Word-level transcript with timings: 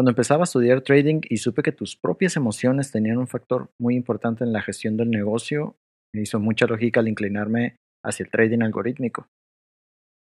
Cuando 0.00 0.12
empezaba 0.12 0.44
a 0.44 0.44
estudiar 0.44 0.80
trading 0.80 1.20
y 1.28 1.36
supe 1.36 1.62
que 1.62 1.72
tus 1.72 1.94
propias 1.94 2.34
emociones 2.34 2.90
tenían 2.90 3.18
un 3.18 3.26
factor 3.26 3.70
muy 3.78 3.96
importante 3.96 4.44
en 4.44 4.50
la 4.54 4.62
gestión 4.62 4.96
del 4.96 5.10
negocio, 5.10 5.76
me 6.14 6.22
hizo 6.22 6.40
mucha 6.40 6.64
lógica 6.64 7.00
al 7.00 7.08
inclinarme 7.08 7.76
hacia 8.02 8.24
el 8.24 8.30
trading 8.30 8.62
algorítmico. 8.62 9.26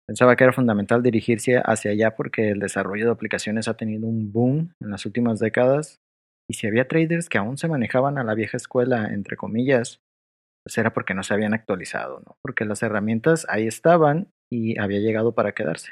Pensaba 0.07 0.37
que 0.37 0.45
era 0.45 0.53
fundamental 0.53 1.03
dirigirse 1.03 1.57
hacia 1.61 1.91
allá 1.91 2.15
porque 2.15 2.51
el 2.51 2.59
desarrollo 2.59 3.07
de 3.07 3.11
aplicaciones 3.11 3.67
ha 3.67 3.75
tenido 3.75 4.07
un 4.07 4.31
boom 4.31 4.71
en 4.81 4.89
las 4.89 5.05
últimas 5.05 5.39
décadas 5.39 5.97
y 6.49 6.53
si 6.53 6.65
había 6.65 6.87
traders 6.87 7.27
que 7.27 7.37
aún 7.37 7.57
se 7.57 7.67
manejaban 7.67 8.17
a 8.17 8.23
la 8.23 8.35
vieja 8.35 8.55
escuela, 8.55 9.09
entre 9.11 9.35
comillas, 9.35 9.99
pues 10.63 10.77
era 10.77 10.93
porque 10.93 11.13
no 11.13 11.23
se 11.23 11.33
habían 11.33 11.53
actualizado, 11.53 12.21
¿no? 12.25 12.37
Porque 12.41 12.63
las 12.63 12.83
herramientas 12.83 13.45
ahí 13.49 13.67
estaban 13.67 14.29
y 14.49 14.79
había 14.79 15.01
llegado 15.01 15.35
para 15.35 15.51
quedarse. 15.51 15.91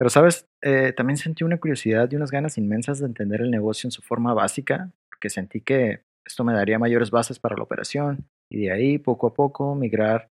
Pero, 0.00 0.08
¿sabes? 0.08 0.48
Eh, 0.62 0.94
también 0.94 1.18
sentí 1.18 1.44
una 1.44 1.58
curiosidad 1.58 2.10
y 2.10 2.16
unas 2.16 2.30
ganas 2.30 2.56
inmensas 2.56 3.00
de 3.00 3.06
entender 3.06 3.42
el 3.42 3.50
negocio 3.50 3.86
en 3.86 3.90
su 3.90 4.00
forma 4.00 4.32
básica, 4.32 4.90
porque 5.10 5.28
sentí 5.28 5.60
que 5.60 6.04
esto 6.24 6.42
me 6.42 6.54
daría 6.54 6.78
mayores 6.78 7.10
bases 7.10 7.38
para 7.38 7.54
la 7.54 7.64
operación 7.64 8.26
y 8.50 8.62
de 8.62 8.72
ahí, 8.72 8.96
poco 8.96 9.26
a 9.26 9.34
poco, 9.34 9.74
migrar 9.74 10.30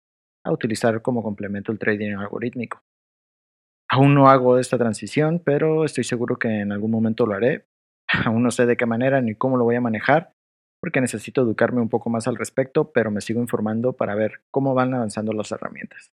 a 0.43 0.51
utilizar 0.51 1.01
como 1.01 1.23
complemento 1.23 1.71
el 1.71 1.79
trading 1.79 2.11
algorítmico. 2.15 2.83
Aún 3.89 4.13
no 4.13 4.27
hago 4.27 4.59
esta 4.59 4.77
transición, 4.77 5.39
pero 5.39 5.85
estoy 5.85 6.03
seguro 6.03 6.35
que 6.35 6.49
en 6.49 6.73
algún 6.73 6.91
momento 6.91 7.25
lo 7.25 7.33
haré. 7.33 7.65
Aún 8.25 8.43
no 8.43 8.51
sé 8.51 8.65
de 8.65 8.75
qué 8.75 8.85
manera 8.85 9.21
ni 9.21 9.33
cómo 9.33 9.55
lo 9.55 9.63
voy 9.63 9.77
a 9.77 9.81
manejar, 9.81 10.33
porque 10.81 10.99
necesito 10.99 11.41
educarme 11.41 11.79
un 11.79 11.87
poco 11.87 12.09
más 12.09 12.27
al 12.27 12.35
respecto, 12.35 12.91
pero 12.91 13.11
me 13.11 13.21
sigo 13.21 13.39
informando 13.39 13.93
para 13.93 14.13
ver 14.13 14.41
cómo 14.51 14.73
van 14.73 14.93
avanzando 14.93 15.31
las 15.31 15.53
herramientas. 15.53 16.11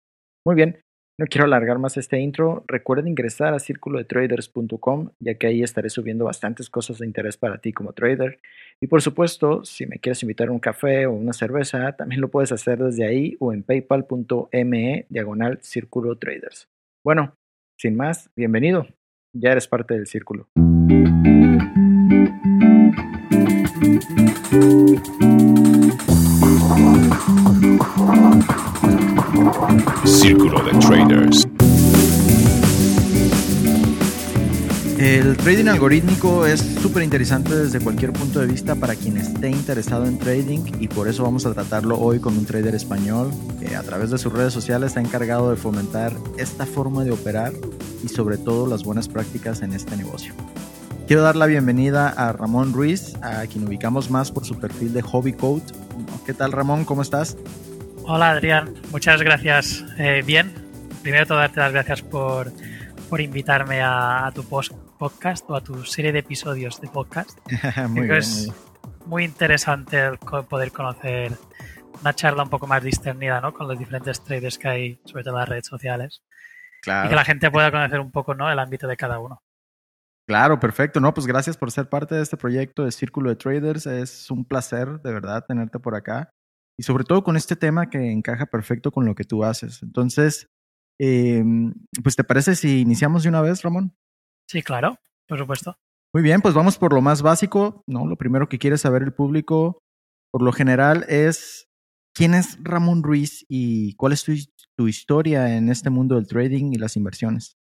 Muy 0.45 0.55
bien, 0.55 0.81
no 1.19 1.25
quiero 1.25 1.45
alargar 1.45 1.79
más 1.79 1.97
este 1.97 2.19
intro. 2.19 2.63
Recuerden 2.67 3.07
ingresar 3.07 3.53
a 3.53 3.59
círculodetraders.com, 3.59 5.09
ya 5.19 5.33
que 5.35 5.47
ahí 5.47 5.63
estaré 5.63 5.89
subiendo 5.89 6.25
bastantes 6.25 6.69
cosas 6.69 6.99
de 6.99 7.07
interés 7.07 7.37
para 7.37 7.57
ti 7.57 7.73
como 7.73 7.93
trader. 7.93 8.39
Y 8.79 8.87
por 8.87 9.01
supuesto, 9.01 9.65
si 9.65 9.87
me 9.87 9.97
quieres 9.97 10.21
invitar 10.21 10.49
a 10.49 10.51
un 10.51 10.59
café 10.59 11.07
o 11.07 11.13
una 11.13 11.33
cerveza, 11.33 11.91
también 11.93 12.21
lo 12.21 12.29
puedes 12.29 12.51
hacer 12.51 12.77
desde 12.77 13.05
ahí 13.07 13.35
o 13.39 13.51
en 13.51 13.63
paypal.me 13.63 15.05
diagonal 15.09 15.57
círculo 15.61 16.17
traders. 16.17 16.67
Bueno, 17.03 17.33
sin 17.79 17.95
más, 17.95 18.29
bienvenido. 18.35 18.87
Ya 19.33 19.51
eres 19.51 19.67
parte 19.67 19.95
del 19.95 20.05
círculo. 20.05 20.47
Círculo 30.03 30.63
de 30.63 30.71
Traders. 30.79 31.47
El 34.97 35.37
trading 35.37 35.67
algorítmico 35.67 36.47
es 36.47 36.59
súper 36.59 37.03
interesante 37.03 37.55
desde 37.55 37.79
cualquier 37.79 38.13
punto 38.13 38.39
de 38.39 38.47
vista 38.47 38.73
para 38.73 38.95
quien 38.95 39.17
esté 39.17 39.51
interesado 39.51 40.07
en 40.07 40.17
trading 40.17 40.61
y 40.79 40.87
por 40.87 41.07
eso 41.07 41.21
vamos 41.21 41.45
a 41.45 41.53
tratarlo 41.53 41.99
hoy 41.99 42.19
con 42.19 42.35
un 42.35 42.45
trader 42.45 42.73
español 42.73 43.31
que 43.59 43.75
a 43.75 43.83
través 43.83 44.09
de 44.09 44.17
sus 44.17 44.33
redes 44.33 44.53
sociales 44.53 44.97
ha 44.97 45.01
encargado 45.01 45.51
de 45.51 45.55
fomentar 45.55 46.13
esta 46.39 46.65
forma 46.65 47.03
de 47.03 47.11
operar 47.11 47.53
y 48.03 48.07
sobre 48.07 48.37
todo 48.39 48.65
las 48.65 48.83
buenas 48.83 49.07
prácticas 49.07 49.61
en 49.61 49.73
este 49.73 49.95
negocio. 49.97 50.33
Quiero 51.05 51.21
dar 51.21 51.35
la 51.35 51.45
bienvenida 51.45 52.09
a 52.09 52.33
Ramón 52.33 52.73
Ruiz, 52.73 53.13
a 53.21 53.45
quien 53.45 53.67
ubicamos 53.67 54.09
más 54.09 54.31
por 54.31 54.45
su 54.45 54.55
perfil 54.55 54.93
de 54.93 55.03
Hobby 55.03 55.33
Code. 55.33 55.61
¿Qué 56.25 56.33
tal 56.33 56.51
Ramón? 56.51 56.85
¿Cómo 56.85 57.03
estás? 57.03 57.37
Hola 58.09 58.31
Adrián, 58.31 58.73
muchas 58.89 59.21
gracias. 59.21 59.83
Eh, 59.97 60.23
bien, 60.25 60.53
primero 61.03 61.25
todo 61.25 61.39
darte 61.39 61.59
las 61.59 61.73
gracias 61.73 62.01
por, 62.01 62.53
por 63.09 63.19
invitarme 63.19 63.81
a, 63.83 64.31
tu 64.33 64.47
post 64.47 64.71
podcast 64.97 65.43
o 65.49 65.55
a 65.57 65.61
tu 65.61 65.83
serie 65.83 66.13
de 66.13 66.19
episodios 66.19 66.79
de 66.79 66.87
podcast. 66.87 67.37
muy 67.89 68.03
bien, 68.03 68.15
es 68.15 68.49
muy, 69.05 69.25
interesante 69.25 69.99
el 69.99 70.17
poder 70.19 70.71
conocer 70.71 71.33
una 71.99 72.13
charla 72.13 72.43
un 72.43 72.49
poco 72.49 72.65
más 72.65 72.81
discernida 72.81 73.41
¿no? 73.41 73.53
con 73.53 73.67
los 73.67 73.77
diferentes 73.77 74.23
traders 74.23 74.57
que 74.57 74.69
hay, 74.69 75.01
sobre 75.03 75.25
todo 75.25 75.33
en 75.33 75.39
las 75.41 75.49
redes 75.49 75.67
sociales. 75.67 76.23
Claro. 76.81 77.07
Y 77.07 77.09
que 77.09 77.15
la 77.15 77.25
gente 77.25 77.51
pueda 77.51 77.71
conocer 77.71 77.99
un 77.99 78.11
poco 78.11 78.33
¿no? 78.33 78.49
el 78.49 78.57
ámbito 78.57 78.87
de 78.87 78.95
cada 78.95 79.19
uno. 79.19 79.43
Claro, 80.25 80.61
perfecto. 80.61 81.01
No, 81.01 81.13
pues 81.13 81.27
gracias 81.27 81.57
por 81.57 81.71
ser 81.71 81.89
parte 81.89 82.15
de 82.15 82.21
este 82.21 82.37
proyecto 82.37 82.85
de 82.85 82.91
Círculo 82.93 83.29
de 83.29 83.35
Traders. 83.35 83.85
Es 83.85 84.31
un 84.31 84.45
placer, 84.45 85.01
de 85.01 85.11
verdad, 85.11 85.43
tenerte 85.45 85.77
por 85.77 85.93
acá 85.93 86.31
y 86.77 86.83
sobre 86.83 87.03
todo 87.03 87.23
con 87.23 87.35
este 87.35 87.55
tema 87.55 87.89
que 87.89 88.11
encaja 88.11 88.45
perfecto 88.45 88.91
con 88.91 89.05
lo 89.05 89.15
que 89.15 89.23
tú 89.23 89.43
haces. 89.43 89.81
Entonces, 89.81 90.47
em, 90.99 91.73
pues 92.03 92.15
¿te 92.15 92.23
parece 92.23 92.55
si 92.55 92.81
iniciamos 92.81 93.23
de 93.23 93.29
una 93.29 93.41
vez, 93.41 93.63
Ramón? 93.63 93.95
Sí, 94.47 94.61
claro, 94.61 94.97
por 95.27 95.39
supuesto. 95.39 95.77
Muy 96.13 96.23
bien, 96.23 96.41
pues 96.41 96.53
vamos 96.53 96.77
por 96.77 96.93
lo 96.93 97.01
más 97.01 97.21
básico, 97.21 97.83
¿no? 97.87 98.07
Lo 98.07 98.15
primero 98.15 98.47
que 98.47 98.59
quiere 98.59 98.77
saber 98.77 99.03
el 99.03 99.13
público, 99.13 99.79
por 100.31 100.41
lo 100.41 100.51
general, 100.51 101.05
es 101.09 101.67
quién 102.13 102.33
es 102.33 102.57
Ramón 102.63 103.03
Ruiz 103.03 103.45
y 103.49 103.95
cuál 103.95 104.13
es 104.13 104.23
tu, 104.23 104.33
tu 104.75 104.87
historia 104.87 105.55
en 105.57 105.69
este 105.69 105.89
mundo 105.89 106.15
del 106.15 106.27
trading 106.27 106.71
y 106.73 106.77
las 106.77 106.95
inversiones. 106.95 107.57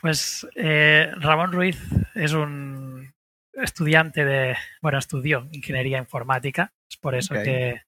Pues 0.00 0.46
eh, 0.56 1.10
Ramón 1.16 1.52
Ruiz 1.52 1.78
es 2.14 2.32
un 2.32 3.12
estudiante 3.52 4.24
de, 4.24 4.56
bueno, 4.80 4.98
estudió 4.98 5.48
ingeniería 5.52 5.98
informática, 5.98 6.72
es 6.90 6.96
por 6.96 7.14
eso 7.14 7.34
que 7.34 7.82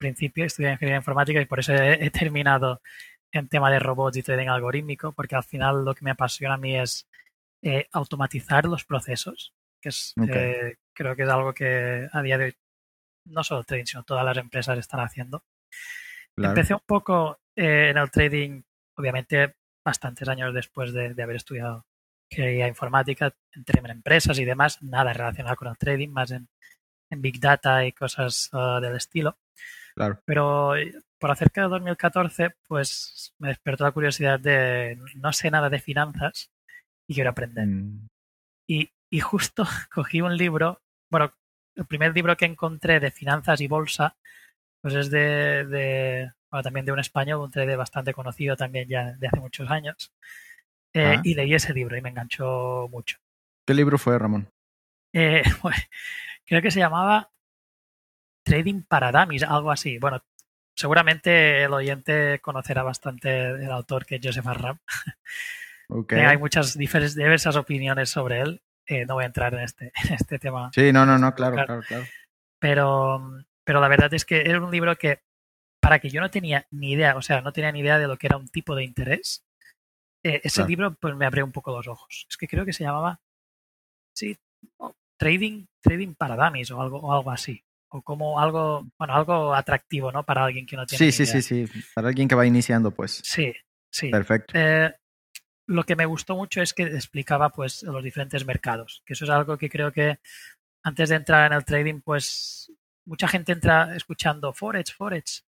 principio 0.00 0.44
estudié 0.44 0.72
ingeniería 0.72 0.98
informática 0.98 1.40
y 1.40 1.46
por 1.46 1.60
eso 1.60 1.72
he, 1.74 2.10
terminado 2.10 2.80
en 3.32 3.48
tema 3.48 3.70
de 3.70 3.78
robots 3.78 4.16
y 4.16 4.22
trading 4.22 4.48
algorítmico, 4.48 5.12
porque 5.12 5.36
al 5.36 5.44
final 5.44 5.84
lo 5.84 5.94
que 5.94 6.04
me 6.04 6.10
apasiona 6.10 6.54
a 6.54 6.58
mí 6.58 6.76
es 6.76 7.06
eh, 7.62 7.86
automatizar 7.92 8.64
los 8.64 8.84
procesos, 8.84 9.54
que 9.80 9.90
es, 9.90 10.14
eh, 10.28 10.76
creo 10.92 11.14
que 11.14 11.22
es 11.22 11.28
algo 11.28 11.54
que 11.54 12.08
a 12.12 12.22
día 12.22 12.38
de 12.38 12.44
hoy 12.46 12.56
no 13.26 13.44
solo 13.44 13.62
trading, 13.62 13.84
sino 13.84 14.02
todas 14.02 14.24
las 14.24 14.36
empresas 14.38 14.78
están 14.78 15.00
haciendo. 15.00 15.44
Empecé 16.36 16.74
un 16.74 16.82
poco 16.84 17.38
eh, 17.54 17.90
en 17.90 17.98
el 17.98 18.10
trading, 18.10 18.62
obviamente 18.96 19.54
bastantes 19.84 20.28
años 20.28 20.52
después 20.52 20.92
de 20.92 21.22
haber 21.22 21.36
estudiado 21.36 21.84
ingeniería 22.30 22.68
informática, 22.68 23.34
entré 23.52 23.80
en 23.80 23.90
empresas 23.90 24.38
y 24.38 24.44
demás, 24.44 24.82
nada 24.82 25.12
relacionado 25.12 25.56
con 25.56 25.68
el 25.68 25.76
trading, 25.76 26.08
más 26.08 26.30
en, 26.30 26.48
Big 27.12 27.40
Data 27.40 27.84
y 27.84 27.90
cosas 27.90 28.50
uh, 28.52 28.80
del 28.80 28.94
estilo. 28.94 29.36
Claro. 30.00 30.18
Pero 30.24 30.76
eh, 30.76 30.94
por 31.18 31.30
acerca 31.30 31.60
de 31.60 31.68
2014, 31.68 32.54
pues 32.66 33.34
me 33.38 33.48
despertó 33.48 33.84
la 33.84 33.92
curiosidad 33.92 34.40
de 34.40 34.98
no 35.16 35.30
sé 35.34 35.50
nada 35.50 35.68
de 35.68 35.78
finanzas 35.78 36.50
y 37.06 37.14
quiero 37.14 37.28
aprender. 37.28 37.66
Mm. 37.66 38.08
Y, 38.66 38.90
y, 39.10 39.20
justo 39.20 39.64
cogí 39.92 40.22
un 40.22 40.38
libro, 40.38 40.80
bueno, 41.10 41.34
el 41.74 41.84
primer 41.84 42.14
libro 42.14 42.34
que 42.34 42.46
encontré 42.46 42.98
de 42.98 43.10
finanzas 43.10 43.60
y 43.60 43.68
bolsa, 43.68 44.16
pues 44.80 44.94
es 44.94 45.10
de, 45.10 45.66
de 45.66 46.32
bueno, 46.50 46.62
también 46.62 46.86
de 46.86 46.92
un 46.92 47.00
español, 47.00 47.40
un 47.40 47.50
trader 47.50 47.76
bastante 47.76 48.14
conocido 48.14 48.56
también 48.56 48.88
ya 48.88 49.12
de 49.12 49.26
hace 49.26 49.38
muchos 49.38 49.70
años, 49.70 50.14
eh, 50.94 51.18
y 51.24 51.34
leí 51.34 51.52
ese 51.52 51.74
libro 51.74 51.98
y 51.98 52.00
me 52.00 52.08
enganchó 52.08 52.88
mucho. 52.90 53.18
¿Qué 53.66 53.74
libro 53.74 53.98
fue, 53.98 54.18
Ramón? 54.18 54.48
Eh, 55.12 55.42
creo 56.46 56.62
que 56.62 56.70
se 56.70 56.80
llamaba 56.80 57.30
Trading 58.44 58.82
para 58.82 59.12
Dummies, 59.12 59.42
algo 59.42 59.70
así. 59.70 59.98
Bueno, 59.98 60.22
seguramente 60.74 61.62
el 61.62 61.72
oyente 61.72 62.40
conocerá 62.40 62.82
bastante 62.82 63.50
el 63.50 63.70
autor 63.70 64.06
que 64.06 64.16
es 64.16 64.20
Joseph 64.22 64.46
Arram. 64.46 64.78
Okay. 65.92 66.20
hay 66.20 66.38
muchas 66.38 66.78
diversas 66.78 67.56
opiniones 67.56 68.10
sobre 68.10 68.38
él. 68.38 68.62
Eh, 68.86 69.04
no 69.06 69.14
voy 69.14 69.24
a 69.24 69.26
entrar 69.26 69.54
en 69.54 69.60
este, 69.62 69.86
en 70.04 70.14
este 70.14 70.38
tema. 70.38 70.70
Sí, 70.72 70.92
no, 70.92 71.04
no, 71.04 71.18
no, 71.18 71.34
claro, 71.34 71.56
claro, 71.56 71.82
claro. 71.82 72.04
Pero, 72.60 73.44
pero 73.64 73.80
la 73.80 73.88
verdad 73.88 74.14
es 74.14 74.24
que 74.24 74.42
era 74.42 74.60
un 74.60 74.70
libro 74.70 74.96
que, 74.96 75.24
para 75.80 75.98
que 75.98 76.08
yo 76.08 76.20
no 76.20 76.30
tenía 76.30 76.64
ni 76.70 76.92
idea, 76.92 77.16
o 77.16 77.22
sea, 77.22 77.40
no 77.40 77.52
tenía 77.52 77.72
ni 77.72 77.80
idea 77.80 77.98
de 77.98 78.06
lo 78.06 78.18
que 78.18 78.28
era 78.28 78.36
un 78.36 78.46
tipo 78.46 78.76
de 78.76 78.84
interés, 78.84 79.44
eh, 80.22 80.40
ese 80.44 80.64
libro 80.64 80.94
pues 80.94 81.16
me 81.16 81.26
abrió 81.26 81.44
un 81.44 81.50
poco 81.50 81.72
los 81.72 81.88
ojos. 81.88 82.26
Es 82.30 82.36
que 82.36 82.46
creo 82.46 82.64
que 82.64 82.72
se 82.72 82.84
llamaba 82.84 83.20
sí, 84.12 84.38
Trading, 85.16 85.66
Trading 85.80 86.14
para 86.14 86.36
Dummies 86.36 86.70
o 86.70 86.80
algo, 86.80 86.98
o 86.98 87.12
algo 87.12 87.30
así. 87.30 87.64
O 87.90 88.02
como 88.02 88.40
algo, 88.40 88.86
bueno, 88.98 89.14
algo 89.14 89.54
atractivo, 89.54 90.12
¿no? 90.12 90.24
Para 90.24 90.44
alguien 90.44 90.64
que 90.64 90.76
no 90.76 90.86
tiene. 90.86 91.10
Sí, 91.10 91.26
sí, 91.26 91.26
sí, 91.26 91.66
sí. 91.66 91.82
Para 91.94 92.08
alguien 92.08 92.28
que 92.28 92.34
va 92.34 92.46
iniciando, 92.46 92.92
pues. 92.92 93.20
Sí, 93.24 93.52
sí. 93.90 94.10
Perfecto. 94.10 94.52
Eh, 94.56 94.94
lo 95.66 95.84
que 95.84 95.96
me 95.96 96.06
gustó 96.06 96.36
mucho 96.36 96.60
es 96.62 96.74
que 96.74 96.82
explicaba 96.82 97.50
pues 97.50 97.82
los 97.82 98.02
diferentes 98.02 98.44
mercados, 98.44 99.02
que 99.06 99.12
eso 99.12 99.24
es 99.24 99.30
algo 99.30 99.56
que 99.56 99.68
creo 99.68 99.92
que 99.92 100.18
antes 100.82 101.08
de 101.08 101.16
entrar 101.16 101.50
en 101.50 101.56
el 101.56 101.64
trading, 101.64 102.00
pues 102.00 102.72
mucha 103.04 103.28
gente 103.28 103.52
entra 103.52 103.94
escuchando 103.94 104.52
Forex, 104.52 104.92
Forex, 104.94 105.44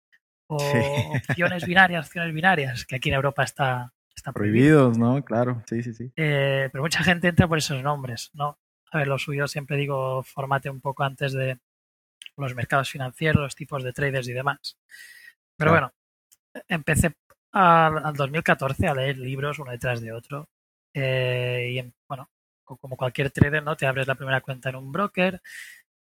o 0.46 0.56
opciones 1.28 1.66
binarias, 1.66 2.06
opciones 2.06 2.34
binarias, 2.34 2.84
que 2.84 2.96
aquí 2.96 3.08
en 3.08 3.16
Europa 3.16 3.42
está, 3.42 3.92
están 4.14 4.34
prohibidos, 4.34 4.98
¿no? 4.98 5.24
Claro, 5.24 5.62
sí, 5.66 5.82
sí, 5.82 5.92
sí. 5.92 6.12
Eh, 6.16 6.68
pero 6.70 6.82
mucha 6.82 7.02
gente 7.02 7.28
entra 7.28 7.48
por 7.48 7.58
esos 7.58 7.82
nombres, 7.82 8.30
¿no? 8.34 8.58
A 8.92 8.98
ver, 8.98 9.08
lo 9.08 9.18
suyo 9.18 9.48
siempre 9.48 9.76
digo, 9.76 10.22
formate 10.22 10.70
un 10.70 10.80
poco 10.80 11.02
antes 11.02 11.32
de 11.32 11.58
los 12.36 12.54
mercados 12.54 12.90
financieros, 12.90 13.42
los 13.42 13.54
tipos 13.54 13.82
de 13.82 13.92
traders 13.92 14.28
y 14.28 14.32
demás. 14.32 14.78
Pero 15.56 15.70
bueno, 15.72 15.92
empecé 16.68 17.14
al, 17.52 18.14
2014 18.14 18.88
a 18.88 18.94
leer 18.94 19.18
libros 19.18 19.58
uno 19.58 19.70
detrás 19.70 20.00
de 20.00 20.12
otro. 20.12 20.48
Eh, 20.94 21.70
y 21.72 21.92
bueno, 22.08 22.30
como 22.64 22.96
cualquier 22.96 23.30
trader, 23.30 23.62
¿no? 23.62 23.76
Te 23.76 23.86
abres 23.86 24.06
la 24.06 24.14
primera 24.14 24.40
cuenta 24.40 24.70
en 24.70 24.76
un 24.76 24.92
broker, 24.92 25.40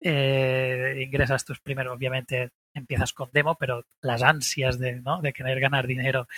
eh, 0.01 1.03
ingresas 1.03 1.45
tus 1.45 1.61
primeros, 1.61 1.95
obviamente 1.95 2.51
empiezas 2.75 3.13
con 3.13 3.31
demo, 3.33 3.57
pero 3.57 3.87
las 4.03 4.23
ansias 4.23 4.79
de, 4.79 5.01
¿no? 5.01 5.23
de 5.23 5.33
querer 5.33 5.59
ganar 5.61 5.87
dinero 5.87 6.29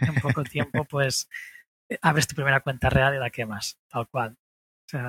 en 0.00 0.14
poco 0.14 0.42
tiempo, 0.44 0.84
pues 0.84 1.28
eh, 1.88 1.98
abres 2.00 2.26
tu 2.26 2.34
primera 2.34 2.60
cuenta 2.60 2.88
real 2.88 3.14
y 3.14 3.18
la 3.18 3.30
quemas, 3.30 3.78
tal 3.88 4.08
cual. 4.08 4.36
O 4.86 4.88
sea, 4.88 5.08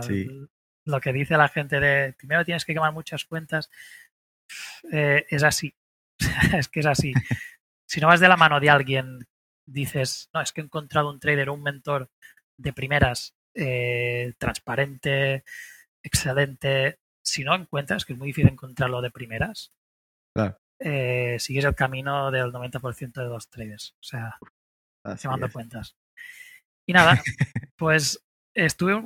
lo 0.86 1.00
que 1.00 1.14
dice 1.14 1.38
la 1.38 1.48
gente 1.48 1.80
de 1.80 2.14
primero 2.14 2.44
tienes 2.44 2.66
que 2.66 2.74
quemar 2.74 2.92
muchas 2.92 3.24
cuentas, 3.26 3.70
eh, 4.92 5.26
es 5.30 5.44
así. 5.44 5.74
es 6.58 6.68
que 6.70 6.80
es 6.82 6.86
así. 6.86 7.14
si 7.86 8.02
no 8.02 8.08
vas 8.08 8.20
de 8.20 8.28
la 8.28 8.38
mano 8.38 8.60
de 8.60 8.70
alguien, 8.70 9.20
dices, 9.66 10.30
no, 10.34 10.42
es 10.42 10.52
que 10.52 10.62
he 10.62 10.64
encontrado 10.64 11.10
un 11.10 11.20
trader, 11.20 11.50
un 11.50 11.64
mentor 11.64 12.10
de 12.58 12.74
primeras, 12.74 13.36
eh, 13.54 14.34
transparente, 14.38 15.44
excelente. 16.04 17.00
Si 17.24 17.44
no 17.44 17.56
encuentras, 17.56 18.06
que 18.06 18.14
es 18.14 18.20
muy 18.20 18.28
difícil 18.28 18.52
encontrarlo 18.52 19.02
de 19.02 19.12
primeras, 19.12 19.72
eh, 20.80 21.38
sigues 21.40 21.66
el 21.66 21.76
camino 21.76 22.32
del 22.32 22.52
90% 22.52 23.22
de 23.22 23.30
los 23.30 23.50
traders. 23.50 23.96
O 24.00 24.04
sea, 24.04 24.38
quemando 25.22 25.50
cuentas. 25.52 25.96
Y 26.86 26.94
nada, 26.94 27.22
pues 27.78 28.23
estuve 28.54 29.02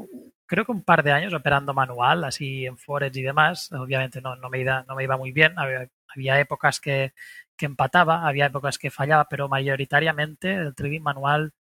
creo 0.48 0.66
que 0.66 0.72
un 0.72 0.84
par 0.84 1.04
de 1.04 1.12
años 1.12 1.34
operando 1.34 1.74
manual, 1.74 2.24
así 2.24 2.66
en 2.66 2.78
Forex 2.78 3.16
y 3.18 3.22
demás. 3.22 3.72
Obviamente 3.74 4.22
no, 4.22 4.36
no, 4.38 4.50
me, 4.50 4.62
iba, 4.62 4.84
no 4.88 4.96
me 4.96 5.04
iba 5.04 5.18
muy 5.18 5.32
bien. 5.32 5.54
Había, 5.58 6.40
épocas 6.40 6.80
que, 6.80 7.14
que, 7.56 7.66
empataba, 7.68 8.28
había 8.28 8.48
épocas 8.48 8.78
que 8.80 8.92
fallaba, 8.92 9.28
pero 9.30 9.50
mayoritariamente 9.50 10.56
el 10.56 10.76
trading 10.76 11.02
manual 11.02 11.54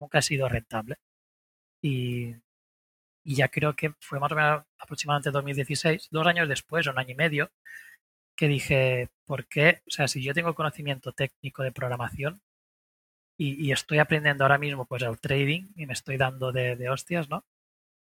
nunca 0.00 0.18
ha 0.18 0.22
sido 0.22 0.48
rentable. 0.48 0.96
Y, 1.82 2.34
y 3.24 3.34
ya 3.36 3.48
creo 3.48 3.74
que 3.76 3.94
fue 4.00 4.20
más 4.20 4.32
o 4.32 4.36
menos 4.36 4.64
aproximadamente 4.78 5.30
2016, 5.30 6.08
dos 6.10 6.26
años 6.26 6.48
después, 6.48 6.86
un 6.86 6.98
año 6.98 7.12
y 7.12 7.14
medio, 7.14 7.50
que 8.36 8.48
dije, 8.48 9.10
¿por 9.26 9.46
qué? 9.48 9.82
O 9.88 9.90
sea, 9.90 10.08
si 10.08 10.22
yo 10.22 10.34
tengo 10.34 10.54
conocimiento 10.54 11.12
técnico 11.12 11.62
de 11.62 11.72
programación 11.72 12.42
y, 13.40 13.68
y 13.68 13.72
estoy 13.72 13.98
aprendiendo 13.98 14.44
ahora 14.44 14.58
mismo 14.58 14.84
pues 14.84 15.02
el 15.02 15.18
trading 15.18 15.68
y 15.74 15.86
me 15.86 15.94
estoy 15.94 16.18
dando 16.18 16.52
de, 16.52 16.76
de 16.76 16.90
hostias, 16.90 17.30
¿no? 17.30 17.42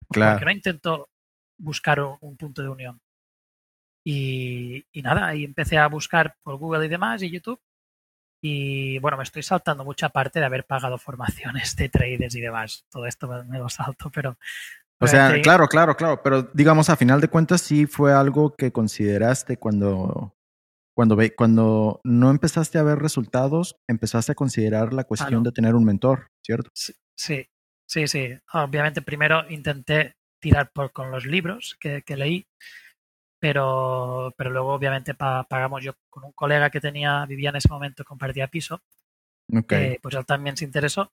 Claro. 0.08 0.32
Porque 0.32 0.44
no 0.46 0.50
intento 0.50 1.10
buscar 1.58 2.00
un, 2.00 2.38
punto 2.38 2.62
de 2.62 2.70
unión. 2.70 3.02
Y, 4.02 4.86
nada, 4.94 5.26
ahí 5.26 5.44
empecé 5.44 5.76
a 5.76 5.88
buscar 5.88 6.36
por 6.42 6.56
Google 6.56 6.86
y 6.86 6.88
demás 6.88 7.22
y 7.22 7.30
YouTube. 7.30 7.60
Y 8.42 8.98
bueno, 9.00 9.18
me 9.18 9.24
estoy 9.24 9.42
saltando 9.42 9.84
mucha 9.84 10.08
parte 10.08 10.40
de 10.40 10.46
haber 10.46 10.64
pagado 10.64 10.96
formaciones 10.98 11.76
de 11.76 11.90
traders 11.90 12.34
y 12.34 12.40
demás. 12.40 12.86
Todo 12.88 13.04
esto 13.04 13.28
me, 13.28 13.58
lo 13.58 13.68
salto, 13.68 14.10
pero. 14.10 14.38
O 15.00 15.06
sea, 15.06 15.38
claro, 15.42 15.68
claro, 15.68 15.96
claro. 15.96 16.22
Pero 16.22 16.44
digamos, 16.54 16.88
a 16.88 16.96
final 16.96 17.20
de 17.20 17.28
cuentas, 17.28 17.60
sí 17.60 17.84
fue 17.84 18.14
algo 18.14 18.54
que 18.56 18.72
consideraste 18.72 19.58
cuando, 19.58 20.34
cuando, 20.94 21.16
cuando 21.36 22.00
no 22.04 22.30
empezaste 22.30 22.78
a 22.78 22.82
ver 22.82 22.98
resultados, 22.98 23.76
empezaste 23.88 24.32
a 24.32 24.34
considerar 24.34 24.92
la 24.92 25.04
cuestión 25.04 25.42
de 25.42 25.52
tener 25.52 25.74
un 25.74 25.84
mentor, 25.84 26.28
¿cierto? 26.42 26.70
Sí, 26.74 27.46
Sí, 27.90 28.06
sí. 28.06 28.38
Obviamente 28.52 29.02
primero 29.02 29.50
intenté 29.50 30.14
tirar 30.40 30.70
por 30.72 30.92
con 30.92 31.10
los 31.10 31.26
libros 31.26 31.76
que, 31.80 32.04
leí, 32.16 32.46
pero, 33.40 34.32
pero 34.38 34.50
luego 34.50 34.72
obviamente 34.74 35.14
pagamos 35.14 35.82
yo 35.82 35.94
con 36.08 36.22
un 36.22 36.30
colega 36.30 36.70
que 36.70 36.80
tenía, 36.80 37.26
vivía 37.26 37.50
en 37.50 37.56
ese 37.56 37.68
momento, 37.68 38.04
compartía 38.04 38.46
piso, 38.46 38.80
okay. 39.52 39.98
pues 40.00 40.14
él 40.14 40.24
también 40.24 40.56
se 40.56 40.64
interesó 40.64 41.12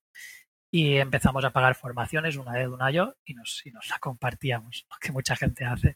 y 0.72 0.98
empezamos 0.98 1.44
a 1.46 1.52
pagar 1.52 1.74
formaciones, 1.74 2.36
una 2.36 2.54
de 2.54 2.68
una 2.68 2.92
yo, 2.92 3.16
y 3.26 3.34
nos, 3.34 3.66
y 3.66 3.72
nos 3.72 3.90
la 3.90 3.98
compartíamos, 3.98 4.86
lo 4.92 4.98
que 5.02 5.12
mucha 5.12 5.36
gente 5.36 5.66
hace. 5.66 5.96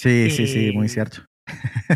Sí, 0.00 0.30
sí, 0.30 0.48
sí, 0.48 0.72
muy 0.72 0.88
cierto. 0.88 1.24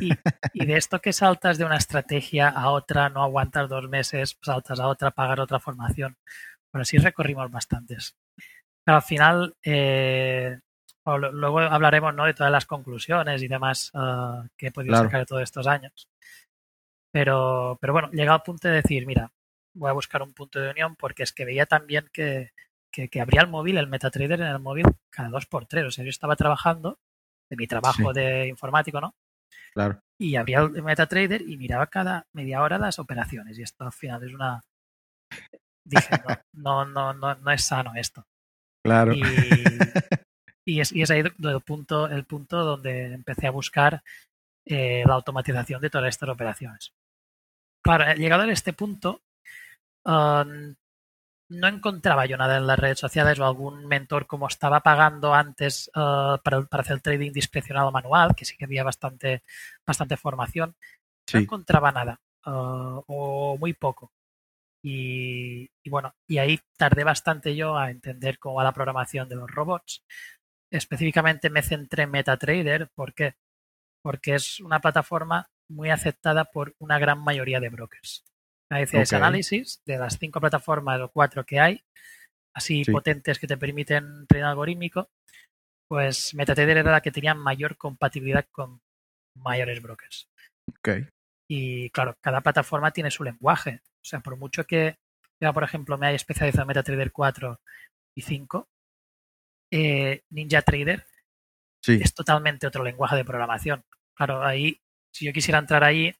Y, 0.01 0.11
y, 0.53 0.67
de 0.67 0.77
esto 0.77 1.01
que 1.01 1.13
saltas 1.13 1.57
de 1.57 1.65
una 1.65 1.77
estrategia 1.77 2.49
a 2.49 2.71
otra, 2.71 3.09
no 3.09 3.23
aguantas 3.23 3.69
dos 3.69 3.89
meses, 3.89 4.37
saltas 4.43 4.81
a 4.81 4.89
otra, 4.89 5.11
pagar 5.11 5.41
otra 5.41 5.61
formación. 5.61 6.17
Bueno, 6.73 6.85
sí 6.85 6.99
recorrimos 6.99 7.51
bastantes. 7.51 8.17
Pero 8.85 8.97
al 8.97 9.03
final, 9.03 9.57
eh, 9.65 10.59
luego 11.05 11.61
hablaremos 11.61 12.15
¿no? 12.15 12.25
de 12.25 12.35
todas 12.35 12.53
las 12.53 12.67
conclusiones 12.67 13.43
y 13.43 13.49
demás 13.49 13.91
uh, 13.95 14.47
que 14.57 14.69
he 14.69 14.73
podido 14.73 14.97
sacar 14.97 15.21
de 15.21 15.27
todos 15.27 15.43
estos 15.43 15.67
años. 15.67 16.09
Pero, 17.13 17.79
pero 17.81 17.93
bueno, 17.93 18.11
llegado 18.13 18.37
al 18.37 18.43
punto 18.43 18.69
de 18.69 18.75
decir, 18.75 19.07
mira, 19.07 19.33
voy 19.75 19.91
a 19.91 19.95
buscar 19.95 20.23
un 20.23 20.35
punto 20.35 20.61
de 20.61 20.71
unión 20.71 20.97
porque 20.97 21.23
es 21.23 21.33
que 21.33 21.45
veía 21.45 21.67
también 21.67 22.09
que, 22.13 22.51
que, 22.93 23.09
que 23.09 23.21
abría 23.21 23.41
el 23.41 23.49
móvil, 23.49 23.79
el 23.79 23.87
MetaTrader 23.87 24.41
en 24.41 24.49
el 24.49 24.59
móvil 24.59 24.87
cada 25.11 25.31
dos 25.31 25.47
por 25.47 25.67
tres. 25.67 25.85
O 25.85 25.91
sea, 25.91 26.05
yo 26.05 26.11
estaba 26.11 26.37
trabajando 26.37 26.99
de 27.49 27.57
mi 27.57 27.67
trabajo 27.67 28.13
de 28.13 28.49
informático, 28.49 29.01
¿no? 29.01 29.15
Claro. 29.73 30.01
Y 30.19 30.37
abría 30.37 30.61
el 30.61 30.83
MetaTrader 30.83 31.43
y 31.43 31.57
miraba 31.57 31.87
cada 31.89 32.27
media 32.33 32.63
hora 32.63 32.79
las 32.79 32.99
operaciones. 32.99 33.59
Y 33.59 33.63
esto 33.63 33.85
al 33.85 33.93
final 33.93 34.25
es 34.25 34.33
una 34.33 34.63
dije, 35.87 36.11
no, 36.53 36.85
no, 36.85 37.15
no, 37.15 37.35
no, 37.35 37.51
es 37.51 37.65
sano 37.65 37.93
esto. 37.95 38.27
Claro. 38.85 39.13
Y, 39.15 39.21
es, 40.81 40.93
y 40.93 41.03
es 41.03 41.11
ahí 41.11 41.21
el 41.21 41.61
punto, 41.63 42.09
el 42.09 42.25
punto 42.25 42.65
donde 42.65 43.15
empecé 43.15 43.47
a 43.47 43.53
buscar 43.53 44.03
eh, 44.67 45.05
la 45.07 45.15
automatización 45.15 45.81
de 45.81 45.91
todas 45.91 46.09
estas 46.09 46.29
operaciones. 46.29 46.93
Claro, 47.83 48.13
llegado 48.15 48.43
a 48.43 48.53
este 48.53 48.73
punto, 48.73 49.23
um, 50.05 50.75
no 51.49 51.69
encontraba 51.69 52.27
yo 52.27 52.37
nada 52.37 52.57
en 52.57 52.67
las 52.67 52.79
redes 52.79 52.99
sociales 52.99 53.39
o 53.39 53.45
algún 53.45 53.87
mentor 53.87 54.27
como 54.27 54.49
estaba 54.49 54.81
pagando 54.81 55.35
antes 55.35 55.91
uh, 55.95 56.39
para, 56.43 56.63
para, 56.63 56.83
hacer 56.83 56.95
el 56.95 57.03
trading 57.03 57.33
discrecionado 57.33 57.93
manual, 57.93 58.35
que 58.35 58.45
sí 58.45 58.57
que 58.57 58.65
había 58.65 58.85
bastante, 58.85 59.43
bastante 59.87 60.17
formación. 60.17 60.77
No 61.33 61.41
encontraba 61.41 61.93
nada 61.93 62.21
uh, 62.47 63.03
o 63.07 63.57
muy 63.59 63.75
poco. 63.75 64.13
Y, 64.89 65.69
bueno, 65.91 66.15
y 66.29 66.39
ahí 66.39 66.61
tardé 66.77 67.03
bastante 67.03 67.57
yo 67.57 67.77
a 67.77 67.91
entender 67.91 68.39
cómo 68.39 68.57
va 68.57 68.65
la 68.65 68.73
programación 68.73 69.29
de 69.29 69.35
los 69.35 69.51
robots. 69.51 70.05
Específicamente 70.71 71.51
me 71.51 71.63
centré 71.63 72.05
en 72.05 72.13
MetaTrader. 72.13 72.91
¿Por 72.95 73.13
qué? 73.13 73.35
Porque 74.03 74.37
es 74.37 74.61
una 74.61 74.81
plataforma 74.81 75.49
muy 75.69 75.91
aceptada 75.91 76.45
por 76.45 76.77
una 76.79 77.01
gran 77.01 77.19
mayoría 77.19 77.59
de 77.59 77.69
brokers. 77.69 78.25
A 78.71 78.79
veces 78.79 79.13
análisis 79.13 79.81
de 79.87 79.97
las 79.97 80.19
cinco 80.19 80.41
plataformas 80.41 81.01
o 81.01 81.11
cuatro 81.11 81.45
que 81.45 81.61
hay, 81.61 81.85
así 82.55 82.85
potentes 82.85 83.39
que 83.39 83.47
te 83.47 83.57
permiten 83.57 84.27
trading 84.27 84.45
algorítmico, 84.45 85.09
pues 85.89 86.35
MetaTrader 86.35 86.79
era 86.79 86.93
la 86.93 87.01
que 87.01 87.13
tenía 87.13 87.35
mayor 87.35 87.77
compatibilidad 87.77 88.47
con 88.51 88.81
mayores 89.37 89.81
brokers. 89.81 90.29
Okay. 90.79 91.07
Y 91.49 91.91
claro, 91.91 92.15
cada 92.21 92.41
plataforma 92.41 92.91
tiene 92.91 93.11
su 93.11 93.23
lenguaje. 93.23 93.81
O 93.85 94.05
sea, 94.05 94.21
por 94.21 94.37
mucho 94.37 94.65
que 94.65 94.97
yo, 95.41 95.53
por 95.53 95.63
ejemplo, 95.63 95.97
me 95.97 96.09
haya 96.09 96.17
especializado 96.17 96.63
en 96.63 96.69
MetaTrader 96.69 97.13
4 97.13 97.61
y 98.17 98.23
5, 98.23 98.69
eh, 99.73 100.23
Ninja 100.31 100.63
Trader 100.63 101.07
es 101.87 102.15
totalmente 102.15 102.67
otro 102.67 102.83
lenguaje 102.83 103.17
de 103.17 103.25
programación. 103.25 103.85
Claro, 104.17 104.43
ahí, 104.43 104.81
si 105.15 105.27
yo 105.27 105.33
quisiera 105.33 105.59
entrar 105.59 105.85
ahí, 105.85 106.15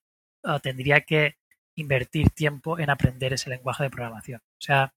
uh, 0.45 0.61
tendría 0.61 1.01
que 1.01 1.37
invertir 1.77 2.31
tiempo 2.31 2.79
en 2.79 2.91
aprender 2.91 3.33
ese 3.33 3.51
lenguaje 3.51 3.85
de 3.85 3.91
programación. 3.91 4.41
O 4.41 4.61
sea, 4.61 4.93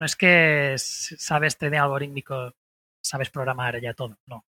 no 0.00 0.06
es 0.06 0.16
que 0.16 0.74
sabes 0.78 1.58
trading 1.58 1.78
algorítmico, 1.78 2.54
sabes 3.02 3.30
programar 3.30 3.80
ya 3.80 3.94
todo, 3.94 4.18
no. 4.26 4.44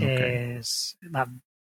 Es, 0.00 0.98
va, 1.14 1.26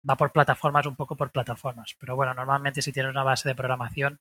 va, 0.08 0.18
por 0.18 0.32
plataformas, 0.32 0.86
un 0.86 0.96
poco 0.96 1.16
por 1.16 1.32
plataformas. 1.32 1.96
Pero 2.00 2.16
bueno, 2.16 2.34
normalmente 2.34 2.82
si 2.82 2.92
tienes 2.92 3.12
una 3.12 3.24
base 3.24 3.48
de 3.48 3.56
programación, 3.56 4.20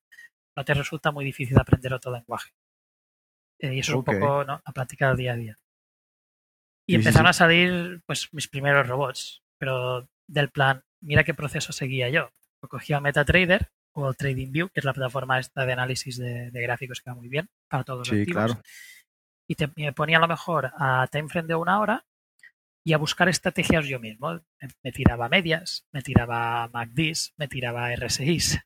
no 0.56 0.64
te 0.64 0.74
resulta 0.74 1.10
muy 1.10 1.24
difícil 1.24 1.58
aprender 1.58 1.92
otro 1.92 2.12
lenguaje. 2.12 2.52
Eh, 3.58 3.74
y 3.74 3.78
eso 3.80 3.92
es 3.92 3.96
un 3.96 4.04
poco 4.04 4.44
¿no? 4.44 4.62
la 4.64 4.72
práctica 4.72 5.08
del 5.08 5.16
día 5.16 5.32
a 5.32 5.36
día. 5.36 5.58
Y 6.88 6.94
empezaron 6.94 7.26
a 7.26 7.32
salir 7.32 8.00
pues 8.06 8.32
mis 8.32 8.46
primeros 8.46 8.86
robots, 8.86 9.42
pero 9.58 10.08
del 10.28 10.50
plan, 10.50 10.84
mira 11.00 11.24
qué 11.24 11.34
proceso 11.34 11.72
seguía 11.72 12.08
yo. 12.08 12.30
Cogía 12.68 13.00
MetaTrader 13.00 13.70
o 13.96 14.12
TradingView, 14.12 14.68
que 14.68 14.80
es 14.80 14.84
la 14.84 14.92
plataforma 14.92 15.38
esta 15.38 15.64
de 15.64 15.72
análisis 15.72 16.18
de, 16.18 16.50
gráficos 16.52 17.00
que 17.00 17.10
va 17.10 17.16
muy 17.16 17.28
bien 17.28 17.48
para 17.68 17.82
todos 17.82 18.10
los 18.10 18.18
activos. 18.18 18.58
Y 19.48 19.54
te, 19.54 19.70
me 19.74 19.92
ponía 19.92 20.18
a 20.18 20.20
lo 20.20 20.28
mejor 20.28 20.70
a 20.76 21.08
timeframe 21.10 21.48
de 21.48 21.54
una 21.54 21.80
hora 21.80 22.04
y 22.84 22.92
a 22.92 22.98
buscar 22.98 23.28
estrategias 23.28 23.86
yo 23.86 23.98
mismo. 23.98 24.38
Me, 24.82 24.92
tiraba 24.92 25.30
medias, 25.30 25.86
me 25.92 26.02
tiraba 26.02 26.68
MACDs, 26.68 27.32
me 27.38 27.48
tiraba 27.48 27.94
RSIs 27.96 28.60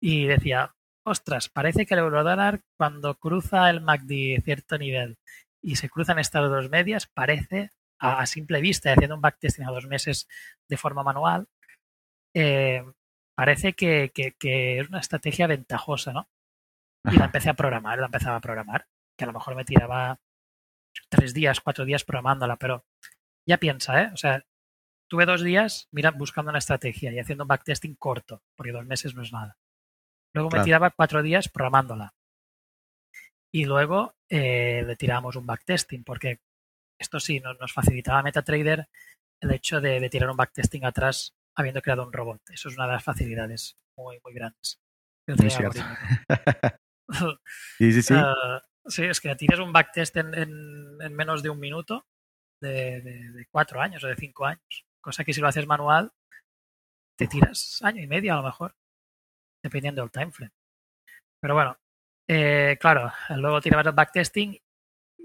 y 0.00 0.24
decía, 0.24 0.74
ostras, 1.04 1.50
parece 1.50 1.84
que 1.84 1.94
el 1.94 2.00
eurodólar 2.00 2.62
cuando 2.78 3.18
cruza 3.18 3.68
el 3.68 3.82
MACD 3.82 4.42
cierto 4.42 4.78
nivel 4.78 5.18
y 5.60 5.76
se 5.76 5.90
cruzan 5.90 6.18
estas 6.18 6.48
dos 6.48 6.70
medias, 6.70 7.06
parece 7.06 7.70
a, 7.98 8.24
simple 8.26 8.62
vista, 8.62 8.92
haciendo 8.92 9.16
un 9.16 9.22
backtesting 9.22 9.66
a 9.66 9.72
dos 9.72 9.86
meses 9.86 10.26
de 10.68 10.76
forma 10.76 11.02
manual, 11.02 11.48
eh, 12.34 12.82
parece 13.34 13.74
que, 13.74 14.12
es 14.40 14.88
una 14.88 15.00
estrategia 15.00 15.46
ventajosa, 15.46 16.12
¿no? 16.12 16.28
Y 17.10 17.16
la 17.16 17.26
empecé 17.26 17.50
a 17.50 17.54
programar, 17.54 17.98
la 17.98 18.06
empezaba 18.06 18.36
a 18.36 18.40
programar, 18.40 18.86
que 19.16 19.24
a 19.24 19.26
lo 19.26 19.32
mejor 19.32 19.54
me 19.54 19.64
tiraba 19.64 20.18
tres 21.08 21.34
días, 21.34 21.60
cuatro 21.60 21.84
días 21.84 22.04
programándola, 22.04 22.56
pero 22.56 22.84
ya 23.46 23.58
piensa, 23.58 24.02
¿eh? 24.02 24.10
O 24.12 24.16
sea, 24.16 24.44
tuve 25.08 25.26
dos 25.26 25.42
días 25.42 25.88
mira, 25.92 26.10
buscando 26.12 26.50
una 26.50 26.58
estrategia 26.58 27.12
y 27.12 27.18
haciendo 27.18 27.44
un 27.44 27.48
backtesting 27.48 27.96
corto, 27.96 28.42
porque 28.56 28.72
dos 28.72 28.86
meses 28.86 29.14
no 29.14 29.22
es 29.22 29.32
nada. 29.32 29.58
Luego 30.32 30.50
me 30.50 30.64
tiraba 30.64 30.90
cuatro 30.90 31.22
días 31.22 31.48
programándola. 31.48 32.14
Y 33.52 33.66
luego 33.66 34.16
eh, 34.28 34.82
le 34.84 34.96
tirábamos 34.96 35.36
un 35.36 35.46
backtesting, 35.46 36.02
porque 36.02 36.40
esto 36.98 37.20
sí, 37.20 37.38
nos, 37.38 37.58
nos 37.60 37.72
facilitaba 37.72 38.22
MetaTrader 38.22 38.88
el 39.40 39.50
hecho 39.52 39.80
de, 39.80 40.08
tirar 40.08 40.30
un 40.30 40.36
backtesting 40.36 40.84
atrás 40.84 41.34
habiendo 41.56 41.82
creado 41.82 42.06
un 42.06 42.12
robot. 42.12 42.40
Eso 42.50 42.68
es 42.68 42.76
una 42.76 42.86
de 42.86 42.92
las 42.92 43.04
facilidades 43.04 43.76
muy, 43.96 44.20
muy 44.24 44.34
grandes. 44.34 44.80
Muy 45.26 45.50
cierto. 45.50 45.80
sí, 47.78 47.92
sí, 47.92 48.02
sí. 48.02 48.14
Ah, 48.16 48.62
sí, 48.86 49.04
es 49.04 49.20
que 49.20 49.34
tienes 49.36 49.58
un 49.58 49.72
backtest 49.72 50.16
en, 50.16 50.34
en, 50.34 51.14
menos 51.14 51.42
de 51.42 51.50
un 51.50 51.58
minuto 51.58 52.06
de, 52.60 53.00
de, 53.00 53.46
cuatro 53.50 53.80
años 53.80 54.02
o 54.04 54.08
de 54.08 54.16
cinco 54.16 54.46
años. 54.46 54.86
Cosa 55.00 55.24
que 55.24 55.32
si 55.32 55.40
lo 55.40 55.48
haces 55.48 55.66
manual, 55.66 56.12
te 57.16 57.26
tiras 57.26 57.80
año 57.82 58.02
y 58.02 58.06
medio 58.06 58.32
a 58.34 58.36
lo 58.36 58.42
mejor, 58.42 58.74
dependiendo 59.62 60.02
del 60.02 60.10
time 60.10 60.32
frame. 60.32 60.52
Pero 61.40 61.54
bueno, 61.54 61.78
eh, 62.28 62.76
claro, 62.80 63.12
luego 63.36 63.60
tirabas 63.60 63.86
el 63.86 63.92
backtesting 63.92 64.58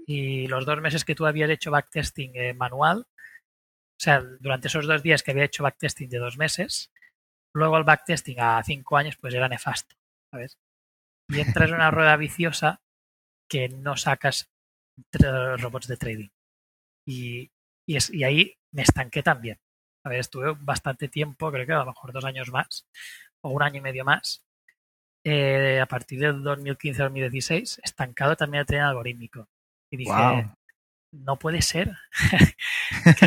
y 0.06 0.46
los 0.48 0.66
dos 0.66 0.80
meses 0.80 1.04
que 1.04 1.14
tú 1.14 1.26
habías 1.26 1.50
hecho 1.50 1.70
backtesting 1.70 2.32
eh, 2.34 2.54
manual, 2.54 3.06
o 4.00 4.02
sea, 4.02 4.22
durante 4.40 4.68
esos 4.68 4.86
dos 4.86 5.02
días 5.02 5.22
que 5.22 5.32
había 5.32 5.44
hecho 5.44 5.62
backtesting 5.62 6.08
de 6.08 6.16
dos 6.16 6.38
meses, 6.38 6.90
luego 7.54 7.76
el 7.76 7.84
backtesting 7.84 8.40
a 8.40 8.62
cinco 8.64 8.96
años, 8.96 9.18
pues 9.20 9.34
era 9.34 9.46
nefasto, 9.46 9.94
¿sabes? 10.30 10.56
Y 11.28 11.40
entras 11.40 11.68
en 11.68 11.74
una 11.74 11.90
rueda 11.90 12.16
viciosa 12.16 12.80
que 13.46 13.68
no 13.68 13.98
sacas 13.98 14.50
robots 15.12 15.86
de 15.86 15.98
trading. 15.98 16.28
Y, 17.06 17.50
y, 17.86 17.96
es, 17.96 18.08
y 18.08 18.24
ahí 18.24 18.54
me 18.72 18.82
estanqué 18.82 19.22
también. 19.22 19.58
A 20.02 20.08
ver, 20.08 20.20
estuve 20.20 20.54
bastante 20.58 21.08
tiempo, 21.08 21.52
creo 21.52 21.66
que 21.66 21.72
a 21.74 21.80
lo 21.80 21.86
mejor 21.86 22.14
dos 22.14 22.24
años 22.24 22.50
más, 22.50 22.88
o 23.42 23.50
un 23.50 23.62
año 23.62 23.80
y 23.80 23.82
medio 23.82 24.06
más, 24.06 24.42
eh, 25.26 25.78
a 25.78 25.84
partir 25.84 26.20
del 26.20 26.42
2015-2016, 26.42 27.80
estancado 27.82 28.34
también 28.34 28.62
el 28.62 28.66
trading 28.66 28.84
algorítmico. 28.84 29.46
Y 29.92 29.98
dije, 29.98 30.50
no 31.12 31.38
puede 31.38 31.62
ser 31.62 31.96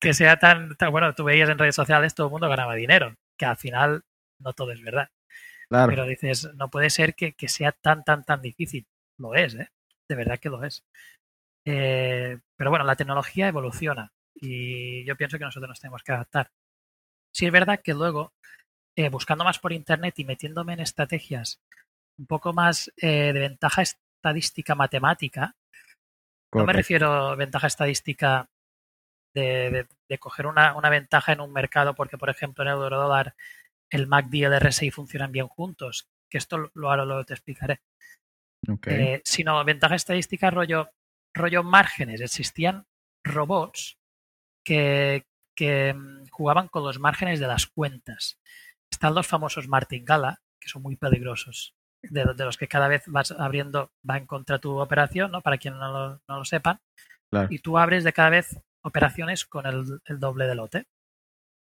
que, 0.00 0.14
sea 0.14 0.38
tan, 0.38 0.76
Bueno, 0.90 1.14
tú 1.14 1.24
veías 1.24 1.48
en 1.48 1.58
redes 1.58 1.74
sociales 1.74 2.14
todo 2.14 2.26
el 2.26 2.32
mundo 2.32 2.48
ganaba 2.48 2.74
dinero, 2.74 3.16
que 3.36 3.46
al 3.46 3.56
final 3.56 4.04
no 4.38 4.52
todo 4.52 4.72
es 4.72 4.82
verdad. 4.82 5.10
Pero 5.68 6.04
dices, 6.04 6.48
no 6.54 6.70
puede 6.70 6.90
ser 6.90 7.14
que, 7.14 7.34
sea 7.48 7.72
tan, 7.72 8.04
tan, 8.04 8.24
tan 8.24 8.40
difícil. 8.40 8.86
Lo 9.18 9.34
es, 9.34 9.54
¿eh? 9.54 9.70
De 10.08 10.14
verdad 10.14 10.38
que 10.38 10.48
lo 10.48 10.62
es. 10.62 10.84
Eh, 11.64 12.38
pero 12.56 12.70
bueno, 12.70 12.84
la 12.84 12.94
tecnología 12.94 13.48
evoluciona 13.48 14.12
y 14.34 15.04
yo 15.04 15.16
pienso 15.16 15.38
que 15.38 15.44
nosotros 15.44 15.68
nos 15.68 15.80
tenemos 15.80 16.02
que 16.02 16.12
adaptar. 16.12 16.52
Sí 17.32 17.46
es 17.46 17.52
verdad 17.52 17.80
que 17.82 17.94
luego, 17.94 18.32
eh, 18.94 19.08
buscando 19.08 19.44
más 19.44 19.58
por 19.58 19.72
Internet 19.72 20.18
y 20.18 20.24
metiéndome 20.24 20.74
en 20.74 20.80
estrategias 20.80 21.60
un 22.18 22.26
poco 22.26 22.52
más 22.52 22.92
eh, 22.96 23.32
de 23.32 23.40
ventaja 23.40 23.82
estadística 23.82 24.74
matemática, 24.74 25.56
no 26.56 26.66
me 26.66 26.72
refiero 26.72 27.12
a 27.12 27.36
ventaja 27.36 27.66
estadística 27.66 28.48
de, 29.34 29.86
coger 30.18 30.46
una, 30.46 30.72
ventaja 30.88 31.32
en 31.32 31.40
un 31.40 31.52
mercado 31.52 31.94
porque, 31.94 32.18
por 32.18 32.30
ejemplo, 32.30 32.64
en 32.64 32.68
el 32.68 32.74
euro 32.76 32.98
dólar 32.98 33.34
el 33.90 34.06
MACD 34.06 34.34
y 34.34 34.44
el 34.44 34.58
RSI 34.58 34.90
funcionan 34.90 35.30
bien 35.30 35.46
juntos, 35.46 36.08
que 36.28 36.38
esto 36.38 36.70
lo, 36.74 36.90
ahora 36.90 37.04
lo 37.04 37.24
te 37.24 37.34
explicaré. 37.34 37.80
Eh, 38.86 39.22
sino 39.24 39.64
ventaja 39.64 39.94
estadística 39.94 40.50
rollo, 40.50 40.90
rollo 41.32 41.62
márgenes. 41.62 42.20
Existían 42.20 42.86
robots 43.22 43.98
que, 44.64 45.24
mm, 45.60 46.26
jugaban 46.30 46.68
con 46.68 46.82
los 46.82 46.98
márgenes 46.98 47.38
de 47.38 47.46
las 47.46 47.66
cuentas. 47.66 48.40
Están 48.90 49.14
los 49.14 49.26
famosos 49.26 49.68
martingala, 49.68 50.40
que 50.58 50.68
son 50.68 50.82
muy 50.82 50.96
peligrosos 50.96 51.75
de, 52.10 52.24
los 52.44 52.56
que 52.56 52.68
cada 52.68 52.88
vez 52.88 53.04
vas 53.06 53.32
abriendo, 53.32 53.90
va 54.08 54.16
en 54.16 54.26
contra 54.26 54.58
tu 54.58 54.78
operación, 54.78 55.30
¿no? 55.30 55.42
Para 55.42 55.58
quien 55.58 55.78
no 55.78 55.92
lo, 55.92 56.22
no 56.28 56.38
lo 56.38 56.44
sepan. 56.44 56.80
Y 57.50 57.58
tú 57.58 57.76
abres 57.76 58.04
de 58.04 58.12
cada 58.12 58.30
vez 58.30 58.58
operaciones 58.82 59.44
con 59.44 59.66
el, 59.66 60.00
doble 60.18 60.46
de 60.46 60.54
lote. 60.54 60.86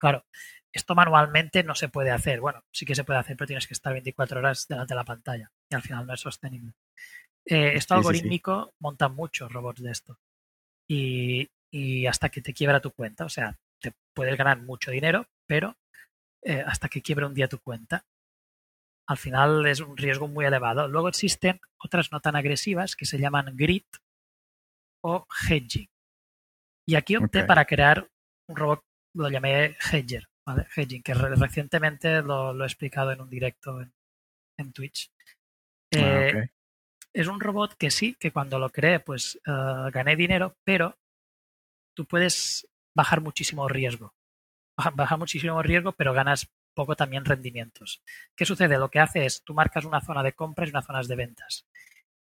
Claro, 0.01 0.25
esto 0.73 0.95
manualmente 0.95 1.63
no 1.63 1.75
se 1.75 1.89
puede 1.89 2.11
hacer. 2.11 2.41
Bueno, 2.41 2.65
sí 2.73 2.87
que 2.87 2.95
se 2.95 3.05
puede 3.05 3.21
hacer, 3.21 3.37
pero 3.37 3.47
tienes 3.47 3.67
que 3.67 3.75
estar 3.75 3.93
24 3.93 4.41
horas 4.41 4.67
delante 4.67 4.95
de 4.95 4.97
la 4.97 5.05
pantalla 5.05 5.53
y 5.71 5.75
al 5.75 5.83
final 5.83 6.07
no 6.07 6.15
es 6.15 6.21
sostenible. 6.21 6.73
Eh, 7.45 7.73
esto 7.75 7.95
algorítmico 7.95 8.75
monta 8.81 9.09
muchos 9.09 9.53
robots 9.53 9.83
de 9.83 9.91
esto. 9.91 10.19
Y, 10.89 11.49
y, 11.71 12.07
hasta 12.07 12.31
que 12.31 12.43
te 12.43 12.55
quiebra 12.55 12.81
tu 12.81 12.91
cuenta. 12.91 13.25
O 13.25 13.29
sea, 13.29 13.57
te 13.81 13.93
puedes 14.15 14.37
ganar 14.37 14.63
mucho 14.63 14.91
dinero, 14.91 15.27
pero 15.47 15.77
eh, 16.43 16.65
hasta 16.67 16.89
que 16.89 17.03
quiebra 17.03 17.27
un 17.27 17.35
día 17.35 17.49
tu 17.49 17.61
cuenta 17.61 18.05
al 19.13 19.19
final 19.19 19.67
es 19.67 19.81
un 19.81 19.97
riesgo 19.97 20.27
muy 20.27 20.45
elevado. 20.45 20.89
Luego 20.89 21.09
existen 21.09 21.61
otras 21.79 22.11
no 22.13 22.21
tan 22.21 22.35
agresivas 22.35 22.97
que 22.97 23.07
se 23.07 23.19
llaman 23.19 23.57
grid 23.57 23.85
o 25.05 25.27
hedging. 25.49 25.89
Y 26.87 26.95
aquí 26.97 27.17
opté 27.17 27.45
para 27.45 27.65
crear 27.65 28.09
un 28.49 28.57
robot, 28.57 28.85
lo 29.15 29.29
llamé 29.29 29.77
Hedger, 29.93 30.29
¿vale? 30.45 30.67
Hedging, 30.75 31.03
que 31.03 31.15
recientemente 31.15 32.23
lo, 32.23 32.61
he 32.61 32.67
explicado 32.67 33.13
en 33.13 33.21
un 33.21 33.31
directo 33.31 33.81
en, 33.81 34.73
Twitch. 34.73 35.11
Ah, 35.95 36.27
eh, 36.29 36.51
es 37.13 37.27
un 37.27 37.41
robot 37.41 37.75
que 37.75 37.91
sí, 37.91 38.15
que 38.15 38.33
cuando 38.33 38.59
lo 38.59 38.71
creé, 38.71 39.01
pues 39.01 39.39
eh, 39.47 39.91
gané 39.93 40.17
dinero, 40.17 40.57
pero 40.65 40.99
tú 41.95 42.07
puedes 42.07 42.69
bajar 42.97 43.21
muchísimo 43.21 43.69
riesgo. 43.69 44.15
Baja 44.95 45.17
muchísimo 45.17 45.63
riesgo, 45.63 45.93
pero 45.93 46.15
ganas 46.15 46.51
poco 46.75 46.97
también 46.97 47.25
rendimientos. 47.25 48.03
¿Qué 48.37 48.45
sucede? 48.45 48.79
Lo 48.79 48.91
que 48.91 49.01
hace 49.01 49.25
es, 49.25 49.43
tú 49.45 49.55
marcas 49.55 49.85
una 49.85 50.01
zona 50.01 50.23
de 50.23 50.33
compras 50.33 50.69
y 50.69 50.71
una 50.71 50.83
zona 50.83 51.03
de 51.03 51.17
ventas. 51.17 51.67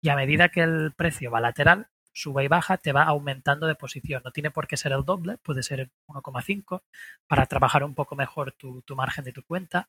Y 0.01 0.09
a 0.11 0.17
medida 0.17 0.51
que 0.51 0.61
el 0.61 0.93
precio 0.93 1.31
va 1.31 1.41
lateral, 1.41 1.89
sube 2.13 2.45
y 2.45 2.49
baja, 2.49 2.79
te 2.79 2.93
va 2.93 3.05
aumentando 3.05 3.67
de 3.67 3.75
posición. 3.75 4.23
No 4.25 4.31
tiene 4.31 4.51
por 4.51 4.67
qué 4.67 4.77
ser 4.77 4.93
el 4.93 5.05
doble, 5.05 5.39
puede 5.39 5.63
ser 5.63 5.91
1,5 6.07 6.83
para 7.27 7.47
trabajar 7.47 7.85
un 7.85 7.95
poco 7.95 8.15
mejor 8.17 8.53
tu, 8.53 8.83
margen 8.95 9.25
de 9.25 9.33
tu 9.33 9.43
cuenta 9.43 9.89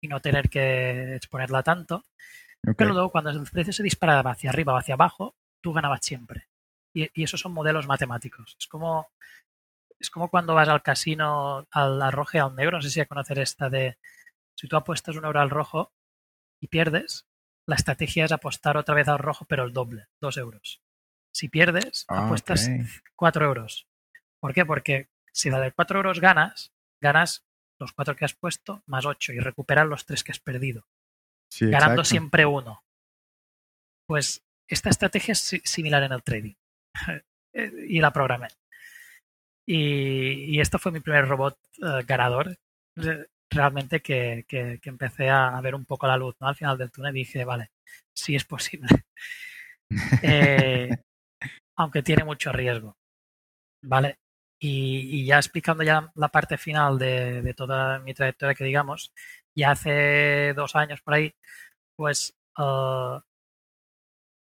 y 0.00 0.08
no 0.08 0.20
tener 0.20 0.48
que 0.48 1.16
exponerla 1.16 1.62
tanto. 1.62 2.04
Pero 2.76 2.92
luego 2.92 3.10
cuando 3.10 3.30
el 3.30 3.42
precio 3.50 3.72
se 3.72 3.82
disparaba 3.82 4.32
hacia 4.32 4.50
arriba 4.50 4.74
o 4.74 4.76
hacia 4.76 4.94
abajo, 4.94 5.36
tú 5.60 5.72
ganabas 5.72 6.00
siempre. 6.02 6.48
Y, 6.94 7.08
y 7.14 7.24
esos 7.24 7.40
son 7.40 7.52
modelos 7.52 7.86
matemáticos. 7.86 8.56
Es 8.58 8.66
como 8.66 9.08
es 10.00 10.10
como 10.10 10.28
cuando 10.28 10.54
vas 10.54 10.68
al 10.68 10.82
casino 10.82 11.66
al 11.70 12.12
rojo 12.12 12.36
y 12.36 12.40
al 12.40 12.54
negro. 12.54 12.78
No 12.78 12.82
sé 12.82 12.90
si 12.90 13.00
a 13.00 13.06
conocer 13.06 13.38
esta 13.38 13.68
de 13.68 13.98
si 14.56 14.68
tú 14.68 14.76
apuestas 14.76 15.16
un 15.16 15.24
euro 15.24 15.40
al 15.40 15.50
rojo 15.50 15.92
y 16.60 16.68
pierdes, 16.68 17.26
la 17.66 17.76
estrategia 17.76 18.24
es 18.24 18.32
apostar 18.32 18.76
otra 18.76 18.94
vez 18.94 19.08
al 19.08 19.18
rojo, 19.18 19.44
pero 19.44 19.64
el 19.64 19.72
doble, 19.72 20.08
dos 20.20 20.36
euros. 20.36 20.82
Si 21.32 21.48
pierdes, 21.48 22.04
ah, 22.08 22.24
apuestas 22.24 22.68
cuatro 23.14 23.44
euros. 23.44 23.86
¿Por 24.40 24.54
qué? 24.54 24.64
Porque 24.64 25.10
si 25.32 25.50
la 25.50 25.60
de 25.60 25.72
cuatro 25.72 25.98
euros 25.98 26.20
ganas, 26.20 26.72
ganas 27.00 27.44
los 27.78 27.92
cuatro 27.92 28.16
que 28.16 28.24
has 28.24 28.34
puesto 28.34 28.82
más 28.86 29.06
ocho 29.06 29.32
y 29.32 29.38
recuperas 29.38 29.86
los 29.86 30.04
tres 30.04 30.24
que 30.24 30.32
has 30.32 30.40
perdido. 30.40 30.86
ganando 31.60 32.04
siempre 32.04 32.46
uno. 32.46 32.84
Pues 34.06 34.44
esta 34.66 34.90
estrategia 34.90 35.32
es 35.32 35.60
similar 35.64 36.02
en 36.02 36.12
el 36.12 36.22
trading. 36.22 36.54
Eh, 37.54 37.72
y 37.88 37.98
la 37.98 38.12
programé. 38.12 38.48
Y, 39.70 40.58
esto 40.60 40.78
fue 40.78 40.92
mi 40.92 41.00
primer 41.00 41.28
robot 41.28 41.58
eh, 41.82 42.02
ganador. 42.06 42.56
Realmente 43.50 44.00
que, 44.00 44.44
que, 44.48 44.80
empecé 44.84 45.28
a 45.30 45.60
ver 45.60 45.74
un 45.74 45.84
poco 45.84 46.06
la 46.06 46.16
luz 46.16 46.36
¿no? 46.40 46.48
al 46.48 46.56
final 46.56 46.78
del 46.78 46.90
túnel 46.90 47.14
y 47.16 47.20
dije, 47.20 47.44
vale, 47.44 47.70
sí 48.14 48.34
es 48.34 48.44
posible. 48.44 48.88
Eh, 50.22 50.90
aunque 51.76 52.02
tiene 52.02 52.22
mucho 52.24 52.52
riesgo. 52.52 52.98
¿Vale? 53.82 54.18
Y, 54.60 55.24
ya 55.24 55.38
explicando 55.38 55.82
ya 55.82 56.10
la 56.14 56.28
parte 56.28 56.58
final 56.58 56.98
de, 56.98 57.54
toda 57.56 57.98
mi 58.00 58.12
trayectoria 58.14 58.54
que 58.54 58.64
digamos, 58.64 59.12
ya 59.54 59.70
hace 59.72 60.52
dos 60.54 60.76
años 60.76 61.00
por 61.00 61.14
ahí, 61.14 61.34
pues 61.96 62.34
uh, 62.58 63.20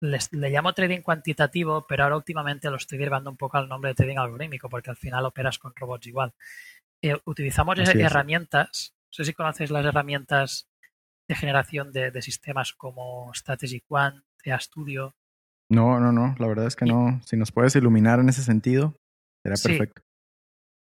le 0.00 0.50
llamo 0.50 0.72
trading 0.74 1.00
cuantitativo, 1.00 1.86
pero 1.86 2.04
ahora 2.04 2.16
últimamente 2.16 2.70
lo 2.70 2.76
estoy 2.76 2.98
derivando 2.98 3.30
un 3.30 3.36
poco 3.36 3.56
al 3.56 3.68
nombre 3.68 3.90
de 3.90 3.94
trading 3.94 4.18
algorítmico, 4.18 4.68
porque 4.68 4.90
al 4.90 4.96
final 4.96 5.24
operas 5.24 5.58
con 5.58 5.74
robots 5.74 6.06
igual. 6.06 6.34
Eh, 7.02 7.16
utilizamos 7.24 7.78
herramientas, 7.78 8.94
no 9.10 9.12
sé 9.12 9.24
si 9.24 9.32
conocéis 9.32 9.70
las 9.70 9.84
herramientas 9.84 10.68
de 11.28 11.34
generación 11.34 11.92
de, 11.92 12.22
sistemas 12.22 12.72
como 12.72 13.32
Strategy 13.34 13.80
Quant, 13.80 14.24
EA 14.44 14.60
Studio. 14.60 15.14
No, 15.68 15.98
no, 15.98 16.12
no, 16.12 16.36
la 16.38 16.46
verdad 16.46 16.66
es 16.66 16.76
que 16.76 16.84
no. 16.84 17.20
Si 17.24 17.36
nos 17.36 17.50
puedes 17.50 17.74
iluminar 17.74 18.20
en 18.20 18.28
ese 18.28 18.42
sentido, 18.42 18.96
será 19.42 19.56
perfecto. 19.56 20.02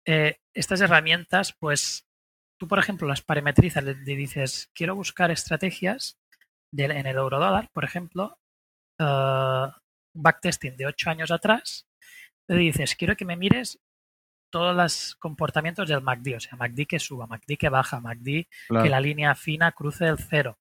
Eh, 0.05 0.37
estas 0.53 0.81
herramientas, 0.81 1.53
pues 1.53 2.07
tú, 2.57 2.67
por 2.67 2.79
ejemplo, 2.79 3.07
las 3.07 3.21
parametrizas, 3.21 3.83
le, 3.83 3.93
dices, 3.93 4.71
quiero 4.73 4.95
buscar 4.95 5.29
estrategias 5.29 6.19
en 6.75 7.05
el 7.05 7.17
euro 7.17 7.39
dólar, 7.39 7.69
por 7.73 7.83
ejemplo, 7.83 8.39
Un 9.01 10.21
backtesting 10.23 10.77
de 10.77 10.85
ocho 10.85 11.09
años 11.09 11.31
atrás, 11.31 11.87
le 12.47 12.57
dices, 12.57 12.95
quiero 12.95 13.15
que 13.15 13.25
me 13.25 13.37
mires 13.37 13.79
todos 14.51 14.75
los 14.75 15.15
comportamientos 15.15 15.87
del 15.87 16.01
MACD, 16.01 16.35
o 16.35 16.39
sea, 16.39 16.57
MACD 16.57 16.85
que 16.87 16.99
suba, 16.99 17.25
MACD 17.25 17.57
que 17.57 17.69
baja, 17.69 17.99
MACD 18.01 18.45
que 18.67 18.89
la 18.89 18.99
línea 18.99 19.33
fina 19.35 19.71
cruce 19.71 20.05
el 20.07 20.17
cero 20.17 20.57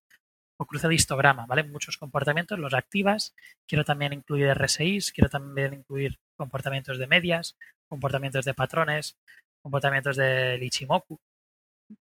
o 0.59 0.67
cruce 0.67 0.87
el 0.87 0.93
histograma, 0.93 1.47
¿vale? 1.47 1.65
Muchos 1.65 1.97
comportamientos 1.97 2.59
los 2.59 2.75
activas. 2.75 3.35
Quiero 3.67 3.85
también 3.85 4.13
incluir 4.13 4.53
RSIs, 4.53 5.11
quiero 5.11 5.31
también 5.31 5.73
incluir 5.73 6.19
comportamientos 6.37 6.99
de 6.99 7.07
medias, 7.07 7.57
comportamientos 7.89 8.45
de 8.45 8.55
patrones, 8.55 9.17
comportamientos 9.63 10.17
de 10.17 10.59
Ichimoku. 10.63 11.19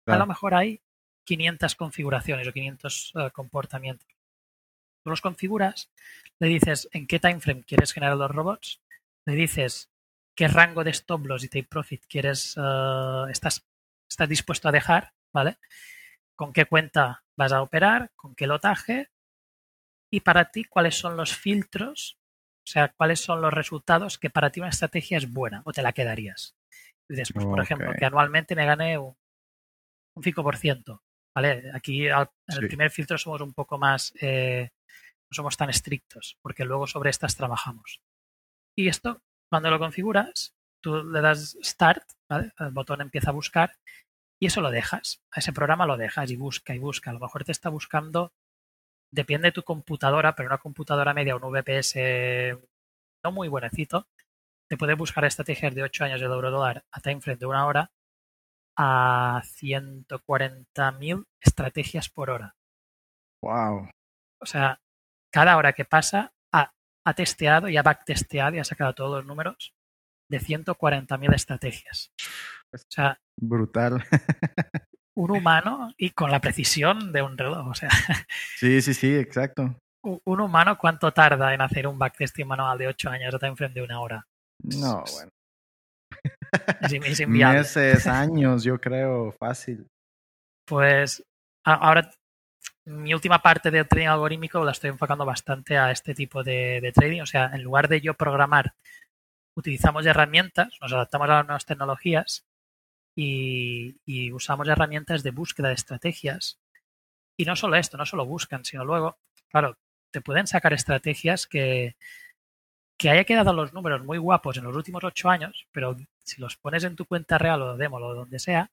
A 0.06 0.16
lo 0.16 0.26
mejor 0.26 0.54
hay 0.54 0.80
500 1.26 1.74
configuraciones 1.74 2.48
o 2.48 2.52
500 2.52 3.12
eh, 3.14 3.30
comportamientos. 3.32 4.08
Tú 5.08 5.10
los 5.10 5.22
configuras, 5.22 5.90
le 6.38 6.48
dices 6.48 6.86
en 6.92 7.06
qué 7.06 7.18
time 7.18 7.40
frame 7.40 7.64
quieres 7.64 7.94
generar 7.94 8.18
los 8.18 8.30
robots, 8.30 8.82
le 9.24 9.36
dices 9.36 9.90
qué 10.36 10.48
rango 10.48 10.84
de 10.84 10.90
stop 10.90 11.24
loss 11.24 11.44
y 11.44 11.48
take 11.48 11.66
profit 11.66 12.04
quieres, 12.06 12.54
eh, 12.58 13.22
estás, 13.30 13.66
estás 14.06 14.28
dispuesto 14.28 14.68
a 14.68 14.72
dejar, 14.72 15.14
¿vale? 15.32 15.56
Con 16.36 16.52
qué 16.52 16.66
cuenta 16.66 17.24
vas 17.38 17.52
a 17.52 17.62
operar, 17.62 18.12
con 18.16 18.34
qué 18.34 18.46
lotaje 18.46 19.08
y 20.12 20.20
para 20.20 20.50
ti 20.50 20.64
cuáles 20.64 20.96
son 20.96 21.16
los 21.16 21.34
filtros, 21.34 22.18
o 22.66 22.70
sea, 22.70 22.88
cuáles 22.88 23.20
son 23.20 23.40
los 23.40 23.54
resultados 23.54 24.18
que 24.18 24.28
para 24.28 24.50
ti 24.50 24.60
una 24.60 24.68
estrategia 24.68 25.16
es 25.16 25.32
buena 25.32 25.62
o 25.64 25.72
te 25.72 25.80
la 25.80 25.94
quedarías. 25.94 26.54
dices, 27.08 27.32
pues, 27.32 27.46
por 27.46 27.62
ejemplo, 27.62 27.94
que 27.98 28.04
anualmente 28.04 28.54
me 28.54 28.66
gane 28.66 28.98
un, 28.98 29.16
un 30.16 30.22
5%. 30.22 31.00
¿vale? 31.34 31.70
Aquí 31.72 32.06
en 32.06 32.26
el 32.48 32.66
primer 32.66 32.90
filtro 32.90 33.16
somos 33.16 33.40
un 33.40 33.52
poco 33.54 33.78
más, 33.78 34.12
eh, 34.20 34.70
no 35.30 35.34
somos 35.34 35.56
tan 35.56 35.70
estrictos, 35.70 36.38
porque 36.42 36.64
luego 36.64 36.86
sobre 36.86 37.10
estas 37.10 37.36
trabajamos. 37.36 38.00
Y 38.76 38.88
esto, 38.88 39.22
cuando 39.50 39.70
lo 39.70 39.78
configuras, 39.78 40.54
tú 40.82 41.04
le 41.04 41.20
das 41.20 41.58
Start, 41.62 42.04
¿vale? 42.28 42.52
el 42.58 42.70
botón 42.70 43.00
empieza 43.00 43.30
a 43.30 43.34
buscar 43.34 43.72
y 44.40 44.46
eso 44.46 44.60
lo 44.60 44.70
dejas, 44.70 45.20
a 45.32 45.40
ese 45.40 45.52
programa 45.52 45.86
lo 45.86 45.96
dejas 45.96 46.30
y 46.30 46.36
busca 46.36 46.74
y 46.74 46.78
busca. 46.78 47.10
A 47.10 47.14
lo 47.14 47.20
mejor 47.20 47.44
te 47.44 47.52
está 47.52 47.70
buscando, 47.70 48.32
depende 49.12 49.48
de 49.48 49.52
tu 49.52 49.64
computadora, 49.64 50.34
pero 50.34 50.48
una 50.48 50.58
computadora 50.58 51.14
media, 51.14 51.36
un 51.36 51.52
VPS 51.52 51.96
no 53.24 53.32
muy 53.32 53.48
buenecito, 53.48 54.06
te 54.68 54.76
puede 54.76 54.94
buscar 54.94 55.24
estrategias 55.24 55.74
de 55.74 55.82
8 55.82 56.04
años 56.04 56.20
del 56.20 56.30
euro 56.30 56.50
dólar 56.50 56.84
a 56.92 57.00
time 57.00 57.20
frame 57.20 57.38
de 57.38 57.46
una 57.46 57.66
hora 57.66 57.90
a 58.76 59.42
140.000 59.44 61.26
estrategias 61.40 62.08
por 62.08 62.30
hora. 62.30 62.54
Wow. 63.42 63.90
O 64.40 64.46
sea, 64.46 64.80
cada 65.30 65.56
hora 65.56 65.72
que 65.72 65.84
pasa 65.84 66.32
ha, 66.52 66.72
ha 67.04 67.14
testeado 67.14 67.68
y 67.68 67.76
ha 67.76 67.82
backtesteado 67.82 68.56
y 68.56 68.58
ha 68.58 68.64
sacado 68.64 68.94
todos 68.94 69.18
los 69.18 69.26
números 69.26 69.74
de 70.30 70.40
140.000 70.40 71.34
estrategias. 71.34 72.12
O 72.72 72.78
sea, 72.88 73.18
brutal. 73.40 74.04
un 75.16 75.30
humano 75.32 75.92
y 75.96 76.10
con 76.10 76.30
la 76.30 76.40
precisión 76.40 77.12
de 77.12 77.22
un 77.22 77.36
reloj, 77.36 77.68
o 77.68 77.74
sea. 77.74 77.90
Sí, 78.56 78.80
sí, 78.82 78.94
sí, 78.94 79.14
exacto. 79.14 79.78
Un 80.02 80.40
humano, 80.40 80.78
¿cuánto 80.78 81.12
tarda 81.12 81.52
en 81.52 81.60
hacer 81.60 81.86
un 81.86 81.98
backtesting 81.98 82.46
manual 82.46 82.78
de 82.78 82.86
8 82.86 83.10
años 83.10 83.34
hasta 83.34 83.48
enfrente 83.48 83.80
de 83.80 83.84
una 83.84 84.00
hora? 84.00 84.26
No, 84.62 85.04
bueno. 85.12 85.30
Es, 86.80 87.28
Meses, 87.28 88.06
años, 88.06 88.64
yo 88.64 88.80
creo, 88.80 89.32
fácil. 89.32 89.86
Pues 90.66 91.22
ahora 91.64 92.10
mi 92.84 93.12
última 93.14 93.40
parte 93.40 93.70
del 93.70 93.86
trading 93.86 94.08
algorítmico 94.08 94.64
la 94.64 94.72
estoy 94.72 94.90
enfocando 94.90 95.24
bastante 95.24 95.76
a 95.76 95.90
este 95.90 96.14
tipo 96.14 96.42
de, 96.42 96.92
trading. 96.94 97.20
O 97.22 97.26
sea, 97.26 97.50
en 97.52 97.62
lugar 97.62 97.88
de 97.88 98.00
yo 98.00 98.14
programar, 98.14 98.74
utilizamos 99.54 100.06
herramientas, 100.06 100.68
nos 100.80 100.92
adaptamos 100.92 101.28
a 101.28 101.34
las 101.34 101.46
nuevas 101.46 101.66
tecnologías 101.66 102.46
y, 103.14 103.96
y, 104.06 104.32
usamos 104.32 104.68
herramientas 104.68 105.22
de 105.22 105.30
búsqueda 105.32 105.68
de 105.68 105.74
estrategias. 105.74 106.58
Y 107.36 107.44
no 107.44 107.56
solo 107.56 107.76
esto, 107.76 107.96
no 107.96 108.06
solo 108.06 108.26
buscan, 108.26 108.64
sino 108.64 108.84
luego, 108.84 109.18
claro, 109.50 109.76
te 110.10 110.20
pueden 110.20 110.46
sacar 110.46 110.72
estrategias 110.72 111.46
que, 111.46 111.96
que 112.98 113.10
haya 113.10 113.24
quedado 113.24 113.52
los 113.52 113.72
números 113.72 114.04
muy 114.04 114.18
guapos 114.18 114.56
en 114.56 114.64
los 114.64 114.74
últimos 114.76 115.04
ocho 115.04 115.30
años, 115.30 115.66
pero 115.72 115.96
si 116.24 116.40
los 116.40 116.56
pones 116.56 116.84
en 116.84 116.96
tu 116.96 117.06
cuenta 117.06 117.38
real 117.38 117.62
o 117.62 117.76
demo 117.76 117.98
o 117.98 118.14
donde 118.14 118.40
sea, 118.40 118.70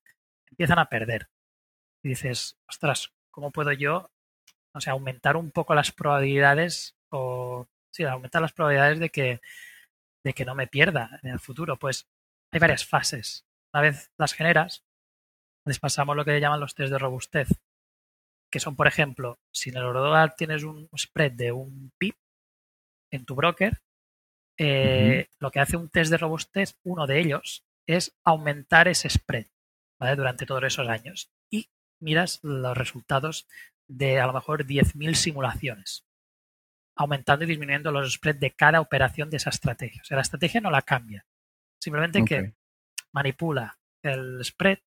empiezan 0.49 0.79
a 0.79 0.89
perder. 0.89 1.29
Y 2.01 2.09
dices, 2.09 2.57
ostras, 2.67 3.13
¿cómo 3.35 3.51
puedo 3.51 3.73
yo, 3.73 4.09
o 4.73 4.79
sea, 4.79 4.93
aumentar 4.93 5.35
un 5.35 5.51
poco 5.51 5.75
las 5.75 5.91
probabilidades 5.91 6.95
o, 7.09 7.67
sí, 7.91 8.05
aumentar 8.05 8.41
las 8.41 8.53
probabilidades 8.53 8.97
de 8.97 9.09
que, 9.09 9.41
de 10.23 10.33
que 10.33 10.45
no 10.45 10.55
me 10.55 10.67
pierda 10.67 11.19
en 11.21 11.31
el 11.31 11.39
futuro? 11.39 11.75
Pues 11.77 12.07
hay 12.53 12.61
varias 12.61 12.85
fases. 12.85 13.45
Una 13.73 13.81
vez 13.81 14.09
las 14.17 14.33
generas, 14.33 14.85
les 15.65 15.79
pasamos 15.79 16.15
lo 16.15 16.23
que 16.23 16.39
llaman 16.39 16.61
los 16.61 16.75
test 16.75 16.93
de 16.93 16.97
robustez, 16.97 17.49
que 18.49 18.61
son, 18.61 18.77
por 18.77 18.87
ejemplo, 18.87 19.37
si 19.51 19.69
en 19.69 19.77
el 19.77 19.83
eurodólar 19.83 20.35
tienes 20.35 20.63
un 20.63 20.87
spread 20.97 21.33
de 21.33 21.51
un 21.51 21.91
PIB 21.97 22.15
en 23.11 23.25
tu 23.25 23.35
broker, 23.35 23.81
eh, 24.57 25.27
lo 25.39 25.51
que 25.51 25.59
hace 25.59 25.75
un 25.75 25.89
test 25.89 26.09
de 26.09 26.17
robustez, 26.17 26.77
uno 26.83 27.05
de 27.05 27.19
ellos, 27.19 27.65
es 27.85 28.15
aumentar 28.23 28.87
ese 28.87 29.09
spread 29.09 29.47
durante 30.15 30.45
todos 30.45 30.63
esos 30.63 30.87
años. 30.87 31.34
Miras 31.99 32.39
los 32.43 32.77
resultados 32.77 33.47
de 33.87 34.19
a 34.19 34.27
lo 34.27 34.33
mejor 34.33 34.65
10.000 34.65 35.13
simulaciones, 35.15 36.05
aumentando 36.95 37.45
y 37.45 37.47
disminuyendo 37.47 37.91
los 37.91 38.13
spreads 38.13 38.39
de 38.39 38.51
cada 38.51 38.81
operación 38.81 39.29
de 39.29 39.37
esa 39.37 39.49
estrategia. 39.49 40.01
O 40.01 40.05
sea, 40.05 40.15
la 40.15 40.21
estrategia 40.21 40.61
no 40.61 40.71
la 40.71 40.81
cambia, 40.81 41.25
simplemente 41.81 42.23
que 42.25 42.53
manipula 43.11 43.77
el 44.03 44.43
spread, 44.43 44.79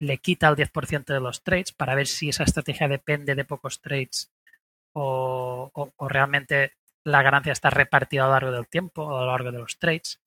le 0.00 0.18
quita 0.18 0.48
el 0.48 0.56
10% 0.56 1.06
de 1.06 1.20
los 1.20 1.42
trades 1.42 1.72
para 1.72 1.94
ver 1.94 2.06
si 2.06 2.28
esa 2.28 2.44
estrategia 2.44 2.88
depende 2.88 3.34
de 3.34 3.44
pocos 3.44 3.80
trades 3.80 4.32
o, 4.94 5.70
o 5.74 6.08
realmente 6.08 6.72
la 7.04 7.22
ganancia 7.22 7.52
está 7.52 7.70
repartida 7.70 8.24
a 8.24 8.26
lo 8.26 8.32
largo 8.32 8.52
del 8.52 8.68
tiempo, 8.68 9.16
a 9.16 9.20
lo 9.20 9.26
largo 9.26 9.50
de 9.50 9.58
los 9.58 9.78
trades. 9.78 10.20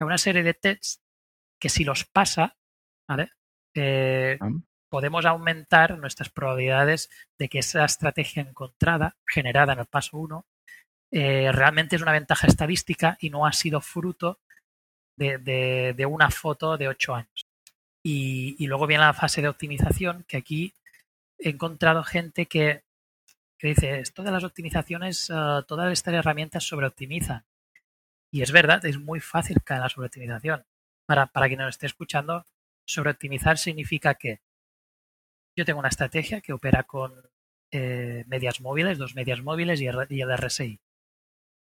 Hay 0.00 0.06
una 0.06 0.18
serie 0.18 0.42
de 0.42 0.54
tests 0.54 1.00
que 1.60 1.68
si 1.68 1.84
los 1.84 2.04
pasa, 2.04 2.56
¿vale? 3.08 3.32
Eh. 3.74 4.38
Podemos 4.94 5.24
aumentar 5.24 5.98
nuestras 5.98 6.28
probabilidades 6.28 7.10
de 7.36 7.48
que 7.48 7.58
esa 7.58 7.84
estrategia 7.84 8.44
encontrada, 8.44 9.16
generada 9.26 9.72
en 9.72 9.80
el 9.80 9.86
paso 9.86 10.16
1, 10.18 10.46
eh, 11.10 11.50
realmente 11.50 11.96
es 11.96 12.02
una 12.02 12.12
ventaja 12.12 12.46
estadística 12.46 13.18
y 13.18 13.28
no 13.28 13.44
ha 13.44 13.52
sido 13.52 13.80
fruto 13.80 14.38
de, 15.18 16.06
una 16.08 16.30
foto 16.30 16.76
de 16.76 16.86
8 16.86 17.12
años. 17.12 17.44
Y, 18.04 18.64
luego 18.68 18.86
viene 18.86 19.02
la 19.02 19.14
fase 19.14 19.42
de 19.42 19.48
optimización, 19.48 20.24
que 20.28 20.36
aquí 20.36 20.72
he 21.40 21.48
encontrado 21.48 22.04
gente 22.04 22.46
que 22.46 22.84
que 23.58 23.68
dice, 23.68 24.00
todas 24.14 24.32
las 24.32 24.44
optimizaciones, 24.44 25.28
eh, 25.28 25.62
todas 25.66 25.92
estas 25.92 26.14
herramientas 26.14 26.68
sobreoptimizan. 26.68 27.44
Y 28.30 28.42
es 28.42 28.52
verdad, 28.52 28.84
es 28.84 29.00
muy 29.00 29.18
fácil 29.18 29.60
caer 29.64 29.78
en 29.78 29.82
la 29.82 29.88
sobreoptimización. 29.88 30.64
Para, 31.04 31.26
para 31.26 31.48
quien 31.48 31.58
nos 31.58 31.70
esté 31.70 31.86
escuchando, 31.86 32.44
sobreoptimizar 32.86 33.58
significa 33.58 34.14
que 34.14 34.40
yo 35.56 35.64
tengo 35.64 35.78
una 35.78 35.88
estrategia 35.88 36.40
que 36.40 36.52
opera 36.52 36.82
con 36.84 37.12
eh, 37.70 38.24
medias 38.26 38.60
móviles, 38.60 38.98
dos 38.98 39.14
medias 39.14 39.42
móviles 39.42 39.80
y 39.80 39.86
el, 39.86 39.96
y 40.08 40.20
el 40.20 40.36
RSI. 40.36 40.80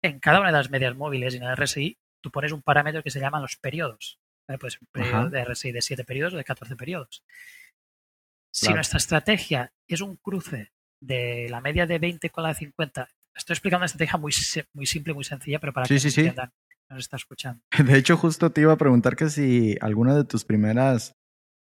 En 0.02 0.18
cada 0.18 0.40
una 0.40 0.48
de 0.48 0.56
las 0.56 0.70
medias 0.70 0.96
móviles 0.96 1.34
y 1.34 1.38
en 1.38 1.44
el 1.44 1.56
RSI, 1.56 1.98
tú 2.20 2.30
pones 2.30 2.52
un 2.52 2.62
parámetro 2.62 3.02
que 3.02 3.10
se 3.10 3.20
llama 3.20 3.40
los 3.40 3.56
periodos. 3.56 4.18
Pues 4.58 4.80
un 4.80 4.88
periodo 4.90 5.30
de 5.30 5.44
RSI 5.44 5.70
de 5.70 5.82
7 5.82 6.04
periodos 6.04 6.34
o 6.34 6.36
de 6.36 6.44
14 6.44 6.74
periodos. 6.74 7.22
Si 8.52 8.72
nuestra 8.72 8.98
estrategia 8.98 9.72
es 9.86 10.00
un 10.00 10.16
cruce 10.16 10.72
de 11.00 11.46
la 11.48 11.60
media 11.60 11.86
de 11.86 11.98
20 11.98 12.30
con 12.30 12.42
la 12.42 12.50
de 12.50 12.56
50. 12.56 13.08
Estoy 13.34 13.54
explicando 13.54 13.82
una 13.82 13.86
estrategia 13.86 14.18
muy, 14.18 14.32
muy 14.72 14.86
simple, 14.86 15.14
muy 15.14 15.24
sencilla, 15.24 15.60
pero 15.60 15.72
para 15.72 15.86
que 15.86 15.98
sí, 15.98 16.08
entiendan, 16.08 16.52
nos 16.88 16.98
está 16.98 17.16
escuchando. 17.16 17.62
De 17.84 17.96
hecho, 17.96 18.16
justo 18.16 18.50
te 18.50 18.60
iba 18.62 18.72
a 18.72 18.78
preguntar 18.78 19.16
que 19.16 19.30
si 19.30 19.76
alguna 19.80 20.16
de 20.16 20.24
tus 20.24 20.44
primeras, 20.44 21.16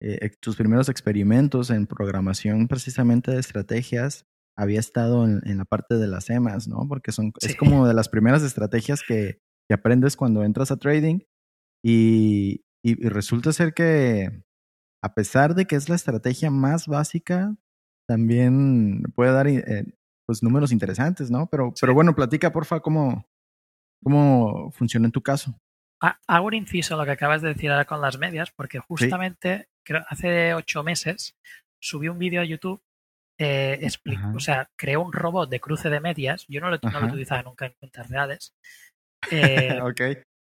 eh, 0.01 0.29
tus 0.39 0.55
primeros 0.55 0.89
experimentos 0.89 1.69
en 1.69 1.87
programación 1.87 2.67
precisamente 2.67 3.31
de 3.31 3.39
estrategias 3.39 4.25
había 4.57 4.79
estado 4.79 5.25
en, 5.25 5.57
la 5.57 5.65
parte 5.65 5.95
de 5.95 6.07
las 6.07 6.29
EMAs, 6.29 6.67
¿no? 6.67 6.87
Porque 6.87 7.11
son, 7.11 7.33
es 7.41 7.55
como 7.55 7.87
de 7.87 7.93
las 7.93 8.07
primeras 8.07 8.41
estrategias 8.41 9.01
que, 9.05 9.39
que 9.67 9.73
aprendes 9.73 10.15
cuando 10.15 10.43
entras 10.43 10.71
a 10.71 10.77
trading 10.77 11.19
y, 11.83 12.63
y, 12.83 13.05
y, 13.05 13.09
resulta 13.09 13.51
ser 13.51 13.73
que 13.73 14.43
a 15.03 15.13
pesar 15.13 15.55
de 15.55 15.65
que 15.65 15.75
es 15.75 15.89
la 15.89 15.95
estrategia 15.95 16.49
más 16.49 16.87
básica, 16.87 17.55
también 18.07 19.03
puede 19.15 19.31
dar 19.31 19.47
eh, 19.47 19.85
pues 20.25 20.41
números 20.41 20.71
interesantes, 20.71 21.29
¿no? 21.29 21.47
Pero, 21.47 21.73
pero 21.79 21.93
bueno, 21.93 22.15
platica, 22.15 22.51
porfa, 22.51 22.79
cómo, 22.79 23.27
cómo 24.03 24.71
funciona 24.71 25.05
en 25.05 25.11
tu 25.11 25.21
caso. 25.21 25.55
Hago 25.99 26.47
un 26.47 26.53
inciso 26.53 26.97
lo 26.97 27.05
que 27.05 27.11
acabas 27.11 27.41
de 27.41 27.49
decir 27.49 27.71
ahora 27.71 27.85
con 27.85 28.01
las 28.01 28.17
medias, 28.17 28.51
porque 28.51 28.79
justamente 28.79 29.69
creo, 29.83 30.03
hace 30.09 30.53
ocho 30.53 30.83
meses 30.83 31.37
subí 31.79 32.07
un 32.07 32.19
vídeo 32.19 32.41
a 32.41 32.45
YouTube 32.45 32.81
eh, 33.37 33.87
o 34.33 34.39
sea, 34.39 34.69
creó 34.75 35.01
un 35.01 35.11
robot 35.11 35.49
de 35.49 35.59
cruce 35.59 35.89
de 35.89 35.99
medias. 35.99 36.45
Yo 36.47 36.61
no 36.61 36.69
lo, 36.69 36.79
no 36.81 36.99
lo 36.99 37.07
utilizaba 37.07 37.43
nunca 37.43 37.65
en 37.65 37.73
cuentas 37.73 38.09
reales. 38.09 38.53
Eh, 39.31 39.79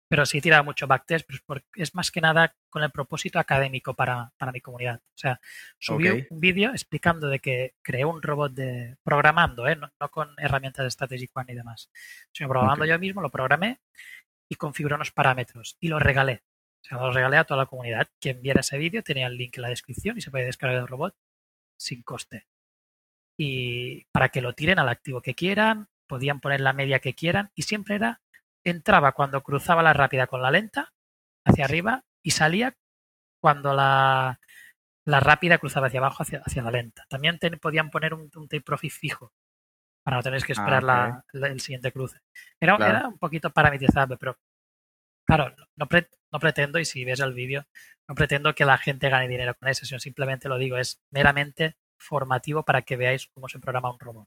pero 0.09 0.25
sí 0.25 0.41
tiraba 0.41 0.63
mucho 0.63 0.87
backtest, 0.87 1.29
pero 1.45 1.65
es 1.75 1.97
más 1.97 2.13
que 2.13 2.21
nada 2.21 2.55
con 2.71 2.85
el 2.85 2.93
propósito 2.93 3.41
académico 3.41 3.95
para, 3.95 4.33
para 4.39 4.53
mi 4.53 4.61
comunidad. 4.61 5.01
O 5.03 5.19
sea, 5.19 5.41
subí 5.81 6.27
un 6.31 6.41
vídeo 6.41 6.71
explicando 6.71 7.29
de 7.29 7.41
que 7.41 7.75
creé 7.83 8.05
un 8.05 8.23
robot 8.23 8.53
de 8.53 8.97
programando, 9.03 9.67
¿eh? 9.67 9.75
no, 9.75 9.91
con 10.11 10.31
herramientas 10.39 10.85
de 10.85 10.91
Strategic 10.93 11.37
One 11.37 11.53
y 11.53 11.57
demás, 11.57 11.91
sino 12.33 12.49
programando 12.49 12.85
yo 12.85 12.99
mismo, 13.01 13.21
lo 13.21 13.31
programé 13.31 13.81
y 14.49 14.57
configuré 14.57 14.95
unos 14.95 15.13
parámetros 15.13 15.77
y 15.81 15.89
lo 15.89 15.99
regalé. 15.99 16.43
O 16.83 16.85
sea, 16.85 16.99
lo 16.99 17.13
regalé 17.13 17.37
a 17.37 17.45
toda 17.45 17.59
la 17.59 17.67
comunidad. 17.67 18.09
Quien 18.21 18.41
viera 18.41 18.61
ese 18.61 18.79
vídeo 18.79 19.03
tenía 19.03 19.27
el 19.27 19.37
link 19.37 19.57
en 19.57 19.63
la 19.63 19.69
descripción 19.69 20.17
y 20.17 20.21
se 20.21 20.31
puede 20.31 20.47
descargar 20.47 20.79
el 20.79 20.89
robot 20.89 21.15
sin 21.77 22.03
coste. 22.03 22.47
Y 23.37 24.05
para 24.07 24.31
que 24.31 24.41
lo 24.41 24.53
tiren 24.55 24.79
al 24.79 24.89
activo 24.89 25.23
que 25.23 25.35
quieran, 25.35 25.89
podían 26.07 26.41
poner 26.41 26.61
la 26.61 26.73
media 26.73 27.01
que 27.01 27.15
quieran 27.15 27.51
y 27.55 27.63
siempre 27.63 27.97
era 27.97 28.21
entraba 28.65 29.13
cuando 29.13 29.43
cruzaba 29.43 29.83
la 29.83 29.93
rápida 29.93 30.27
con 30.27 30.43
la 30.43 30.51
lenta 30.51 30.93
hacia 31.45 31.65
arriba 31.65 32.05
y 32.23 32.33
salía 32.33 32.77
cuando 33.41 33.73
la, 33.75 34.41
la 35.05 35.21
rápida 35.21 35.59
cruzaba 35.59 35.87
hacia 35.87 36.01
abajo 36.01 36.23
hacia, 36.23 36.43
hacia 36.45 36.63
la 36.63 36.71
lenta. 36.71 37.07
También 37.09 37.39
podían 37.61 37.91
poner 37.91 38.15
un, 38.15 38.31
un, 38.35 38.49
tape 38.49 38.61
profit 38.63 38.93
fijo 38.93 39.33
para 40.09 40.17
no 40.17 40.23
tener 40.23 40.43
que 40.43 40.53
ah, 40.53 40.59
esperar 40.59 40.83
la, 40.83 41.23
el 41.35 41.61
siguiente 41.61 41.93
cruce. 41.93 42.19
Era, 42.59 42.77
era, 42.77 43.09
un 43.09 43.19
poquito 43.19 43.51
parametrizable, 43.51 44.17
pero 44.17 44.39
claro, 45.27 45.55
no, 45.77 45.87
no 46.33 46.41
pretendo, 46.41 46.79
y 46.79 46.87
si 46.87 47.05
ves 47.05 47.21
el 47.21 47.35
vídeo, 47.35 47.67
no 48.09 48.15
pretendo 48.15 48.55
que 48.55 48.65
la 48.65 48.79
gente 48.79 49.11
gane 49.11 49.29
dinero 49.29 49.55
con 49.55 49.69
eso, 49.69 49.85
sino 49.85 50.01
simplemente 50.01 50.49
lo 50.49 50.57
digo, 50.57 50.79
es 50.79 51.03
meramente 51.13 51.77
formativo 52.01 52.63
para 52.65 52.81
que 52.81 52.97
veáis 52.97 53.27
cómo 53.35 53.51
se 53.51 53.59
programa 53.59 53.93
un 53.93 54.01
robot. 54.01 54.27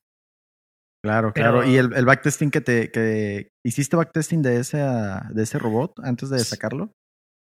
Claro, 1.04 1.34
claro. 1.34 1.66
¿Y 1.66 1.78
el, 1.78 1.92
el, 1.96 2.06
backtesting 2.06 2.52
que 2.52 2.62
te 2.62 2.92
que 2.92 3.50
hiciste 3.66 3.96
backtesting 3.96 4.44
de 4.44 4.60
ese 4.60 4.78
de 4.78 5.42
ese 5.42 5.58
robot 5.58 6.00
antes 6.04 6.30
de 6.30 6.38
sacarlo? 6.38 6.92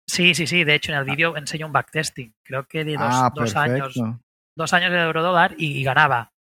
Sí, 0.10 0.36
sí, 0.36 0.46
sí. 0.46 0.66
De 0.66 0.76
hecho, 0.76 0.92
en 0.92 0.98
el 0.98 1.10
ah. 1.10 1.10
vídeo 1.10 1.38
enseño 1.38 1.68
un 1.68 1.72
backtesting. 1.72 2.34
Creo 2.44 2.68
que 2.68 2.84
de 2.84 2.98
dos, 2.98 3.08
ah, 3.10 3.32
dos 3.34 3.56
años. 3.56 3.96
Dos 4.58 4.74
años 4.74 4.92
de 4.92 4.98
eurodólar 4.98 5.56
y, 5.58 5.82
ganaba. 5.86 6.34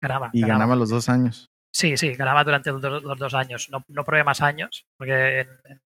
Ganaba. 0.00 0.30
Y 0.32 0.42
ganaba. 0.42 0.76
los 0.76 0.90
dos 0.90 1.08
años. 1.08 1.50
Sí, 1.72 1.96
sí, 1.96 2.14
ganaba 2.14 2.42
durante 2.42 2.70
los, 2.70 2.80
dos 3.18 3.34
años. 3.34 3.68
No, 3.70 3.84
no 3.88 4.04
probé 4.04 4.24
más 4.24 4.40
años, 4.40 4.86
porque 4.96 5.40
en, 5.40 5.48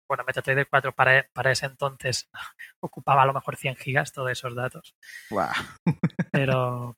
bueno, 0.08 0.24
MetaTrader 0.26 0.68
4 0.68 0.92
para, 0.92 1.28
para 1.32 1.52
ese 1.52 1.66
entonces 1.66 2.28
ocupaba 2.80 3.22
a 3.22 3.26
lo 3.26 3.32
mejor 3.32 3.56
100 3.56 3.76
gigas 3.76 4.12
todos 4.12 4.30
esos 4.30 4.54
datos. 4.54 4.96
Wow. 5.30 5.46
pero, 6.32 6.96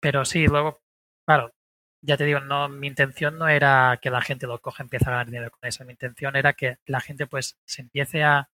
pero 0.00 0.24
sí, 0.24 0.46
luego, 0.46 0.80
claro, 1.26 1.52
ya 2.02 2.16
te 2.16 2.24
digo, 2.24 2.40
no, 2.40 2.68
mi 2.68 2.86
intención 2.86 3.38
no 3.38 3.48
era 3.48 3.98
que 4.02 4.10
la 4.10 4.20
gente 4.20 4.46
lo 4.46 4.60
coja 4.60 4.82
y 4.82 4.84
empiece 4.84 5.06
a 5.06 5.12
ganar 5.12 5.26
dinero 5.26 5.50
con 5.50 5.66
eso. 5.66 5.84
Mi 5.84 5.92
intención 5.92 6.36
era 6.36 6.52
que 6.52 6.78
la 6.86 7.00
gente 7.00 7.26
pues 7.26 7.56
se 7.64 7.82
empiece 7.82 8.22
a, 8.22 8.48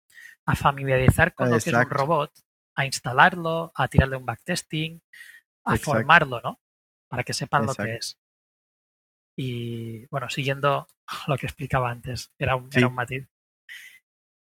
familiarizar 0.57 1.33
con 1.33 1.49
lo 1.49 1.59
que 1.59 1.71
es 1.71 1.75
un 1.75 1.89
robot, 1.89 2.33
a 2.75 2.85
instalarlo, 2.85 3.73
a 3.75 3.87
tirarle 3.87 4.17
un 4.17 4.27
backtesting, 4.27 5.01
a 5.65 5.77
formarlo, 5.77 6.41
¿no? 6.41 6.59
Para 7.11 7.25
que 7.25 7.35
sepan 7.35 7.67
lo 7.67 7.75
que 7.75 7.97
es. 7.97 8.19
Y 9.37 10.07
bueno, 10.07 10.31
siguiendo 10.31 10.87
lo 11.27 11.37
que 11.37 11.47
explicaba 11.47 11.91
antes, 11.91 12.33
era 12.39 12.57
un, 12.57 12.71
era 12.73 12.87
un 12.87 12.95
matiz. 12.95 13.29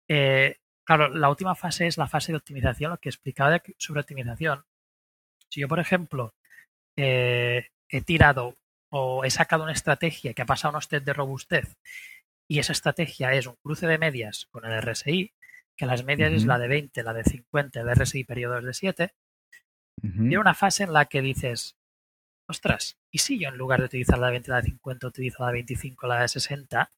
Eh, 0.08 0.58
claro, 0.84 1.10
la 1.10 1.30
última 1.30 1.56
fase 1.56 1.88
es 1.88 1.98
la 1.98 2.08
fase 2.08 2.32
de 2.32 2.38
optimización, 2.38 2.92
lo 2.92 3.00
que 3.00 3.10
explicaba 3.10 3.62
sobre 3.78 4.02
optimización. 4.02 4.64
Si 5.50 5.60
yo, 5.60 5.68
por 5.68 5.80
ejemplo, 5.80 6.36
eh, 6.96 7.68
he 7.90 8.02
tirado 8.02 8.56
o 8.90 9.24
he 9.24 9.30
sacado 9.30 9.64
una 9.64 9.72
estrategia 9.72 10.34
que 10.34 10.42
ha 10.42 10.46
pasado 10.46 10.74
unos 10.74 10.88
test 10.88 11.06
de 11.06 11.14
robustez 11.14 11.78
y 12.48 12.60
esa 12.60 12.74
estrategia 12.74 13.34
es 13.34 13.48
un 13.48 13.56
cruce 13.56 13.88
de 13.88 13.98
medias 13.98 14.48
con 14.52 14.66
el 14.66 14.82
RSI, 14.82 15.34
que 15.78 15.86
las 15.86 16.04
medias 16.04 16.34
es 16.34 16.46
la 16.46 16.60
de 16.60 16.68
20, 16.68 17.02
la 17.04 17.14
de 17.14 17.24
50, 17.24 17.80
el 17.80 17.96
RSI 17.96 18.26
periodo 18.26 18.58
es 18.60 18.66
de 18.66 18.74
7, 18.74 19.14
uh 20.04 20.40
una 20.40 20.54
fase 20.54 20.84
en 20.84 20.94
la 20.94 21.06
que 21.06 21.22
dices, 21.22 21.78
ostras, 22.52 23.00
¿y 23.12 23.18
si 23.18 23.40
yo 23.40 23.50
en 23.50 23.58
lugar 23.58 23.80
de 23.80 23.86
utilizar 23.86 24.20
la 24.20 24.28
de 24.28 24.34
20, 24.34 24.52
la 24.52 24.62
de 24.62 24.70
50, 24.70 25.08
utilizo 25.08 25.44
la 25.44 25.48
de 25.48 25.54
25, 25.54 26.08
la 26.08 26.22
de 26.22 26.28
60? 26.28 26.92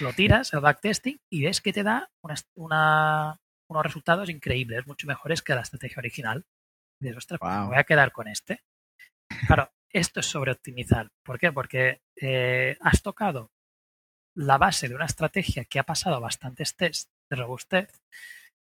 Lo 0.00 0.12
tiras, 0.12 0.52
el 0.52 0.60
backtesting, 0.60 1.20
y 1.30 1.44
ves 1.44 1.60
que 1.60 1.72
te 1.72 1.84
da 1.84 2.10
unos 2.54 3.38
resultados 3.68 4.28
increíbles, 4.28 4.86
mucho 4.86 5.06
mejores 5.06 5.42
que 5.42 5.54
la 5.54 5.60
estrategia 5.60 6.00
original. 6.00 6.44
Y 7.00 7.04
dices, 7.04 7.18
ostras, 7.18 7.40
pues 7.40 7.52
me 7.52 7.66
voy 7.66 7.76
a 7.76 7.84
quedar 7.84 8.12
con 8.12 8.26
este. 8.26 8.64
Claro, 9.46 9.72
esto 9.90 10.20
es 10.20 10.26
sobre 10.26 10.52
optimizar. 10.52 11.10
¿Por 11.22 11.38
qué? 11.38 11.52
Porque 11.52 12.02
eh, 12.16 12.76
has 12.80 13.02
tocado 13.02 13.52
la 14.34 14.58
base 14.58 14.88
de 14.88 14.94
una 14.94 15.06
estrategia 15.06 15.64
que 15.64 15.78
ha 15.78 15.84
pasado 15.84 16.20
bastantes 16.20 16.74
tests 16.76 17.12
de 17.30 17.36
robustez, 17.36 18.02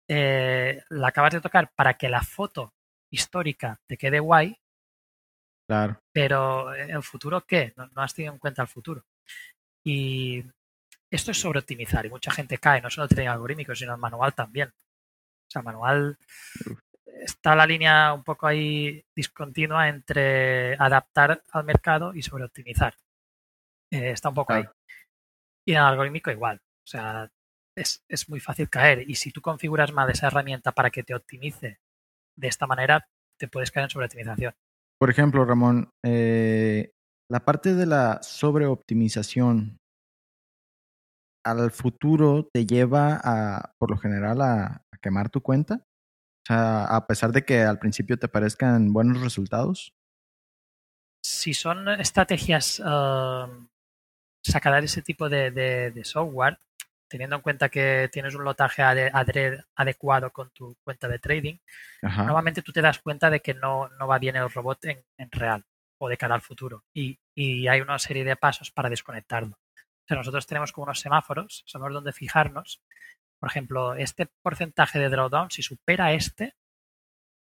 eh, 0.09 0.83
la 0.91 1.09
acabas 1.09 1.33
de 1.33 1.41
tocar 1.41 1.73
para 1.75 1.95
que 1.95 2.09
la 2.09 2.23
foto 2.23 2.75
histórica 3.11 3.81
te 3.87 3.97
quede 3.97 4.21
guay. 4.21 4.59
Claro. 5.73 6.03
Pero 6.13 6.75
el 6.75 7.03
futuro, 7.03 7.47
¿qué? 7.47 7.73
No, 7.77 7.89
has 7.97 8.13
tenido 8.13 8.35
en 8.35 8.39
cuenta 8.39 8.61
el 8.61 8.69
futuro. 8.69 9.07
Y 9.83 10.45
esto 11.11 11.31
es 11.31 11.41
sobre 11.41 11.61
optimizar 11.61 12.05
y 12.05 12.11
mucha 12.11 12.31
gente 12.31 12.59
cae, 12.59 12.83
no 12.83 12.91
solo 12.91 13.05
el 13.05 13.09
trading 13.09 13.31
algorítmico, 13.31 13.75
sino 13.75 13.95
el 13.95 13.99
manual 13.99 14.35
también. 14.35 14.69
O 14.69 15.51
sea, 15.51 15.63
manual 15.63 16.19
está 17.07 17.57
la 17.57 17.67
línea 17.67 18.13
un 18.13 18.23
poco 18.23 18.47
ahí 18.47 19.03
discontinua 19.17 19.89
entre 19.89 20.75
adaptar 20.75 21.43
al 21.51 21.65
mercado 21.65 22.13
y 22.13 22.21
sobre 22.21 22.45
optimizar. 22.45 22.95
Eh, 23.91 24.11
está 24.11 24.29
un 24.29 24.35
poco 24.35 24.53
ahí. 24.53 24.65
Y 25.65 25.73
en 25.73 25.79
el 25.79 25.85
algorítmico 25.85 26.31
igual. 26.31 26.59
O 26.59 26.87
sea, 26.87 27.31
es, 27.75 28.05
es, 28.09 28.29
muy 28.29 28.41
fácil 28.41 28.69
caer. 28.69 29.09
Y 29.09 29.15
si 29.15 29.33
tú 29.33 29.41
configuras 29.41 29.91
mal 29.91 30.11
esa 30.11 30.27
herramienta 30.27 30.73
para 30.73 30.91
que 30.91 31.03
te 31.03 31.15
optimice 31.15 31.81
de 32.37 32.49
esta 32.49 32.67
manera, 32.67 33.09
te 33.39 33.49
puedes 33.49 33.71
caer 33.71 33.85
en 33.85 33.91
sobreoptimización. 33.91 34.55
Por 35.03 35.11
ejemplo, 35.11 35.45
Ramón, 35.45 35.91
eh, 36.05 36.93
la 37.29 37.45
parte 37.45 37.75
de 37.75 37.87
la 37.87 38.23
sobreoptimización 38.23 39.81
al 41.45 41.73
futuro 41.73 42.49
te 42.53 42.67
lleva 42.67 43.21
a, 43.21 43.75
por 43.81 43.91
lo 43.91 43.97
general, 43.97 44.41
a 44.43 44.85
quemar 45.03 45.29
tu 45.29 45.41
cuenta. 45.41 45.85
O 45.85 46.47
sea, 46.47 46.85
a 46.85 47.05
pesar 47.09 47.33
de 47.33 47.45
que 47.45 47.62
al 47.62 47.81
principio 47.81 48.17
te 48.17 48.29
parezcan 48.29 48.93
buenos 48.93 49.21
resultados. 49.21 49.93
Si 51.25 51.53
son 51.53 51.88
estrategias 51.88 52.79
uh, 52.79 53.51
sacar 54.41 54.85
ese 54.85 55.03
tipo 55.03 55.29
de, 55.29 56.01
software, 56.05 56.61
teniendo 57.12 57.37
en 57.37 57.42
cuenta 57.42 57.68
que 57.68 58.09
tienes 58.11 58.35
un 58.35 58.42
lotaje 58.42 58.83
adecuado 58.83 60.33
con 60.33 60.51
tu 60.51 60.77
cuenta 60.83 61.07
de 61.07 61.18
trading, 61.18 61.59
normalmente 62.03 62.62
tú 62.62 62.72
te 62.72 62.83
das 62.83 62.98
cuenta 62.98 63.31
de 63.31 63.40
que 63.40 63.55
no, 63.55 63.88
no 64.01 64.07
va 64.07 64.18
bien 64.18 64.37
el 64.37 64.51
robot 64.51 64.85
en, 64.87 65.05
real 65.31 65.64
o 65.98 66.09
de 66.09 66.16
cara 66.16 66.35
al 66.35 66.42
futuro. 66.42 66.85
Y, 66.92 67.20
y, 67.35 67.68
hay 67.68 67.81
una 67.81 67.98
serie 67.98 68.25
de 68.25 68.37
pasos 68.37 68.70
para 68.70 68.88
desconectarlo. 68.90 69.57
O 69.57 70.05
sea, 70.09 70.16
nosotros 70.16 70.46
tenemos 70.46 70.72
como 70.72 70.85
unos 70.85 70.98
semáforos, 70.98 71.62
sabemos 71.66 71.92
dónde 71.92 72.12
fijarnos 72.12 72.83
por 73.42 73.51
ejemplo, 73.51 73.94
este 73.94 74.29
porcentaje 74.40 75.01
de 75.01 75.09
drawdown, 75.09 75.51
si 75.51 75.64
supera 75.64 76.12
este, 76.12 76.55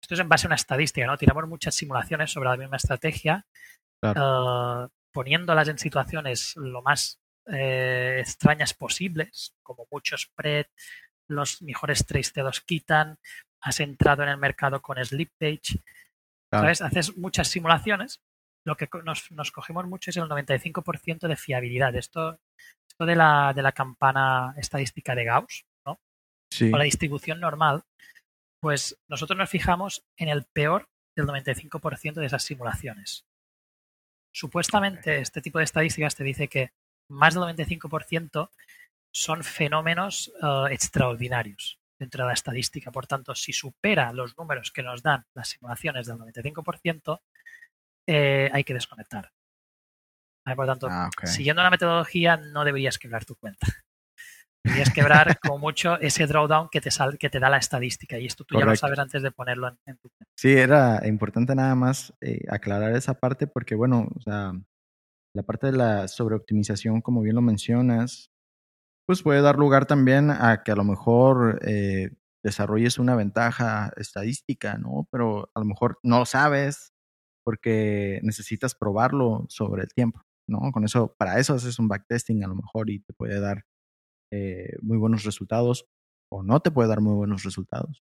esto 0.02 0.14
es 0.14 0.20
en 0.20 0.28
base 0.28 0.46
a 0.46 0.48
una 0.48 0.56
estadística, 0.56 1.06
¿no? 1.06 1.16
Tiramos 1.16 1.46
muchas 1.46 1.76
simulaciones 1.76 2.32
sobre 2.32 2.48
la 2.48 2.56
misma 2.56 2.76
estrategia, 2.76 3.46
eh, 4.02 4.88
poniéndolas 5.12 5.68
en 5.68 5.78
situaciones 5.78 6.56
lo 6.56 6.82
más 6.82 7.21
eh, 7.46 8.18
extrañas 8.20 8.74
posibles, 8.74 9.54
como 9.62 9.86
muchos 9.90 10.22
spread, 10.22 10.66
los 11.28 11.62
mejores 11.62 12.06
trades 12.06 12.32
te 12.32 12.42
los 12.42 12.60
quitan, 12.60 13.18
has 13.60 13.80
entrado 13.80 14.22
en 14.22 14.28
el 14.28 14.36
mercado 14.36 14.82
con 14.82 15.02
Sleep 15.02 15.30
Page, 15.38 15.82
¿sabes? 16.50 16.82
Haces 16.82 17.16
muchas 17.16 17.48
simulaciones. 17.48 18.20
Lo 18.64 18.76
que 18.76 18.88
nos, 19.04 19.30
nos 19.32 19.50
cogemos 19.50 19.86
mucho 19.86 20.10
es 20.10 20.16
el 20.16 20.24
95% 20.24 21.26
de 21.26 21.36
fiabilidad. 21.36 21.96
Esto, 21.96 22.38
esto 22.88 23.06
de, 23.06 23.16
la, 23.16 23.52
de 23.54 23.62
la 23.62 23.72
campana 23.72 24.54
estadística 24.56 25.14
de 25.14 25.24
Gauss, 25.24 25.64
o 25.84 26.76
la 26.76 26.84
distribución 26.84 27.40
normal, 27.40 27.82
pues 28.60 29.00
nosotros 29.08 29.38
nos 29.38 29.50
fijamos 29.50 30.04
en 30.16 30.28
el 30.28 30.44
peor 30.44 30.88
del 31.16 31.26
95% 31.26 32.14
de 32.14 32.26
esas 32.26 32.44
simulaciones. 32.44 33.26
Supuestamente 34.34 35.18
este 35.18 35.40
tipo 35.40 35.58
de 35.58 35.64
estadísticas 35.64 36.14
te 36.14 36.24
dice 36.24 36.48
que 36.48 36.72
más 37.12 37.34
del 37.34 37.44
95% 37.44 38.50
son 39.14 39.44
fenómenos 39.44 40.32
eh, 40.42 40.72
extraordinarios 40.72 41.78
dentro 41.98 42.24
de 42.24 42.28
la 42.28 42.34
estadística. 42.34 42.90
Por 42.90 43.06
tanto, 43.06 43.34
si 43.34 43.52
supera 43.52 44.12
los 44.12 44.36
números 44.36 44.72
que 44.72 44.82
nos 44.82 45.02
dan 45.02 45.24
las 45.34 45.50
simulaciones 45.50 46.06
del 46.06 46.18
95%, 46.18 47.20
eh, 48.08 48.50
hay 48.52 48.64
que 48.64 48.74
desconectar. 48.74 49.30
Por 50.56 50.66
tanto, 50.66 50.88
ah, 50.90 51.08
siguiendo 51.24 51.62
la 51.62 51.70
metodología, 51.70 52.36
no 52.36 52.64
deberías 52.64 52.98
quebrar 52.98 53.24
tu 53.24 53.36
cuenta. 53.36 53.68
Deberías 54.64 54.92
quebrar 54.92 55.38
como 55.40 55.58
mucho 55.58 56.00
ese 56.00 56.26
drawdown 56.26 56.68
que 56.68 56.80
te, 56.80 56.90
sal, 56.90 57.16
que 57.18 57.30
te 57.30 57.38
da 57.38 57.48
la 57.48 57.58
estadística. 57.58 58.18
Y 58.18 58.26
esto 58.26 58.44
tú 58.44 58.58
ya 58.58 58.64
lo 58.64 58.74
sabes 58.74 58.98
antes 58.98 59.22
de 59.22 59.30
ponerlo 59.30 59.76
en, 59.86 59.96
tu. 59.98 60.10
Sí, 60.36 60.52
era 60.52 61.06
importante 61.06 61.54
nada 61.54 61.76
más 61.76 62.12
eh, 62.20 62.40
aclarar 62.50 62.96
esa 62.96 63.14
parte 63.14 63.46
porque, 63.46 63.76
bueno, 63.76 64.08
o 64.16 64.20
sea, 64.20 64.52
la 65.34 65.42
parte 65.42 65.68
de 65.68 65.72
la 65.74 66.08
sobreoptimización, 66.08 67.00
como 67.00 67.22
bien 67.22 67.36
lo 67.36 67.42
mencionas, 67.42 68.30
pues 69.06 69.22
puede 69.22 69.42
dar 69.42 69.56
lugar 69.58 69.86
también 69.86 70.30
a 70.30 70.62
que 70.64 70.72
a 70.72 70.76
lo 70.76 70.84
mejor 70.84 71.60
eh, 71.66 72.10
desarrolles 72.44 72.98
una 72.98 73.16
ventaja 73.16 73.92
estadística, 73.96 74.78
¿no? 74.78 75.08
Pero 75.10 75.50
a 75.54 75.60
lo 75.60 75.66
mejor 75.66 75.98
no 76.02 76.20
lo 76.20 76.26
sabes 76.26 76.92
porque 77.44 78.20
necesitas 78.22 78.74
probarlo 78.74 79.46
sobre 79.48 79.82
el 79.82 79.92
tiempo, 79.94 80.22
¿no? 80.48 80.72
Con 80.72 80.84
eso, 80.84 81.14
para 81.18 81.38
eso 81.40 81.54
haces 81.54 81.78
un 81.78 81.88
backtesting 81.88 82.44
a 82.44 82.48
lo 82.48 82.56
mejor 82.56 82.90
y 82.90 83.00
te 83.00 83.12
puede 83.14 83.40
dar 83.40 83.64
eh, 84.32 84.76
muy 84.82 84.98
buenos 84.98 85.24
resultados 85.24 85.86
o 86.30 86.42
no 86.42 86.60
te 86.60 86.70
puede 86.70 86.88
dar 86.88 87.00
muy 87.00 87.14
buenos 87.14 87.44
resultados. 87.44 88.02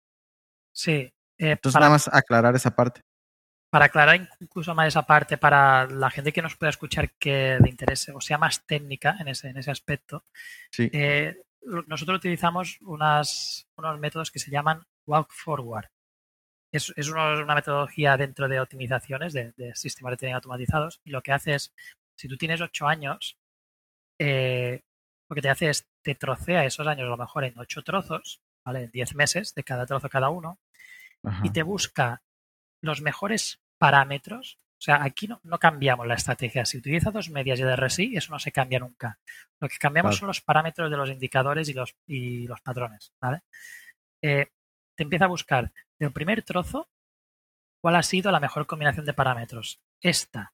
Sí. 0.75 1.13
Eh, 1.39 1.51
Entonces, 1.51 1.79
nada 1.79 1.91
más 1.91 2.09
aclarar 2.11 2.55
esa 2.55 2.75
parte. 2.75 3.01
Para 3.69 3.85
aclarar 3.85 4.29
incluso 4.39 4.73
más 4.73 4.87
esa 4.87 5.03
parte, 5.03 5.37
para 5.37 5.87
la 5.87 6.09
gente 6.09 6.31
que 6.31 6.41
nos 6.41 6.55
pueda 6.55 6.69
escuchar 6.69 7.11
que 7.19 7.57
le 7.61 7.69
interese 7.69 8.13
o 8.13 8.21
sea 8.21 8.37
más 8.37 8.65
técnica 8.65 9.17
en 9.19 9.27
ese, 9.27 9.49
en 9.49 9.57
ese 9.57 9.71
aspecto, 9.71 10.23
sí. 10.71 10.89
Eh, 10.93 11.35
nosotros 11.87 12.17
utilizamos 12.17 12.79
unas, 12.81 13.67
unos 13.75 13.99
métodos 13.99 14.31
que 14.31 14.39
se 14.39 14.51
llaman 14.51 14.85
walk 15.05 15.31
forward. 15.31 15.87
Es, 16.71 16.93
es 16.95 17.09
una 17.09 17.55
metodología 17.55 18.17
dentro 18.17 18.47
de 18.47 18.59
optimizaciones 18.59 19.33
de, 19.33 19.53
sistemas 19.75 20.11
de 20.11 20.17
trading 20.17 20.35
automatizados 20.35 21.01
y 21.03 21.11
lo 21.11 21.21
que 21.21 21.31
hace 21.31 21.55
es, 21.55 21.73
si 22.15 22.27
tú 22.27 22.37
tienes 22.37 22.61
ocho 22.61 22.87
años, 22.87 23.37
eh, 24.19 24.81
lo 25.29 25.35
que 25.35 25.41
te 25.41 25.49
hace 25.49 25.69
es, 25.69 25.87
te 26.01 26.15
trocea 26.15 26.65
esos 26.65 26.87
años 26.87 27.07
a 27.07 27.09
lo 27.09 27.17
mejor 27.17 27.43
en 27.45 27.57
ocho 27.57 27.83
trozos, 27.83 28.41
¿vale? 28.65 28.83
En 28.83 28.91
diez 28.91 29.15
meses 29.15 29.53
de 29.55 29.63
cada 29.63 29.85
trozo 29.85 30.09
cada 30.09 30.29
uno, 30.29 30.59
y 31.43 31.49
te 31.49 31.63
busca 31.63 32.21
los 32.81 33.01
mejores 33.01 33.61
parámetros. 33.77 34.59
O 34.79 34.81
sea, 34.81 35.03
aquí 35.03 35.27
no, 35.27 35.39
no, 35.43 35.57
cambiamos 35.57 36.05
la 36.05 36.13
estrategia. 36.13 36.65
Si 36.65 36.77
utiliza 36.77 37.11
dos 37.11 37.29
medias 37.29 37.59
y 37.59 37.63
de 37.63 37.75
RSI, 37.75 38.15
eso 38.15 38.31
no 38.31 38.39
se 38.39 38.51
cambia 38.51 38.79
nunca. 38.79 39.19
Lo 39.59 39.67
que 39.67 39.77
cambiamos 39.77 40.17
son 40.17 40.27
los 40.27 40.41
parámetros 40.41 40.91
de 40.91 40.97
los 40.97 41.09
indicadores 41.09 41.67
y 41.69 41.73
los, 41.73 41.95
y 42.05 42.47
los 42.47 42.61
patrones. 42.61 43.11
¿vale? 43.19 43.41
Eh, 44.21 44.47
te 44.95 45.03
empieza 45.03 45.25
a 45.25 45.29
buscar 45.29 45.71
del 45.99 46.11
primer 46.11 46.43
trozo 46.43 46.89
cuál 47.81 47.95
ha 47.95 48.03
sido 48.03 48.31
la 48.31 48.39
mejor 48.39 48.67
combinación 48.67 49.05
de 49.05 49.13
parámetros. 49.13 49.81
Esta. 50.01 50.53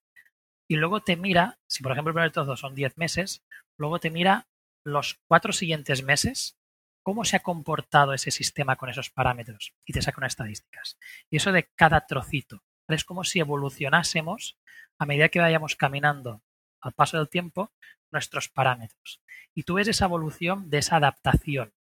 Y 0.69 0.75
luego 0.77 1.01
te 1.01 1.17
mira, 1.17 1.59
si 1.67 1.83
por 1.83 1.91
ejemplo 1.91 2.11
el 2.11 2.15
primer 2.15 2.31
trozo 2.31 2.55
son 2.55 2.75
10 2.75 2.97
meses, 2.97 3.43
luego 3.77 3.99
te 3.99 4.09
mira 4.09 4.47
los 4.85 5.19
cuatro 5.27 5.53
siguientes 5.53 6.03
meses 6.03 6.57
cómo 7.03 7.25
se 7.25 7.35
ha 7.35 7.41
comportado 7.41 8.13
ese 8.13 8.31
sistema 8.31 8.77
con 8.77 8.89
esos 8.89 9.09
parámetros 9.09 9.73
y 9.85 9.93
te 9.93 10.01
saca 10.01 10.19
unas 10.19 10.33
estadísticas. 10.33 10.97
Y 11.29 11.37
eso 11.37 11.51
de 11.51 11.69
cada 11.75 12.07
trocito. 12.07 12.63
Es 12.87 13.05
como 13.05 13.23
si 13.23 13.39
evolucionásemos 13.39 14.57
a 14.97 15.05
medida 15.05 15.29
que 15.29 15.39
vayamos 15.39 15.75
caminando 15.75 16.41
al 16.81 16.93
paso 16.93 17.17
del 17.17 17.29
tiempo 17.29 17.71
nuestros 18.11 18.49
parámetros. 18.49 19.21
Y 19.53 19.63
tú 19.63 19.75
ves 19.75 19.87
esa 19.87 20.05
evolución 20.05 20.69
de 20.69 20.79
esa 20.79 20.97
adaptación. 20.97 21.73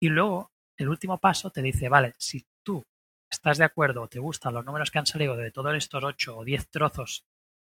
Y 0.00 0.08
luego, 0.08 0.52
el 0.76 0.88
último 0.88 1.18
paso 1.18 1.50
te 1.50 1.62
dice, 1.62 1.88
vale, 1.88 2.14
si 2.18 2.46
tú 2.62 2.84
estás 3.30 3.58
de 3.58 3.64
acuerdo 3.64 4.02
o 4.02 4.08
te 4.08 4.18
gustan 4.18 4.54
los 4.54 4.64
números 4.64 4.90
que 4.90 4.98
han 4.98 5.06
salido 5.06 5.36
de 5.36 5.50
todos 5.50 5.74
estos 5.74 6.02
8 6.02 6.36
o 6.36 6.44
10 6.44 6.68
trozos 6.70 7.24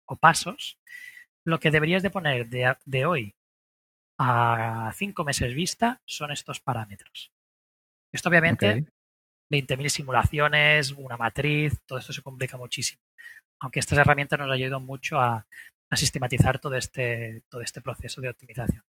o 0.06 0.16
pasos, 0.16 0.78
lo 1.44 1.60
que 1.60 1.70
deberías 1.70 2.02
de 2.02 2.10
poner 2.10 2.48
de, 2.48 2.76
de 2.84 3.06
hoy 3.06 3.34
a 4.18 4.92
cinco 4.94 5.24
meses 5.24 5.54
vista 5.54 6.00
son 6.04 6.30
estos 6.30 6.60
parámetros. 6.60 7.32
Esto 8.12 8.28
obviamente, 8.28 8.86
20.000 9.50 9.88
simulaciones, 9.88 10.92
una 10.92 11.16
matriz, 11.16 11.80
todo 11.86 11.98
esto 11.98 12.12
se 12.12 12.22
complica 12.22 12.56
muchísimo. 12.56 13.02
Aunque 13.60 13.80
estas 13.80 13.98
herramientas 13.98 14.38
nos 14.38 14.50
ayudan 14.50 14.84
mucho 14.84 15.18
a, 15.18 15.46
sistematizar 15.94 16.58
todo 16.58 16.74
este, 16.74 17.42
todo 17.50 17.60
este 17.60 17.82
proceso 17.82 18.22
de 18.22 18.30
optimización. 18.30 18.82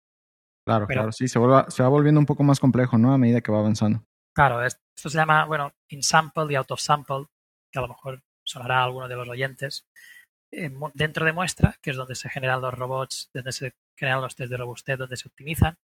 Claro, 0.65 0.88
claro, 0.88 1.12
sí, 1.12 1.27
se, 1.27 1.38
se 1.67 1.83
va 1.83 1.89
volviendo 1.89 2.17
un 2.17 2.25
poco 2.25 2.43
más 2.43 2.62
complejo, 2.62 2.97
¿no? 2.97 3.13
A 3.13 3.17
medida 3.17 3.41
que 3.41 3.51
va 3.51 3.59
avanzando. 3.59 4.05
Claro, 4.33 4.63
esto 4.63 5.09
se 5.09 5.17
llama, 5.17 5.43
bueno, 5.43 5.73
in 5.89 6.01
sample 6.01 6.45
y 6.49 6.55
out 6.55 6.71
of 6.71 6.79
sample, 6.79 7.25
que 7.69 7.79
a 7.79 7.81
lo 7.81 7.89
mejor 7.89 8.23
sonará 8.45 8.79
a 8.79 8.83
alguno 8.86 9.09
de 9.09 9.15
los 9.17 9.27
oyentes. 9.27 9.86
dentro 10.93 11.25
de 11.25 11.33
muestra, 11.33 11.75
que 11.81 11.91
es 11.91 11.97
donde 11.97 12.15
se 12.15 12.29
generan 12.29 12.62
los 12.62 12.73
robots, 12.73 13.29
donde 13.33 13.51
se 13.51 13.73
crean 13.95 14.21
los 14.21 14.36
test 14.36 14.51
de 14.51 14.58
robustez 14.58 14.97
donde 14.97 15.17
se 15.17 15.27
optimizan, 15.27 15.77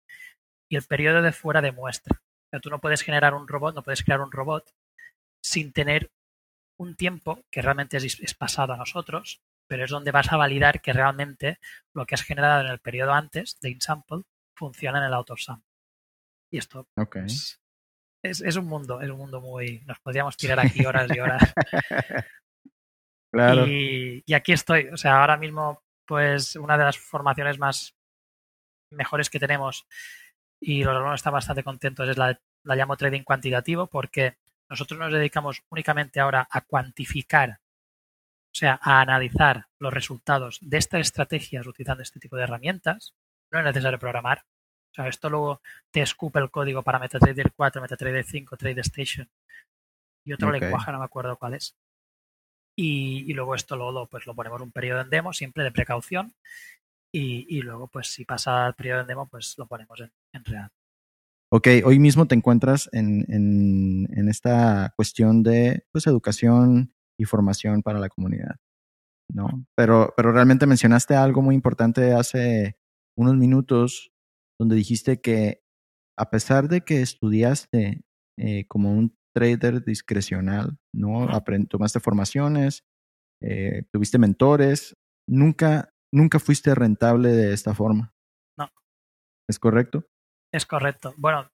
y 0.68 0.76
el 0.76 0.84
periodo 0.84 1.20
de 1.22 1.32
fuera 1.32 1.60
de 1.60 1.72
muestra. 1.72 2.20
O 2.20 2.48
sea, 2.50 2.60
tú 2.60 2.70
no 2.70 2.80
puedes 2.80 3.02
generar 3.02 3.34
un 3.34 3.46
robot, 3.46 3.74
no 3.74 3.82
puedes 3.82 4.02
crear 4.02 4.20
un 4.20 4.32
robot 4.32 4.72
sin 5.42 5.72
tener 5.72 6.10
un 6.78 6.96
tiempo 6.96 7.44
que 7.50 7.60
realmente 7.60 7.98
es, 7.98 8.34
pasado 8.34 8.72
a 8.72 8.76
nosotros, 8.76 9.42
pero 9.66 9.84
es 9.84 9.90
donde 9.90 10.12
vas 10.12 10.32
a 10.32 10.36
validar 10.36 10.80
que 10.80 10.92
realmente 10.92 11.58
lo 11.94 12.06
que 12.06 12.14
has 12.14 12.22
generado 12.22 12.62
en 12.62 12.68
el 12.68 12.78
periodo 12.78 13.12
antes 13.12 13.58
de 13.60 13.70
InSample 13.70 14.22
funciona 14.54 14.98
en 14.98 15.04
el 15.04 15.14
out 15.14 15.30
of 15.30 15.40
sample. 15.40 15.68
Y 16.50 16.58
esto 16.58 16.88
es, 18.22 18.40
es, 18.40 18.56
un 18.56 18.66
mundo, 18.66 19.00
es 19.00 19.10
un 19.10 19.18
mundo 19.18 19.40
muy... 19.40 19.82
Nos 19.86 19.98
podríamos 20.00 20.36
tirar 20.36 20.58
aquí 20.60 20.84
horas 20.84 21.10
y 21.14 21.20
horas. 21.20 21.54
claro. 23.32 23.66
Y, 23.66 24.22
y, 24.26 24.34
aquí 24.34 24.52
estoy. 24.52 24.88
O 24.88 24.96
sea, 24.96 25.20
ahora 25.20 25.36
mismo, 25.36 25.82
pues 26.06 26.56
una 26.56 26.76
de 26.76 26.84
las 26.84 26.98
formaciones 26.98 27.58
más 27.58 27.94
mejores 28.90 29.30
que 29.30 29.40
tenemos 29.40 29.86
y 30.60 30.84
los 30.84 30.94
alumnos 30.94 31.20
están 31.20 31.32
bastante 31.32 31.64
contentos 31.64 32.08
es 32.08 32.18
la, 32.18 32.38
la 32.64 32.76
llamo 32.76 32.96
trading 32.96 33.22
cuantitativo 33.22 33.86
porque 33.86 34.36
nosotros 34.68 35.00
nos 35.00 35.12
dedicamos 35.12 35.62
únicamente 35.70 36.20
ahora 36.20 36.46
a 36.50 36.60
cuantificar, 36.60 37.60
o 37.60 38.54
sea, 38.54 38.78
a 38.82 39.00
analizar 39.00 39.66
los 39.78 39.92
resultados 39.92 40.58
de 40.60 40.78
estas 40.78 41.00
estrategias 41.00 41.66
utilizando 41.66 42.02
este 42.02 42.20
tipo 42.20 42.36
de 42.36 42.44
herramientas. 42.44 43.14
No 43.50 43.58
es 43.58 43.64
necesario 43.64 43.98
programar. 43.98 44.44
O 44.92 44.94
sea, 44.94 45.08
esto 45.08 45.28
luego 45.30 45.60
te 45.90 46.02
escupe 46.02 46.38
el 46.38 46.50
código 46.50 46.82
para 46.82 46.98
MetaTrader 46.98 47.52
4, 47.52 47.82
MetaTrader 47.82 48.24
5, 48.24 48.56
TradeStation 48.56 49.28
y 50.24 50.32
otro 50.32 50.50
lenguaje, 50.50 50.92
no 50.92 50.98
me 50.98 51.04
acuerdo 51.04 51.36
cuál 51.36 51.54
es. 51.54 51.76
Y, 52.76 53.32
luego 53.34 53.54
esto 53.54 53.76
luego 53.76 54.06
pues 54.06 54.26
lo 54.26 54.34
ponemos 54.34 54.60
un 54.62 54.72
periodo 54.72 55.00
en 55.00 55.10
demo, 55.10 55.32
siempre 55.32 55.64
de 55.64 55.72
precaución, 55.72 56.34
y, 57.12 57.60
luego, 57.62 57.88
pues 57.88 58.08
si 58.08 58.24
pasa 58.24 58.68
el 58.68 58.74
periodo 58.74 59.00
de 59.00 59.06
demo, 59.06 59.28
pues 59.28 59.54
lo 59.58 59.66
ponemos 59.66 60.00
en, 60.00 60.44
real. 60.44 60.70
Ok, 61.52 61.66
hoy 61.84 61.98
mismo 61.98 62.26
te 62.26 62.36
encuentras 62.36 62.88
en, 62.92 63.24
en, 63.28 64.28
esta 64.28 64.92
cuestión 64.96 65.42
de 65.42 65.84
pues, 65.92 66.06
educación 66.06 66.94
y 67.18 67.24
formación 67.24 67.82
para 67.82 67.98
la 67.98 68.08
comunidad, 68.08 68.56
¿no? 69.28 69.66
Pero, 69.74 70.14
pero 70.16 70.32
realmente 70.32 70.66
mencionaste 70.66 71.16
algo 71.16 71.42
muy 71.42 71.56
importante 71.56 72.12
hace 72.12 72.76
unos 73.16 73.36
minutos 73.36 74.12
donde 74.58 74.76
dijiste 74.76 75.20
que 75.20 75.62
a 76.16 76.30
pesar 76.30 76.68
de 76.68 76.82
que 76.82 77.00
estudiaste 77.00 78.02
eh, 78.38 78.66
como 78.68 78.92
un 78.92 79.16
trader 79.34 79.84
discrecional, 79.84 80.78
¿no? 80.92 81.28
tomaste 81.68 82.00
formaciones, 82.00 82.84
eh, 83.42 83.84
tuviste 83.92 84.18
mentores, 84.18 84.96
nunca 85.26 85.94
nunca 86.12 86.38
fuiste 86.38 86.74
rentable 86.74 87.30
de 87.30 87.52
esta 87.52 87.74
forma. 87.74 88.12
No. 88.56 88.70
¿Es 89.48 89.58
correcto? 89.58 90.06
Es 90.52 90.66
correcto. 90.66 91.14
Bueno, 91.16 91.50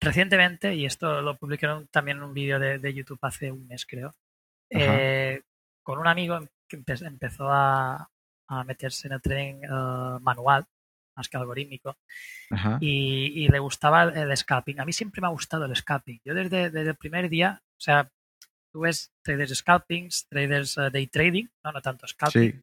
recientemente, 0.00 0.74
y 0.74 0.86
esto 0.86 1.20
lo 1.20 1.36
publicaron 1.36 1.88
también 1.88 2.18
en 2.18 2.24
un 2.24 2.34
vídeo 2.34 2.58
de, 2.58 2.94
YouTube 2.94 3.18
hace 3.22 3.52
un 3.52 3.66
mes, 3.66 3.86
creo, 3.86 4.14
eh, 4.70 5.42
con 5.82 5.98
un 5.98 6.06
amigo 6.06 6.40
que 6.68 6.76
empezó 6.76 7.48
a, 7.50 8.08
meterse 8.66 9.06
en 9.06 9.14
el 9.14 9.22
trading 9.22 9.62
eh, 9.62 10.18
manual, 10.20 10.66
más 11.14 11.28
que 11.28 11.36
algorítmico, 11.36 11.96
y, 12.80 13.46
le 13.48 13.58
gustaba 13.58 14.04
el, 14.04 14.36
scalping. 14.36 14.80
A 14.80 14.84
mí 14.84 14.92
siempre 14.92 15.20
me 15.20 15.26
ha 15.26 15.30
gustado 15.30 15.66
el 15.66 15.76
scalping. 15.76 16.20
Yo 16.24 16.34
desde, 16.34 16.64
el 16.66 16.96
primer 16.96 17.28
día, 17.28 17.62
o 17.62 17.80
sea, 17.80 18.10
tú 18.72 18.80
ves 18.80 19.12
traders 19.22 19.56
scalpings, 19.58 20.26
traders 20.28 20.76
uh, 20.78 20.90
day 20.90 21.06
trading, 21.06 21.46
no, 21.62 21.72
no 21.72 21.82
tanto 21.82 22.06
scalping. 22.08 22.52
Sí 22.52 22.62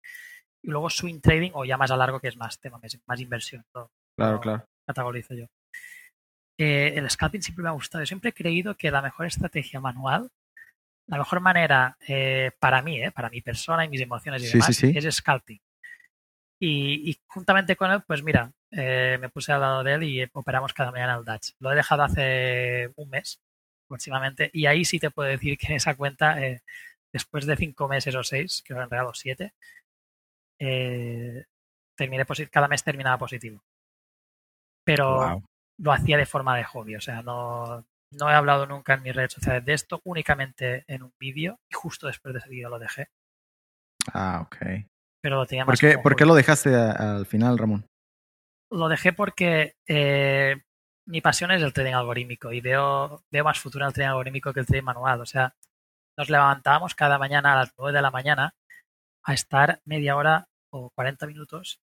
y 0.67 0.71
luego 0.71 0.89
swing 0.89 1.21
trading 1.21 1.51
o 1.53 1.63
ya 1.63 1.77
más 1.77 1.91
a 1.91 1.97
largo 1.97 2.19
que 2.19 2.27
es 2.27 2.36
más 2.36 2.60
tema, 2.60 2.80
más 3.06 3.19
inversión. 3.21 3.65
claro, 4.17 4.39
claro. 4.41 4.65
Categorizo 4.86 5.34
yo. 5.34 5.45
Eh, 6.58 6.93
el 6.95 7.10
scalping 7.10 7.41
siempre 7.41 7.63
me 7.63 7.69
ha 7.69 7.73
gustado. 7.73 8.01
Yo 8.01 8.08
siempre 8.08 8.32
he 8.32 8.34
creído 8.34 8.75
que 8.75 8.91
la 8.91 9.01
mejor 9.01 9.27
estrategia 9.27 9.80
manual, 9.80 10.30
la 11.08 11.19
mejor 11.19 11.39
manera 11.39 11.97
eh, 12.06 12.51
para 12.60 12.82
mí, 12.82 13.01
eh, 13.01 13.12
para 13.12 13.30
mi 13.30 13.41
persona 13.41 13.86
y 13.86 13.89
mis 13.89 14.01
emociones 14.01 14.43
y 14.43 14.47
demás, 14.47 14.84
es 14.84 15.15
scalping. 15.15 15.60
Y, 16.60 17.17
juntamente 17.27 17.77
con 17.77 17.91
él, 17.91 18.01
pues 18.06 18.21
mira, 18.21 18.51
me 18.71 19.30
puse 19.30 19.53
al 19.53 19.62
lado 19.62 19.84
de 19.84 19.93
él 19.93 20.03
y 20.03 20.30
operamos 20.34 20.73
cada 20.73 20.91
mañana 20.91 21.15
el 21.15 21.23
Dutch. 21.23 21.51
Lo 21.60 21.71
he 21.71 21.75
dejado 21.75 22.03
hace 22.03 22.91
un 22.95 23.10
mes 23.10 23.39
aproximadamente 23.86 24.49
y 24.51 24.65
ahí 24.65 24.84
sí 24.84 24.99
te 24.99 25.12
puedo 25.12 25.30
decir 25.30 25.58
que 25.58 25.67
en 25.67 25.75
esa 25.75 25.95
cuenta, 25.95 26.38
después 27.13 27.45
de 27.45 27.56
cinco 27.56 27.88
meses 27.88 28.15
o 28.15 28.23
seis, 28.23 28.63
que 28.65 28.73
en 28.73 28.89
realidad 28.89 29.12
siete, 29.13 29.53
eh, 30.59 31.45
terminé 31.95 32.25
cada 32.51 32.67
mes 32.67 32.83
terminaba 32.83 33.17
positivo. 33.17 33.63
Pero, 34.83 35.43
lo 35.79 35.91
hacía 35.91 36.17
de 36.17 36.25
forma 36.25 36.55
de 36.57 36.63
hobby, 36.63 36.95
o 36.95 37.01
sea, 37.01 37.21
no, 37.21 37.85
no 38.11 38.29
he 38.29 38.33
hablado 38.33 38.65
nunca 38.65 38.93
en 38.93 39.03
mis 39.03 39.15
redes 39.15 39.33
sociales 39.33 39.65
de 39.65 39.73
esto, 39.73 40.01
únicamente 40.05 40.85
en 40.87 41.03
un 41.03 41.13
vídeo 41.19 41.59
y 41.69 41.75
justo 41.75 42.07
después 42.07 42.33
de 42.33 42.39
ese 42.39 42.49
vídeo 42.49 42.69
lo 42.69 42.79
dejé. 42.79 43.09
Ah, 44.13 44.41
ok. 44.45 44.57
Pero 45.21 45.37
lo 45.37 45.45
tenía 45.45 45.65
¿Por 45.65 45.73
más 45.73 45.79
qué, 45.79 45.93
como 45.93 46.03
¿por 46.03 46.15
qué 46.15 46.23
hobby. 46.23 46.29
lo 46.29 46.35
dejaste 46.35 46.75
al 46.75 47.25
final, 47.25 47.57
Ramón? 47.57 47.85
Lo 48.71 48.87
dejé 48.89 49.13
porque 49.13 49.75
eh, 49.87 50.61
mi 51.05 51.21
pasión 51.21 51.51
es 51.51 51.61
el 51.61 51.73
trading 51.73 51.93
algorítmico 51.93 52.51
y 52.51 52.61
veo, 52.61 53.23
veo 53.31 53.43
más 53.43 53.59
futuro 53.59 53.85
en 53.85 53.87
el 53.87 53.93
trading 53.93 54.09
algorítmico 54.09 54.53
que 54.53 54.61
el 54.61 54.65
trading 54.65 54.83
manual. 54.83 55.21
O 55.21 55.25
sea, 55.25 55.53
nos 56.17 56.29
levantábamos 56.29 56.95
cada 56.95 57.17
mañana 57.17 57.53
a 57.53 57.57
las 57.57 57.73
9 57.77 57.93
de 57.93 58.01
la 58.01 58.11
mañana 58.11 58.55
a 59.27 59.33
estar 59.33 59.81
media 59.85 60.15
hora 60.15 60.47
o 60.71 60.89
40 60.91 61.27
minutos 61.27 61.81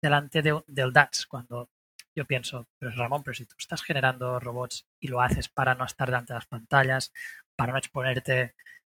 delante 0.00 0.40
de- 0.40 0.62
del 0.68 0.92
DAX 0.92 1.26
cuando 1.26 1.68
yo 2.14 2.24
pienso, 2.24 2.66
pero 2.78 2.92
Ramón, 2.92 3.22
pero 3.24 3.34
si 3.34 3.44
tú 3.44 3.56
estás 3.58 3.82
generando 3.82 4.38
robots 4.40 4.86
y 5.00 5.08
lo 5.08 5.20
haces 5.20 5.48
para 5.48 5.74
no 5.74 5.84
estar 5.84 6.08
delante 6.08 6.32
de 6.32 6.38
las 6.38 6.46
pantallas, 6.46 7.12
para 7.56 7.72
no 7.72 7.78
exponerte 7.78 8.54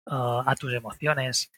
uh, 0.07 0.43
a 0.45 0.55
tus 0.59 0.73
emociones, 0.75 1.51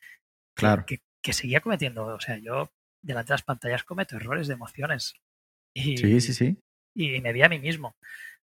Claro. 0.54 0.84
que, 0.86 1.00
que 1.22 1.32
seguía 1.32 1.60
cometiendo, 1.60 2.06
o 2.06 2.20
sea, 2.20 2.36
yo 2.38 2.70
delante 3.02 3.28
de 3.28 3.34
las 3.34 3.42
pantallas 3.42 3.84
cometo 3.84 4.16
errores 4.16 4.48
de 4.48 4.54
emociones. 4.54 5.14
Y, 5.74 5.96
Sí, 5.96 6.20
sí, 6.20 6.32
sí. 6.34 6.58
y 6.94 7.20
me 7.20 7.32
vi 7.32 7.42
a 7.42 7.48
mí 7.48 7.58
mismo 7.58 7.96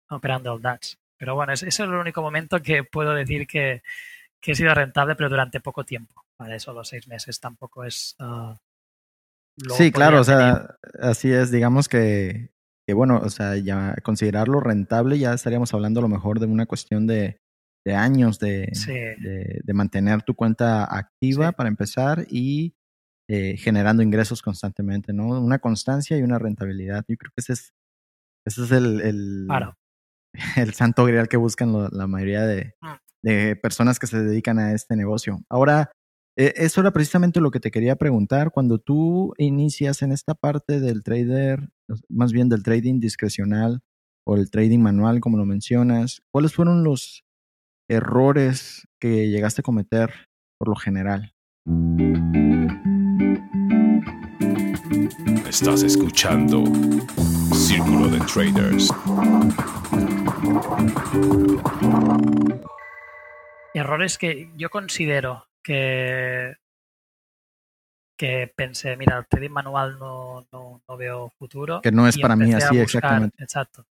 operando 0.09 0.55
el 0.55 0.63
DAX. 0.63 0.99
Pero 1.17 1.35
bueno, 1.35 1.53
ese 1.53 1.69
ese 1.69 1.83
es 1.85 1.89
el 1.89 1.95
único 1.95 2.21
momento 2.23 2.61
que 2.63 2.83
puedo 2.85 3.15
decir 3.15 3.47
que, 3.47 3.83
que 4.41 4.53
he 4.53 4.55
sido 4.55 4.75
rentable, 4.75 5.15
pero 5.15 5.29
durante 5.29 5.61
poco 5.61 5.85
tiempo. 5.85 6.25
Vale, 6.41 6.59
solo 6.59 6.83
seis 6.85 7.07
meses 7.07 7.39
tampoco 7.39 7.85
es. 7.85 8.17
lo 8.19 8.59
Sí, 9.77 9.93
claro, 9.93 10.21
o 10.21 10.25
sea, 10.25 10.77
así 11.01 11.31
es, 11.31 11.51
digamos 11.51 11.89
que, 11.89 12.51
que 12.89 12.95
bueno, 12.95 13.21
o 13.23 13.29
sea, 13.29 13.57
ya 13.57 13.95
considerarlo 14.03 14.59
rentable 14.61 15.19
ya 15.19 15.35
estaríamos 15.35 15.75
hablando 15.75 16.01
a 16.01 16.03
lo 16.03 16.09
mejor 16.09 16.41
de 16.41 16.47
una 16.47 16.65
cuestión 16.67 17.07
de, 17.07 17.39
de 17.87 17.95
años 17.95 18.39
de, 18.39 18.71
Sí. 18.73 18.93
de, 18.95 19.61
de 19.63 19.73
mantener 19.75 20.23
tu 20.23 20.35
cuenta 20.35 20.85
activa 20.85 21.49
Sí. 21.49 21.55
para 21.57 21.69
empezar 21.69 22.27
y 22.31 22.75
eh, 23.29 23.57
generando 23.59 24.03
ingresos 24.03 24.41
constantemente, 24.43 25.13
¿no? 25.13 25.27
Una 25.41 25.59
constancia 25.59 26.17
y 26.17 26.23
una 26.23 26.39
rentabilidad. 26.39 27.05
Yo 27.07 27.17
creo 27.17 27.31
que 27.37 27.43
ese 27.43 27.53
es, 27.53 27.71
ese 28.47 28.65
es 28.65 28.73
el, 28.73 29.01
el, 29.03 29.45
Claro. 29.47 29.75
el 30.57 30.73
santo 30.75 31.05
grial 31.05 31.29
que 31.29 31.37
buscan 31.37 31.71
lo- 31.73 31.89
la 31.91 32.07
mayoría 32.07 32.47
de, 32.47 32.75
Mm. 32.81 32.95
de 33.23 33.57
personas 33.57 33.99
que 33.99 34.07
se 34.07 34.21
dedican 34.23 34.59
a 34.59 34.73
este 34.73 34.97
negocio. 34.97 35.39
Ahora, 35.51 35.93
eso 36.41 36.81
era 36.81 36.91
precisamente 36.91 37.41
lo 37.41 37.51
que 37.51 37.61
te 37.61 37.71
quería 37.71 37.97
preguntar. 37.97 38.51
Cuando 38.51 38.79
tú 38.79 39.35
inicias 39.37 40.01
en 40.01 40.11
esta 40.11 40.35
parte 40.35 40.81
del 40.81 41.03
trader, 41.03 41.69
más 42.09 42.33
bien 42.33 42.49
del 42.49 42.63
trading 42.63 42.99
discrecional 42.99 43.83
o 44.27 44.37
el 44.37 44.51
trading 44.51 44.79
manual, 44.79 45.21
como 45.21 45.37
lo 45.37 45.45
mencionas, 45.45 46.23
¿cuáles 46.33 46.55
fueron 46.55 46.83
los 46.83 47.25
errores 47.91 48.89
que 48.99 49.29
llegaste 49.29 49.61
a 49.61 49.65
cometer 49.65 50.11
por 50.59 50.69
lo 50.69 50.77
general? 50.77 51.35
Estás 55.47 55.83
escuchando 55.83 56.65
Círculo 57.53 58.09
de 58.09 58.19
Traders. 58.21 58.91
Errores 63.75 64.17
que 64.17 64.51
yo 64.57 64.71
considero 64.71 65.50
que. 65.63 66.55
que 68.19 68.53
pensé, 68.55 68.97
mira, 68.97 69.17
el 69.19 69.27
trading 69.27 69.51
manual 69.51 69.99
no, 69.99 70.47
no, 70.53 70.83
no 70.87 70.97
veo 70.97 71.31
futuro. 71.39 71.81
Que 71.81 71.91
no 71.91 72.07
es 72.07 72.17
y 72.19 72.21
para 72.21 72.37
mí 72.37 72.53
así 72.53 72.67
buscar- 72.67 72.83
exactamente. 72.83 73.43
Exacto. 73.43 73.87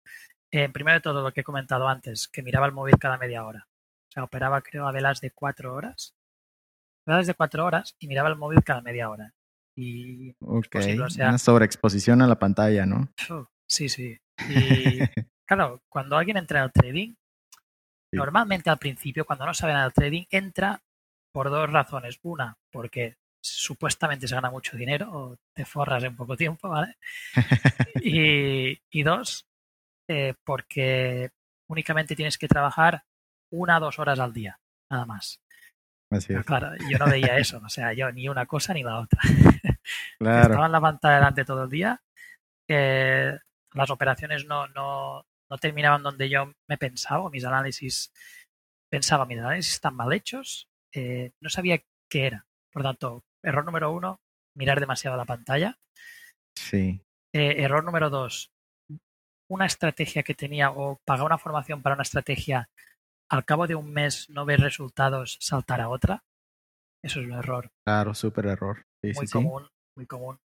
Eh, 0.50 0.68
primero 0.68 0.96
de 0.96 1.00
todo, 1.00 1.22
lo 1.22 1.32
que 1.32 1.42
he 1.42 1.44
comentado 1.44 1.86
antes, 1.88 2.26
que 2.28 2.42
miraba 2.42 2.66
el 2.66 2.72
móvil 2.72 2.96
cada 2.98 3.18
media 3.18 3.44
hora. 3.46 3.66
O 3.68 4.12
sea, 4.12 4.24
operaba 4.24 4.62
creo 4.62 4.88
a 4.88 4.92
velas 4.92 5.20
de 5.20 5.30
cuatro 5.30 5.74
horas. 5.74 6.14
Velas 7.06 7.26
de 7.28 7.34
cuatro 7.34 7.64
horas 7.64 7.94
y 8.00 8.08
miraba 8.08 8.28
el 8.28 8.36
móvil 8.36 8.64
cada 8.64 8.80
media 8.80 9.10
hora. 9.10 9.32
Y 9.76 10.30
Ok, 10.40 10.68
posible, 10.72 11.02
o 11.04 11.10
sea- 11.10 11.28
una 11.28 11.38
sobreexposición 11.38 12.20
a 12.22 12.26
la 12.26 12.38
pantalla, 12.38 12.84
¿no? 12.84 13.08
Uf, 13.30 13.46
sí, 13.68 13.88
sí. 13.88 14.18
Y 14.48 14.98
claro, 15.46 15.82
cuando 15.88 16.16
alguien 16.16 16.36
entra 16.36 16.62
al 16.64 16.72
trading, 16.72 17.14
Sí. 18.10 18.16
normalmente 18.16 18.70
al 18.70 18.78
principio, 18.78 19.24
cuando 19.24 19.46
no 19.46 19.54
sabe 19.54 19.72
nada 19.72 19.84
del 19.86 19.92
trading, 19.92 20.24
entra 20.30 20.80
por 21.36 21.50
dos 21.50 21.70
razones. 21.70 22.18
Una, 22.22 22.56
porque 22.72 23.18
supuestamente 23.44 24.26
se 24.26 24.34
gana 24.34 24.50
mucho 24.50 24.74
dinero 24.74 25.10
o 25.12 25.36
te 25.54 25.66
forras 25.66 26.02
en 26.02 26.16
poco 26.16 26.34
tiempo, 26.34 26.70
¿vale? 26.70 26.96
Y, 28.02 28.80
y 28.90 29.02
dos, 29.02 29.46
eh, 30.08 30.32
porque 30.46 31.28
únicamente 31.68 32.16
tienes 32.16 32.38
que 32.38 32.48
trabajar 32.48 33.04
una 33.52 33.76
o 33.76 33.80
dos 33.80 33.98
horas 33.98 34.18
al 34.18 34.32
día, 34.32 34.58
nada 34.90 35.04
más. 35.04 35.42
Así 36.10 36.28
Pero 36.28 36.40
es. 36.40 36.46
claro, 36.46 36.70
yo 36.90 36.96
no 36.96 37.04
veía 37.10 37.36
eso, 37.36 37.60
o 37.62 37.68
sea, 37.68 37.92
yo 37.92 38.10
ni 38.12 38.30
una 38.30 38.46
cosa 38.46 38.72
ni 38.72 38.82
la 38.82 39.00
otra. 39.00 39.20
Claro. 40.18 40.46
Estaba 40.46 40.66
en 40.66 40.72
la 40.72 40.80
pantalla 40.80 41.14
delante 41.16 41.44
todo 41.44 41.64
el 41.64 41.70
día. 41.70 42.00
eh, 42.68 43.38
las 43.74 43.90
operaciones 43.90 44.46
no, 44.46 44.66
no, 44.68 45.26
no 45.50 45.58
terminaban 45.58 46.02
donde 46.02 46.30
yo 46.30 46.54
me 46.66 46.78
pensaba, 46.78 47.28
mis 47.28 47.44
análisis 47.44 48.10
pensaba, 48.90 49.26
mis 49.26 49.38
análisis 49.38 49.74
están 49.74 49.94
mal 49.94 50.12
hechos, 50.12 50.66
eh, 50.96 51.32
no 51.42 51.50
sabía 51.50 51.82
qué 52.10 52.26
era. 52.26 52.46
Por 52.72 52.82
tanto, 52.82 53.22
error 53.44 53.64
número 53.64 53.92
uno, 53.92 54.20
mirar 54.56 54.80
demasiado 54.80 55.16
la 55.16 55.26
pantalla. 55.26 55.78
Sí. 56.56 57.00
Eh, 57.34 57.62
error 57.62 57.84
número 57.84 58.08
dos, 58.08 58.50
una 59.48 59.66
estrategia 59.66 60.22
que 60.22 60.34
tenía 60.34 60.70
o 60.70 60.98
pagar 61.04 61.26
una 61.26 61.38
formación 61.38 61.82
para 61.82 61.94
una 61.94 62.02
estrategia, 62.02 62.70
al 63.30 63.44
cabo 63.44 63.66
de 63.66 63.74
un 63.74 63.92
mes 63.92 64.30
no 64.30 64.46
ver 64.46 64.60
resultados, 64.60 65.36
saltar 65.40 65.82
a 65.82 65.90
otra. 65.90 66.24
Eso 67.04 67.20
es 67.20 67.26
un 67.26 67.34
error 67.34 67.70
Claro, 67.84 68.14
súper 68.14 68.46
error. 68.46 68.86
Sí, 69.02 69.12
muy 69.14 69.14
sí, 69.14 69.26
sí. 69.26 69.32
común, 69.32 69.68
muy 69.96 70.06
común. 70.06 70.38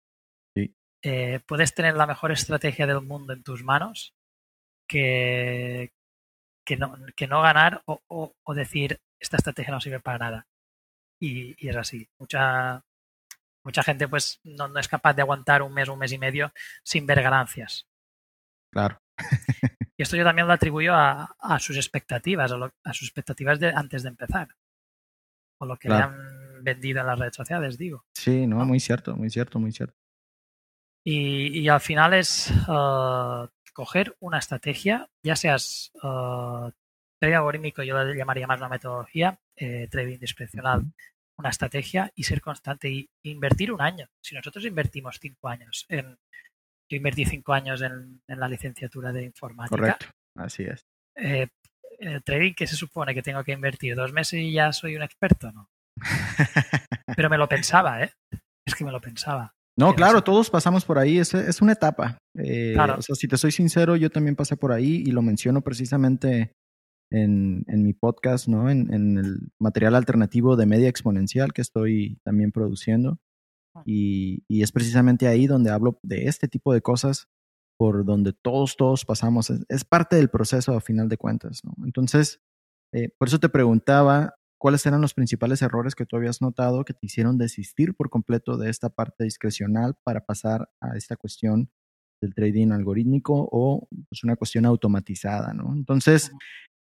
Sí. 0.56 0.74
Eh, 1.04 1.40
puedes 1.46 1.74
tener 1.74 1.94
la 1.94 2.06
mejor 2.06 2.32
estrategia 2.32 2.86
del 2.86 3.02
mundo 3.02 3.32
en 3.32 3.44
tus 3.44 3.62
manos 3.62 4.14
que, 4.88 5.92
que, 6.70 6.76
no, 6.76 6.96
que 7.16 7.26
no 7.26 7.42
ganar 7.42 7.82
o, 7.86 8.00
o- 8.06 8.32
o 8.44 8.54
decir 8.54 9.00
esta 9.18 9.36
estrategia 9.38 9.72
no 9.72 9.80
sirve 9.80 9.98
para 9.98 10.18
nada. 10.18 10.46
Y, 11.20 11.56
y 11.58 11.68
es 11.68 11.74
así. 11.76 12.08
Mucha, 12.20 12.84
mucha 13.64 13.82
gente 13.82 14.06
pues 14.06 14.38
no, 14.44 14.68
no 14.68 14.78
es 14.78 14.86
capaz 14.86 15.14
de 15.14 15.22
aguantar 15.22 15.62
un 15.62 15.74
mes, 15.74 15.88
un 15.88 15.98
mes 15.98 16.12
y 16.12 16.18
medio 16.18 16.52
sin 16.84 17.06
ver 17.06 17.22
ganancias. 17.22 17.86
Claro. 18.72 19.00
Y 19.98 20.02
esto 20.02 20.16
yo 20.16 20.24
también 20.24 20.46
lo 20.46 20.54
atribuyo 20.54 20.94
a, 20.94 21.36
a 21.38 21.58
sus 21.58 21.76
expectativas, 21.76 22.50
a, 22.52 22.56
lo- 22.56 22.72
a 22.84 22.92
sus 22.94 23.06
expectativas 23.08 23.60
de 23.60 23.68
antes 23.68 24.02
de 24.02 24.08
empezar. 24.08 24.48
O 25.60 25.66
lo 25.66 25.76
que 25.76 25.88
Claro. 25.88 26.12
le 26.12 26.16
han 26.16 26.64
vendido 26.64 27.00
en 27.00 27.06
las 27.06 27.18
redes 27.18 27.36
sociales, 27.36 27.76
digo. 27.76 28.06
Sí, 28.14 28.46
no, 28.46 28.64
muy 28.64 28.80
cierto, 28.80 29.14
muy 29.14 29.28
cierto, 29.28 29.58
muy 29.58 29.72
cierto. 29.72 29.98
Y, 31.04 31.58
y 31.60 31.68
al 31.68 31.80
final 31.80 32.14
es 32.14 32.50
uh, 32.68 33.46
coger 33.80 34.14
una 34.20 34.36
estrategia, 34.36 35.08
ya 35.22 35.36
seas 35.36 35.90
uh, 36.02 36.70
trading 37.18 37.36
algorítmico, 37.36 37.82
yo 37.82 37.96
llamaría 38.12 38.46
más 38.46 38.58
una 38.58 38.68
metodología, 38.68 39.40
eh, 39.56 39.88
trading 39.90 40.18
discrecional, 40.18 40.84
una 41.38 41.48
estrategia 41.48 42.12
y 42.14 42.24
ser 42.24 42.42
constante 42.42 42.90
y 42.90 43.08
invertir 43.22 43.72
un 43.72 43.80
año. 43.80 44.06
Si 44.20 44.34
nosotros 44.34 44.66
invertimos 44.66 45.18
cinco 45.18 45.48
años 45.48 45.86
en. 45.88 46.18
Yo 46.90 46.96
invertí 46.98 47.24
cinco 47.24 47.54
años 47.54 47.80
en, 47.80 48.20
en 48.28 48.38
la 48.38 48.48
licenciatura 48.48 49.12
de 49.12 49.24
informática. 49.24 49.76
Correcto. 49.76 50.06
Así 50.34 50.64
es. 50.64 50.84
Eh, 51.14 51.48
en 52.00 52.08
el 52.08 52.22
trading, 52.22 52.52
¿qué 52.52 52.66
se 52.66 52.76
supone? 52.76 53.14
¿Que 53.14 53.22
tengo 53.22 53.42
que 53.44 53.52
invertir 53.52 53.96
dos 53.96 54.12
meses 54.12 54.40
y 54.40 54.52
ya 54.52 54.74
soy 54.74 54.94
un 54.94 55.02
experto? 55.02 55.52
No. 55.52 55.70
Pero 57.16 57.30
me 57.30 57.38
lo 57.38 57.48
pensaba, 57.48 58.02
¿eh? 58.02 58.12
Es 58.66 58.74
que 58.74 58.84
me 58.84 58.92
lo 58.92 59.00
pensaba. 59.00 59.54
No, 59.80 59.94
claro, 59.94 60.22
todos 60.22 60.50
pasamos 60.50 60.84
por 60.84 60.98
ahí, 60.98 61.18
es, 61.18 61.32
es 61.34 61.62
una 61.62 61.72
etapa. 61.72 62.18
Eh, 62.38 62.72
Claro. 62.74 62.96
O 62.98 63.02
sea, 63.02 63.14
si 63.16 63.26
te 63.26 63.36
soy 63.36 63.50
sincero, 63.50 63.96
yo 63.96 64.10
también 64.10 64.36
pasé 64.36 64.56
por 64.56 64.72
ahí 64.72 65.02
y 65.06 65.10
lo 65.10 65.22
menciono 65.22 65.62
precisamente 65.62 66.52
en, 67.10 67.64
en 67.66 67.82
mi 67.82 67.92
podcast, 67.92 68.46
¿no? 68.46 68.70
En, 68.70 68.92
en 68.92 69.18
el 69.18 69.38
material 69.58 69.94
alternativo 69.94 70.56
de 70.56 70.66
media 70.66 70.88
exponencial 70.88 71.52
que 71.52 71.62
estoy 71.62 72.18
también 72.24 72.52
produciendo. 72.52 73.18
Ah. 73.74 73.82
Y, 73.86 74.44
y 74.48 74.62
es 74.62 74.70
precisamente 74.70 75.26
ahí 75.26 75.46
donde 75.46 75.70
hablo 75.70 75.98
de 76.02 76.26
este 76.26 76.46
tipo 76.46 76.72
de 76.72 76.82
cosas 76.82 77.28
por 77.78 78.04
donde 78.04 78.34
todos, 78.34 78.76
todos 78.76 79.04
pasamos. 79.04 79.48
Es, 79.50 79.64
es 79.68 79.84
parte 79.84 80.16
del 80.16 80.28
proceso 80.28 80.74
a 80.74 80.80
final 80.80 81.08
de 81.08 81.16
cuentas, 81.16 81.62
¿no? 81.64 81.74
Entonces, 81.86 82.40
eh, 82.92 83.08
por 83.18 83.28
eso 83.28 83.38
te 83.38 83.48
preguntaba 83.48 84.34
cuáles 84.60 84.84
eran 84.84 85.00
los 85.00 85.14
principales 85.14 85.62
errores 85.62 85.94
que 85.94 86.04
tú 86.04 86.16
habías 86.16 86.42
notado 86.42 86.84
que 86.84 86.92
te 86.92 87.06
hicieron 87.06 87.38
desistir 87.38 87.94
por 87.94 88.10
completo 88.10 88.58
de 88.58 88.68
esta 88.68 88.90
parte 88.90 89.24
discrecional 89.24 89.96
para 90.04 90.26
pasar 90.26 90.68
a 90.82 90.96
esta 90.98 91.16
cuestión 91.16 91.70
del 92.20 92.34
trading 92.34 92.70
algorítmico 92.70 93.48
o 93.50 93.88
pues, 94.10 94.22
una 94.22 94.36
cuestión 94.36 94.66
automatizada, 94.66 95.54
¿no? 95.54 95.72
Entonces, 95.74 96.30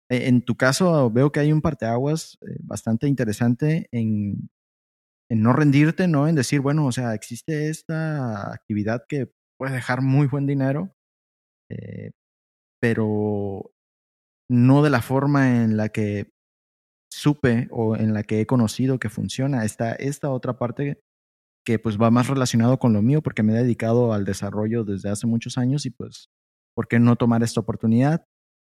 eh, 0.09 0.29
en 0.29 0.45
tu 0.45 0.55
caso 0.55 1.11
veo 1.11 1.33
que 1.33 1.41
hay 1.41 1.53
un 1.53 1.63
parteaguas 1.63 2.39
eh, 2.43 2.57
bastante 2.61 3.09
interesante 3.09 3.89
en, 3.91 4.49
en 5.29 5.43
no 5.43 5.53
rendirte, 5.53 6.07
¿no? 6.07 6.29
En 6.29 6.37
decir, 6.37 6.61
bueno, 6.61 6.87
o 6.87 6.93
sea, 6.93 7.13
existe 7.15 7.71
esta 7.71 8.53
actividad 8.53 9.05
que 9.09 9.33
puede 9.59 9.75
dejar 9.75 10.01
muy 10.01 10.29
buen 10.29 10.47
dinero, 10.47 10.95
eh, 11.71 12.13
pero 12.81 13.73
no 14.49 14.85
de 14.85 14.91
la 14.91 15.03
forma 15.03 15.65
en 15.65 15.77
la 15.77 15.89
que 15.89 16.34
supe 17.15 17.69
o 17.71 17.97
en 17.97 18.13
la 18.13 18.25
que 18.25 18.41
he 18.41 18.47
conocido 18.47 18.99
que 18.99 19.09
funciona. 19.09 19.65
Está 19.65 19.93
esta 19.93 20.31
otra 20.31 20.59
parte 20.59 21.01
que 21.65 21.79
pues 21.79 21.97
va 22.01 22.11
más 22.11 22.27
relacionado 22.27 22.79
con 22.79 22.93
lo 22.93 23.03
mío 23.03 23.23
porque 23.23 23.43
me 23.43 23.53
he 23.53 23.63
dedicado 23.63 24.13
al 24.13 24.25
desarrollo 24.25 24.85
desde 24.85 25.11
hace 25.11 25.27
muchos 25.27 25.57
años 25.57 25.87
y 25.87 25.91
pues, 25.91 26.31
¿por 26.75 26.89
qué 26.89 26.99
no 26.99 27.17
tomar 27.17 27.43
esta 27.43 27.61
oportunidad? 27.61 28.27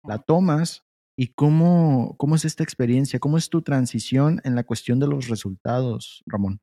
La 0.04 0.18
tomas 0.18 0.84
y 1.18 1.28
cómo, 1.28 2.14
cómo 2.18 2.36
es 2.36 2.44
esta 2.44 2.62
experiencia, 2.62 3.18
cómo 3.18 3.38
es 3.38 3.48
tu 3.48 3.62
transición 3.62 4.40
en 4.44 4.54
la 4.54 4.64
cuestión 4.64 5.00
de 5.00 5.08
los 5.08 5.28
resultados, 5.28 6.22
Ramón. 6.26 6.60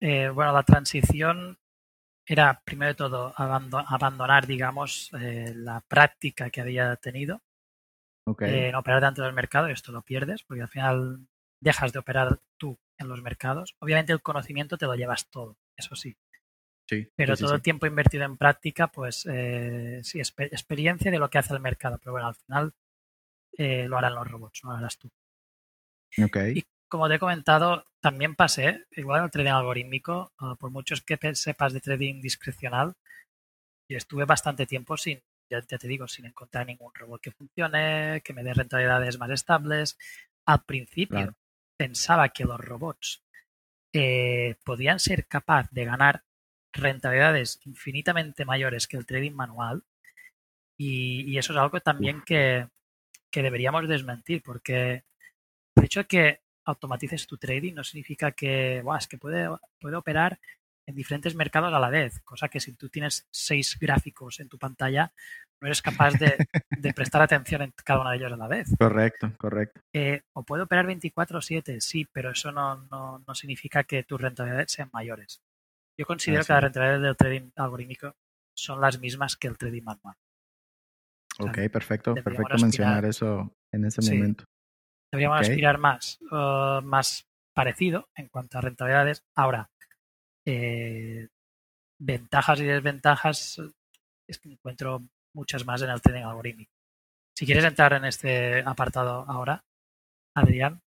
Eh, 0.00 0.28
bueno, 0.28 0.52
la 0.52 0.62
transición 0.62 1.58
era 2.26 2.60
primero 2.64 2.90
de 2.90 2.96
todo 2.96 3.32
abandonar, 3.36 4.46
digamos, 4.46 5.10
eh, 5.20 5.54
la 5.56 5.80
práctica 5.80 6.50
que 6.50 6.60
había 6.60 6.96
tenido 6.96 7.40
okay. 8.26 8.66
en 8.66 8.74
operar 8.74 9.02
dentro 9.02 9.24
del 9.24 9.32
mercado. 9.34 9.68
Esto 9.68 9.92
lo 9.92 10.02
pierdes 10.02 10.42
porque 10.42 10.62
al 10.62 10.68
final 10.68 11.26
dejas 11.60 11.92
de 11.92 11.98
operar 11.98 12.40
tú 12.58 12.78
en 12.98 13.08
los 13.08 13.22
mercados. 13.22 13.74
Obviamente 13.78 14.12
el 14.12 14.22
conocimiento 14.22 14.76
te 14.76 14.86
lo 14.86 14.94
llevas 14.94 15.28
todo, 15.30 15.56
eso 15.76 15.96
sí. 15.96 16.16
Sí, 16.88 17.10
pero 17.16 17.34
sí, 17.34 17.42
todo 17.42 17.50
sí. 17.50 17.56
el 17.56 17.62
tiempo 17.62 17.86
invertido 17.86 18.24
en 18.24 18.36
práctica, 18.36 18.86
pues 18.86 19.26
eh, 19.28 20.00
sí, 20.04 20.20
exper 20.20 20.46
experiencia 20.52 21.10
de 21.10 21.18
lo 21.18 21.28
que 21.28 21.38
hace 21.38 21.52
el 21.52 21.60
mercado. 21.60 21.98
Pero 21.98 22.12
bueno, 22.12 22.28
al 22.28 22.36
final 22.36 22.74
eh, 23.58 23.88
lo 23.88 23.98
harán 23.98 24.14
los 24.14 24.30
robots, 24.30 24.60
no 24.62 24.70
lo 24.70 24.76
harás 24.76 24.96
tú. 24.96 25.10
Okay. 26.16 26.58
Y 26.58 26.64
como 26.88 27.08
te 27.08 27.16
he 27.16 27.18
comentado, 27.18 27.86
también 28.00 28.36
pasé, 28.36 28.86
igual 28.92 29.18
en 29.18 29.24
el 29.24 29.30
trading 29.32 29.50
algorítmico, 29.50 30.32
uh, 30.40 30.54
por 30.54 30.70
muchos 30.70 31.02
que 31.02 31.18
sepas 31.34 31.72
de 31.72 31.80
trading 31.80 32.20
discrecional, 32.20 32.94
y 33.88 33.96
estuve 33.96 34.24
bastante 34.24 34.66
tiempo 34.66 34.96
sin, 34.96 35.20
ya, 35.50 35.60
ya, 35.66 35.78
te 35.78 35.88
digo, 35.88 36.08
sin 36.08 36.26
encontrar 36.26 36.66
ningún 36.66 36.92
robot 36.94 37.20
que 37.20 37.30
funcione, 37.30 38.20
que 38.24 38.32
me 38.32 38.42
dé 38.42 38.54
rentabilidades 38.54 39.18
más 39.18 39.30
estables. 39.30 39.96
Al 40.44 40.64
principio 40.64 41.18
claro. 41.18 41.36
pensaba 41.76 42.28
que 42.30 42.44
los 42.44 42.60
robots 42.60 43.24
eh, 43.92 44.56
podían 44.64 45.00
ser 45.00 45.26
capaz 45.26 45.70
de 45.70 45.84
ganar 45.84 46.24
rentabilidades 46.72 47.60
infinitamente 47.64 48.44
mayores 48.44 48.86
que 48.86 48.96
el 48.96 49.06
trading 49.06 49.32
manual. 49.32 49.84
Y, 50.76 51.22
y 51.22 51.38
eso 51.38 51.52
es 51.52 51.58
algo 51.58 51.80
también 51.80 52.22
que, 52.22 52.68
que, 53.30 53.42
deberíamos 53.42 53.88
desmentir, 53.88 54.42
porque 54.42 55.04
el 55.74 55.84
hecho 55.84 56.00
de 56.00 56.06
que 56.06 56.40
automatices 56.64 57.26
tu 57.26 57.38
trading 57.38 57.74
no 57.74 57.84
significa 57.84 58.32
que, 58.32 58.82
wow, 58.84 58.96
es 58.96 59.08
que 59.08 59.16
puede, 59.16 59.48
puede 59.80 59.96
operar 59.96 60.38
en 60.86 60.94
diferentes 60.94 61.34
mercados 61.34 61.72
a 61.72 61.80
la 61.80 61.90
vez, 61.90 62.20
cosa 62.20 62.48
que 62.48 62.60
si 62.60 62.72
tú 62.74 62.88
tienes 62.88 63.26
seis 63.32 63.76
gráficos 63.78 64.38
en 64.38 64.48
tu 64.48 64.58
pantalla, 64.58 65.12
no 65.60 65.66
eres 65.66 65.82
capaz 65.82 66.12
de, 66.14 66.36
de 66.70 66.94
prestar 66.94 67.22
atención 67.22 67.62
en 67.62 67.72
cada 67.84 68.00
uno 68.00 68.10
de 68.10 68.16
ellos 68.16 68.32
a 68.32 68.36
la 68.36 68.46
vez. 68.46 68.68
Correcto, 68.78 69.32
correcto. 69.36 69.80
Eh, 69.92 70.22
o 70.32 70.44
puede 70.44 70.62
operar 70.62 70.86
24/7, 70.86 71.80
sí, 71.80 72.06
pero 72.12 72.30
eso 72.30 72.52
no, 72.52 72.86
no, 72.90 73.22
no, 73.26 73.34
significa 73.34 73.84
que 73.84 74.04
tus 74.04 74.20
rentabilidades 74.20 74.72
sean 74.72 74.90
mayores. 74.92 75.42
Yo 75.98 76.06
considero 76.06 76.40
Así. 76.40 76.48
que 76.48 76.52
las 76.52 76.62
rentabilidades 76.62 77.02
del 77.02 77.16
trading 77.16 77.50
algorítmico 77.56 78.14
son 78.56 78.80
las 78.80 79.00
mismas 79.00 79.36
que 79.36 79.48
el 79.48 79.58
trading 79.58 79.82
manual. 79.82 80.14
O 81.38 81.42
sea, 81.42 81.50
ok, 81.50 81.70
perfecto, 81.70 82.14
perfecto 82.14 82.42
aspirar, 82.42 82.60
mencionar 82.60 83.04
eso 83.04 83.52
en 83.72 83.84
ese 83.84 84.02
sí, 84.02 84.14
momento. 84.14 84.44
Deberíamos 85.12 85.40
okay. 85.40 85.50
aspirar 85.50 85.78
más, 85.78 86.18
uh, 86.30 86.80
más 86.82 87.26
parecido 87.54 88.08
en 88.14 88.28
cuanto 88.28 88.58
a 88.58 88.60
rentabilidades. 88.60 89.22
Ahora, 89.34 89.70
eh, 90.46 91.28
ventajas 92.00 92.60
y 92.60 92.64
desventajas 92.64 93.60
es 94.28 94.38
que 94.38 94.50
encuentro 94.50 95.02
muchas 95.34 95.66
más 95.66 95.82
en 95.82 95.90
el 95.90 96.00
trading 96.00 96.22
algorítmico. 96.22 96.72
Si 97.36 97.44
quieres 97.44 97.64
entrar 97.64 97.92
en 97.92 98.04
este 98.06 98.60
apartado 98.60 99.24
ahora, 99.28 99.62
Adrián. 100.34 100.80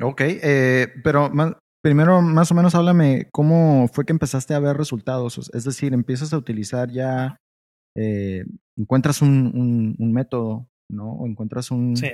Ok, 0.00 0.20
eh, 0.20 0.88
pero 1.02 1.30
más, 1.30 1.54
primero 1.82 2.20
más 2.20 2.50
o 2.50 2.54
menos 2.54 2.74
háblame 2.74 3.28
cómo 3.32 3.88
fue 3.88 4.04
que 4.04 4.12
empezaste 4.12 4.54
a 4.54 4.60
ver 4.60 4.76
resultados. 4.76 5.50
Es 5.54 5.64
decir, 5.64 5.94
empiezas 5.94 6.32
a 6.32 6.38
utilizar 6.38 6.90
ya, 6.90 7.36
eh, 7.96 8.44
encuentras 8.76 9.22
un, 9.22 9.52
un, 9.54 9.96
un, 9.98 10.12
método, 10.12 10.68
¿no? 10.90 11.12
O 11.12 11.26
encuentras 11.26 11.70
un, 11.70 11.96
sí. 11.96 12.12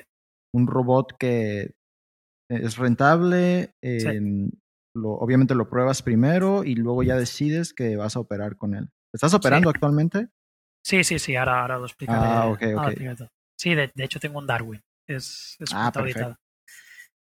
un 0.55 0.67
robot 0.67 1.17
que 1.19 1.73
es 2.51 2.77
rentable, 2.77 3.73
eh, 3.83 4.01
sí. 4.01 4.59
Lo, 5.01 5.11
obviamente 5.11 5.55
lo 5.55 5.69
pruebas 5.69 6.03
primero 6.03 6.65
y 6.65 6.75
luego 6.75 7.03
ya 7.03 7.17
decides 7.17 7.73
que 7.73 7.97
vas 7.97 8.17
a 8.17 8.21
operar 8.21 8.57
con 8.57 8.75
él. 8.75 8.91
¿Estás 9.13 9.35
operando 9.35 9.71
sí. 9.71 9.75
actualmente? 9.75 10.29
Sí, 10.83 11.05
sí, 11.05 11.19
sí, 11.19 11.37
ahora, 11.37 11.63
ahora 11.63 11.79
lo 11.79 11.87
explicaré. 11.87 12.19
Ah, 12.21 12.47
ok, 12.47 12.63
ok. 12.75 12.79
Ahora 12.79 13.31
sí, 13.57 13.75
de, 13.75 13.91
de, 13.95 14.05
hecho 14.05 14.21
tengo 14.21 14.39
un 14.39 14.47
Darwin. 14.47 14.83
Es, 15.07 15.57
es 15.59 15.71
ah, 15.75 15.91
perfecto. 15.93 16.37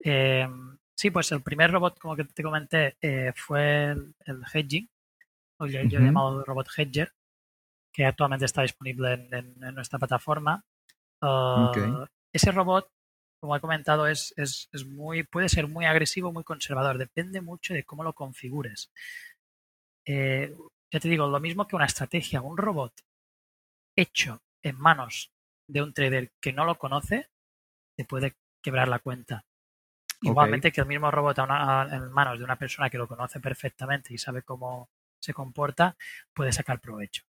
Eh, 0.03 0.49
sí, 0.97 1.11
pues 1.11 1.31
el 1.33 1.43
primer 1.43 1.71
robot, 1.71 1.99
como 1.99 2.17
que 2.17 2.25
te 2.25 2.43
comenté, 2.43 2.97
eh, 3.01 3.33
fue 3.35 3.87
el, 3.87 4.15
el, 4.27 4.43
hedging, 4.53 4.89
o 5.59 5.67
yo, 5.67 5.81
uh 5.81 5.83
-huh. 5.85 5.89
yo 5.89 5.99
he 5.99 6.03
llamado 6.03 6.45
robot 6.45 6.69
hedger, 6.77 7.13
que 7.93 8.07
actualmente 8.07 8.45
está 8.45 8.63
disponible 8.63 9.13
en, 9.13 9.35
en, 9.35 9.65
en 9.65 9.75
nuestra 9.75 9.99
plataforma. 9.99 10.65
Uh, 11.23 11.69
okay. 11.69 11.93
Ese 12.33 12.53
robot, 12.53 12.89
como 13.41 13.57
he 13.57 13.61
comentado, 13.61 14.07
es, 14.07 14.35
es, 14.37 14.69
es, 14.73 14.87
muy, 14.87 15.23
puede 15.23 15.49
ser 15.49 15.67
muy 15.67 15.87
agresivo, 15.87 16.33
muy 16.33 16.45
conservador. 16.45 16.99
Depende 16.99 17.41
mucho 17.41 17.73
de 17.73 17.85
cómo 17.85 18.05
lo 18.05 18.13
configures. 18.13 18.93
Eh, 20.05 20.55
ya 20.93 21.01
te 21.01 21.09
digo, 21.09 21.27
lo 21.27 21.41
mismo 21.41 21.67
que 21.67 21.77
una 21.77 21.87
estrategia, 21.87 22.43
un 22.43 22.59
robot 22.59 22.93
hecho 23.97 24.43
en 24.63 24.79
manos 24.79 25.33
de 25.67 25.83
un 25.83 25.95
trader 25.95 26.33
que 26.41 26.53
no 26.53 26.65
lo 26.65 26.77
conoce, 26.77 27.31
te 27.97 28.05
puede 28.05 28.37
quebrar 28.63 28.89
la 28.89 28.99
cuenta. 28.99 29.45
Okay. 30.19 30.31
Igualmente 30.31 30.71
que 30.71 30.83
el 30.83 30.87
mismo 30.87 31.11
robot 31.11 31.39
a 31.39 31.45
una, 31.45 31.83
a, 31.83 31.97
en 31.97 32.13
manos 32.13 32.39
de 32.39 32.45
una 32.45 32.57
persona 32.57 32.91
que 32.91 32.99
lo 32.99 33.09
conoce 33.09 33.41
perfectamente 33.41 34.13
y 34.13 34.19
sabe 34.19 34.43
cómo 34.43 34.91
se 35.19 35.33
comporta, 35.33 35.97
puede 36.35 36.53
sacar 36.53 36.81
provecho. 36.81 37.23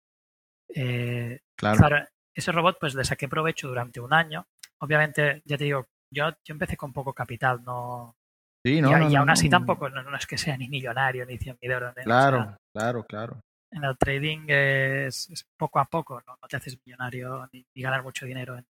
Eh, 0.70 1.40
claro. 1.56 1.78
claro. 1.78 2.08
Ese 2.34 2.52
robot, 2.52 2.78
pues 2.80 2.96
le 2.96 3.04
saqué 3.04 3.28
provecho 3.28 3.68
durante 3.68 4.00
un 4.00 4.14
año. 4.14 4.48
Obviamente, 4.80 5.42
ya 5.46 5.58
te 5.58 5.66
digo, 5.66 5.88
yo, 6.12 6.30
yo 6.44 6.54
empecé 6.54 6.78
con 6.78 6.94
poco 6.94 7.14
capital, 7.14 7.64
no. 7.64 8.16
Sí, 8.64 8.80
no, 8.82 8.90
y, 8.90 8.92
no, 8.92 9.10
y 9.10 9.16
aún 9.16 9.30
así 9.30 9.50
tampoco, 9.50 9.90
no, 9.90 10.04
no, 10.04 10.16
es 10.16 10.28
que 10.28 10.38
sea 10.38 10.56
ni 10.56 10.68
millonario 10.68 11.26
ni 11.26 11.38
100 11.38 11.58
mil 11.62 11.72
euros. 11.72 11.96
Claro, 12.04 12.40
o 12.40 12.44
sea, 12.44 12.58
claro, 12.74 13.04
claro. 13.06 13.42
En 13.72 13.84
el 13.84 13.98
trading 13.98 14.46
es, 14.48 15.30
es 15.30 15.48
poco 15.58 15.80
a 15.80 15.86
poco, 15.86 16.22
¿no? 16.28 16.38
no, 16.40 16.48
te 16.48 16.58
haces 16.58 16.78
millonario 16.86 17.48
ni, 17.54 17.66
ni 17.74 17.82
ganar 17.82 18.04
mucho 18.04 18.26
dinero 18.26 18.58
en, 18.58 18.68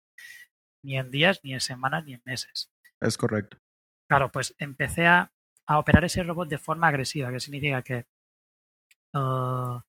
ni 0.85 0.99
en 0.99 1.11
días, 1.11 1.41
ni 1.43 1.55
en 1.55 1.61
semanas, 1.61 2.05
ni 2.05 2.15
en 2.15 2.23
meses. 2.25 2.71
Es 3.01 3.17
correcto. 3.17 3.59
Claro, 4.09 4.31
pues 4.31 4.55
empecé 4.59 5.07
a, 5.07 5.31
a 5.67 5.79
operar 5.79 6.05
ese 6.05 6.23
robot 6.23 6.49
de 6.49 6.59
forma 6.59 6.89
agresiva, 6.89 7.31
que 7.31 7.41
significa 7.41 7.83
que 7.83 8.07
uh, 9.15 9.81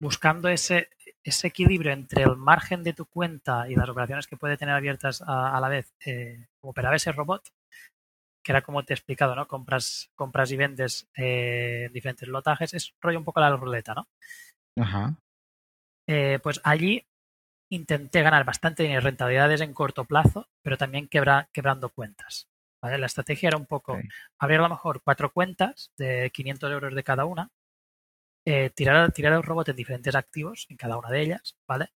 buscando 0.00 0.48
ese, 0.48 0.90
ese 1.26 1.48
equilibrio 1.48 1.92
entre 1.92 2.22
el 2.22 2.36
margen 2.36 2.84
de 2.84 2.92
tu 2.92 3.04
cuenta 3.04 3.68
y 3.68 3.74
las 3.74 3.88
operaciones 3.88 4.28
que 4.28 4.36
puede 4.36 4.56
tener 4.56 4.76
abiertas 4.76 5.20
a, 5.22 5.56
a 5.56 5.60
la 5.60 5.68
vez, 5.68 5.92
eh, 6.06 6.46
operaba 6.60 6.94
ese 6.94 7.10
robot, 7.10 7.52
que 8.44 8.52
era 8.52 8.62
como 8.62 8.84
te 8.84 8.92
he 8.92 8.96
explicado, 8.96 9.34
¿no? 9.34 9.48
Compras, 9.48 10.08
compras 10.14 10.52
y 10.52 10.56
vendes 10.56 11.08
eh, 11.16 11.90
diferentes 11.92 12.28
lotajes, 12.28 12.74
es 12.74 12.94
rollo 13.00 13.18
un 13.18 13.24
poco 13.24 13.40
la 13.40 13.54
ruleta, 13.56 13.92
¿no? 13.94 14.06
Ajá. 14.78 15.16
Eh, 16.08 16.38
pues 16.40 16.60
allí 16.62 17.04
intenté 17.72 18.22
ganar 18.22 18.44
bastante 18.44 18.84
dinero, 18.84 19.00
rentabilidades 19.00 19.60
en 19.62 19.74
corto 19.74 20.04
plazo, 20.04 20.48
pero 20.62 20.78
también 20.78 21.08
quebra, 21.08 21.48
quebrando 21.52 21.88
cuentas. 21.88 22.48
¿vale? 22.80 22.98
La 22.98 23.06
estrategia 23.06 23.48
era 23.48 23.56
un 23.56 23.66
poco 23.66 23.94
Okay. 23.94 24.08
abrir 24.38 24.60
a 24.60 24.62
lo 24.62 24.68
mejor 24.68 25.02
cuatro 25.02 25.32
cuentas 25.32 25.90
de 25.96 26.30
500 26.32 26.70
euros 26.70 26.94
de 26.94 27.02
cada 27.02 27.24
una, 27.24 27.50
eh, 28.46 28.70
tirar, 28.70 29.10
tirar 29.10 29.32
el 29.32 29.42
robot 29.42 29.70
en 29.70 29.76
diferentes 29.76 30.14
activos, 30.14 30.66
en 30.70 30.76
cada 30.76 30.96
una 30.96 31.10
de 31.10 31.20
ellas, 31.20 31.58
¿vale? 31.66 31.88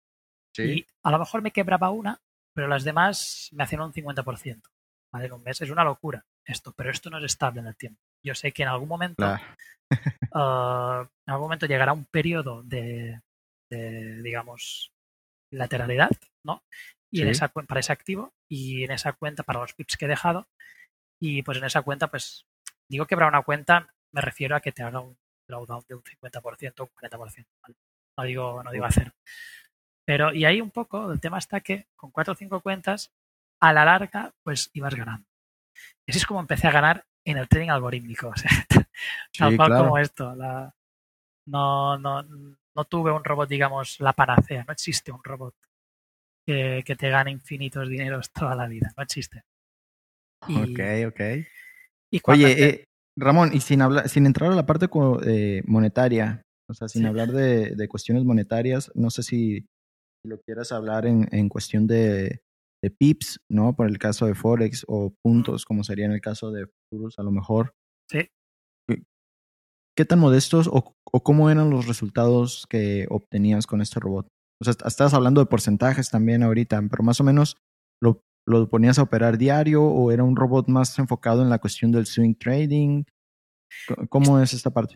Sí. 0.55 0.63
Y 0.63 0.87
a 1.03 1.11
lo 1.11 1.19
mejor 1.19 1.43
me 1.43 1.51
quebraba 1.51 1.91
una, 1.91 2.19
pero 2.55 2.67
las 2.67 2.83
demás 2.83 3.49
me 3.51 3.63
hacían 3.63 3.81
un 3.81 3.93
50%, 3.93 4.61
¿vale? 5.13 5.27
En 5.27 5.33
un 5.33 5.43
mes. 5.43 5.61
Es 5.61 5.69
una 5.69 5.83
locura 5.83 6.25
esto, 6.43 6.73
pero 6.75 6.89
esto 6.89 7.11
no 7.11 7.19
es 7.19 7.25
estable 7.25 7.59
en 7.59 7.67
el 7.67 7.77
tiempo. 7.77 8.01
Yo 8.25 8.33
sé 8.33 8.51
que 8.51 8.63
en 8.63 8.69
algún 8.69 8.89
momento, 8.89 9.23
uh, 9.23 9.37
en 10.31 11.33
algún 11.33 11.45
momento 11.45 11.67
llegará 11.67 11.93
un 11.93 12.05
periodo 12.05 12.63
de, 12.63 13.21
de 13.69 14.21
digamos, 14.23 14.91
lateralidad, 15.51 16.09
¿no? 16.43 16.63
Y 17.11 17.21
en 17.21 17.29
esa, 17.29 17.49
para 17.49 17.79
ese 17.79 17.91
activo 17.91 18.33
y 18.49 18.83
en 18.83 18.91
esa 18.91 19.13
cuenta 19.13 19.43
para 19.43 19.59
los 19.59 19.73
pips 19.73 19.97
que 19.97 20.05
he 20.05 20.07
dejado. 20.07 20.47
Y 21.21 21.43
pues 21.43 21.59
en 21.59 21.65
esa 21.65 21.83
cuenta, 21.83 22.07
pues 22.07 22.47
digo 22.89 23.05
quebrar 23.05 23.29
una 23.29 23.43
cuenta, 23.43 23.93
me 24.11 24.21
refiero 24.21 24.55
a 24.55 24.61
que 24.61 24.71
te 24.71 24.83
haga 24.83 24.99
un 24.99 25.17
drawdown 25.49 25.83
de 25.87 25.95
un 25.95 26.03
50% 26.03 26.79
o 26.79 26.83
un 26.83 26.89
40%. 27.09 27.45
¿vale? 27.61 27.75
No 28.17 28.23
digo, 28.23 28.63
no 28.63 28.71
digo 28.71 28.85
hacer. 28.85 29.11
Pero, 30.05 30.33
y 30.33 30.45
ahí 30.45 30.61
un 30.61 30.71
poco, 30.71 31.11
el 31.11 31.19
tema 31.19 31.37
está 31.39 31.59
que 31.59 31.87
con 31.95 32.11
cuatro 32.11 32.33
o 32.33 32.35
cinco 32.35 32.61
cuentas, 32.61 33.11
a 33.59 33.73
la 33.73 33.83
larga, 33.83 34.33
pues 34.43 34.69
ibas 34.73 34.95
ganando. 34.95 35.27
Y 36.05 36.11
así 36.11 36.19
es 36.19 36.25
como 36.25 36.39
empecé 36.39 36.67
a 36.67 36.71
ganar 36.71 37.05
en 37.25 37.37
el 37.37 37.47
trading 37.47 37.69
algorítmico. 37.69 38.33
O 39.31 39.35
sea, 39.37 39.47
tal 39.47 39.55
cual 39.55 39.69
claro. 39.69 39.83
como 39.85 39.97
esto. 39.97 40.35
La, 40.35 40.75
no, 41.45 41.97
no, 41.97 42.21
no 42.21 42.83
tuve 42.83 43.13
un 43.13 43.23
robot, 43.23 43.47
digamos, 43.47 43.97
la 44.01 44.11
panacea. 44.11 44.65
No 44.67 44.73
existe 44.73 45.09
un 45.09 45.23
robot 45.23 45.55
que, 46.83 46.95
te 46.97 47.09
gane 47.09 47.31
infinitos 47.31 47.87
dineros 47.87 48.31
toda 48.31 48.55
la 48.55 48.67
vida, 48.67 48.91
no 48.97 49.03
existe. 49.03 49.43
ok, 50.41 50.79
ok. 51.07 51.21
Oye, 52.23 52.65
eh, 52.65 52.88
Ramón, 53.19 53.51
y 53.53 53.59
sin, 53.59 53.81
hablar, 53.81 54.07
sin 54.09 54.25
entrar 54.25 54.51
a 54.51 54.55
la 54.55 54.65
parte 54.65 54.87
eh, 55.25 55.61
monetaria, 55.65 56.41
o 56.69 56.73
sea, 56.73 56.87
sin 56.87 57.05
hablar 57.05 57.31
de, 57.31 57.87
cuestiones 57.87 58.23
monetarias, 58.23 58.91
no 58.95 59.09
sé 59.09 59.23
si, 59.23 59.65
lo 60.25 60.39
quieras 60.41 60.71
hablar 60.71 61.05
en, 61.05 61.27
en 61.31 61.49
cuestión 61.49 61.87
de, 61.87 62.41
de, 62.83 62.89
pips, 62.91 63.39
¿no? 63.49 63.75
Por 63.75 63.87
el 63.87 63.97
caso 63.97 64.25
de 64.25 64.35
Forex 64.35 64.85
o 64.87 65.13
puntos, 65.23 65.65
como 65.65 65.83
sería 65.83 66.05
en 66.05 66.11
el 66.11 66.21
caso 66.21 66.51
de 66.51 66.67
futuros, 66.67 67.17
a 67.17 67.23
lo 67.23 67.31
mejor. 67.31 67.73
Sí. 68.09 68.27
¿Qué 69.97 70.05
tan 70.05 70.19
modestos 70.19 70.67
o, 70.67 70.93
o 71.11 71.23
cómo 71.23 71.49
eran 71.49 71.69
los 71.69 71.87
resultados 71.87 72.65
que 72.69 73.05
obtenías 73.09 73.67
con 73.67 73.81
este 73.81 73.99
robot? 73.99 74.27
O 74.61 74.65
sea, 74.65 74.73
estás 74.85 75.13
hablando 75.13 75.41
de 75.41 75.47
porcentajes 75.47 76.09
también 76.09 76.43
ahorita, 76.43 76.81
pero 76.89 77.03
más 77.03 77.19
o 77.19 77.23
menos 77.23 77.57
lo, 78.01 78.21
lo 78.49 78.69
ponías 78.69 78.99
a 78.99 79.03
operar 79.03 79.37
diario 79.37 79.83
o 79.83 80.11
era 80.11 80.23
un 80.23 80.35
robot 80.35 80.67
más 80.67 80.97
enfocado 80.99 81.41
en 81.41 81.49
la 81.49 81.59
cuestión 81.59 81.91
del 81.91 82.05
swing 82.05 82.35
trading? 82.35 83.03
¿Cómo 84.09 84.39
es 84.39 84.53
esta 84.53 84.71
parte? 84.71 84.95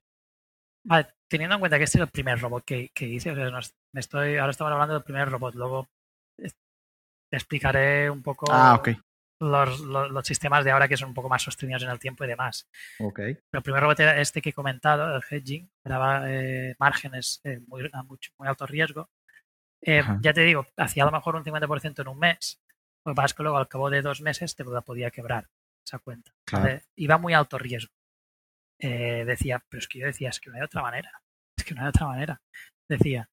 Vale, 0.85 1.07
teniendo 1.29 1.55
en 1.55 1.59
cuenta 1.59 1.77
que 1.77 1.85
este 1.85 1.97
es 1.97 2.01
el 2.01 2.09
primer 2.09 2.39
robot 2.39 2.65
que, 2.65 2.89
que 2.93 3.07
hice, 3.07 3.31
o 3.31 3.35
sea, 3.35 3.49
me 3.93 3.99
estoy, 3.99 4.37
ahora 4.37 4.51
estamos 4.51 4.73
hablando 4.73 4.95
del 4.95 5.03
primer 5.03 5.29
robot, 5.29 5.55
luego 5.55 5.87
te 7.33 7.37
explicaré 7.37 8.11
un 8.11 8.21
poco 8.21 8.45
ah, 8.51 8.75
okay. 8.75 8.95
los, 9.39 9.79
los, 9.79 10.27
sistemas 10.27 10.63
de 10.63 10.69
ahora 10.69 10.87
que 10.87 10.97
son 10.97 11.09
un 11.09 11.15
poco 11.15 11.29
más 11.29 11.41
sostenidos 11.41 11.81
en 11.81 11.89
el 11.89 11.97
tiempo 11.97 12.23
y 12.23 12.27
demás. 12.27 12.69
Okay. 12.99 13.33
Pero 13.33 13.59
el 13.59 13.63
primer 13.63 13.81
robot 13.81 13.99
era 14.01 14.21
este 14.21 14.39
que 14.39 14.49
he 14.49 14.53
comentado, 14.53 15.15
el 15.15 15.23
hedging, 15.27 15.67
daba 15.83 16.29
eh, 16.31 16.75
márgenes 16.77 17.41
eh, 17.43 17.59
muy, 17.65 17.89
a 17.91 18.03
mucho, 18.03 18.31
muy 18.37 18.47
alto 18.47 18.67
riesgo. 18.67 19.09
Eh, 19.81 20.03
ya 20.21 20.31
te 20.31 20.41
digo, 20.41 20.67
hacía 20.77 21.01
a 21.01 21.05
lo 21.07 21.11
mejor 21.11 21.35
un 21.35 21.43
50% 21.43 22.01
en 22.01 22.07
un 22.07 22.19
mes, 22.19 22.61
lo 23.05 23.11
que 23.11 23.15
pasa 23.15 23.25
es 23.27 23.33
que 23.33 23.43
luego 23.43 23.57
al 23.57 23.67
cabo 23.67 23.89
de 23.89 24.01
dos 24.01 24.21
meses 24.21 24.55
te 24.55 24.63
podía 24.63 25.11
quebrar 25.11 25.49
esa 25.85 25.99
cuenta. 25.99 26.33
Iba 26.95 27.17
muy 27.17 27.33
alto 27.33 27.57
riesgo. 27.57 27.93
Eh, 28.79 29.23
decía, 29.25 29.63
pero 29.69 29.79
es 29.79 29.87
que 29.87 29.99
yo 29.99 30.05
decía, 30.05 30.29
es 30.29 30.39
que 30.39 30.49
no 30.49 30.57
hay 30.57 30.61
otra 30.61 30.81
manera, 30.81 31.21
es 31.57 31.63
que 31.63 31.73
no 31.73 31.81
hay 31.81 31.87
otra 31.87 32.07
manera, 32.07 32.41
decía. 32.89 33.29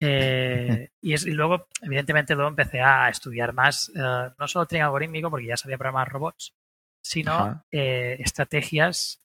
Eh, 0.00 0.88
y, 1.02 1.12
es, 1.12 1.26
y, 1.26 1.32
luego, 1.32 1.66
evidentemente, 1.82 2.34
luego 2.34 2.48
empecé 2.48 2.80
a 2.80 3.08
estudiar 3.08 3.52
más, 3.52 3.90
eh, 3.94 4.30
no 4.38 4.48
solo 4.48 4.66
trading 4.66 4.84
algorítmico, 4.84 5.30
porque 5.30 5.46
ya 5.46 5.56
sabía 5.56 5.76
programar 5.76 6.08
robots, 6.08 6.54
sino 7.02 7.64
estrategias 7.70 9.22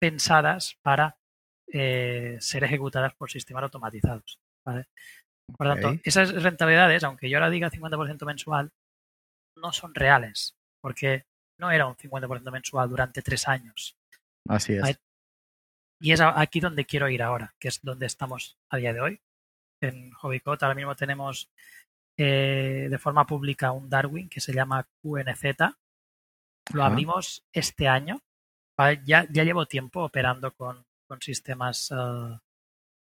pensadas 0.00 0.78
para 0.82 1.18
ser 1.70 2.64
ejecutadas 2.64 3.14
por 3.14 3.30
sistemas 3.30 3.64
automatizados. 3.64 4.38
Por 4.64 5.66
lo 5.66 5.76
tanto, 5.76 6.00
esas 6.04 6.42
rentabilidades, 6.42 7.04
aunque 7.04 7.28
yo 7.28 7.36
ahora 7.36 7.50
diga 7.50 7.70
50% 7.70 8.24
mensual, 8.24 8.72
no 9.60 9.72
son 9.72 9.94
reales, 9.94 10.56
porque 10.80 11.26
no 11.58 11.70
era 11.70 11.86
un 11.86 11.96
50% 11.96 12.50
mensual 12.50 12.88
durante 12.88 13.22
tres 13.22 13.48
años. 13.48 13.96
Así 14.48 14.74
es. 14.74 14.98
Y 16.00 16.12
es 16.12 16.20
aquí 16.20 16.60
donde 16.60 16.84
quiero 16.84 17.08
ir 17.08 17.22
ahora, 17.22 17.54
que 17.58 17.68
es 17.68 17.80
donde 17.82 18.06
estamos 18.06 18.56
a 18.70 18.76
día 18.76 18.92
de 18.92 19.00
hoy. 19.00 19.20
En 19.80 20.12
Hobbycode 20.12 20.58
ahora 20.62 20.74
mismo 20.74 20.94
tenemos 20.94 21.50
eh, 22.16 22.88
de 22.90 22.98
forma 22.98 23.26
pública 23.26 23.72
un 23.72 23.88
Darwin 23.88 24.28
que 24.28 24.40
se 24.40 24.52
llama 24.52 24.86
QNZ. 25.02 25.74
Lo 26.72 26.84
abrimos 26.84 27.44
este 27.52 27.88
año. 27.88 28.22
Ya, 29.04 29.26
ya 29.28 29.44
llevo 29.44 29.66
tiempo 29.66 30.04
operando 30.04 30.52
con, 30.54 30.84
con 31.08 31.20
sistemas. 31.20 31.90
Uh, 31.90 32.38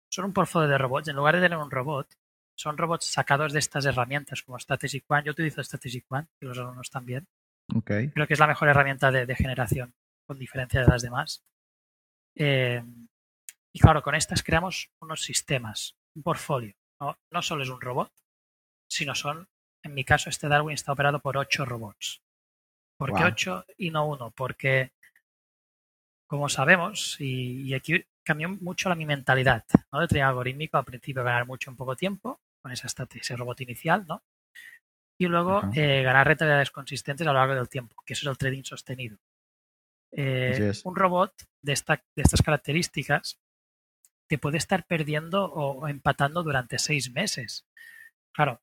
son 0.09 0.25
un 0.25 0.33
portfolio 0.33 0.67
de 0.67 0.77
robots. 0.77 1.07
En 1.09 1.15
lugar 1.15 1.35
de 1.35 1.41
tener 1.41 1.57
un 1.57 1.69
robot, 1.69 2.07
son 2.57 2.77
robots 2.77 3.05
sacados 3.05 3.53
de 3.53 3.59
estas 3.59 3.85
herramientas 3.85 4.43
como 4.43 4.59
Strategic 4.59 5.05
One. 5.07 5.23
Yo 5.23 5.31
utilizo 5.31 5.63
Strategic 5.63 6.05
One 6.09 6.27
y 6.41 6.45
los 6.45 6.57
alumnos 6.57 6.89
también. 6.89 7.27
Okay. 7.73 8.09
Creo 8.09 8.27
que 8.27 8.33
es 8.33 8.39
la 8.39 8.47
mejor 8.47 8.69
herramienta 8.69 9.11
de 9.11 9.35
generación 9.35 9.93
con 10.27 10.37
diferencia 10.37 10.81
de 10.81 10.87
las 10.87 11.01
demás. 11.01 11.43
Eh, 12.35 12.83
y 13.73 13.79
claro, 13.79 14.03
con 14.03 14.15
estas 14.15 14.43
creamos 14.43 14.91
unos 15.01 15.21
sistemas, 15.21 15.95
un 16.15 16.23
portfolio. 16.23 16.75
No, 16.99 17.41
solo 17.41 17.63
es 17.63 17.69
un 17.69 17.81
robot, 17.81 18.11
sino 18.89 19.15
son, 19.15 19.47
en 19.83 19.93
mi 19.93 20.03
caso, 20.03 20.29
este 20.29 20.47
Darwin 20.47 20.73
está 20.73 20.91
operado 20.91 21.19
por 21.19 21.37
ocho 21.37 21.65
robots. 21.65 22.21
¿Por 22.97 23.13
qué 23.13 23.23
ocho 23.23 23.65
y 23.77 23.91
no 23.91 24.07
uno? 24.07 24.31
Porque, 24.31 24.91
como 26.25 26.49
sabemos, 26.49 27.17
y, 27.19 27.73
aquí 27.75 28.03
cambió 28.23 28.49
mucho 28.49 28.89
la 28.89 28.95
mi 28.95 29.05
mentalidad, 29.05 29.63
¿no? 29.91 29.99
De 29.99 30.07
trading 30.07 30.23
algorítmico, 30.23 30.77
al 30.77 30.85
principio 30.85 31.23
ganar 31.23 31.45
mucho 31.45 31.69
en 31.69 31.77
poco 31.77 31.95
tiempo, 31.95 32.41
con 32.67 32.73
esa 32.73 33.07
ese 33.15 33.35
robot 33.37 33.61
inicial, 33.61 34.05
¿no? 34.07 34.23
Y 35.17 35.27
luego 35.27 35.61
eh, 35.73 36.03
ganar 36.03 36.27
rentabilidades 36.27 36.69
consistentes 36.69 37.25
a 37.25 37.31
lo 37.31 37.39
largo 37.39 37.55
del 37.55 37.69
tiempo, 37.69 37.95
que 38.05 38.13
eso 38.13 38.29
es 38.29 38.31
el 38.31 38.37
trading 38.37 38.63
sostenido. 38.63 39.17
Eh, 40.11 40.73
un 40.83 40.95
robot 40.95 41.33
de, 41.61 41.73
esta, 41.73 42.03
de 42.15 42.21
estas 42.23 42.41
características 42.41 43.39
te 44.27 44.37
puede 44.37 44.57
estar 44.57 44.85
perdiendo 44.85 45.45
o 45.45 45.87
empatando 45.87 46.43
durante 46.43 46.77
seis 46.77 47.11
meses. 47.11 47.65
Claro, 48.33 48.61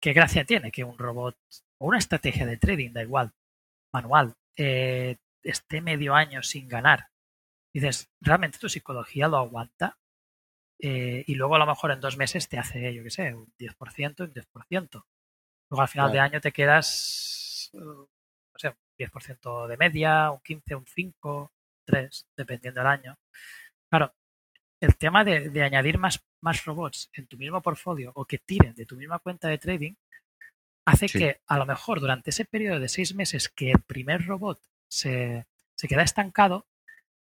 ¿qué 0.00 0.12
gracia 0.12 0.44
tiene 0.44 0.70
que 0.70 0.84
un 0.84 0.98
robot 0.98 1.36
o 1.78 1.86
una 1.86 1.98
estrategia 1.98 2.46
de 2.46 2.58
trading, 2.58 2.92
da 2.92 3.02
igual, 3.02 3.32
manual, 3.92 4.36
eh, 4.56 5.16
esté 5.42 5.80
medio 5.80 6.14
año 6.14 6.42
sin 6.42 6.68
ganar? 6.68 7.08
Dices, 7.72 8.10
¿realmente 8.20 8.58
tu 8.58 8.68
psicología 8.68 9.28
lo 9.28 9.38
aguanta? 9.38 9.98
Eh, 10.86 11.24
y 11.26 11.34
luego 11.36 11.54
a 11.54 11.58
lo 11.58 11.64
mejor 11.64 11.92
en 11.92 12.00
dos 12.00 12.18
meses 12.18 12.46
te 12.46 12.58
hace, 12.58 12.92
yo 12.92 13.02
qué 13.02 13.10
sé, 13.10 13.32
un 13.32 13.50
10%, 13.58 14.20
un 14.20 14.34
10%. 14.34 15.04
Luego 15.70 15.80
al 15.80 15.88
final 15.88 16.12
de 16.12 16.20
año 16.20 16.42
te 16.42 16.52
quedas, 16.52 17.70
no 17.72 18.06
sé, 18.54 18.74
10% 18.98 19.66
de 19.66 19.78
media, 19.78 20.30
un 20.30 20.40
15, 20.40 20.74
un 20.74 20.86
5, 20.86 21.52
3, 21.86 22.26
dependiendo 22.36 22.80
del 22.82 22.88
año. 22.88 23.18
Claro, 23.88 24.12
el 24.78 24.94
tema 24.96 25.24
de, 25.24 25.62
añadir 25.62 25.96
más, 25.96 26.22
más 26.42 26.62
robots 26.66 27.08
en 27.14 27.28
tu 27.28 27.38
mismo 27.38 27.62
portfolio 27.62 28.12
o 28.14 28.26
que 28.26 28.36
tiren 28.36 28.74
de 28.74 28.84
tu 28.84 28.96
misma 28.96 29.20
cuenta 29.20 29.48
de 29.48 29.56
trading 29.56 29.94
hace 30.84 31.06
que 31.06 31.40
a 31.46 31.56
lo 31.56 31.64
mejor 31.64 31.98
durante 31.98 32.28
ese 32.28 32.44
periodo 32.44 32.78
de 32.78 32.90
seis 32.90 33.14
meses 33.14 33.48
que 33.48 33.70
el 33.70 33.80
primer 33.80 34.26
robot 34.26 34.60
se, 34.86 35.46
se 35.74 35.88
queda 35.88 36.02
estancado, 36.02 36.66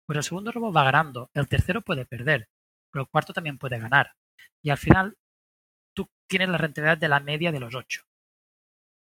pues 0.05 0.17
el 0.17 0.23
segundo 0.23 0.51
robot 0.51 0.75
va 0.75 0.83
ganando, 0.83 1.29
el 1.33 1.47
tercero 1.47 1.79
puede 1.79 2.05
perder, 2.05 2.49
pero 2.93 3.03
el 3.03 3.09
cuarto 3.09 3.33
también 3.33 3.57
puede 3.57 3.79
ganar. 3.79 4.15
Y 4.61 4.69
al 4.69 4.77
final 4.77 5.17
tú 5.95 6.07
tienes 6.27 6.47
la 6.47 6.59
rentabilidad 6.59 6.97
de 6.97 7.09
la 7.09 7.19
media 7.19 7.51
de 7.51 7.59
los 7.59 7.73
ocho 7.73 8.03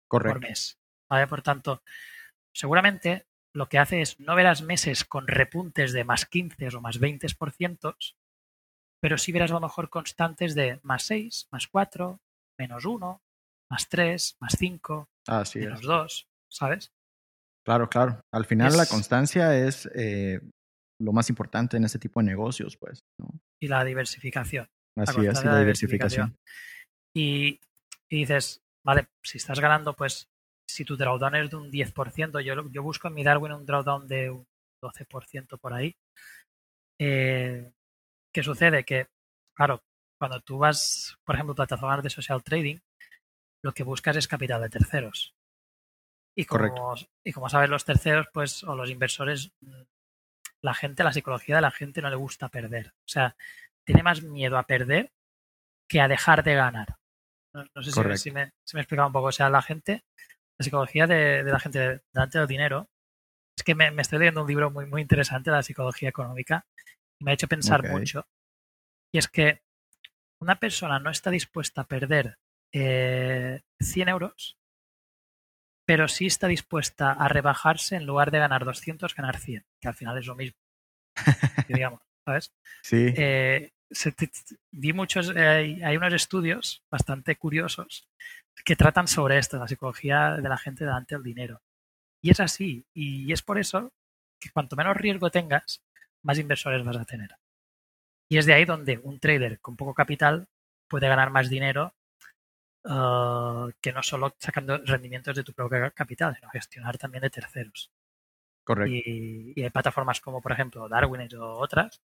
Correcto. 0.08 0.40
por 0.40 0.50
mes. 0.50 0.80
¿vale? 1.08 1.28
Por 1.28 1.44
tanto, 1.44 1.84
seguramente 2.52 3.28
lo 3.54 3.70
que 3.70 3.78
hace 3.78 4.02
es 4.02 4.20
no 4.20 4.36
verás 4.36 4.64
meses 4.64 5.06
con 5.06 5.28
repuntes 5.28 5.94
de 5.94 6.04
más 6.04 6.26
15 6.26 6.76
o 6.76 6.82
más 6.82 7.00
20%, 7.00 7.96
pero 9.00 9.18
sí 9.20 9.32
verás 9.32 9.52
a 9.52 9.56
lo 9.56 9.62
mejor 9.62 9.90
constantes 9.92 10.56
de 10.56 10.80
más 10.82 11.04
6, 11.04 11.50
más 11.52 11.68
4, 11.68 12.20
menos 12.58 12.86
1, 12.86 13.22
más 13.70 13.88
3, 13.88 14.38
más 14.40 14.56
5, 14.58 15.10
menos 15.56 15.82
2, 15.82 16.28
¿sabes? 16.50 16.92
Claro, 17.64 17.88
claro. 17.88 18.26
Al 18.32 18.46
final 18.46 18.78
la 18.78 18.86
constancia 18.88 19.58
es 19.58 19.88
eh, 19.96 20.42
lo 21.00 21.12
más 21.14 21.30
importante 21.30 21.78
en 21.78 21.86
ese 21.86 22.00
tipo 22.00 22.20
de 22.20 22.28
negocios, 22.28 22.78
pues. 22.78 23.04
Y 23.60 23.68
la 23.68 23.84
diversificación. 23.84 24.70
Así 24.98 25.26
es, 25.26 25.44
y 25.44 25.46
la 25.46 25.60
diversificación. 25.60 26.38
Y, 27.14 27.60
y, 28.10 28.20
dices, 28.20 28.62
vale, 28.86 29.08
si 29.24 29.38
estás 29.38 29.60
ganando 29.60 29.94
pues 29.94 30.30
si 30.68 30.84
tu 30.84 30.98
drawdown 30.98 31.36
es 31.36 31.50
de 31.50 31.56
un 31.58 31.72
10%, 31.72 32.42
yo, 32.42 32.70
yo 32.70 32.84
busco 32.84 33.08
en 33.08 33.14
mi 33.14 33.24
Darwin 33.24 33.54
un 33.54 33.66
drawdown 33.66 34.08
de 34.08 34.30
un 34.32 34.48
12% 34.82 35.60
por 35.60 35.74
ahí. 35.74 35.96
Eh, 37.00 37.72
¿Qué 38.34 38.44
sucede? 38.44 38.84
Que, 38.84 39.08
claro, 39.56 39.84
cuando 40.20 40.42
tú 40.42 40.58
vas, 40.58 41.18
por 41.24 41.36
ejemplo, 41.36 41.56
plataformas 41.56 42.04
de 42.04 42.10
social 42.10 42.44
trading, 42.44 42.78
lo 43.64 43.74
que 43.74 43.84
buscas 43.84 44.18
es 44.18 44.28
capital 44.28 44.62
de 44.62 44.70
terceros. 44.70 45.34
Y 46.38 46.46
como, 46.46 46.96
y 47.24 47.32
como 47.32 47.50
sabes, 47.50 47.70
los 47.70 47.86
terceros, 47.86 48.28
pues, 48.34 48.64
o 48.64 48.76
los 48.76 48.90
inversores, 48.90 49.54
la 50.66 50.74
gente, 50.74 51.04
la 51.04 51.14
psicología 51.14 51.56
de 51.56 51.62
la 51.62 51.72
gente 51.72 52.02
no 52.02 52.10
le 52.10 52.16
gusta 52.16 52.50
perder. 52.50 52.94
O 52.98 53.08
sea, 53.08 53.36
tiene 53.86 54.04
más 54.04 54.24
miedo 54.24 54.58
a 54.58 54.64
perder 54.64 55.12
que 55.88 56.02
a 56.02 56.08
dejar 56.08 56.44
de 56.44 56.56
ganar. 56.56 56.98
No, 57.54 57.84
sé 57.84 57.92
si, 57.92 58.18
si, 58.18 58.32
me, 58.32 58.52
si 58.66 58.76
me 58.76 58.82
he 58.82 58.84
explicado 58.84 59.08
un 59.08 59.14
poco. 59.14 59.28
O 59.28 59.32
sea, 59.32 59.50
la 59.50 59.62
gente 59.62 60.04
la 60.58 60.64
psicología 60.64 61.08
de, 61.08 61.44
la 61.44 61.60
gente 61.60 62.02
delante 62.14 62.40
del 62.40 62.48
dinero. 62.48 62.90
Es 63.58 63.64
que 63.64 63.76
me, 63.76 63.90
estoy 64.02 64.20
leyendo 64.20 64.42
un 64.42 64.48
libro 64.48 64.72
muy, 64.72 64.86
muy 64.86 65.02
interesante 65.02 65.50
de 65.50 65.56
la 65.56 65.64
psicología 65.64 66.10
económica 66.10 66.66
y 67.20 67.26
me 67.26 67.32
ha 67.32 67.34
hecho 67.34 67.48
pensar 67.48 67.88
mucho. 67.90 68.28
Y 69.14 69.18
es 69.18 69.28
que 69.28 69.62
una 70.42 70.60
persona 70.60 71.00
no 71.00 71.10
está 71.10 71.30
dispuesta 71.30 71.82
a 71.82 71.88
perder 71.88 72.38
eh, 72.74 73.62
100 73.80 74.10
euros, 74.10 74.58
pero 75.86 76.08
sí 76.08 76.26
está 76.26 76.48
dispuesta 76.48 77.12
a 77.12 77.28
rebajarse 77.28 77.96
en 77.96 78.06
lugar 78.06 78.32
de 78.32 78.40
ganar 78.40 78.66
200, 78.66 79.16
ganar 79.16 79.38
100, 79.38 79.66
que 79.80 79.88
al 79.88 79.94
final 79.94 80.18
es 80.18 80.26
lo 80.26 80.36
mismo. 80.36 80.58
digamos, 81.70 82.02
¿sabes? 82.26 82.52
Sí. 82.82 83.14
Eh, 83.16 83.72
vi 84.72 84.94
muchos, 84.94 85.32
eh, 85.36 85.80
hay 85.84 85.98
unos 85.98 86.14
estudios 86.14 86.84
bastante 86.90 87.36
curiosos 87.36 88.08
que 88.64 88.76
tratan 88.76 89.08
sobre 89.08 89.38
esto, 89.38 89.58
la 89.58 89.68
psicología 89.68 90.38
de 90.38 90.50
la 90.50 90.58
gente 90.58 90.86
delante 90.86 91.16
del 91.16 91.24
dinero. 91.24 91.62
Y 92.22 92.32
es 92.32 92.40
así, 92.40 92.86
y 92.94 93.32
es 93.32 93.44
por 93.44 93.60
eso 93.60 93.94
que 94.40 94.50
cuanto 94.50 94.76
menos 94.76 94.98
riesgo 94.98 95.30
tengas, 95.30 95.84
más 96.24 96.40
inversores 96.40 96.84
vas 96.84 96.98
a 96.98 97.06
tener. 97.06 97.36
Y 98.28 98.38
es 98.38 98.46
de 98.48 98.54
ahí 98.54 98.66
donde 98.66 98.98
un 98.98 99.20
trader 99.20 99.60
con 99.60 99.76
poco 99.76 99.94
capital 99.94 100.48
puede 100.88 101.08
ganar 101.08 101.30
más 101.30 101.50
dinero 101.50 101.94
uh, 102.86 103.72
que 103.82 103.92
no 103.92 104.02
solo 104.04 104.36
sacando 104.40 104.78
rendimientos 104.80 105.36
de 105.36 105.44
tu 105.44 105.54
propio 105.54 105.92
capital, 105.94 106.36
sino 106.36 106.50
gestionar 106.50 106.98
también 106.98 107.24
de 107.24 107.30
terceros. 107.30 107.92
Correcto. 108.64 108.94
Y, 108.94 109.54
y 109.56 109.64
hay 109.64 109.70
plataformas 109.70 110.22
como, 110.22 110.42
por 110.42 110.52
ejemplo, 110.52 110.90
Darwin 110.90 111.28
o 111.36 111.60
otras 111.60 112.02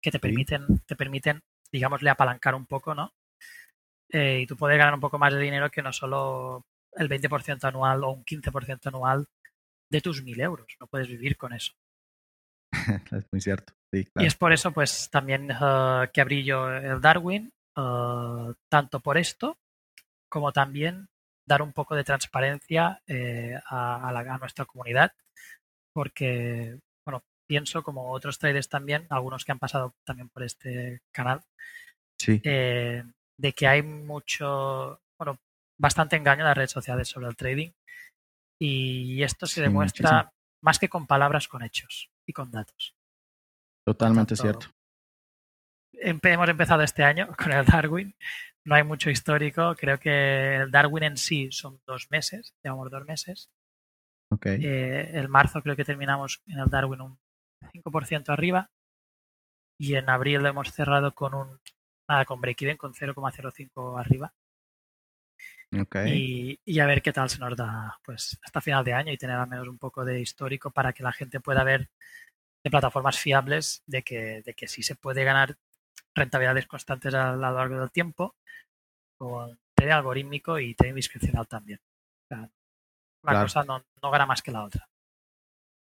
que 0.00 0.10
te 0.10 0.18
permiten, 0.18 0.66
te 0.86 0.96
permiten, 0.96 1.42
digámosle, 1.72 2.10
apalancar 2.10 2.54
un 2.54 2.66
poco, 2.66 2.94
¿no? 2.94 3.14
Eh, 4.10 4.40
y 4.42 4.46
tú 4.46 4.54
puedes 4.56 4.76
ganar 4.76 4.92
un 4.92 5.00
poco 5.00 5.18
más 5.18 5.32
de 5.32 5.40
dinero 5.40 5.70
que 5.70 5.82
no 5.82 5.92
solo 5.92 6.66
el 6.92 7.08
20% 7.08 7.64
anual 7.64 8.04
o 8.04 8.10
un 8.10 8.24
15% 8.24 8.86
anual 8.88 9.26
de 9.90 10.00
tus 10.02 10.22
1.000 10.22 10.42
euros. 10.42 10.66
No 10.78 10.86
puedes 10.86 11.08
vivir 11.08 11.38
con 11.38 11.54
eso. 11.54 11.72
es 13.12 13.24
muy 13.32 13.40
cierto. 13.40 13.72
Sí, 13.90 14.06
Y 14.16 14.26
es 14.26 14.34
por 14.34 14.52
eso, 14.52 14.72
pues, 14.72 15.08
también 15.10 15.50
uh, 15.50 16.06
que 16.12 16.20
abrí 16.20 16.44
yo 16.44 16.70
el 16.70 17.00
Darwin, 17.00 17.52
uh, 17.76 18.52
tanto 18.68 19.00
por 19.00 19.16
esto 19.16 19.58
como 20.34 20.52
también 20.52 21.06
dar 21.46 21.62
un 21.62 21.72
poco 21.72 21.94
de 21.94 22.02
transparencia 22.02 23.00
eh, 23.06 23.56
a, 23.66 24.08
a, 24.08 24.10
la, 24.10 24.34
a, 24.34 24.38
nuestra 24.38 24.64
comunidad, 24.64 25.12
porque, 25.94 26.80
bueno, 27.06 27.22
pienso, 27.46 27.84
como 27.84 28.10
otros 28.10 28.40
traders 28.40 28.68
también, 28.68 29.06
algunos 29.10 29.44
que 29.44 29.52
han 29.52 29.60
pasado 29.60 29.94
también 30.04 30.28
por 30.30 30.42
este 30.42 31.02
canal, 31.12 31.44
sí. 32.18 32.40
eh, 32.42 33.04
de 33.38 33.52
que 33.52 33.68
hay 33.68 33.84
mucho, 33.84 35.00
bueno, 35.16 35.38
bastante 35.78 36.16
engaño 36.16 36.40
en 36.40 36.48
las 36.48 36.56
redes 36.56 36.72
sociales 36.72 37.06
sobre 37.06 37.28
el 37.28 37.36
trading 37.36 37.70
y 38.60 39.22
esto 39.22 39.46
se 39.46 39.54
sí, 39.54 39.60
demuestra 39.60 40.10
muchísimo. 40.10 40.32
más 40.64 40.80
que 40.80 40.88
con 40.88 41.06
palabras, 41.06 41.46
con 41.46 41.62
hechos 41.62 42.10
y 42.26 42.32
con 42.32 42.50
datos. 42.50 42.96
Totalmente 43.86 44.34
tanto, 44.34 44.42
cierto. 44.42 44.66
Hemos 45.92 46.48
empezado 46.48 46.82
este 46.82 47.04
año 47.04 47.28
con 47.38 47.52
el 47.52 47.64
Darwin. 47.64 48.16
No 48.64 48.74
hay 48.74 48.82
mucho 48.82 49.10
histórico. 49.10 49.74
Creo 49.76 49.98
que 49.98 50.56
el 50.56 50.70
Darwin 50.70 51.04
en 51.04 51.16
sí 51.16 51.48
son 51.50 51.80
dos 51.86 52.10
meses. 52.10 52.54
Llevamos 52.62 52.90
dos 52.90 53.04
meses. 53.04 53.50
Okay. 54.30 54.58
Eh, 54.64 55.10
el 55.18 55.28
marzo 55.28 55.62
creo 55.62 55.76
que 55.76 55.84
terminamos 55.84 56.42
en 56.46 56.58
el 56.58 56.68
Darwin 56.68 57.02
un 57.02 57.18
5% 57.72 58.30
arriba. 58.30 58.70
Y 59.78 59.96
en 59.96 60.08
abril 60.08 60.42
lo 60.42 60.48
hemos 60.48 60.72
cerrado 60.72 61.14
con 61.14 61.34
un 61.34 61.60
nada, 62.08 62.24
con 62.24 62.40
break-even 62.40 62.76
con 62.76 62.94
0,05 62.94 63.98
arriba. 63.98 64.32
Okay. 65.72 66.12
Y, 66.12 66.60
y, 66.64 66.78
a 66.78 66.86
ver 66.86 67.02
qué 67.02 67.12
tal 67.12 67.28
se 67.28 67.40
nos 67.40 67.56
da 67.56 67.98
pues 68.04 68.38
hasta 68.44 68.60
final 68.60 68.84
de 68.84 68.92
año 68.92 69.12
y 69.12 69.18
tener 69.18 69.36
al 69.36 69.48
menos 69.48 69.66
un 69.66 69.78
poco 69.78 70.04
de 70.04 70.20
histórico 70.20 70.70
para 70.70 70.92
que 70.92 71.02
la 71.02 71.12
gente 71.12 71.40
pueda 71.40 71.64
ver 71.64 71.88
de 72.62 72.70
plataformas 72.70 73.18
fiables 73.18 73.82
de 73.86 74.02
que, 74.02 74.42
de 74.42 74.54
que 74.54 74.68
sí 74.68 74.82
se 74.82 74.94
puede 74.94 75.24
ganar 75.24 75.56
rentabilidades 76.14 76.66
constantes 76.66 77.14
a 77.14 77.32
lo 77.32 77.38
largo 77.38 77.80
del 77.80 77.90
tiempo 77.90 78.34
con 79.18 79.58
trading 79.74 79.92
algorítmico 79.92 80.58
y 80.58 80.74
trading 80.74 80.94
discrecional 80.94 81.46
también. 81.46 81.80
O 81.80 82.26
sea, 82.28 82.38
una 83.22 83.32
claro. 83.32 83.44
cosa 83.44 83.64
no, 83.64 83.82
no 84.02 84.10
gana 84.10 84.26
más 84.26 84.42
que 84.42 84.52
la 84.52 84.64
otra. 84.64 84.88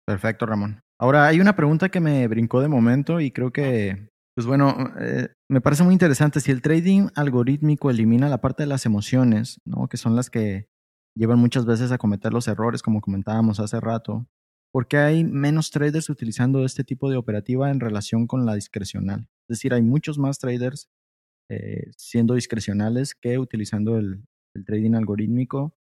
Perfecto, 0.06 0.46
Ramón. 0.46 0.82
Ahora 1.00 1.28
hay 1.28 1.40
una 1.40 1.56
pregunta 1.56 1.90
que 1.90 2.00
me 2.00 2.28
brincó 2.28 2.62
de 2.62 2.70
momento 2.70 3.20
y 3.20 3.32
creo 3.32 3.52
que, 3.52 4.10
pues 4.36 4.48
bueno, 4.48 4.94
eh, 5.00 5.30
me 5.50 5.62
parece 5.62 5.84
muy 5.84 5.94
interesante. 5.94 6.40
Si 6.40 6.52
el 6.52 6.62
trading 6.62 7.10
algorítmico 7.16 7.90
elimina 7.90 8.30
la 8.30 8.42
parte 8.42 8.64
de 8.64 8.68
las 8.68 8.86
emociones, 8.86 9.60
¿no? 9.66 9.88
Que 9.88 9.98
son 9.98 10.16
las 10.16 10.30
que 10.30 10.70
llevan 11.16 11.40
muchas 11.40 11.66
veces 11.66 11.92
a 11.92 11.98
cometer 11.98 12.34
los 12.34 12.48
errores, 12.48 12.82
como 12.82 13.02
comentábamos 13.02 13.60
hace 13.60 13.80
rato. 13.80 14.26
¿Por 14.72 14.88
qué 14.88 14.98
hay 14.98 15.24
menos 15.24 15.72
traders 15.72 16.10
utilizando 16.10 16.66
este 16.66 16.84
tipo 16.84 17.10
de 17.10 17.18
operativa 17.18 17.72
en 17.72 17.80
relación 17.80 18.28
con 18.28 18.46
la 18.46 18.56
discrecional? 18.56 19.28
Es 19.50 19.60
decir, 19.60 19.74
hay 19.74 19.82
muchos 19.82 20.18
más 20.18 20.40
traders 20.40 20.90
eh, 21.50 21.92
siendo 21.96 22.34
discrecionales 22.34 23.16
que 23.16 23.38
utilizando 23.38 23.98
el, 23.98 24.24
trading 24.66 24.96
algorítmico 24.96 25.78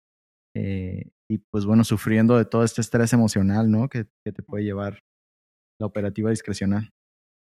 eh, 0.54 1.10
y 1.30 1.38
pues 1.38 1.64
bueno, 1.64 1.82
sufriendo 1.82 2.36
de 2.36 2.44
todo 2.44 2.62
este 2.62 2.82
estrés 2.82 3.14
emocional, 3.14 3.70
¿no? 3.70 3.88
Que, 3.88 4.04
te 4.22 4.42
puede 4.42 4.64
llevar 4.64 5.00
la 5.80 5.86
operativa 5.86 6.30
discrecional. 6.30 6.90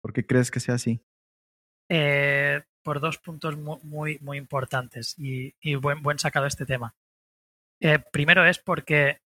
¿Por 0.03 0.13
qué 0.13 0.27
crees 0.27 0.51
que 0.51 0.61
sea 0.61 0.75
así? 0.75 1.01
Eh, 1.89 2.63
por 2.83 3.01
dos 3.01 3.19
puntos 3.19 3.57
muy, 3.57 4.19
muy 4.19 4.39
importantes 4.39 5.15
y, 5.17 5.55
buen, 5.77 6.03
buen, 6.03 6.19
sacado 6.19 6.47
este 6.47 6.67
tema. 6.67 6.95
Primero 8.13 8.45
es 8.45 8.59
porque 8.59 9.19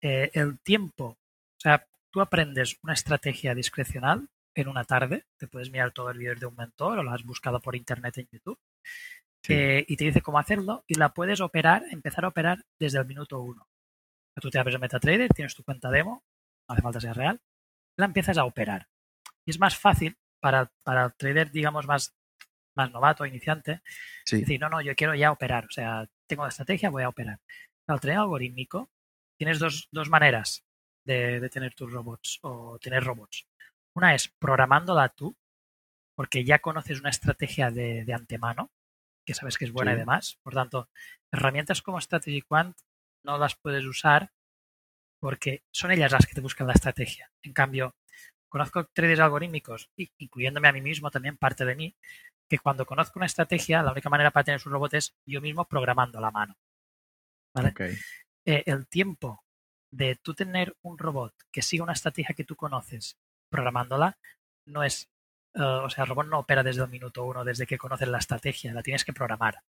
el 0.00 0.58
tiempo, 0.60 1.16
sea, 1.62 1.86
tú 2.10 2.20
aprendes 2.20 2.78
una 2.82 2.92
estrategia 2.92 3.54
discrecional 3.54 4.28
en 4.54 4.68
una 4.68 4.84
tarde, 4.84 5.24
te 5.38 5.48
puedes 5.48 5.70
mirar 5.70 5.92
todo 5.92 6.10
el 6.10 6.18
vídeo 6.18 6.34
de 6.34 6.46
un 6.46 6.56
mentor 6.56 6.98
o 6.98 7.02
lo 7.02 7.10
has 7.12 7.24
buscado 7.24 7.60
por 7.60 7.74
internet 7.76 8.18
en 8.18 8.28
YouTube 8.30 8.58
sí. 9.42 9.54
eh, 9.54 9.84
y 9.88 9.96
te 9.96 10.04
dice 10.04 10.20
cómo 10.20 10.38
hacerlo 10.38 10.84
y 10.86 10.94
la 10.94 11.14
puedes 11.14 11.40
operar, 11.40 11.84
empezar 11.90 12.24
a 12.24 12.28
operar 12.28 12.64
desde 12.78 12.98
el 12.98 13.06
minuto 13.06 13.40
uno. 13.40 13.66
Tú 14.40 14.50
te 14.50 14.58
abres 14.58 14.74
el 14.74 14.80
MetaTrader, 14.80 15.30
tienes 15.30 15.54
tu 15.54 15.62
cuenta 15.62 15.90
demo, 15.90 16.24
no 16.68 16.72
hace 16.72 16.82
falta 16.82 17.00
ser 17.00 17.16
real, 17.16 17.40
la 17.96 18.06
empiezas 18.06 18.38
a 18.38 18.44
operar. 18.44 18.88
Y 19.44 19.50
es 19.50 19.58
más 19.58 19.76
fácil 19.76 20.16
para, 20.40 20.72
para 20.82 21.04
el 21.06 21.14
trader, 21.14 21.50
digamos, 21.50 21.86
más, 21.86 22.14
más 22.74 22.90
novato, 22.90 23.26
iniciante, 23.26 23.82
sí. 24.24 24.40
decir, 24.40 24.60
no, 24.60 24.68
no, 24.68 24.80
yo 24.80 24.94
quiero 24.94 25.14
ya 25.14 25.32
operar, 25.32 25.66
o 25.66 25.70
sea, 25.70 26.08
tengo 26.26 26.44
la 26.44 26.48
estrategia, 26.48 26.90
voy 26.90 27.02
a 27.02 27.08
operar. 27.08 27.40
Al 27.86 28.00
trader 28.00 28.20
algorítmico 28.20 28.90
tienes 29.38 29.58
dos, 29.58 29.88
dos 29.92 30.08
maneras 30.08 30.64
de, 31.04 31.40
de 31.40 31.48
tener 31.50 31.74
tus 31.74 31.90
robots 31.92 32.38
o 32.42 32.78
tener 32.80 33.04
robots. 33.04 33.46
Una 33.94 34.14
es 34.14 34.28
programándola 34.28 35.08
tú, 35.10 35.36
porque 36.14 36.44
ya 36.44 36.60
conoces 36.60 37.00
una 37.00 37.10
estrategia 37.10 37.70
de, 37.70 38.04
de 38.04 38.14
antemano, 38.14 38.70
que 39.24 39.34
sabes 39.34 39.58
que 39.58 39.64
es 39.64 39.72
buena 39.72 39.92
sí. 39.92 39.96
y 39.96 39.98
demás. 40.00 40.38
Por 40.42 40.54
tanto, 40.54 40.88
herramientas 41.30 41.82
como 41.82 42.00
Strategy 42.00 42.42
Quant 42.42 42.76
no 43.24 43.38
las 43.38 43.54
puedes 43.56 43.84
usar 43.84 44.32
porque 45.20 45.62
son 45.70 45.92
ellas 45.92 46.10
las 46.10 46.26
que 46.26 46.34
te 46.34 46.40
buscan 46.40 46.66
la 46.66 46.72
estrategia. 46.72 47.30
En 47.42 47.52
cambio, 47.52 47.94
conozco 48.48 48.86
traders 48.86 49.20
algorítmicos, 49.20 49.88
incluyéndome 50.18 50.66
a 50.66 50.72
mí 50.72 50.80
mismo, 50.80 51.12
también 51.12 51.36
parte 51.36 51.64
de 51.64 51.76
mí, 51.76 51.94
que 52.48 52.58
cuando 52.58 52.84
conozco 52.84 53.20
una 53.20 53.26
estrategia, 53.26 53.82
la 53.82 53.92
única 53.92 54.10
manera 54.10 54.32
para 54.32 54.44
tener 54.44 54.60
su 54.60 54.68
robot 54.68 54.94
es 54.94 55.14
yo 55.24 55.40
mismo 55.40 55.64
programando 55.64 56.20
la 56.20 56.32
mano. 56.32 56.56
¿vale? 57.54 57.68
Okay. 57.70 57.96
Eh, 58.44 58.64
el 58.66 58.88
tiempo 58.88 59.44
de 59.92 60.16
tú 60.16 60.34
tener 60.34 60.74
un 60.82 60.98
robot 60.98 61.34
que 61.52 61.62
siga 61.62 61.84
una 61.84 61.92
estrategia 61.92 62.34
que 62.34 62.44
tú 62.44 62.56
conoces 62.56 63.18
programándola 63.50 64.18
no 64.66 64.82
es, 64.82 65.08
uh, 65.54 65.84
o 65.84 65.90
sea, 65.90 66.04
el 66.04 66.08
robot 66.08 66.26
no 66.26 66.38
opera 66.38 66.62
desde 66.62 66.82
el 66.82 66.88
minuto 66.88 67.24
uno, 67.24 67.44
desde 67.44 67.66
que 67.66 67.78
conoces 67.78 68.08
la 68.08 68.18
estrategia, 68.18 68.72
la 68.72 68.82
tienes 68.82 69.04
que 69.04 69.12
programar. 69.12 69.60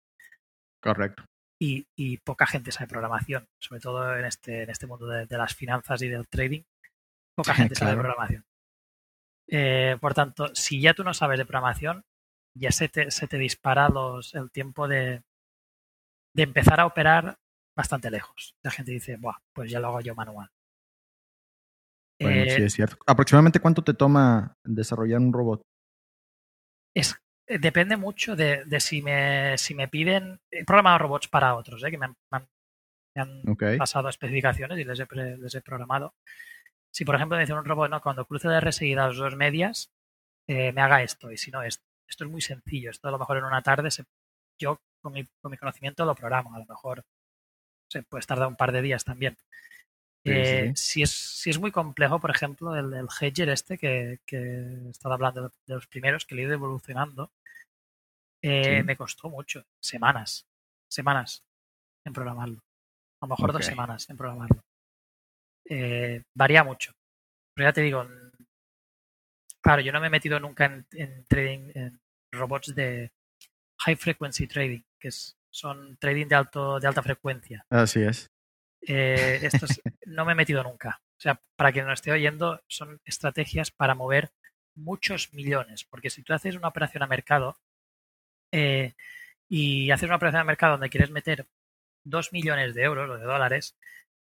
Correcto. 0.81 1.25
Y, 1.59 1.87
y 1.95 2.17
poca 2.17 2.47
gente 2.47 2.71
sabe 2.71 2.87
programación, 2.87 3.47
sobre 3.59 3.81
todo 3.81 4.17
en 4.17 4.25
este, 4.25 4.63
en 4.63 4.69
este 4.69 4.87
mundo 4.87 5.07
de, 5.07 5.25
de 5.25 5.37
las 5.37 5.55
finanzas 5.55 6.01
y 6.01 6.07
del 6.07 6.27
trading, 6.27 6.63
poca 7.35 7.53
gente 7.55 7.75
claro. 7.75 7.91
sabe 7.91 8.01
programación. 8.01 8.45
Eh, 9.47 9.97
por 9.99 10.13
tanto, 10.13 10.55
si 10.55 10.81
ya 10.81 10.93
tú 10.93 11.03
no 11.03 11.13
sabes 11.13 11.37
de 11.37 11.45
programación, 11.45 12.05
ya 12.55 12.71
se 12.71 12.87
te, 12.87 13.11
se 13.11 13.27
te 13.27 13.37
dispara 13.37 13.89
los, 13.89 14.33
el 14.35 14.51
tiempo 14.51 14.87
de, 14.87 15.23
de 16.33 16.43
empezar 16.43 16.79
a 16.79 16.85
operar 16.85 17.37
bastante 17.75 18.11
lejos. 18.11 18.55
La 18.63 18.71
gente 18.71 18.91
dice, 18.91 19.17
Buah, 19.17 19.37
pues 19.53 19.71
ya 19.71 19.79
lo 19.79 19.87
hago 19.87 20.01
yo 20.01 20.15
manual. 20.15 20.49
Bueno, 22.19 22.43
eh, 22.43 22.49
sí, 22.49 22.63
es 22.63 22.73
cierto. 22.73 22.97
¿Aproximadamente 23.07 23.59
cuánto 23.59 23.83
te 23.83 23.93
toma 23.93 24.55
desarrollar 24.63 25.19
un 25.19 25.33
robot? 25.33 25.61
Es, 26.95 27.15
eh, 27.47 27.57
depende 27.59 27.97
mucho 27.97 28.35
de, 28.35 28.63
de, 28.65 28.79
si, 28.79 29.01
me, 29.01 29.57
si 29.57 29.75
me 29.75 29.87
piden. 29.87 30.39
He 30.51 30.63
programado 30.63 30.99
robots 30.99 31.27
para 31.27 31.55
otros, 31.55 31.83
¿eh? 31.83 31.91
que 31.91 31.97
me 31.97 32.05
han, 32.05 32.15
me 32.31 33.21
han, 33.21 33.49
okay. 33.49 33.77
pasado 33.77 34.09
especificaciones 34.09 34.79
y 34.79 34.83
les 34.83 34.99
he, 34.99 35.07
les 35.37 35.55
he 35.55 35.61
programado. 35.61 36.13
Si, 36.93 37.05
por 37.05 37.15
ejemplo, 37.15 37.37
me 37.37 37.43
dicen 37.43 37.57
un 37.57 37.65
robot, 37.65 37.89
no, 37.89 38.01
cuando 38.01 38.25
cruce 38.25 38.47
de 38.47 38.57
R 38.57 38.71
seguidas 38.71 39.17
dos 39.17 39.35
medias, 39.35 39.89
eh, 40.47 40.71
me 40.71 40.81
haga 40.81 41.01
esto, 41.01 41.31
y 41.31 41.37
si 41.37 41.51
no, 41.51 41.63
esto. 41.63 41.83
Esto 42.07 42.25
es 42.25 42.29
muy 42.29 42.41
sencillo. 42.41 42.91
Esto 42.91 43.07
a 43.07 43.11
lo 43.11 43.17
mejor 43.17 43.37
en 43.37 43.45
una 43.45 43.61
tarde 43.61 43.89
se, 43.89 44.03
yo 44.59 44.79
con 45.01 45.13
mi, 45.13 45.25
con 45.41 45.51
mi 45.51 45.57
conocimiento 45.57 46.05
lo 46.05 46.13
programo. 46.13 46.53
A 46.53 46.59
lo 46.59 46.65
mejor 46.65 47.03
se 47.93 48.03
puede 48.03 48.25
tardar 48.25 48.47
un 48.47 48.55
par 48.55 48.71
de 48.71 48.81
días 48.81 49.05
también. 49.05 49.37
Sí, 50.25 50.31
eh, 50.31 50.73
sí. 50.75 50.83
Si, 50.83 51.01
es, 51.03 51.11
si 51.11 51.49
es 51.49 51.59
muy 51.59 51.71
complejo, 51.71 52.19
por 52.19 52.31
ejemplo, 52.31 52.75
el, 52.75 52.93
el 52.93 53.07
Hedger 53.19 53.49
este 53.49 53.77
que, 53.77 54.19
que 54.25 54.37
he 54.37 54.89
estado 54.89 55.13
hablando 55.15 55.43
de, 55.43 55.49
de, 55.67 55.75
los 55.75 55.87
primeros, 55.87 56.25
que 56.25 56.35
le 56.35 56.41
he 56.41 56.45
ido 56.45 56.53
evolucionando, 56.53 57.31
eh, 58.41 58.79
sí. 58.79 58.83
me 58.83 58.97
costó 58.97 59.29
mucho, 59.29 59.65
semanas, 59.81 60.45
semanas 60.89 61.43
en 62.05 62.13
programarlo. 62.13 62.59
A 63.21 63.25
lo 63.25 63.29
mejor 63.29 63.49
okay. 63.49 63.59
dos 63.59 63.65
semanas 63.65 64.09
en 64.09 64.17
programarlo. 64.17 64.63
Eh, 65.69 66.23
varía 66.35 66.63
mucho. 66.63 66.93
Pero 67.53 67.69
ya 67.69 67.73
te 67.73 67.81
digo, 67.81 68.05
claro, 69.61 69.81
yo 69.81 69.91
no 69.91 70.01
me 70.01 70.07
he 70.07 70.09
metido 70.09 70.39
nunca 70.39 70.65
en, 70.65 70.85
en 70.91 71.23
trading, 71.25 71.71
en 71.75 71.99
robots 72.31 72.73
de 72.75 73.11
high 73.79 73.95
frequency 73.95 74.47
trading, 74.47 74.81
que 74.99 75.09
es, 75.09 75.37
son 75.53 75.97
trading 75.97 76.27
de, 76.27 76.35
alto, 76.35 76.79
de 76.79 76.87
alta 76.87 77.03
frecuencia. 77.03 77.65
Así 77.69 78.01
es. 78.01 78.31
Eh, 78.81 79.39
estos 79.43 79.69
no 80.07 80.25
me 80.25 80.31
he 80.31 80.35
metido 80.35 80.63
nunca. 80.63 81.01
O 81.17 81.21
sea, 81.21 81.39
para 81.55 81.71
quien 81.71 81.85
no 81.85 81.93
esté 81.93 82.11
oyendo, 82.11 82.61
son 82.67 82.99
estrategias 83.05 83.69
para 83.71 83.93
mover 83.93 84.31
muchos 84.75 85.31
millones. 85.31 85.85
Porque 85.85 86.09
si 86.09 86.23
tú 86.23 86.33
haces 86.33 86.55
una 86.55 86.67
operación 86.67 87.03
a 87.03 87.07
mercado 87.07 87.55
eh, 88.51 88.93
y 89.47 89.91
haces 89.91 90.07
una 90.07 90.15
operación 90.15 90.41
a 90.41 90.45
mercado 90.45 90.73
donde 90.73 90.89
quieres 90.89 91.11
meter 91.11 91.47
dos 92.03 92.33
millones 92.33 92.73
de 92.73 92.83
euros 92.83 93.09
o 93.09 93.17
de 93.17 93.23
dólares, 93.23 93.77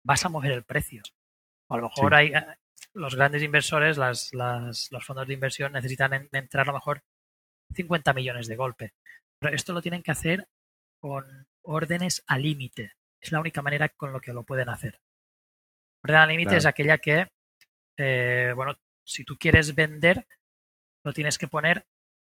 vas 0.04 0.26
a 0.26 0.30
mover 0.30 0.52
el 0.52 0.64
precio. 0.64 1.04
O 1.68 1.76
a 1.76 1.78
lo 1.78 1.84
mejor 1.84 2.16
hay 2.16 2.30
eh, 2.30 2.46
los 2.94 3.16
grandes 3.16 3.44
inversores, 3.44 3.98
las, 4.00 4.34
las, 4.34 4.92
los 4.92 5.06
fondos 5.06 5.28
de 5.28 5.36
inversión 5.36 5.74
necesitan 5.74 6.28
entrar 6.32 6.64
a 6.64 6.72
lo 6.72 6.80
mejor 6.80 7.04
50 7.76 8.14
millones 8.14 8.48
de 8.48 8.56
golpe. 8.56 8.94
Pero 9.38 9.56
esto 9.56 9.74
lo 9.74 9.82
tienen 9.84 10.02
que 10.02 10.12
hacer 10.12 10.48
con 11.00 11.48
órdenes 11.64 12.24
a 12.28 12.38
límite. 12.38 12.94
Es 13.22 13.32
la 13.32 13.40
única 13.40 13.62
manera 13.62 13.90
con 13.90 14.14
lo 14.14 14.22
que 14.22 14.34
lo 14.34 14.44
pueden 14.44 14.70
hacer. 14.70 15.00
Orden 16.04 16.18
al 16.18 16.30
límite 16.30 16.58
es 16.58 16.66
aquella 16.66 16.98
que, 16.98 17.28
eh, 17.98 18.54
bueno, 18.56 18.76
si 19.06 19.26
tú 19.26 19.38
quieres 19.38 19.76
vender, 19.76 20.26
lo 21.04 21.14
tienes 21.14 21.38
que 21.38 21.48
poner 21.48 21.86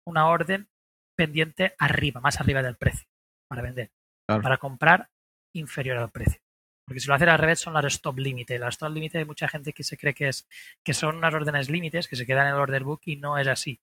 una 0.06 0.28
orden 0.28 0.68
pendiente 1.16 1.74
arriba, 1.78 2.20
más 2.20 2.40
arriba 2.40 2.62
del 2.62 2.76
precio, 2.76 3.06
para 3.48 3.62
vender. 3.62 3.90
Para 4.26 4.58
comprar, 4.58 5.10
inferior 5.54 5.98
al 5.98 6.10
precio. 6.10 6.40
Porque 6.86 7.00
si 7.00 7.08
lo 7.08 7.14
haces 7.14 7.28
al 7.28 7.38
revés 7.38 7.60
son 7.60 7.74
las 7.74 7.84
stop 7.84 8.18
límite. 8.18 8.58
Las 8.58 8.74
stop 8.74 8.92
límite 8.92 9.18
hay 9.18 9.24
mucha 9.24 9.48
gente 9.48 9.72
que 9.72 9.84
se 9.84 9.96
cree 9.96 10.14
que 10.14 10.28
es 10.28 10.48
que 10.84 10.94
son 10.94 11.16
unas 11.16 11.34
órdenes 11.34 11.68
límites 11.68 12.08
que 12.08 12.16
se 12.16 12.26
quedan 12.26 12.46
en 12.48 12.54
el 12.54 12.60
order 12.60 12.84
book 12.84 13.00
y 13.04 13.16
no 13.16 13.38
es 13.38 13.48
así. 13.48 13.80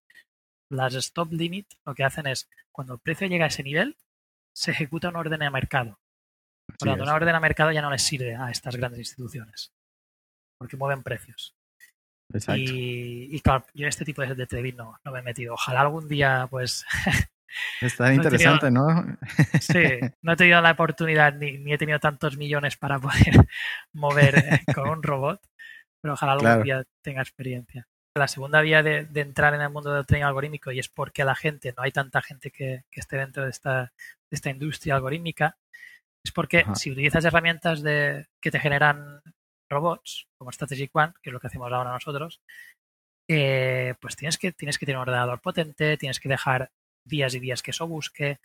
Las 0.69 0.93
stop 0.95 1.31
limit 1.31 1.67
lo 1.85 1.95
que 1.95 2.03
hacen 2.03 2.27
es 2.27 2.49
cuando 2.71 2.95
el 2.95 2.99
precio 2.99 3.27
llega 3.27 3.45
a 3.45 3.49
ese 3.49 3.63
nivel 3.63 3.95
se 4.57 4.71
ejecuta 4.71 5.09
una 5.09 5.19
orden 5.19 5.43
a 5.43 5.51
mercado. 5.51 5.99
Por 6.79 6.87
lo 6.87 6.91
tanto, 6.93 7.03
una 7.03 7.13
orden 7.13 7.35
a 7.35 7.39
mercado 7.39 7.71
ya 7.71 7.81
no 7.81 7.91
les 7.91 8.01
sirve 8.01 8.35
a 8.35 8.49
estas 8.49 8.75
grandes 8.75 8.99
instituciones, 8.99 9.71
porque 10.59 10.77
mueven 10.77 11.03
precios. 11.03 11.55
Exacto. 12.33 12.63
Y, 12.65 13.39
claro, 13.41 13.65
yo 13.75 13.83
en 13.85 13.89
este 13.89 14.03
tipo 14.03 14.23
de, 14.23 14.33
de 14.33 14.47
trading 14.47 14.73
no, 14.75 14.99
me 15.05 15.19
he 15.19 15.21
metido. 15.21 15.53
Ojalá 15.53 15.81
algún 15.81 16.07
día, 16.07 16.47
pues. 16.49 16.85
Está 17.81 18.13
interesante, 18.13 18.71
¿no? 18.71 19.17
Sí, 19.61 19.99
no 20.23 20.33
he 20.33 20.35
tenido 20.35 20.59
la 20.59 20.71
oportunidad 20.71 21.33
ni, 21.35 21.71
he 21.71 21.77
tenido 21.77 21.99
tantos 21.99 22.35
millones 22.35 22.77
para 22.77 22.99
poder 22.99 23.47
mover 23.93 24.37
eh, 24.39 24.73
con 24.73 24.89
un 24.89 25.03
robot, 25.03 25.39
pero 26.01 26.15
ojalá 26.15 26.33
algún 26.33 26.63
día 26.63 26.83
tenga 27.03 27.21
experiencia. 27.21 27.87
La 28.17 28.27
segunda 28.27 28.61
vía 28.61 28.83
de, 28.83 29.07
entrar 29.15 29.53
en 29.53 29.61
el 29.61 29.69
mundo 29.69 29.93
del 29.93 30.05
trading 30.05 30.23
algorítmico, 30.23 30.71
y 30.71 30.79
es 30.79 30.89
porque 30.89 31.23
la 31.23 31.35
gente, 31.35 31.73
no 31.75 31.83
hay 31.83 31.91
tanta 31.91 32.21
gente 32.21 32.51
que, 32.51 32.83
esté 32.91 33.17
dentro 33.17 33.43
de 33.43 33.49
esta, 33.49 33.93
de 34.29 34.35
esta 34.35 34.49
industria 34.49 34.95
algorítmica, 34.95 35.57
es 36.23 36.31
porque 36.31 36.65
si 36.75 36.91
utilizas 36.91 37.23
herramientas 37.23 37.81
de, 37.81 38.27
que 38.41 38.51
te 38.51 38.59
generan 38.59 39.21
robots, 39.69 40.27
como 40.37 40.51
Strategic 40.51 40.95
One, 40.95 41.13
que 41.21 41.29
es 41.29 41.33
lo 41.33 41.39
que 41.39 41.47
hacemos 41.47 41.71
ahora 41.71 41.91
nosotros, 41.91 42.41
eh, 43.29 43.95
pues 43.99 44.15
tienes 44.15 44.37
que, 44.37 44.51
tienes 44.51 44.77
que 44.77 44.85
tener 44.85 44.97
un 44.97 45.03
ordenador 45.03 45.41
potente, 45.41 45.97
tienes 45.97 46.19
que 46.19 46.29
dejar 46.29 46.71
días 47.05 47.33
y 47.35 47.39
días 47.39 47.61
que 47.61 47.71
eso 47.71 47.87
busque. 47.87 48.39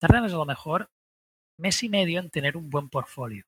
Tardan 0.00 0.24
a 0.24 0.28
lo 0.28 0.44
mejor 0.44 0.90
mes 1.58 1.82
y 1.82 1.88
medio 1.88 2.20
en 2.20 2.30
tener 2.30 2.56
un 2.56 2.70
buen 2.70 2.88
portfolio. 2.88 3.44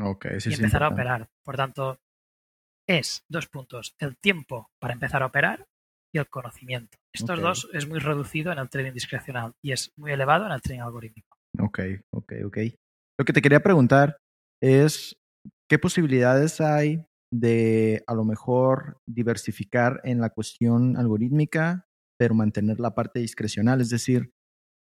Okay, 0.00 0.38
y 0.44 0.54
empezar 0.54 0.82
a 0.82 0.88
operar. 0.88 1.28
Por 1.44 1.56
tanto, 1.56 2.00
es 2.86 3.24
dos 3.28 3.48
puntos. 3.48 3.94
El 3.98 4.16
tiempo 4.16 4.70
para 4.80 4.94
empezar 4.94 5.22
a 5.22 5.26
operar 5.26 5.66
y 6.12 6.18
el 6.18 6.28
conocimiento. 6.28 6.96
Estos 7.12 7.40
dos 7.40 7.68
es 7.72 7.88
muy 7.88 7.98
reducido 7.98 8.52
en 8.52 8.58
el 8.58 8.68
trading 8.68 8.92
discrecional 8.92 9.54
y 9.62 9.72
es 9.72 9.92
muy 9.96 10.12
elevado 10.12 10.46
en 10.46 10.52
el 10.52 10.62
trading 10.62 10.80
algorítmico. 10.80 11.36
Ok, 11.58 11.80
ok, 12.10 12.32
ok. 12.46 12.58
Lo 13.18 13.24
que 13.24 13.32
te 13.32 13.42
quería 13.42 13.60
preguntar 13.60 14.18
es, 14.62 15.16
¿qué 15.68 15.78
posibilidades 15.78 16.60
hay 16.60 17.04
de 17.32 18.02
a 18.06 18.14
lo 18.14 18.24
mejor 18.24 18.98
diversificar 19.06 20.00
en 20.04 20.20
la 20.20 20.30
cuestión 20.30 20.96
algorítmica, 20.96 21.86
pero 22.18 22.34
mantener 22.34 22.80
la 22.80 22.94
parte 22.94 23.20
discrecional? 23.20 23.80
Es 23.80 23.90
decir, 23.90 24.32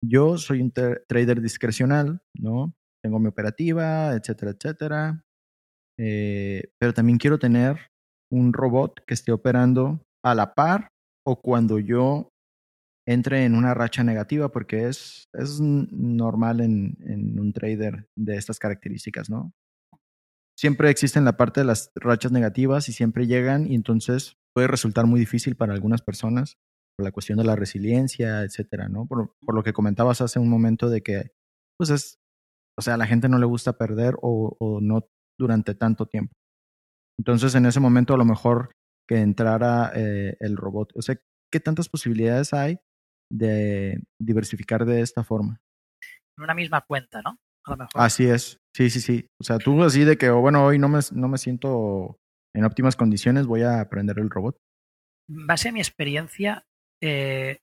yo 0.03 0.37
soy 0.37 0.61
un 0.61 0.71
trader 0.71 1.41
discrecional, 1.41 2.21
¿no? 2.37 2.75
Tengo 3.03 3.19
mi 3.19 3.27
operativa, 3.27 4.13
etcétera, 4.13 4.51
etcétera. 4.51 5.25
Eh, 5.99 6.71
pero 6.79 6.93
también 6.93 7.17
quiero 7.17 7.37
tener 7.37 7.92
un 8.34 8.51
robot 8.51 9.03
que 9.05 9.13
esté 9.13 9.31
operando 9.31 10.01
a 10.23 10.34
la 10.34 10.53
par 10.55 10.88
o 11.25 11.39
cuando 11.39 11.79
yo 11.79 12.29
entre 13.07 13.45
en 13.45 13.55
una 13.55 13.73
racha 13.73 14.03
negativa 14.03 14.49
porque 14.49 14.88
es, 14.88 15.25
es 15.34 15.59
normal 15.61 16.61
en, 16.61 16.97
en, 17.01 17.39
un 17.39 17.53
trader 17.53 18.07
de 18.17 18.38
estas 18.38 18.59
características, 18.59 19.29
¿no? 19.29 19.51
Siempre 20.57 20.89
existen 20.89 21.25
la 21.25 21.36
parte 21.36 21.61
de 21.61 21.65
las 21.65 21.91
rachas 21.95 22.31
negativas 22.31 22.88
y 22.88 22.93
siempre 22.93 23.27
llegan 23.27 23.69
y 23.69 23.75
entonces 23.75 24.38
puede 24.55 24.67
resultar 24.67 25.05
muy 25.05 25.19
difícil 25.19 25.55
para 25.55 25.73
algunas 25.73 26.01
personas 26.01 26.55
por 26.95 27.05
la 27.05 27.11
cuestión 27.11 27.38
de 27.39 27.43
la 27.43 27.55
resiliencia, 27.55 28.43
etcétera, 28.43 28.88
¿no? 28.88 29.05
Por, 29.05 29.36
por 29.41 29.55
lo 29.55 29.63
que 29.63 29.73
comentabas 29.73 30.21
hace 30.21 30.39
un 30.39 30.49
momento 30.49 30.89
de 30.89 31.01
que, 31.01 31.31
pues 31.77 31.89
es, 31.89 32.19
o 32.77 32.81
sea, 32.81 32.93
a 32.93 32.97
la 32.97 33.07
gente 33.07 33.29
no 33.29 33.39
le 33.39 33.45
gusta 33.45 33.77
perder 33.77 34.15
o, 34.21 34.55
o 34.59 34.79
no 34.79 35.07
durante 35.38 35.75
tanto 35.75 36.05
tiempo. 36.05 36.34
Entonces, 37.20 37.55
en 37.55 37.66
ese 37.66 37.80
momento, 37.80 38.14
a 38.14 38.18
lo 38.18 38.26
mejor 38.26 38.72
que 39.07 39.18
entrara 39.18 39.91
eh, 39.95 40.38
el 40.39 40.55
robot. 40.57 40.91
O 40.95 41.01
sea, 41.01 41.16
¿qué 41.51 41.59
tantas 41.59 41.89
posibilidades 41.89 42.53
hay 42.53 42.80
de 43.34 43.99
diversificar 44.20 44.86
de 44.86 45.01
esta 45.01 45.24
forma. 45.24 45.59
En 46.38 46.43
una 46.43 46.53
misma 46.53 46.82
cuenta, 46.82 47.22
¿no? 47.22 47.39
A 47.66 47.72
lo 47.72 47.78
mejor. 47.78 48.01
Así 48.01 48.26
es. 48.26 48.59
Sí, 48.76 48.89
sí, 48.89 49.01
sí. 49.01 49.28
O 49.39 49.43
sea, 49.43 49.57
tú 49.57 49.84
así 49.84 50.03
de 50.03 50.18
que, 50.18 50.30
oh, 50.30 50.39
bueno, 50.39 50.66
hoy 50.66 50.78
no 50.80 50.89
me, 50.89 50.99
no 51.11 51.28
me 51.28 51.38
siento 51.38 52.20
en 52.55 52.66
óptimas 52.66 52.95
condiciones, 52.95 53.47
voy 53.47 53.64
a 53.64 53.80
aprender 53.80 54.20
el 54.20 54.30
robot. 54.30 54.57
Base 55.28 55.70
a 55.70 55.72
mi 55.72 55.80
experiencia, 55.80 56.66
eh, 57.01 57.59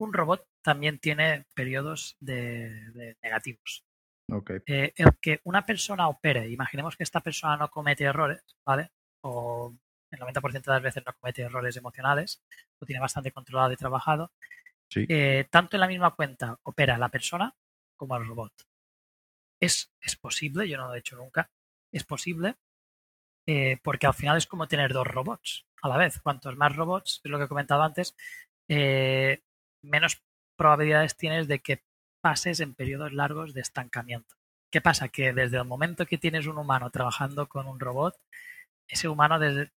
un 0.00 0.12
robot 0.12 0.44
también 0.62 0.98
tiene 0.98 1.46
periodos 1.54 2.16
de, 2.20 3.16
negativos. 3.22 3.84
Okay. 4.30 4.58
Eh, 4.66 4.92
el 4.96 5.16
que 5.20 5.40
una 5.44 5.64
persona 5.64 6.08
opere, 6.08 6.50
imaginemos 6.50 6.96
que 6.96 7.02
esta 7.02 7.20
persona 7.20 7.56
no 7.56 7.70
comete 7.70 8.04
errores, 8.04 8.42
¿vale? 8.64 8.90
O 9.22 9.74
el 10.10 10.20
90% 10.20 10.62
de 10.62 10.72
las 10.72 10.82
veces 10.82 11.02
no 11.06 11.14
comete 11.18 11.42
errores 11.42 11.76
emocionales, 11.76 12.42
lo 12.78 12.86
tiene 12.86 13.00
bastante 13.00 13.32
controlado 13.32 13.72
y 13.72 13.76
trabajado. 13.76 14.32
Eh, 14.94 15.46
tanto 15.50 15.76
en 15.76 15.80
la 15.80 15.86
misma 15.88 16.14
cuenta 16.14 16.58
opera 16.62 16.98
la 16.98 17.08
persona 17.08 17.54
como 17.96 18.16
el 18.16 18.26
robot. 18.26 18.52
Es, 19.60 19.92
es 20.00 20.16
posible, 20.16 20.68
yo 20.68 20.76
no 20.76 20.88
lo 20.88 20.94
he 20.94 20.98
hecho 20.98 21.16
nunca, 21.16 21.50
es 21.92 22.04
posible 22.04 22.56
eh, 23.46 23.78
porque 23.82 24.06
al 24.06 24.14
final 24.14 24.36
es 24.36 24.46
como 24.46 24.68
tener 24.68 24.92
dos 24.92 25.06
robots 25.06 25.66
a 25.82 25.88
la 25.88 25.96
vez. 25.96 26.20
Cuantos 26.20 26.56
más 26.56 26.76
robots, 26.76 27.20
es 27.24 27.30
lo 27.30 27.38
que 27.38 27.44
he 27.44 27.48
comentado 27.48 27.82
antes, 27.82 28.14
menos 29.82 30.22
probabilidades 30.56 31.16
tienes 31.16 31.48
de 31.48 31.60
que 31.60 31.82
pases 32.20 32.60
en 32.60 32.74
periodos 32.74 33.12
largos 33.12 33.54
de 33.54 33.60
estancamiento. 33.60 34.36
¿Qué 34.70 34.80
pasa? 34.80 35.08
Que 35.08 35.32
desde 35.32 35.56
el 35.58 35.64
momento 35.64 36.06
que 36.06 36.18
tienes 36.18 36.46
un 36.46 36.58
humano 36.58 36.90
trabajando 36.90 37.48
con 37.48 37.66
un 37.66 37.80
robot, 37.80 38.16
ese 38.88 39.08
humano 39.08 39.38
desde, 39.38 39.72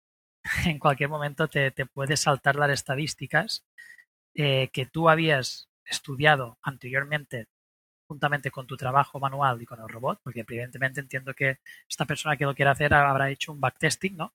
en 0.66 0.78
cualquier 0.78 1.08
momento 1.08 1.48
te, 1.48 1.70
te 1.70 1.86
puedes 1.86 2.20
saltar 2.20 2.56
las 2.56 2.70
estadísticas 2.70 3.64
eh, 4.34 4.68
que 4.72 4.86
tú 4.86 5.08
habías 5.08 5.68
estudiado 5.84 6.58
anteriormente 6.62 7.48
juntamente 8.06 8.50
con 8.50 8.66
tu 8.66 8.76
trabajo 8.76 9.20
manual 9.20 9.62
y 9.62 9.66
con 9.66 9.80
el 9.80 9.88
robot, 9.88 10.20
porque 10.24 10.40
evidentemente 10.40 11.00
entiendo 11.00 11.32
que 11.34 11.58
esta 11.88 12.06
persona 12.06 12.36
que 12.36 12.44
lo 12.44 12.54
quiere 12.56 12.70
hacer 12.72 12.92
habrá 12.92 13.30
hecho 13.30 13.52
un 13.52 13.60
backtesting, 13.60 14.16
¿no? 14.16 14.32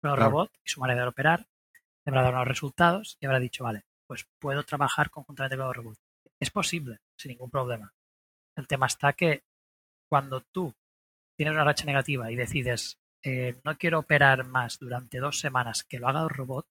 Con 0.00 0.12
el 0.12 0.16
robot 0.16 0.50
y 0.64 0.70
su 0.70 0.80
manera 0.80 1.02
de 1.02 1.08
operar, 1.08 1.40
le 1.40 2.10
habrá 2.10 2.22
dado 2.22 2.34
unos 2.34 2.48
resultados 2.48 3.18
y 3.20 3.26
habrá 3.26 3.38
dicho, 3.38 3.64
vale, 3.64 3.84
pues 4.06 4.26
puedo 4.38 4.62
trabajar 4.64 5.10
conjuntamente 5.10 5.58
con 5.58 5.66
el 5.68 5.74
robot. 5.74 5.98
Es 6.40 6.50
posible, 6.50 6.98
sin 7.16 7.30
ningún 7.30 7.50
problema. 7.50 7.92
El 8.56 8.66
tema 8.66 8.86
está 8.86 9.12
que 9.12 9.42
cuando 10.08 10.40
tú 10.40 10.74
tienes 11.36 11.54
una 11.54 11.64
racha 11.64 11.84
negativa 11.84 12.30
y 12.30 12.36
decides 12.36 12.98
eh, 13.24 13.58
no 13.64 13.76
quiero 13.76 13.98
operar 13.98 14.44
más 14.44 14.78
durante 14.78 15.18
dos 15.18 15.40
semanas 15.40 15.84
que 15.84 15.98
lo 15.98 16.08
haga 16.08 16.22
el 16.22 16.28
robot, 16.28 16.66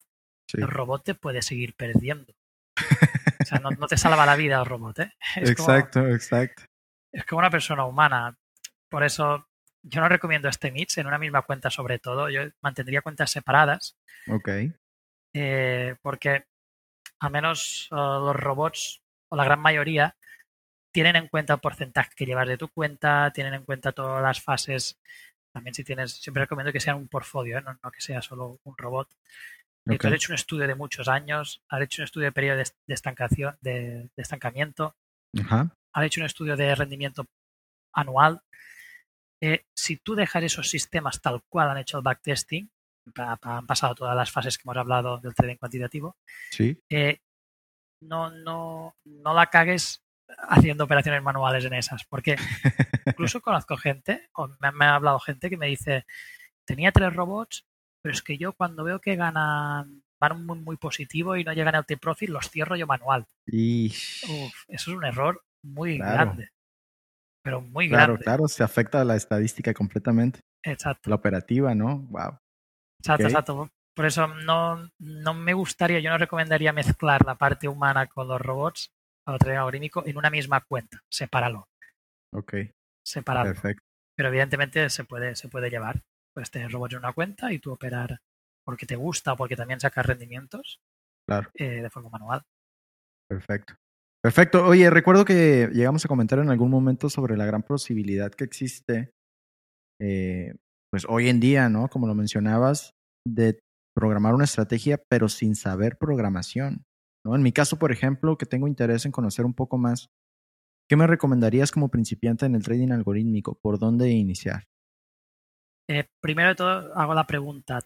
el 0.54 0.68
robot 0.68 1.04
te 1.04 1.16
puede 1.16 1.42
seguir 1.42 1.76
perdiendo. 1.76 2.34
o 3.42 3.46
sea, 3.46 3.60
no, 3.60 3.88
te 3.88 3.98
salva 3.98 4.26
la 4.26 4.36
vida 4.36 4.60
el 4.60 4.66
robot, 4.66 5.00
¿eh? 5.00 5.14
exacto, 5.36 6.08
exacto. 6.08 6.64
Es 7.12 7.26
como 7.26 7.40
una 7.40 7.50
persona 7.50 7.86
humana. 7.86 8.38
Por 8.90 9.04
eso 9.04 9.48
yo 9.84 10.02
no 10.02 10.10
recomiendo 10.10 10.48
este 10.48 10.72
mix 10.72 10.98
en 10.98 11.08
una 11.08 11.18
misma 11.18 11.42
cuenta 11.42 11.70
sobre 11.70 12.00
todo. 12.00 12.30
Yo 12.30 12.42
mantendría 12.62 13.02
cuentas 13.02 13.32
separadas. 13.32 13.98
Ok. 14.30 14.50
Eh, 15.34 15.96
porque 16.02 16.46
al 17.20 17.32
menos 17.32 17.90
uh, 17.92 17.96
los 17.96 18.36
robots, 18.36 19.02
o 19.30 19.36
la 19.36 19.46
gran 19.46 19.60
mayoría, 19.60 20.16
tienen 20.92 21.16
en 21.16 21.28
cuenta 21.28 21.54
el 21.54 21.60
porcentaje 21.60 22.12
que 22.16 22.26
llevas 22.26 22.48
de 22.48 22.58
tu 22.58 22.70
cuenta, 22.70 23.32
tienen 23.34 23.54
en 23.54 23.64
cuenta 23.64 23.92
todas 23.92 24.22
las 24.22 24.42
fases 24.42 24.98
también 25.58 25.74
si 25.74 25.84
tienes, 25.84 26.12
siempre 26.12 26.44
recomiendo 26.44 26.72
que 26.72 26.80
sea 26.80 26.96
un 26.96 27.08
portfolio, 27.08 27.58
¿eh? 27.58 27.64
no, 27.64 27.92
que 27.92 28.00
sea 28.00 28.22
solo 28.22 28.60
un 28.64 28.78
robot. 28.78 29.10
Okay. 29.88 29.98
Han 30.04 30.14
hecho 30.14 30.32
un 30.32 30.36
estudio 30.36 30.68
de 30.68 30.76
muchos 30.76 31.08
años, 31.08 31.64
han 31.70 31.82
hecho 31.82 32.02
un 32.02 32.04
estudio 32.04 32.26
de 32.26 32.32
periodo 32.32 32.58
de, 32.58 32.94
estancación, 32.94 33.58
de, 33.62 34.08
estancamiento, 34.18 34.96
han 35.50 36.04
hecho 36.04 36.22
un 36.22 36.28
estudio 36.28 36.56
de 36.56 36.76
rendimiento 36.76 37.26
anual. 37.92 38.42
Eh, 39.42 39.66
si 39.76 39.98
tú 39.98 40.14
dejas 40.14 40.44
esos 40.44 40.70
sistemas 40.70 41.22
tal 41.22 41.42
cual 41.50 41.72
han 41.72 41.80
hecho 41.80 41.98
el 41.98 42.04
backtesting, 42.04 42.70
han 43.16 43.66
pasado 43.66 43.96
todas 43.96 44.16
las 44.16 44.30
fases 44.30 44.58
que 44.58 44.64
hemos 44.66 44.78
hablado 44.78 45.18
del 45.18 45.34
trading 45.34 45.56
cuantitativo, 45.56 46.18
sí. 46.52 46.78
Eh, 46.88 47.18
no, 48.02 48.32
no, 48.32 48.96
no 49.06 49.34
la 49.34 49.48
cagues 49.48 50.04
haciendo 50.50 50.84
operaciones 50.84 51.24
manuales 51.24 51.66
en 51.66 51.74
esas, 51.74 52.04
porque 52.06 52.36
incluso 53.06 53.42
conozco 53.42 53.78
gente, 53.78 54.30
o 54.34 54.48
me, 54.60 54.72
me, 54.72 54.86
ha 54.86 54.96
hablado 54.96 55.20
gente 55.20 55.50
que 55.50 55.58
me 55.58 55.68
dice, 55.68 56.06
tenía 56.66 56.92
tres 56.92 57.14
robots, 57.14 57.66
pero 58.02 58.14
es 58.14 58.22
que 58.22 58.38
yo 58.38 58.54
cuando 58.54 58.84
veo 58.84 59.00
que 59.00 59.16
ganan 59.16 60.04
van 60.20 60.46
muy, 60.46 60.60
muy 60.60 60.78
positivo 60.78 61.36
y 61.36 61.44
no 61.44 61.54
llegan 61.54 61.76
al 61.76 61.86
T-Profit, 61.86 62.30
los 62.30 62.50
cierro 62.50 62.76
yo 62.76 62.88
manual. 62.88 63.28
Uf, 63.48 64.66
eso 64.68 64.68
es 64.68 64.88
un 64.88 65.06
error 65.06 65.44
muy 65.64 65.98
claro. 65.98 66.14
grande. 66.14 66.50
Pero 67.44 67.62
muy 67.62 67.88
claro, 67.88 68.14
grande. 68.14 68.24
Claro, 68.24 68.48
se 68.48 68.64
afecta 68.64 69.02
a 69.02 69.06
la 69.06 69.16
estadística 69.16 69.74
completamente. 69.74 70.42
Exacto. 70.64 71.10
La 71.10 71.16
operativa, 71.16 71.76
¿no? 71.76 72.00
Wow. 72.10 72.40
Exacto, 73.00 73.14
okay. 73.14 73.26
exacto. 73.26 73.70
Por 73.98 74.06
eso 74.06 74.28
no, 74.28 74.92
no 75.00 75.34
me 75.34 75.56
gustaría, 75.56 76.00
yo 76.00 76.12
no 76.12 76.20
recomendaría 76.20 76.72
mezclar 76.72 77.26
la 77.26 77.34
parte 77.34 77.68
humana 77.68 78.06
con 78.06 78.28
los 78.28 78.40
robots 78.40 78.92
o 79.26 79.40
trading 79.40 79.58
algorítmico 79.58 80.04
en 80.06 80.20
una 80.20 80.30
misma 80.30 80.62
cuenta. 80.62 81.02
Sepáralo. 81.12 81.68
Ok. 82.32 82.54
Separado. 83.04 83.48
Perfecto. 83.48 83.84
Pero 84.16 84.30
evidentemente 84.30 84.88
se 84.92 85.04
puede, 85.04 85.36
se 85.36 85.50
puede 85.50 85.72
llevar. 85.72 86.04
Puedes 86.32 86.52
tener 86.52 86.72
robots 86.72 86.94
en 86.94 87.00
una 87.00 87.14
cuenta 87.14 87.52
y 87.52 87.58
tú 87.58 87.72
operar 87.72 88.20
porque 88.64 88.86
te 88.86 88.96
gusta 88.96 89.34
o 89.34 89.36
porque 89.36 89.56
también 89.56 89.80
sacas 89.80 90.06
rendimientos 90.06 90.80
claro. 91.28 91.50
eh, 91.56 91.82
de 91.82 91.90
forma 91.90 92.10
manual. 92.10 92.44
Perfecto. 93.28 93.74
Perfecto. 94.24 94.64
Oye, 94.64 94.92
recuerdo 94.92 95.26
que 95.26 95.72
llegamos 95.74 96.06
a 96.06 96.08
comentar 96.08 96.38
en 96.38 96.52
algún 96.52 96.70
momento 96.70 97.10
sobre 97.10 97.36
la 97.36 97.48
gran 97.48 97.64
posibilidad 97.64 98.30
que 98.30 98.44
existe, 98.44 99.10
eh, 100.00 100.54
pues 100.92 101.04
hoy 101.10 101.30
en 101.30 101.40
día, 101.40 101.68
¿no? 101.68 101.88
Como 101.88 102.06
lo 102.06 102.14
mencionabas, 102.14 102.94
de 103.28 103.60
programar 103.98 104.36
una 104.36 104.44
estrategia, 104.44 105.02
pero 105.10 105.28
sin 105.28 105.56
saber 105.56 105.98
programación. 105.98 106.86
¿no? 107.26 107.36
En 107.36 107.42
mi 107.42 107.52
caso, 107.52 107.80
por 107.80 107.92
ejemplo, 107.92 108.38
que 108.38 108.46
tengo 108.46 108.68
interés 108.68 109.08
en 109.08 109.12
conocer 109.12 109.44
un 109.44 109.56
poco 109.56 109.80
más, 109.80 110.12
¿qué 110.88 110.96
me 110.96 111.08
recomendarías 111.08 111.72
como 111.72 111.90
principiante 111.90 112.46
en 112.46 112.54
el 112.54 112.62
trading 112.62 112.92
algorítmico? 112.92 113.60
¿Por 113.60 113.80
dónde 113.80 114.12
iniciar? 114.12 114.68
Eh, 115.90 116.08
primero 116.22 116.50
de 116.50 116.56
todo, 116.56 116.96
hago 116.96 117.16
la 117.16 117.26
pregunta. 117.26 117.80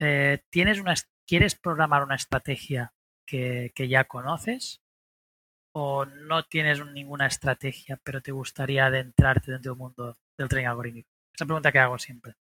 Eh, 0.00 0.42
¿tienes 0.48 0.80
una, 0.80 0.94
¿Quieres 1.26 1.56
programar 1.56 2.04
una 2.04 2.14
estrategia 2.14 2.94
que, 3.26 3.70
que, 3.74 3.86
ya 3.86 4.04
conoces? 4.04 4.80
¿O 5.74 6.06
no 6.06 6.44
tienes 6.44 6.82
ninguna 6.86 7.26
estrategia, 7.26 8.00
pero 8.02 8.22
te 8.22 8.32
gustaría 8.32 8.86
adentrarte 8.86 9.52
dentro 9.52 9.72
del 9.72 9.78
mundo 9.78 10.16
del 10.38 10.48
trading 10.48 10.68
algorítmico? 10.68 11.10
Esa 11.34 11.44
pregunta 11.44 11.70
que 11.70 11.80
hago 11.80 11.98
siempre. 11.98 12.32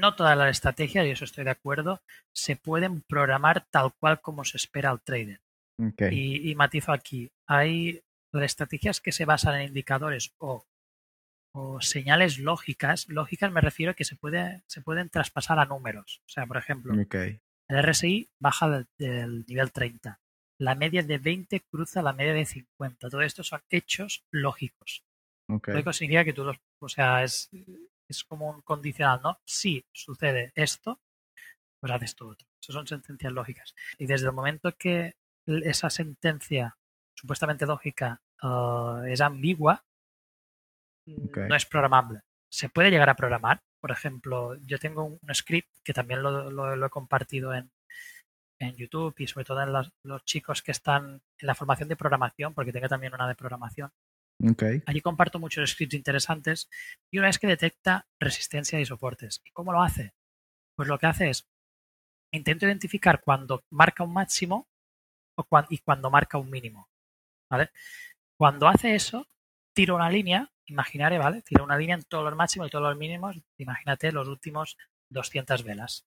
No 0.00 0.14
todas 0.14 0.36
las 0.36 0.50
estrategias, 0.50 1.06
y 1.06 1.10
eso 1.10 1.24
estoy 1.24 1.44
de 1.44 1.50
acuerdo, 1.50 2.00
se 2.32 2.56
pueden 2.56 3.02
programar 3.02 3.66
tal 3.70 3.92
cual 3.94 4.20
como 4.20 4.44
se 4.44 4.56
espera 4.56 4.90
al 4.90 5.00
trader. 5.00 5.40
Okay. 5.78 6.16
Y, 6.16 6.50
y 6.50 6.54
matizo 6.54 6.92
aquí. 6.92 7.30
Hay 7.46 8.02
estrategias 8.32 9.00
que 9.00 9.12
se 9.12 9.24
basan 9.24 9.60
en 9.60 9.68
indicadores 9.68 10.32
o 10.38 10.64
o 11.54 11.80
señales 11.80 12.38
lógicas, 12.38 13.08
lógicas 13.08 13.52
me 13.52 13.60
refiero 13.60 13.92
a 13.92 13.94
que 13.94 14.04
se, 14.04 14.16
puede, 14.16 14.62
se 14.66 14.80
pueden 14.82 15.08
traspasar 15.08 15.58
a 15.60 15.64
números. 15.64 16.20
O 16.26 16.28
sea, 16.28 16.46
por 16.46 16.56
ejemplo, 16.56 17.00
okay. 17.00 17.40
el 17.68 17.82
RSI 17.82 18.28
baja 18.40 18.68
del, 18.68 18.86
del, 18.98 19.44
nivel 19.46 19.70
30, 19.70 20.20
la 20.58 20.74
media 20.74 21.04
de 21.04 21.18
20 21.18 21.60
cruza 21.60 22.02
la 22.02 22.12
media 22.12 22.34
de 22.34 22.44
50. 22.44 23.08
Todo 23.08 23.22
esto 23.22 23.44
son 23.44 23.62
hechos 23.70 24.24
lógicos. 24.32 25.04
Okay. 25.48 25.74
Lógico 25.74 25.92
significa 25.92 26.24
que 26.24 26.32
tú 26.32 26.42
los, 26.42 26.58
o 26.80 26.88
sea, 26.88 27.22
es, 27.22 27.50
es 28.08 28.24
como 28.24 28.50
un 28.50 28.62
condicional, 28.62 29.20
¿no? 29.22 29.38
Si 29.44 29.84
sucede 29.92 30.52
esto, 30.54 31.00
pues 31.80 31.92
haces 31.92 32.14
tú 32.14 32.30
otro. 32.30 32.46
Eso 32.60 32.72
son 32.72 32.86
sentencias 32.86 33.32
lógicas. 33.32 33.74
Y 33.98 34.06
desde 34.06 34.26
el 34.26 34.32
momento 34.32 34.76
que 34.76 35.14
esa 35.46 35.90
sentencia 35.90 36.76
supuestamente 37.14 37.66
lógica 37.66 38.20
uh, 38.42 39.02
es 39.04 39.20
ambigua, 39.20 39.84
Okay. 41.06 41.48
no 41.48 41.54
es 41.54 41.66
programable. 41.66 42.20
Se 42.50 42.68
puede 42.68 42.90
llegar 42.90 43.10
a 43.10 43.16
programar. 43.16 43.60
Por 43.80 43.90
ejemplo, 43.90 44.56
yo 44.64 44.78
tengo 44.78 45.04
un, 45.04 45.34
script 45.34 45.68
que 45.84 45.92
también 45.92 46.22
lo, 46.22 46.50
lo, 46.50 46.76
lo 46.76 46.86
he 46.86 46.90
compartido 46.90 47.52
en, 47.52 47.70
en, 48.58 48.74
YouTube 48.74 49.14
y 49.18 49.26
sobre 49.26 49.44
todo 49.44 49.62
en 49.62 49.72
los, 49.72 49.92
los, 50.02 50.24
chicos 50.24 50.62
que 50.62 50.70
están 50.70 51.20
en 51.38 51.46
la 51.46 51.54
formación 51.54 51.88
de 51.88 51.96
programación, 51.96 52.54
porque 52.54 52.72
tengo 52.72 52.88
también 52.88 53.12
una 53.12 53.28
de 53.28 53.34
programación. 53.34 53.90
Okay. 54.42 54.82
Allí 54.86 55.00
comparto 55.00 55.38
muchos 55.38 55.70
scripts 55.70 55.94
interesantes 55.94 56.68
y 57.10 57.18
una 57.18 57.28
vez 57.28 57.38
que 57.38 57.46
detecta 57.46 58.06
resistencia 58.18 58.80
y 58.80 58.84
soportes. 58.84 59.40
¿Y 59.44 59.50
cómo 59.52 59.72
lo 59.72 59.82
hace? 59.82 60.14
Pues 60.76 60.88
lo 60.88 60.98
que 60.98 61.06
hace 61.06 61.30
es 61.30 61.48
intento 62.32 62.66
identificar 62.66 63.20
cuando 63.22 63.64
marca 63.70 64.02
un 64.02 64.12
máximo 64.12 64.68
o 65.36 65.46
y 65.70 65.78
cuando 65.78 66.10
marca 66.10 66.38
un 66.38 66.50
mínimo. 66.50 66.88
¿vale? 67.50 67.70
Cuando 68.36 68.66
hace 68.66 68.94
eso, 68.94 69.28
tiro 69.72 69.94
una 69.94 70.10
línea 70.10 70.50
imaginaré, 70.66 71.18
¿vale? 71.18 71.42
Tira 71.42 71.62
una 71.62 71.76
línea 71.76 71.96
en 71.96 72.02
todos 72.02 72.24
los 72.24 72.36
máximos 72.36 72.68
y 72.68 72.70
todos 72.70 72.88
los 72.88 72.96
mínimos. 72.96 73.36
Imagínate 73.58 74.12
los 74.12 74.28
últimos 74.28 74.76
200 75.10 75.62
velas. 75.62 76.06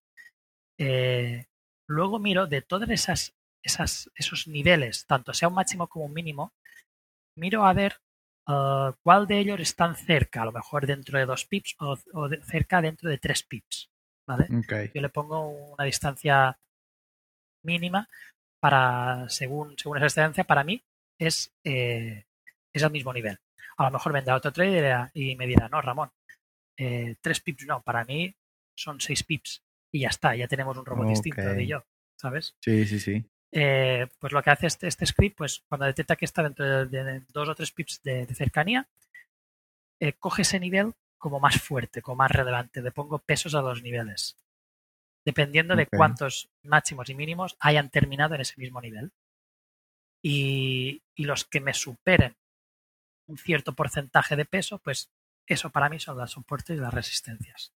Eh, 0.78 1.46
luego 1.88 2.20
miro 2.20 2.48
de 2.48 2.62
todas 2.62 2.90
esas, 2.90 3.36
esas, 3.64 4.12
esos 4.16 4.48
niveles, 4.48 5.06
tanto 5.06 5.34
sea 5.34 5.48
un 5.48 5.56
máximo 5.56 5.88
como 5.88 6.06
un 6.06 6.14
mínimo, 6.14 6.54
miro 7.36 7.66
a 7.66 7.74
ver 7.74 8.00
uh, 8.48 8.94
cuál 9.04 9.28
de 9.28 9.40
ellos 9.40 9.60
están 9.60 9.96
cerca, 9.96 10.42
a 10.42 10.46
lo 10.46 10.52
mejor 10.52 10.86
dentro 10.86 11.18
de 11.18 11.26
dos 11.26 11.46
pips 11.46 11.76
o, 11.80 11.98
o 12.14 12.30
de, 12.30 12.42
cerca 12.44 12.82
dentro 12.82 13.10
de 13.10 13.18
tres 13.18 13.44
pips, 13.44 13.90
¿vale? 14.28 14.48
Okay. 14.60 14.92
Yo 14.94 15.02
le 15.02 15.10
pongo 15.10 15.50
una 15.50 15.84
distancia 15.84 16.58
mínima 17.64 18.08
para, 18.60 19.28
según, 19.30 19.78
según 19.78 19.98
esa 19.98 20.06
distancia, 20.06 20.44
para 20.44 20.64
mí 20.64 20.84
es, 21.20 21.54
eh, 21.64 22.26
es 22.74 22.84
al 22.84 22.92
mismo 22.92 23.14
nivel 23.14 23.40
a 23.78 23.86
lo 23.86 23.92
mejor 23.92 24.14
vendrá 24.14 24.36
otro 24.36 24.52
trader 24.52 25.10
y 25.14 25.36
me 25.36 25.48
dirá, 25.48 25.70
no, 25.70 25.82
Ramón, 25.82 26.10
eh, 26.78 27.16
tres 27.22 27.40
pips 27.42 27.66
no, 27.68 27.82
para 27.82 28.04
mí 28.06 28.36
son 28.76 29.00
seis 29.00 29.24
pips 29.24 29.64
y 29.92 30.02
ya 30.02 30.10
está, 30.10 30.36
ya 30.36 30.48
tenemos 30.48 30.78
un 30.78 30.86
robot 30.86 31.06
okay. 31.06 31.14
distinto 31.14 31.54
de 31.54 31.68
yo, 31.68 31.86
¿sabes? 32.16 32.56
Sí, 32.62 32.86
sí, 32.86 33.00
sí. 33.00 33.26
Eh, 33.52 34.08
pues 34.20 34.34
lo 34.34 34.44
que 34.44 34.50
hace 34.50 34.68
este, 34.68 34.88
este, 34.88 35.06
script, 35.06 35.38
pues 35.38 35.64
cuando 35.68 35.86
detecta 35.86 36.16
que 36.16 36.26
está 36.26 36.44
dentro 36.44 36.86
de, 36.86 37.04
de 37.04 37.22
dos 37.32 37.48
o 37.48 37.56
tres 37.56 37.72
pips 37.72 38.02
de, 38.04 38.26
de 38.26 38.36
cercanía, 38.36 38.88
eh, 40.00 40.14
coge 40.14 40.42
ese 40.42 40.60
nivel 40.60 40.94
como 41.18 41.40
más 41.40 41.60
fuerte, 41.60 42.02
como 42.02 42.18
más 42.18 42.32
relevante, 42.32 42.82
le 42.82 42.92
pongo 42.92 43.20
pesos 43.20 43.56
a 43.56 43.62
los 43.62 43.82
niveles, 43.82 44.38
dependiendo 45.26 45.74
okay. 45.74 45.86
de 45.86 45.98
cuántos 45.98 46.50
máximos 46.64 47.10
y 47.10 47.16
mínimos 47.16 47.58
hayan 47.60 47.90
terminado 47.90 48.36
en 48.36 48.42
ese 48.42 48.56
mismo 48.58 48.82
nivel. 48.82 49.12
Y, 50.22 51.04
y 51.16 51.24
los 51.24 51.46
que 51.46 51.62
me 51.62 51.74
superen 51.74 52.36
un 53.28 53.38
cierto 53.38 53.74
porcentaje 53.74 54.36
de 54.36 54.46
peso, 54.46 54.80
pues 54.80 55.10
eso 55.46 55.70
para 55.70 55.90
mí 55.90 56.00
son 56.00 56.18
los 56.18 56.32
soportes 56.32 56.78
y 56.78 56.82
las 56.82 56.94
resistencias. 56.94 57.74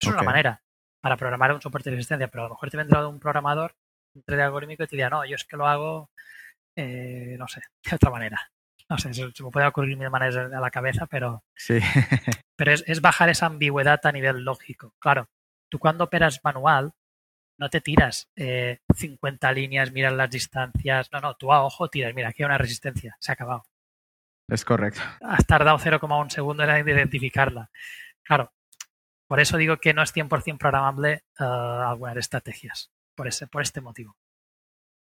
Es 0.00 0.08
okay. 0.08 0.12
una 0.12 0.22
manera 0.22 0.62
para 1.00 1.16
programar 1.16 1.52
un 1.52 1.60
soporte 1.60 1.90
de 1.90 1.96
resistencia, 1.96 2.28
pero 2.28 2.44
a 2.44 2.48
lo 2.48 2.54
mejor 2.54 2.70
te 2.70 2.76
vendrá 2.76 3.06
un 3.06 3.20
programador, 3.20 3.74
trader 4.22 4.46
algorítmico 4.46 4.84
y 4.84 4.86
te 4.86 4.96
dirá, 4.96 5.10
no, 5.10 5.24
yo 5.24 5.36
es 5.36 5.44
que 5.44 5.56
lo 5.56 5.66
hago, 5.66 6.10
eh, 6.76 7.36
no 7.38 7.48
sé, 7.48 7.62
de 7.84 7.96
otra 7.96 8.10
manera. 8.10 8.50
No 8.88 8.96
sé, 8.96 9.12
se, 9.12 9.30
se, 9.32 9.42
me 9.42 9.50
puede 9.50 9.66
ocurrir 9.66 9.96
mil 9.96 10.10
maneras 10.10 10.36
a 10.36 10.60
la 10.60 10.70
cabeza, 10.70 11.06
pero, 11.06 11.44
sí. 11.54 11.78
pero 12.56 12.72
es, 12.72 12.84
es, 12.86 13.00
bajar 13.00 13.28
esa 13.28 13.46
ambigüedad 13.46 14.00
a 14.04 14.12
nivel 14.12 14.44
lógico. 14.44 14.94
Claro, 14.98 15.28
tú 15.68 15.78
cuando 15.78 16.04
operas 16.04 16.40
manual, 16.42 16.94
no 17.58 17.68
te 17.68 17.80
tiras 17.80 18.30
eh, 18.36 18.80
50 18.94 19.52
líneas, 19.52 19.92
miras 19.92 20.12
las 20.12 20.30
distancias, 20.30 21.10
no, 21.12 21.20
no, 21.20 21.36
tú 21.36 21.52
a 21.52 21.64
ojo 21.64 21.88
tiras, 21.88 22.14
mira, 22.14 22.28
aquí 22.28 22.42
hay 22.42 22.46
una 22.46 22.58
resistencia, 22.58 23.16
se 23.20 23.32
ha 23.32 23.34
acabado. 23.34 23.64
Es 24.48 24.64
correcto. 24.64 25.00
Has 25.20 25.46
tardado 25.46 25.78
0,1 25.78 26.30
segundo 26.30 26.62
en 26.62 26.88
identificarla. 26.88 27.70
Claro, 28.22 28.52
por 29.26 29.40
eso 29.40 29.58
digo 29.58 29.76
que 29.76 29.92
no 29.92 30.02
es 30.02 30.14
100% 30.14 30.56
programable 30.56 31.24
uh, 31.38 31.44
algunas 31.44 32.16
estrategias, 32.16 32.90
por, 33.18 33.26
ese, 33.26 33.48
por 33.48 33.62
este 33.62 33.80
motivo. 33.80 34.16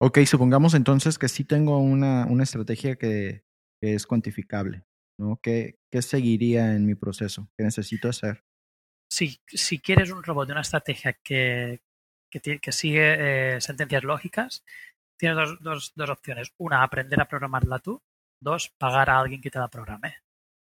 Ok, 0.02 0.20
supongamos 0.26 0.74
entonces 0.74 1.20
que 1.20 1.30
sí 1.30 1.44
tengo 1.44 1.80
una, 1.80 2.26
una 2.26 2.44
estrategia 2.44 2.96
que, 2.96 3.44
que, 3.80 3.94
es 3.94 4.08
cuantificable. 4.08 4.84
¿no? 5.20 5.40
¿Qué, 5.42 5.76
¿Qué, 5.92 6.02
seguiría 6.02 6.76
en 6.76 6.86
mi 6.88 6.96
proceso? 6.96 7.48
¿Qué 7.56 7.64
necesito 7.64 8.10
hacer? 8.10 8.44
Si, 9.12 9.40
si 9.48 9.80
quieres 9.80 10.12
un 10.12 10.24
robot 10.24 10.48
de 10.48 10.54
una 10.54 10.62
estrategia 10.62 11.14
que, 11.24 11.82
que, 12.32 12.60
que 12.60 12.72
sigue 12.72 13.56
eh, 13.56 13.62
sentencias 13.62 14.04
lógicas, 14.04 14.64
tienes 15.20 15.38
dos, 15.38 15.58
dos, 15.62 15.94
dos 15.96 16.10
opciones. 16.10 16.52
Una, 16.58 16.84
aprender 16.84 17.22
a 17.22 17.28
programarla 17.28 17.80
tú 17.80 18.02
Dos, 18.40 18.72
pagar 18.78 19.10
a 19.10 19.20
alguien 19.20 19.42
que 19.42 19.50
te 19.50 19.60
la 19.60 19.68
programe. 19.68 20.16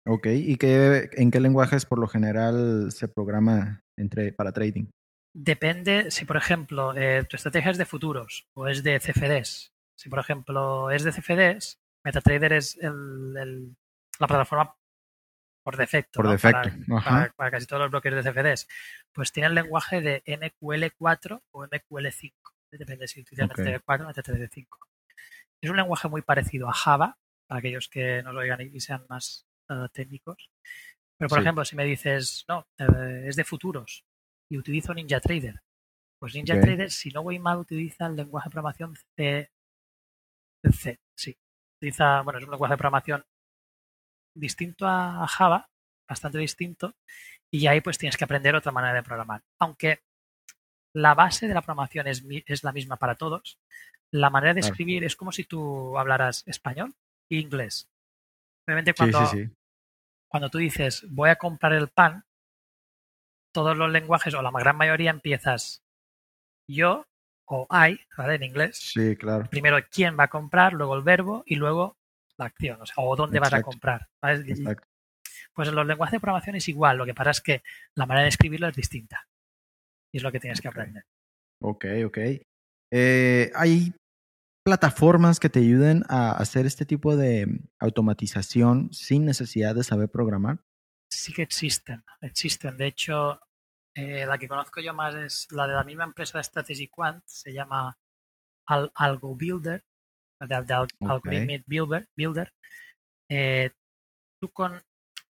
Ok, 0.04 0.26
¿y 0.26 0.56
qué, 0.56 1.08
en 1.12 1.30
qué 1.30 1.38
lenguajes 1.38 1.86
por 1.86 2.00
lo 2.00 2.08
general 2.08 2.90
se 2.90 3.06
programa 3.06 3.84
entre, 3.96 4.32
para 4.32 4.52
trading? 4.52 4.86
Depende 5.34 6.10
si, 6.10 6.26
por 6.26 6.36
ejemplo, 6.36 6.94
eh, 6.94 7.24
tu 7.24 7.36
estrategia 7.36 7.70
es 7.70 7.78
de 7.78 7.86
futuros 7.86 8.46
o 8.54 8.68
es 8.68 8.82
de 8.82 9.00
CFDs. 9.00 9.72
Si, 9.96 10.10
por 10.10 10.18
ejemplo, 10.18 10.90
es 10.90 11.04
de 11.04 11.12
CFDs, 11.12 11.80
MetaTrader 12.04 12.52
es 12.52 12.76
el, 12.80 13.74
la 14.18 14.26
plataforma 14.26 14.76
por 15.64 15.76
defecto. 15.76 16.18
Por 16.18 16.28
defecto. 16.28 16.70
Para, 17.36 17.50
casi 17.50 17.66
todos 17.66 17.82
los 17.82 17.90
bloques 17.90 18.12
de 18.12 18.30
CFDs. 18.30 18.68
Pues 19.12 19.32
tiene 19.32 19.48
el 19.48 19.54
lenguaje 19.54 20.02
de 20.02 20.22
MQL4 20.24 21.42
o 21.52 21.66
MQL5. 21.66 22.32
Depende 22.72 23.08
si 23.08 23.20
utilizas 23.20 23.46
okay. 23.46 23.64
MetaTrader 23.64 23.82
4 23.84 24.04
o 24.04 24.08
MetaTrader 24.08 24.48
5. 24.50 24.78
Es 25.62 25.70
un 25.70 25.76
lenguaje 25.76 26.08
muy 26.08 26.22
parecido 26.22 26.68
a 26.68 26.72
Java, 26.72 27.18
para 27.46 27.60
aquellos 27.60 27.88
que 27.88 28.22
nos 28.22 28.34
oigan 28.34 28.60
y 28.60 28.80
sean 28.80 29.06
más 29.08 29.46
uh, 29.70 29.88
técnicos. 29.88 30.50
Pero, 31.16 31.28
por 31.28 31.38
sí. 31.38 31.42
ejemplo, 31.42 31.64
si 31.64 31.76
me 31.76 31.84
dices, 31.84 32.44
no, 32.48 32.66
eh, 32.78 33.24
es 33.28 33.36
de 33.36 33.44
futuros 33.44 34.04
y 34.52 34.58
utilizo 34.58 34.92
NinjaTrader, 34.92 35.62
pues 36.18 36.34
NinjaTrader, 36.34 36.74
okay. 36.74 36.90
si 36.90 37.08
no 37.08 37.22
voy 37.22 37.38
mal, 37.38 37.56
utiliza 37.56 38.06
el 38.06 38.16
lenguaje 38.16 38.50
de 38.50 38.52
programación 38.52 38.94
C. 39.16 39.50
C, 40.70 41.00
sí. 41.16 41.34
Utiliza, 41.78 42.20
bueno, 42.20 42.38
es 42.38 42.44
un 42.44 42.50
lenguaje 42.50 42.74
de 42.74 42.76
programación 42.76 43.24
distinto 44.36 44.86
a 44.86 45.26
Java, 45.26 45.70
bastante 46.06 46.36
distinto, 46.36 46.94
y 47.50 47.66
ahí 47.66 47.80
pues 47.80 47.96
tienes 47.96 48.18
que 48.18 48.24
aprender 48.24 48.54
otra 48.54 48.72
manera 48.72 48.92
de 48.92 49.02
programar. 49.02 49.42
Aunque 49.58 50.02
la 50.94 51.14
base 51.14 51.48
de 51.48 51.54
la 51.54 51.62
programación 51.62 52.06
es, 52.06 52.22
es 52.44 52.62
la 52.62 52.72
misma 52.72 52.98
para 52.98 53.14
todos, 53.14 53.58
la 54.12 54.28
manera 54.28 54.52
de 54.52 54.60
escribir 54.60 54.98
claro. 54.98 55.06
es 55.06 55.16
como 55.16 55.32
si 55.32 55.44
tú 55.44 55.96
hablaras 55.96 56.42
español 56.46 56.94
e 57.30 57.36
inglés. 57.36 57.88
Obviamente 58.66 58.92
cuando, 58.92 59.26
sí, 59.26 59.38
sí, 59.38 59.46
sí. 59.46 59.54
cuando 60.28 60.50
tú 60.50 60.58
dices 60.58 61.06
voy 61.08 61.30
a 61.30 61.36
comprar 61.36 61.72
el 61.72 61.88
pan, 61.88 62.26
todos 63.52 63.76
los 63.76 63.90
lenguajes 63.90 64.34
o 64.34 64.42
la 64.42 64.50
gran 64.50 64.76
mayoría 64.76 65.10
empiezas 65.10 65.82
yo 66.68 67.06
o 67.44 67.66
I, 67.70 68.00
¿vale? 68.16 68.34
En 68.36 68.42
inglés. 68.42 68.76
Sí, 68.78 69.16
claro. 69.16 69.48
Primero 69.50 69.78
quién 69.90 70.18
va 70.18 70.24
a 70.24 70.28
comprar, 70.28 70.72
luego 70.72 70.96
el 70.96 71.02
verbo 71.02 71.42
y 71.46 71.56
luego 71.56 71.96
la 72.38 72.46
acción, 72.46 72.80
o 72.80 72.86
sea, 72.86 72.96
o 72.98 73.14
dónde 73.14 73.38
Exacto. 73.38 73.56
vas 73.56 73.60
a 73.60 73.64
comprar. 73.64 74.08
¿vale? 74.22 74.50
Exacto. 74.50 74.88
Pues 75.52 75.68
en 75.68 75.74
los 75.74 75.86
lenguajes 75.86 76.12
de 76.12 76.20
programación 76.20 76.56
es 76.56 76.68
igual, 76.68 76.96
lo 76.96 77.04
que 77.04 77.14
pasa 77.14 77.30
es 77.30 77.40
que 77.40 77.62
la 77.94 78.06
manera 78.06 78.22
de 78.22 78.30
escribirlo 78.30 78.68
es 78.68 78.76
distinta. 78.76 79.28
Y 80.12 80.18
es 80.18 80.22
lo 80.22 80.32
que 80.32 80.40
tienes 80.40 80.60
que 80.60 80.68
aprender. 80.68 81.04
Ok, 81.60 81.84
ok. 82.06 82.18
Eh, 82.90 83.50
hay 83.54 83.94
plataformas 84.64 85.40
que 85.40 85.48
te 85.48 85.60
ayuden 85.60 86.04
a 86.08 86.32
hacer 86.32 86.66
este 86.66 86.86
tipo 86.86 87.16
de 87.16 87.60
automatización 87.78 88.92
sin 88.92 89.24
necesidad 89.24 89.74
de 89.74 89.84
saber 89.84 90.08
programar? 90.08 90.60
Sí 91.12 91.32
que 91.34 91.42
existen, 91.42 92.02
existen. 92.22 92.74
De 92.78 92.86
hecho, 92.86 93.38
eh, 93.94 94.24
la 94.24 94.38
que 94.38 94.48
conozco 94.48 94.80
yo 94.80 94.94
más 94.94 95.14
es 95.14 95.46
la 95.52 95.66
de 95.66 95.74
la 95.74 95.84
misma 95.84 96.04
empresa 96.04 96.38
de 96.38 96.44
Strategy 96.44 96.88
Quant, 96.88 97.22
se 97.26 97.52
llama 97.52 97.98
Al 98.66 98.90
Algo 98.94 99.36
Builder, 99.36 99.84
de, 100.40 100.62
de 100.62 100.74
Al. 100.74 100.88
Algorithmic 101.00 101.64
Builder. 101.66 102.08
Builder. 102.16 102.54
Eh, 103.28 103.70
tú 104.40 104.48
con, 104.52 104.70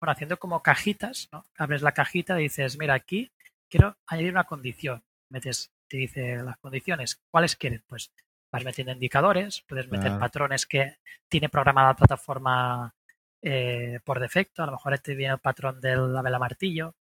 bueno, 0.01 0.13
haciendo 0.13 0.39
como 0.39 0.63
cajitas, 0.63 1.29
¿no? 1.31 1.45
abres 1.59 1.83
la 1.83 1.93
cajita 1.93 2.41
y 2.41 2.45
dices, 2.45 2.79
mira, 2.79 2.95
aquí 2.95 3.31
quiero 3.69 3.99
añadir 4.07 4.33
una 4.33 4.45
condición. 4.45 5.05
Metes, 5.29 5.71
te 5.89 5.99
dice 5.99 6.37
las 6.43 6.57
condiciones, 6.57 7.23
¿cuáles 7.31 7.55
quieren? 7.55 7.85
Pues 7.87 8.15
vas 8.51 8.65
metiendo 8.65 8.95
indicadores, 8.95 9.61
puedes 9.69 9.89
meter 9.91 10.19
patrones 10.19 10.65
que 10.65 10.97
tiene 11.29 11.51
programada 11.51 11.89
la 11.89 11.97
plataforma 11.97 12.96
eh, 13.49 14.01
por 14.05 14.19
defecto. 14.19 14.65
A 14.65 14.67
lo 14.67 14.73
mejor 14.73 14.99
te 14.99 15.15
viene 15.15 15.35
el 15.35 15.39
patrón 15.39 15.81
de 15.81 15.95
la 15.97 16.21
vela 16.21 16.41
martillo, 16.41 16.97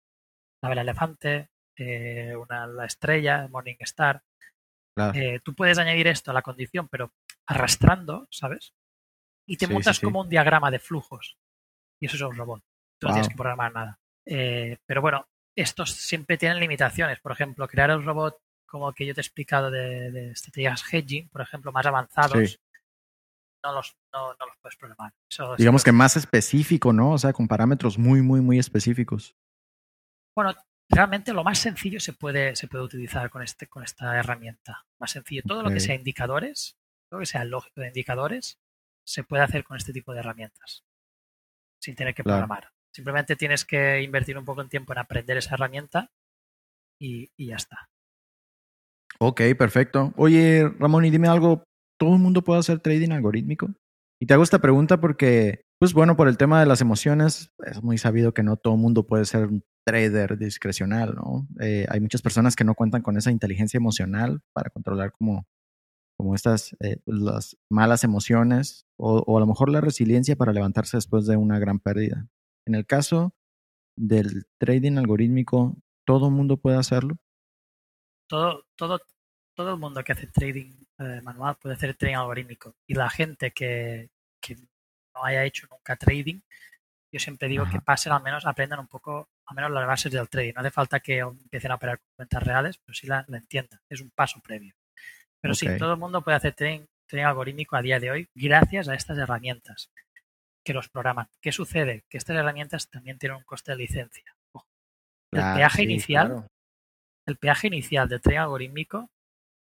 la 0.62 0.68
vela 0.68 0.82
elefante, 0.82 1.50
eh, 1.76 2.36
una, 2.36 2.68
la 2.68 2.84
estrella, 2.84 3.48
Morning 3.48 3.74
Star. 3.80 4.22
Claro. 4.94 5.18
Eh, 5.18 5.40
tú 5.42 5.56
puedes 5.56 5.76
añadir 5.78 6.06
esto 6.06 6.30
a 6.30 6.34
la 6.34 6.42
condición, 6.42 6.86
pero 6.88 7.12
arrastrando, 7.46 8.28
¿sabes? 8.30 8.74
Y 9.44 9.56
te 9.56 9.66
Sí, 9.66 9.72
montas 9.72 9.96
sí, 9.96 10.00
sí. 10.00 10.06
como 10.06 10.20
un 10.20 10.28
diagrama 10.28 10.70
de 10.70 10.78
flujos. 10.78 11.36
Y 12.00 12.06
eso 12.06 12.14
es 12.14 12.22
un 12.22 12.36
robot. 12.36 12.62
Tú 13.00 13.08
no 13.08 13.14
tienes 13.14 13.28
que 13.28 13.34
programar 13.34 13.72
nada. 13.72 13.98
Pero 14.24 15.02
bueno, 15.02 15.28
estos 15.56 15.90
siempre 15.90 16.38
tienen 16.38 16.60
limitaciones. 16.60 17.18
Por 17.18 17.32
ejemplo, 17.32 17.66
crear 17.66 17.90
un 17.96 18.04
robot 18.04 18.38
como 18.66 18.92
que 18.92 19.04
yo 19.04 19.14
te 19.14 19.20
he 19.20 19.22
explicado 19.22 19.70
de, 19.70 20.12
de 20.12 20.30
estrategias 20.30 20.84
hedging, 20.92 21.28
por 21.28 21.40
ejemplo, 21.40 21.72
más 21.72 21.86
avanzados, 21.86 22.60
no, 23.64 23.72
los, 23.72 23.96
no, 24.16 24.28
no 24.28 24.46
los 24.46 24.56
puedes 24.60 24.76
programar. 24.76 25.12
Eso 25.30 25.56
Digamos 25.56 25.84
que 25.84 25.92
más 25.92 26.16
específico, 26.16 26.92
¿no? 26.92 27.12
O 27.12 27.18
sea, 27.18 27.32
con 27.32 27.46
parámetros 27.46 27.98
muy, 27.98 28.22
muy, 28.22 28.40
muy 28.40 28.58
específicos. 28.58 29.34
Bueno, 30.34 30.54
realmente 30.88 31.32
lo 31.32 31.44
más 31.44 31.58
sencillo 31.58 32.00
se 32.00 32.12
puede, 32.12 32.56
se 32.56 32.68
puede 32.68 32.84
utilizar 32.84 33.30
con, 33.30 33.42
este, 33.42 33.66
con 33.66 33.82
esta 33.82 34.16
herramienta. 34.18 34.84
Más 34.98 35.10
sencillo. 35.10 35.42
Todo 35.46 35.62
lo 35.62 35.70
que 35.70 35.80
sea 35.80 35.94
indicadores, 35.94 36.76
todo 37.08 37.18
lo 37.18 37.22
que 37.22 37.26
sea 37.26 37.44
lógico 37.44 37.80
de 37.80 37.88
indicadores, 37.88 38.58
se 39.06 39.22
puede 39.24 39.42
hacer 39.42 39.64
con 39.64 39.76
este 39.76 39.92
tipo 39.92 40.12
de 40.12 40.20
herramientas. 40.20 40.84
Sin 41.80 41.94
tener 41.94 42.14
que 42.14 42.22
Claro. 42.22 42.38
programar. 42.38 42.72
Simplemente 42.92 43.36
tienes 43.36 43.64
que 43.64 44.02
invertir 44.02 44.38
un 44.38 44.44
poco 44.44 44.62
de 44.62 44.70
tiempo 44.70 44.92
en 44.92 44.98
aprender 44.98 45.36
esa 45.36 45.54
herramienta 45.54 46.10
y, 46.98 47.30
y 47.36 47.48
ya 47.48 47.56
está. 47.56 47.90
Ok, 49.18 49.42
perfecto. 49.58 50.12
Oye, 50.16 50.68
Ramón, 50.78 51.04
y 51.04 51.10
dime 51.10 51.28
algo. 51.28 51.62
¿Todo 51.98 52.14
el 52.14 52.20
mundo 52.20 52.42
puede 52.42 52.60
hacer 52.60 52.80
trading 52.80 53.12
algorítmico? 53.12 53.70
Y 54.20 54.26
te 54.26 54.34
hago 54.34 54.42
esta 54.42 54.60
pregunta 54.60 54.98
porque, 55.00 55.64
pues 55.78 55.92
bueno, 55.92 56.16
por 56.16 56.28
el 56.28 56.38
tema 56.38 56.60
de 56.60 56.66
las 56.66 56.80
emociones, 56.80 57.52
es 57.64 57.82
muy 57.82 57.98
sabido 57.98 58.32
que 58.32 58.42
no 58.42 58.56
todo 58.56 58.76
mundo 58.76 59.06
puede 59.06 59.26
ser 59.26 59.46
un 59.46 59.64
trader 59.86 60.38
discrecional, 60.38 61.14
¿no? 61.14 61.46
Eh, 61.60 61.86
hay 61.88 62.00
muchas 62.00 62.22
personas 62.22 62.56
que 62.56 62.64
no 62.64 62.74
cuentan 62.74 63.02
con 63.02 63.16
esa 63.16 63.30
inteligencia 63.30 63.78
emocional 63.78 64.40
para 64.54 64.70
controlar 64.70 65.12
como, 65.12 65.46
como 66.18 66.34
estas, 66.34 66.74
eh, 66.80 66.96
las 67.04 67.56
malas 67.70 68.04
emociones 68.04 68.86
o, 68.98 69.22
o 69.26 69.36
a 69.36 69.40
lo 69.40 69.46
mejor 69.46 69.68
la 69.68 69.82
resiliencia 69.82 70.34
para 70.34 70.52
levantarse 70.52 70.96
después 70.96 71.26
de 71.26 71.36
una 71.36 71.58
gran 71.58 71.78
pérdida. 71.78 72.26
En 72.66 72.74
el 72.74 72.86
caso 72.86 73.34
del 73.96 74.46
trading 74.58 74.96
algorítmico, 74.96 75.76
¿todo 76.06 76.30
mundo 76.30 76.56
puede 76.56 76.78
hacerlo? 76.78 77.16
Todo, 78.28 78.64
todo, 78.76 78.98
todo 79.56 79.72
el 79.74 79.80
mundo 79.80 80.04
que 80.04 80.12
hace 80.12 80.26
trading 80.28 80.72
eh, 80.98 81.20
manual 81.22 81.56
puede 81.56 81.74
hacer 81.74 81.94
trading 81.94 82.16
algorítmico. 82.16 82.76
Y 82.86 82.94
la 82.94 83.10
gente 83.10 83.50
que, 83.52 84.10
que 84.40 84.56
no 85.14 85.24
haya 85.24 85.44
hecho 85.44 85.66
nunca 85.70 85.96
trading, 85.96 86.40
yo 87.12 87.18
siempre 87.20 87.48
digo 87.48 87.64
que 87.64 87.78
Ajá. 87.78 87.84
pasen 87.84 88.12
al 88.12 88.22
menos, 88.22 88.44
aprendan 88.46 88.80
un 88.80 88.86
poco, 88.88 89.30
al 89.46 89.56
menos 89.56 89.70
las 89.70 89.86
bases 89.86 90.12
del 90.12 90.28
trading. 90.28 90.52
No 90.54 90.60
hace 90.60 90.70
falta 90.70 91.00
que 91.00 91.18
empiecen 91.18 91.70
a 91.72 91.76
operar 91.76 91.98
con 91.98 92.08
cuentas 92.16 92.42
reales, 92.42 92.78
pero 92.78 92.94
sí 92.94 93.06
la, 93.06 93.24
la 93.28 93.38
entiendan. 93.38 93.80
Es 93.88 94.00
un 94.00 94.10
paso 94.10 94.40
previo. 94.40 94.74
Pero 95.40 95.54
sí, 95.54 95.66
Ok. 95.66 95.78
todo 95.78 95.92
el 95.94 95.98
mundo 95.98 96.22
puede 96.22 96.36
hacer 96.36 96.54
trading, 96.54 96.86
trading 97.06 97.24
algorítmico 97.26 97.76
a 97.76 97.82
día 97.82 97.98
de 98.00 98.10
hoy 98.10 98.28
gracias 98.34 98.88
a 98.88 98.94
estas 98.94 99.18
herramientas 99.18 99.90
que 100.64 100.74
los 100.74 100.88
programan. 100.88 101.28
¿Qué 101.40 101.52
sucede? 101.52 102.04
Que 102.10 102.18
estas 102.18 102.36
herramientas 102.36 102.90
también 102.90 103.18
tienen 103.18 103.38
un 103.38 103.44
coste 103.44 103.72
de 103.72 103.78
licencia. 103.78 104.36
Ojo. 104.52 104.66
El 105.32 105.40
Claro, 105.40 105.58
peaje 105.58 105.76
sí, 105.78 105.84
inicial 105.84 106.26
claro. 106.28 106.46
el 107.26 107.36
peaje 107.36 107.66
inicial 107.68 108.08
del 108.08 108.20
trading 108.20 108.38
algorítmico 108.40 109.10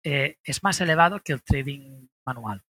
eh, 0.04 0.38
es 0.44 0.62
más 0.62 0.80
elevado 0.80 1.20
que 1.20 1.32
el 1.32 1.42
trading 1.42 2.06
manual. 2.26 2.62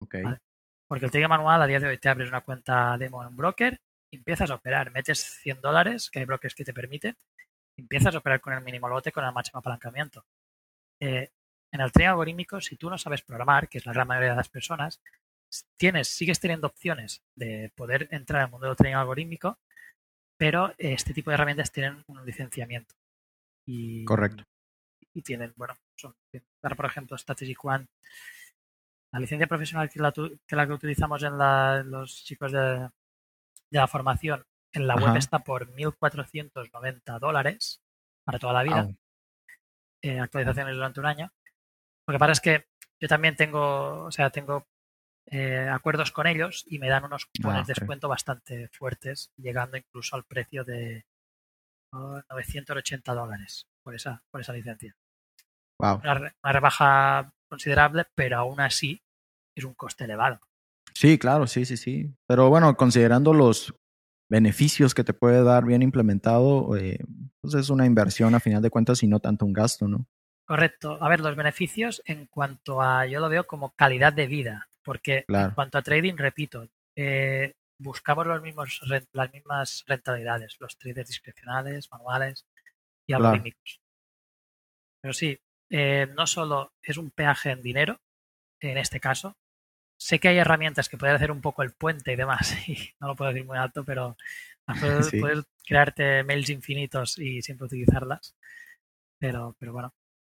Ok. 0.00 0.16
Vale. 0.22 0.40
Porque 0.88 1.06
el 1.06 1.10
trading 1.10 1.28
manual 1.28 1.62
a 1.62 1.66
día 1.66 1.80
de 1.80 1.86
hoy 1.86 1.98
te 1.98 2.08
abres 2.08 2.28
una 2.28 2.42
cuenta 2.42 2.98
demo 2.98 3.22
en 3.22 3.28
un 3.28 3.36
broker, 3.36 3.80
empiezas 4.10 4.50
a 4.50 4.56
operar, 4.56 4.90
metes 4.90 5.20
100 5.42 5.60
dólares, 5.60 6.10
que 6.10 6.18
hay 6.18 6.24
brokers 6.26 6.54
que 6.54 6.64
te 6.64 6.74
permiten, 6.74 7.16
empiezas 7.76 8.14
a 8.14 8.18
operar 8.18 8.40
con 8.40 8.52
el 8.52 8.62
mínimo 8.62 8.88
lote, 8.88 9.12
con 9.12 9.24
el 9.24 9.32
máximo 9.32 9.60
apalancamiento. 9.60 10.26
Eh, 11.00 11.30
en 11.72 11.80
el 11.80 11.90
trading 11.90 12.10
algorítmico, 12.10 12.60
si 12.60 12.76
tú 12.76 12.90
no 12.90 12.98
sabes 12.98 13.22
programar, 13.22 13.68
que 13.68 13.78
es 13.78 13.86
la 13.86 13.94
gran 13.94 14.06
mayoría 14.06 14.30
de 14.30 14.36
las 14.36 14.50
personas, 14.50 15.00
tienes, 15.76 16.08
sigues 16.08 16.40
teniendo 16.40 16.66
opciones 16.66 17.22
de 17.34 17.72
poder 17.74 18.08
entrar 18.10 18.42
al 18.42 18.50
mundo 18.50 18.66
del 18.66 18.76
trading 18.76 18.96
algorítmico, 18.96 19.58
pero 20.36 20.70
eh, 20.72 20.92
este 20.92 21.14
tipo 21.14 21.30
de 21.30 21.34
herramientas 21.34 21.72
tienen 21.72 22.04
un 22.06 22.24
licenciamiento. 22.26 22.94
Y, 23.66 24.04
Correcto. 24.04 24.44
y 25.14 25.22
tienen, 25.22 25.52
bueno, 25.56 25.74
ahora, 26.62 26.76
por 26.76 26.86
ejemplo, 26.86 27.16
Strategy 27.18 27.54
Quant, 27.54 27.88
la 29.12 29.20
licencia 29.20 29.46
profesional 29.46 29.90
que 29.90 30.00
la, 30.00 30.12
tu- 30.12 30.38
que, 30.46 30.56
la 30.56 30.66
que 30.66 30.72
utilizamos 30.72 31.22
en 31.22 31.36
la- 31.38 31.82
los 31.84 32.24
chicos 32.24 32.50
de, 32.52 32.58
de 32.58 32.90
la 33.78 33.86
formación 33.88 34.44
en 34.72 34.86
la 34.86 34.94
web 34.96 35.16
está 35.18 35.40
por 35.40 35.68
1.490 35.72 37.18
dólares 37.18 37.82
para 38.24 38.38
toda 38.38 38.52
la 38.54 38.62
vida, 38.62 38.80
eh, 40.02 40.18
actualizaciones 40.20 40.74
durante 40.74 41.00
un 41.00 41.06
año. 41.06 41.32
Lo 42.06 42.12
que 42.14 42.18
pasa 42.18 42.32
es 42.32 42.40
que 42.40 42.66
yo 43.00 43.08
también 43.08 43.36
tengo, 43.36 44.04
o 44.04 44.10
sea, 44.12 44.30
tengo 44.30 44.66
eh, 45.26 45.68
acuerdos 45.70 46.10
con 46.10 46.26
ellos 46.26 46.64
y 46.66 46.78
me 46.78 46.88
dan 46.88 47.04
unos 47.04 47.26
cupones 47.26 47.60
Ah, 47.62 47.66
de 47.66 47.74
descuento 47.80 48.08
bastante 48.08 48.68
fuertes, 48.68 49.30
llegando 49.36 49.76
incluso 49.76 50.16
al 50.16 50.24
precio 50.24 50.64
de 50.64 51.04
oh, 51.92 52.20
980 52.30 53.14
dólares 53.14 53.68
por 53.82 53.94
esa, 53.94 54.22
por 54.30 54.40
esa 54.40 54.52
licencia. 54.52 54.96
Wow. 55.78 56.00
Una, 56.02 56.14
re- 56.14 56.34
una 56.42 56.52
rebaja 56.52 57.32
considerable, 57.48 58.06
pero 58.14 58.38
aún 58.38 58.60
así 58.60 59.02
es 59.56 59.64
un 59.64 59.74
coste 59.74 60.04
elevado. 60.04 60.40
Sí, 60.94 61.18
claro, 61.18 61.46
sí, 61.46 61.64
sí, 61.64 61.76
sí. 61.76 62.14
Pero 62.26 62.48
bueno, 62.48 62.76
considerando 62.76 63.32
los 63.32 63.74
beneficios 64.30 64.94
que 64.94 65.04
te 65.04 65.12
puede 65.14 65.42
dar 65.42 65.64
bien 65.64 65.82
implementado, 65.82 66.76
eh, 66.76 66.98
pues 67.40 67.54
es 67.54 67.70
una 67.70 67.86
inversión 67.86 68.34
a 68.34 68.40
final 68.40 68.62
de 68.62 68.70
cuentas 68.70 69.02
y 69.02 69.06
no 69.06 69.20
tanto 69.20 69.44
un 69.44 69.52
gasto, 69.52 69.88
¿no? 69.88 70.06
Correcto. 70.46 70.98
A 71.00 71.08
ver, 71.08 71.20
los 71.20 71.36
beneficios 71.36 72.02
en 72.04 72.26
cuanto 72.26 72.80
a, 72.82 73.06
yo 73.06 73.20
lo 73.20 73.28
veo 73.28 73.46
como 73.46 73.70
calidad 73.74 74.12
de 74.12 74.26
vida, 74.26 74.68
porque 74.82 75.24
en 75.48 75.54
cuanto 75.54 75.78
a 75.78 75.82
trading, 75.82 76.14
repito, 76.16 76.68
eh, 76.96 77.54
buscamos 77.78 78.26
los 78.26 78.42
mismos, 78.42 78.80
las 79.12 79.32
mismas 79.32 79.84
rentabilidades, 79.86 80.56
los 80.60 80.76
traders 80.78 81.08
discrecionales, 81.08 81.90
manuales 81.90 82.46
y 83.06 83.12
algorítmicos. 83.14 83.80
Pero 85.00 85.12
sí, 85.14 85.38
eh, 85.72 86.06
no 86.14 86.26
solo 86.26 86.74
es 86.82 86.98
un 86.98 87.10
peaje 87.10 87.50
en 87.50 87.62
dinero, 87.62 87.98
en 88.60 88.76
este 88.76 89.00
caso, 89.00 89.38
sé 89.96 90.20
que 90.20 90.28
hay 90.28 90.36
herramientas 90.36 90.90
que 90.90 90.98
pueden 90.98 91.16
hacer 91.16 91.30
un 91.30 91.40
poco 91.40 91.62
el 91.62 91.72
puente 91.72 92.12
y 92.12 92.16
demás, 92.16 92.54
y 92.68 92.76
no 93.00 93.08
lo 93.08 93.16
puedo 93.16 93.32
decir 93.32 93.46
muy 93.46 93.56
alto, 93.56 93.82
pero 93.82 94.18
puedes, 94.78 95.10
crearte 95.66 96.24
mails 96.24 96.50
infinitos 96.50 97.18
y 97.18 97.40
siempre 97.40 97.66
utilizarlas. 97.66 98.36
Pero, 99.18 99.56
pero 99.58 99.72
bueno, 99.72 99.94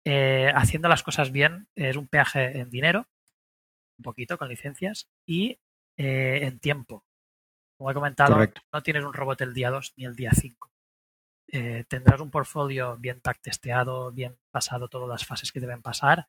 eh, 0.04 0.52
haciendo 0.54 0.88
las 0.88 1.02
cosas 1.02 1.32
bien 1.32 1.66
es 1.76 1.96
un 1.96 2.08
peaje 2.08 2.58
en 2.58 2.68
dinero, 2.68 3.06
un 3.98 4.02
poquito 4.02 4.36
con 4.36 4.50
licencias, 4.50 5.08
y 5.24 5.58
eh, 5.96 6.40
en 6.42 6.58
tiempo. 6.58 7.06
Como 7.78 7.90
he 7.90 7.94
comentado, 7.94 8.36
no 8.70 8.82
tienes 8.82 9.02
un 9.02 9.14
robot 9.14 9.40
el 9.40 9.54
día 9.54 9.70
2 9.70 9.94
ni 9.96 10.04
el 10.04 10.14
día 10.14 10.32
5. 10.34 10.71
Eh, 11.54 11.84
tendrás 11.86 12.18
un 12.22 12.30
portfolio 12.30 12.96
bien 12.96 13.20
testeado, 13.42 14.10
bien 14.10 14.38
pasado 14.50 14.88
todas 14.88 15.06
las 15.06 15.26
fases 15.26 15.52
que 15.52 15.60
deben 15.60 15.82
pasar 15.82 16.26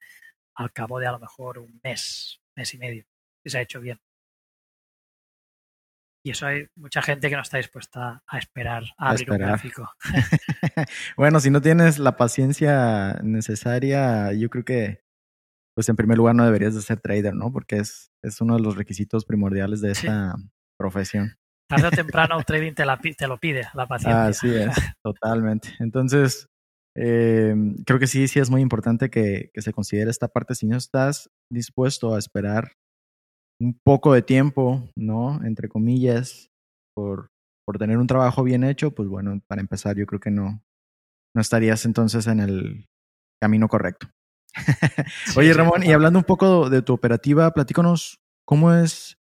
al 0.53 0.74
cabo 0.74 0.99
de 0.99 1.07
a 1.07 1.13
lo 1.13 1.19
mejor 1.19 1.59
un 1.59 1.80
mes, 1.82 2.41
mes 2.55 2.74
y 2.74 2.78
medio, 2.78 3.05
si 3.41 3.49
se 3.49 3.57
ha 3.57 3.61
hecho 3.61 3.80
bien. 3.80 4.01
Y 6.26 6.32
eso 6.32 6.45
hay 6.45 6.67
mucha 6.76 7.01
gente 7.01 7.30
que 7.30 7.36
no 7.36 7.41
está 7.41 7.57
dispuesta 7.57 8.24
a 8.28 8.38
esperar 8.38 8.84
a, 8.97 9.11
abrir 9.11 9.32
un 9.32 9.38
gráfico. 9.38 9.89
bueno, 11.17 11.39
si 11.39 11.49
no 11.49 11.61
tienes 11.61 11.99
la 11.99 12.17
paciencia 12.17 13.19
necesaria, 13.24 14.34
yo 14.34 14.49
creo 14.49 14.65
que, 14.65 15.03
pues 15.74 15.88
en 15.88 15.95
primer 15.95 16.17
lugar 16.17 16.36
no 16.36 16.45
deberías 16.45 16.76
de 16.76 16.82
ser 16.82 16.99
trader, 16.99 17.34
¿no? 17.34 17.51
Porque 17.51 17.78
es, 17.78 18.11
es 18.21 18.41
uno 18.41 18.55
de 18.55 18.61
los 18.61 18.76
requisitos 18.76 19.26
primordiales 19.26 19.80
de 19.82 19.91
esta 19.91 20.36
profesión. 20.78 21.38
Tarde 21.68 21.88
o 21.88 21.91
temprano 21.91 22.38
un 22.38 22.43
trading 22.43 22.74
te, 22.74 22.86
la, 22.86 22.97
te 22.97 23.28
lo 23.28 23.38
pide, 23.38 23.68
la 23.74 23.88
paciencia. 23.88 24.26
Así 24.26 24.53
es, 24.53 24.76
totalmente. 25.03 25.70
Entonces, 25.80 26.47
eh, 26.95 27.55
creo 27.86 27.99
que 27.99 28.07
sí, 28.07 28.28
sí 28.28 28.39
es 28.39 28.49
muy 28.49 28.61
importante 28.61 29.09
que, 29.09 29.49
que 29.53 29.61
se 29.61 29.74
considere 29.74 30.11
esta 30.11 30.28
parte. 30.28 30.55
Si 30.55 30.68
no 30.68 30.78
estás 30.78 31.30
dispuesto 31.51 32.14
a 32.14 32.20
esperar 32.20 32.74
un 33.61 33.80
poco 33.84 34.14
de 34.14 34.22
tiempo, 34.22 34.89
¿no? 34.95 35.43
Entre 35.43 35.70
comillas, 35.70 36.49
por, 36.95 37.30
por 37.66 37.78
tener 37.78 37.97
un 37.97 38.07
trabajo 38.07 38.43
bien 38.43 38.64
hecho, 38.64 38.91
pues 38.91 39.07
bueno, 39.07 39.41
para 39.47 39.61
empezar 39.61 39.95
yo 39.95 40.05
creo 40.05 40.20
que 40.20 40.32
no, 40.32 40.61
no 41.36 41.41
estarías 41.41 41.86
entonces 41.86 42.28
en 42.28 42.39
el 42.39 42.86
camino 43.41 43.68
correcto. 43.68 44.07
Oye, 45.38 45.53
Ramón, 45.53 45.84
y 45.84 45.91
hablando 45.91 46.20
un 46.20 46.26
poco 46.26 46.70
de 46.70 46.82
tu 46.82 46.93
operativa, 46.93 47.51
platícanos 47.51 48.20
cómo 48.45 48.74
es, 48.74 49.18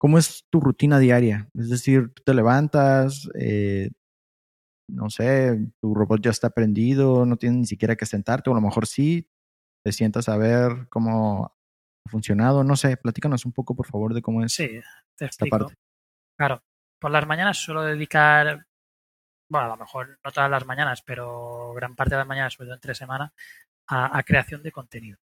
cómo 0.00 0.16
es 0.16 0.46
tu 0.48 0.60
rutina 0.60 0.98
diaria. 0.98 1.50
Es 1.54 1.68
decir, 1.68 2.10
tú 2.14 2.22
te 2.24 2.32
levantas, 2.32 3.28
eh, 3.38 3.90
no 4.88 5.10
sé, 5.10 5.58
tu 5.78 5.94
robot 5.94 6.22
ya 6.22 6.30
está 6.30 6.48
prendido, 6.48 7.26
no 7.26 7.36
tienes 7.36 7.58
ni 7.58 7.66
siquiera 7.66 7.96
que 7.96 8.06
sentarte, 8.06 8.48
o 8.48 8.54
a 8.54 8.56
lo 8.56 8.62
mejor 8.62 8.86
sí, 8.86 9.28
te 9.84 9.92
sientas 9.92 10.30
a 10.30 10.38
ver 10.38 10.88
cómo 10.88 11.54
ha 12.06 12.10
funcionado, 12.10 12.64
no 12.64 12.76
sé, 12.76 12.96
platícanos 12.96 13.44
un 13.44 13.52
poco 13.52 13.76
por 13.76 13.86
favor 13.86 14.14
de 14.14 14.22
cómo 14.22 14.42
es 14.42 14.54
sí, 14.54 14.80
te 15.16 15.26
esta 15.26 15.44
parte. 15.44 15.74
Claro, 16.34 16.62
por 16.98 17.10
las 17.10 17.26
mañanas 17.26 17.58
suelo 17.58 17.82
dedicar, 17.82 18.66
bueno, 19.50 19.66
a 19.66 19.68
lo 19.68 19.76
mejor 19.76 20.18
no 20.24 20.32
todas 20.32 20.50
las 20.50 20.64
mañanas, 20.64 21.02
pero 21.02 21.74
gran 21.74 21.94
parte 21.94 22.14
de 22.14 22.20
las 22.20 22.26
mañanas, 22.26 22.54
sobre 22.54 22.68
todo 22.68 22.76
entre 22.76 22.94
semana, 22.94 23.34
a, 23.86 24.22
creación 24.22 24.62
de 24.62 24.72
contenido. 24.72 25.18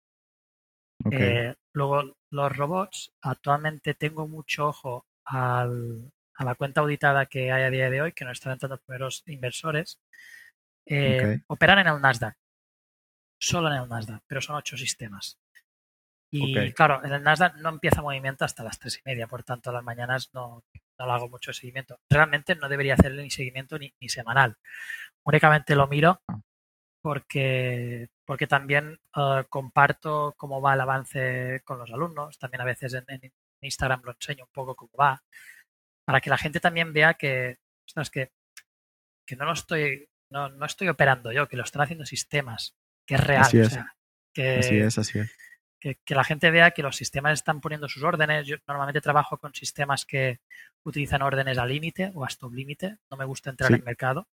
Eh, 1.11 1.55
luego, 1.73 2.17
los 2.31 2.57
robots, 2.57 3.13
actualmente 3.21 3.93
tengo 3.93 4.27
mucho 4.27 4.67
ojo 4.67 5.05
al, 5.25 6.11
a 6.35 6.43
la 6.43 6.55
cuenta 6.55 6.81
auditada 6.81 7.25
que 7.25 7.51
hay 7.51 7.63
a 7.63 7.69
día 7.69 7.89
de 7.89 8.01
hoy, 8.01 8.13
que 8.13 8.25
nos 8.25 8.37
están 8.37 8.53
entrando 8.53 8.75
los 8.75 8.83
primeros 8.83 9.23
inversores, 9.27 9.99
eh, 10.85 11.41
operan 11.47 11.79
en 11.79 11.87
el 11.87 12.01
Nasdaq. 12.01 12.35
Solo 13.39 13.67
en 13.67 13.81
el 13.81 13.89
Nasdaq, 13.89 14.23
pero 14.27 14.41
son 14.41 14.55
ocho 14.55 14.77
sistemas. 14.77 15.37
Y 16.29 16.73
claro, 16.73 17.03
en 17.05 17.13
el 17.13 17.23
Nasdaq 17.23 17.55
no 17.57 17.69
empieza 17.69 18.01
movimiento 18.01 18.43
hasta 18.43 18.63
las 18.63 18.77
tres 18.79 18.97
y 18.97 19.01
media, 19.05 19.27
por 19.27 19.43
tanto, 19.43 19.71
las 19.71 19.83
mañanas 19.83 20.29
no, 20.33 20.63
no 20.99 21.05
lo 21.05 21.13
hago 21.13 21.29
mucho 21.29 21.53
seguimiento. 21.53 21.99
Realmente 22.09 22.55
no 22.55 22.67
debería 22.67 22.95
hacerle 22.95 23.23
ni 23.23 23.29
seguimiento 23.29 23.77
ni, 23.79 23.93
semanal. 24.09 24.57
Únicamente 25.23 25.75
lo 25.75 25.87
miro 25.87 26.21
ah. 26.27 26.39
porque, 27.01 28.09
porque 28.27 28.45
también 28.45 28.99
eh, 29.15 29.45
comparto 29.47 30.35
cómo 30.37 30.61
va 30.61 30.73
el 30.73 30.81
avance 30.81 31.61
con 31.63 31.79
los 31.79 31.89
alumnos. 31.91 32.37
También 32.37 32.59
a 32.59 32.65
veces 32.65 32.93
en, 32.93 33.31
Instagram 33.61 34.01
lo 34.03 34.11
enseño 34.11 34.43
un 34.43 34.51
poco 34.51 34.75
cómo 34.75 34.91
va. 34.99 35.23
Para 36.05 36.19
que 36.19 36.29
la 36.29 36.37
gente 36.37 36.59
también 36.59 36.91
vea 36.91 37.13
que, 37.13 37.57
que, 38.11 38.31
que 39.25 39.35
no 39.37 39.45
lo 39.45 39.53
estoy, 39.53 40.09
no, 40.29 40.49
no 40.49 40.65
estoy 40.65 40.89
operando 40.89 41.31
yo, 41.31 41.47
que 41.47 41.55
lo 41.55 41.63
están 41.63 41.83
haciendo 41.83 42.05
sistemas, 42.05 42.75
que 43.05 43.15
es 43.15 43.23
real. 43.23 43.43
Así 43.43 43.59
es, 43.59 43.79
que, 44.33 44.57
así 44.57 44.77
es, 44.77 44.97
así 44.97 45.19
es 45.19 45.31
que, 45.79 46.15
la 46.15 46.25
gente 46.25 46.51
vea 46.51 46.71
que 46.71 46.83
los 46.83 46.97
sistemas 46.97 47.33
están 47.33 47.61
poniendo 47.61 47.87
sus 47.87 48.03
órdenes. 48.03 48.45
Yo 48.45 48.57
normalmente 48.67 48.99
trabajo 48.99 49.37
con 49.37 49.53
sistemas 49.53 50.05
que 50.05 50.41
utilizan 50.83 51.21
órdenes 51.21 51.57
al 51.57 51.69
límite 51.69 52.11
o 52.13 52.25
a 52.25 52.27
stop 52.27 52.53
límite. 52.53 52.97
No 53.09 53.15
me 53.15 53.25
gusta 53.25 53.49
entrar 53.49 53.71
en 53.71 53.77
el 53.77 53.83
mercado 53.83 54.27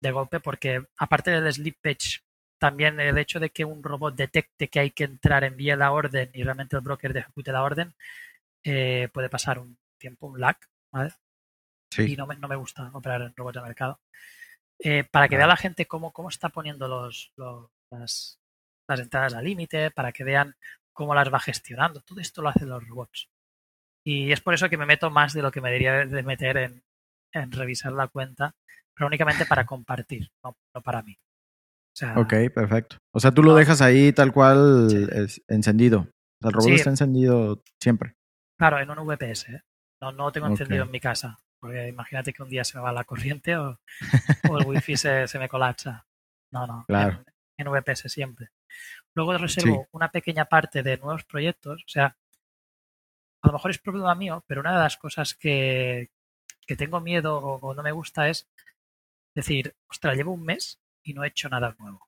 de 0.00 0.10
golpe 0.10 0.40
porque 0.40 0.82
aparte 0.98 1.30
del 1.30 1.52
sleep 1.52 1.76
page, 1.80 2.25
también 2.58 3.00
el 3.00 3.18
hecho 3.18 3.40
de 3.40 3.50
que 3.50 3.64
un 3.64 3.82
robot 3.82 4.14
detecte 4.16 4.68
que 4.68 4.80
hay 4.80 4.90
que 4.90 5.04
entrar, 5.04 5.44
envíe 5.44 5.74
la 5.76 5.92
orden 5.92 6.30
y 6.32 6.42
realmente 6.42 6.76
el 6.76 6.82
broker 6.82 7.16
ejecute 7.16 7.52
la 7.52 7.62
orden, 7.62 7.94
eh, 8.64 9.08
puede 9.12 9.28
pasar 9.28 9.58
un 9.58 9.78
tiempo, 9.98 10.26
un 10.26 10.40
lag, 10.40 10.56
¿vale? 10.92 11.12
Y 11.98 12.16
no 12.16 12.26
me, 12.26 12.36
no 12.36 12.48
me 12.48 12.56
gusta 12.56 12.90
operar 12.92 13.22
en 13.22 13.34
robots 13.36 13.54
de 13.56 13.62
mercado. 13.62 14.00
Eh, 14.78 15.04
para 15.04 15.28
que 15.28 15.36
vea 15.36 15.46
la 15.46 15.56
gente 15.56 15.86
cómo, 15.86 16.12
cómo 16.12 16.28
está 16.28 16.50
poniendo 16.50 16.88
los, 16.88 17.32
las, 17.90 18.40
las 18.88 19.00
entradas 19.00 19.34
al 19.34 19.44
límite, 19.44 19.90
para 19.90 20.12
que 20.12 20.24
vean 20.24 20.56
cómo 20.92 21.14
las 21.14 21.32
va 21.32 21.40
gestionando. 21.40 22.00
Todo 22.00 22.20
esto 22.20 22.42
lo 22.42 22.48
hacen 22.48 22.68
los 22.68 22.86
robots. 22.86 23.28
Y 24.04 24.32
es 24.32 24.40
por 24.40 24.54
eso 24.54 24.68
que 24.68 24.76
me 24.78 24.86
meto 24.86 25.10
más 25.10 25.32
de 25.32 25.42
lo 25.42 25.50
que 25.50 25.60
me 25.60 25.70
debería 25.70 26.06
de 26.06 26.22
meter 26.22 26.56
en, 26.56 27.52
revisar 27.52 27.92
la 27.92 28.08
cuenta, 28.08 28.54
pero 28.94 29.08
únicamente 29.08 29.46
para 29.46 29.66
compartir, 29.66 30.30
no, 30.42 30.56
para 30.82 31.02
mí. 31.02 31.18
Ok, 32.16 32.34
perfecto. 32.54 32.96
O 33.12 33.20
sea, 33.20 33.32
tú 33.32 33.42
lo 33.42 33.54
dejas 33.54 33.80
ahí 33.80 34.12
tal 34.12 34.32
cual 34.32 34.88
es 35.12 35.42
encendido. 35.48 36.08
el 36.42 36.52
robot 36.52 36.70
está 36.70 36.90
encendido 36.90 37.62
siempre. 37.80 38.14
Claro, 38.58 38.80
en 38.80 38.90
un 38.90 39.06
VPS. 39.06 39.48
¿eh? 39.50 39.62
No, 40.00 40.12
no 40.12 40.32
tengo 40.32 40.46
encendido 40.46 40.84
en 40.84 40.90
mi 40.90 41.00
casa. 41.00 41.38
Porque 41.58 41.88
imagínate 41.88 42.32
que 42.32 42.42
un 42.42 42.50
día 42.50 42.64
se 42.64 42.76
me 42.76 42.84
va 42.84 42.92
la 42.92 43.04
corriente 43.04 43.56
o, 43.56 43.80
el 44.44 44.66
wifi 44.66 44.96
se, 44.96 45.26
se, 45.26 45.38
me 45.38 45.48
colapsa. 45.48 46.06
No, 46.52 46.66
no. 46.66 46.84
Claro. 46.86 47.24
En, 47.56 47.66
en 47.66 47.72
VPS 47.72 48.12
siempre. 48.12 48.50
Luego 49.14 49.36
reservo 49.38 49.88
una 49.92 50.10
pequeña 50.10 50.44
parte 50.44 50.82
de 50.82 50.98
nuevos 50.98 51.24
proyectos. 51.24 51.82
O 51.82 51.88
sea, 51.88 52.16
a 53.42 53.46
lo 53.46 53.52
mejor 53.54 53.70
es 53.70 53.78
problema 53.78 54.14
mío, 54.14 54.44
pero 54.46 54.60
una 54.60 54.72
de 54.72 54.82
las 54.82 54.96
cosas 54.96 55.34
que, 55.34 56.10
que 56.66 56.76
tengo 56.76 57.00
miedo 57.00 57.38
o, 57.38 57.74
no 57.74 57.82
me 57.82 57.92
gusta 57.92 58.28
es 58.28 58.48
decir, 59.34 59.74
ostras, 59.88 60.16
llevo 60.16 60.32
un 60.32 60.44
mes 60.44 60.80
y 61.06 61.14
no 61.14 61.24
he 61.24 61.28
hecho 61.28 61.48
nada 61.48 61.74
nuevo 61.78 62.06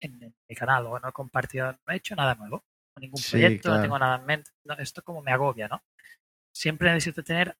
en, 0.00 0.34
mi 0.48 0.54
canal 0.54 0.86
o 0.86 0.98
no 0.98 1.08
he 1.08 1.12
compartido, 1.12 1.72
no 1.72 1.92
he 1.92 1.96
hecho 1.96 2.14
nada 2.16 2.34
nuevo, 2.34 2.64
ningún 2.96 3.22
proyecto, 3.30 3.74
no 3.74 3.80
tengo 3.80 3.98
nada 3.98 4.16
en 4.16 4.26
mente. 4.26 4.50
esto 4.78 5.02
como 5.02 5.22
me 5.22 5.32
agobia, 5.32 5.68
¿no? 5.68 5.82
Siempre 6.54 6.92
necesito 6.92 7.22
tener 7.22 7.56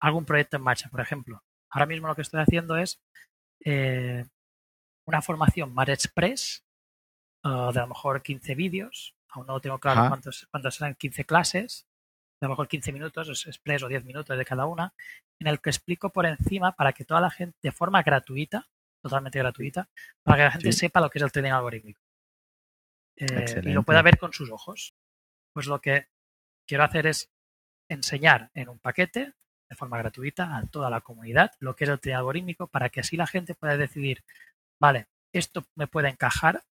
algún 0.00 0.24
proyecto 0.24 0.56
en 0.56 0.62
marcha. 0.62 0.88
Por 0.88 1.00
ejemplo, 1.00 1.42
ahora 1.70 1.86
mismo 1.86 2.08
lo 2.08 2.16
que 2.16 2.22
estoy 2.22 2.40
haciendo 2.40 2.76
es 2.76 3.00
eh, 3.64 4.24
una 5.06 5.22
formación 5.22 5.72
más 5.74 5.88
express 5.88 6.64
Ah, 7.42 7.70
de 7.72 7.78
a 7.78 7.82
lo 7.82 7.88
mejor 7.88 8.22
15 8.22 8.54
vídeos, 8.54 9.14
aún 9.30 9.46
no 9.46 9.60
tengo 9.60 9.78
claro 9.78 10.08
cuántos, 10.08 10.46
cuántos 10.50 10.74
serán 10.74 10.94
15 10.94 11.24
clases, 11.24 11.86
de 12.38 12.46
a 12.46 12.48
lo 12.48 12.50
mejor 12.50 12.68
15 12.68 12.92
minutos, 12.92 13.28
es 13.28 13.46
express 13.46 13.82
o 13.82 13.88
10 13.88 14.04
minutos 14.04 14.36
de 14.36 14.44
cada 14.44 14.66
una, 14.66 14.92
en 15.38 15.46
el 15.46 15.60
que 15.60 15.70
explico 15.70 16.10
por 16.10 16.26
encima 16.26 16.72
para 16.72 16.92
que 16.92 17.04
toda 17.04 17.20
la 17.20 17.30
gente, 17.30 17.56
de 17.62 17.72
forma 17.72 18.02
gratuita, 18.02 18.68
totalmente 19.02 19.38
gratuita, 19.38 19.88
para 20.22 20.36
que 20.36 20.44
la 20.44 20.50
gente 20.52 20.72
sepa 20.72 21.00
lo 21.00 21.10
que 21.10 21.18
es 21.18 21.24
el 21.24 21.32
trading 21.32 21.50
algorítmico. 21.50 22.00
Eh, 23.16 23.60
y 23.62 23.72
lo 23.72 23.82
pueda 23.82 24.02
ver 24.02 24.18
con 24.18 24.32
sus 24.32 24.50
ojos. 24.50 24.94
Pues 25.52 25.66
lo 25.66 25.80
que 25.80 26.08
quiero 26.66 26.84
hacer 26.84 27.06
es 27.06 27.30
enseñar 27.88 28.50
en 28.54 28.68
un 28.68 28.78
paquete, 28.78 29.34
de 29.68 29.76
forma 29.76 29.98
gratuita, 29.98 30.56
a 30.56 30.66
toda 30.66 30.90
la 30.90 31.00
comunidad 31.00 31.52
lo 31.60 31.76
que 31.76 31.84
es 31.84 31.90
el 31.90 32.00
trading 32.00 32.16
algorítmico, 32.16 32.66
para 32.66 32.88
que 32.88 33.00
así 33.00 33.16
la 33.16 33.26
gente 33.26 33.54
pueda 33.54 33.76
decidir, 33.76 34.24
vale, 34.80 35.08
esto 35.32 35.64
me 35.76 35.86
puede 35.86 36.08
encajar, 36.08 36.62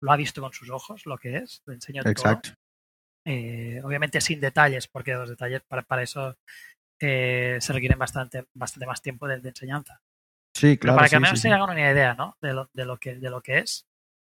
lo 0.00 0.12
ha 0.12 0.16
visto 0.16 0.40
con 0.40 0.52
sus 0.52 0.70
ojos, 0.70 1.06
lo 1.06 1.18
que 1.18 1.36
es, 1.36 1.62
lo 1.66 1.74
enseño 1.74 2.02
Exacto. 2.04 2.50
Eh, 3.24 3.80
obviamente 3.84 4.20
sin 4.20 4.40
detalles, 4.40 4.88
porque 4.88 5.12
los 5.12 5.28
detalles 5.28 5.62
para, 5.62 5.82
para 5.82 6.02
eso 6.02 6.38
eh, 7.00 7.58
se 7.60 7.72
requieren 7.72 7.98
bastante, 7.98 8.46
bastante 8.54 8.86
más 8.86 9.02
tiempo 9.02 9.28
de, 9.28 9.34
enseñanza. 9.34 10.00
Sí, 10.58 10.76
claro. 10.76 10.96
Pero 10.96 10.96
para 10.96 11.08
que 11.08 11.16
al 11.16 11.22
menos 11.22 11.40
se 11.40 11.48
hagan 11.50 11.70
una 11.70 11.92
idea 11.92 12.14
¿no? 12.14 12.36
de, 12.40 12.52
lo, 12.52 12.68
de, 12.72 12.84
lo 12.84 12.96
que, 12.96 13.14
de 13.14 13.30
lo 13.30 13.40
que 13.40 13.58
es. 13.58 13.86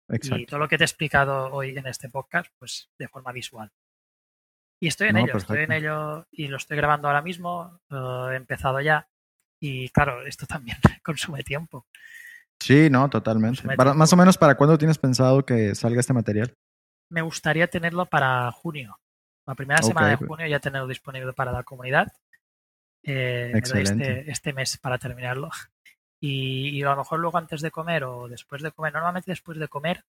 Y 0.08 0.44
todo 0.44 0.60
lo 0.60 0.68
que 0.68 0.76
te 0.76 0.84
he 0.84 0.86
explicado 0.86 1.50
hoy 1.52 1.78
en 1.78 1.86
este 1.86 2.10
podcast, 2.10 2.52
pues 2.58 2.90
de 2.98 3.08
forma 3.08 3.32
visual. 3.32 3.70
Y 4.82 4.88
estoy 4.88 5.08
en 5.08 5.18
ello, 5.18 5.36
estoy 5.36 5.60
en 5.62 5.72
ello 5.72 6.26
y 6.30 6.48
lo 6.48 6.56
estoy 6.56 6.76
grabando 6.76 7.08
ahora 7.08 7.22
mismo. 7.22 7.80
he 7.90 8.34
empezado 8.34 8.80
ya. 8.80 9.08
Y 9.60 9.88
claro, 9.90 10.26
esto 10.26 10.46
también 10.46 10.76
consume 11.04 11.42
tiempo. 11.42 11.86
Sí, 12.58 12.90
no, 12.90 13.08
totalmente. 13.08 13.62
más 13.76 14.12
o 14.12 14.16
menos, 14.16 14.36
¿para 14.36 14.56
cuándo 14.56 14.76
tienes 14.76 14.98
pensado 14.98 15.46
que 15.46 15.74
salga 15.74 16.00
este 16.00 16.12
material? 16.12 16.54
Me 17.08 17.22
gustaría 17.22 17.66
tenerlo 17.66 18.06
para 18.06 18.50
junio. 18.52 18.98
La 19.46 19.54
primera 19.54 19.82
semana 19.82 20.08
de 20.08 20.16
junio 20.16 20.46
ya 20.46 20.60
tenerlo 20.60 20.86
disponible 20.86 21.32
para 21.32 21.52
la 21.52 21.62
comunidad. 21.62 22.12
Eh, 23.02 23.52
este, 23.54 24.30
este, 24.30 24.52
mes 24.52 24.76
para 24.78 24.98
terminarlo. 24.98 25.50
Y, 26.20 26.82
a 26.82 26.90
lo 26.90 26.96
mejor 26.96 27.18
luego 27.18 27.38
antes 27.38 27.62
de 27.62 27.70
comer 27.70 28.04
o 28.04 28.28
después 28.28 28.62
de 28.62 28.72
comer. 28.72 28.92
Normalmente 28.92 29.30
después 29.30 29.58
de 29.58 29.68
comer 29.68 30.04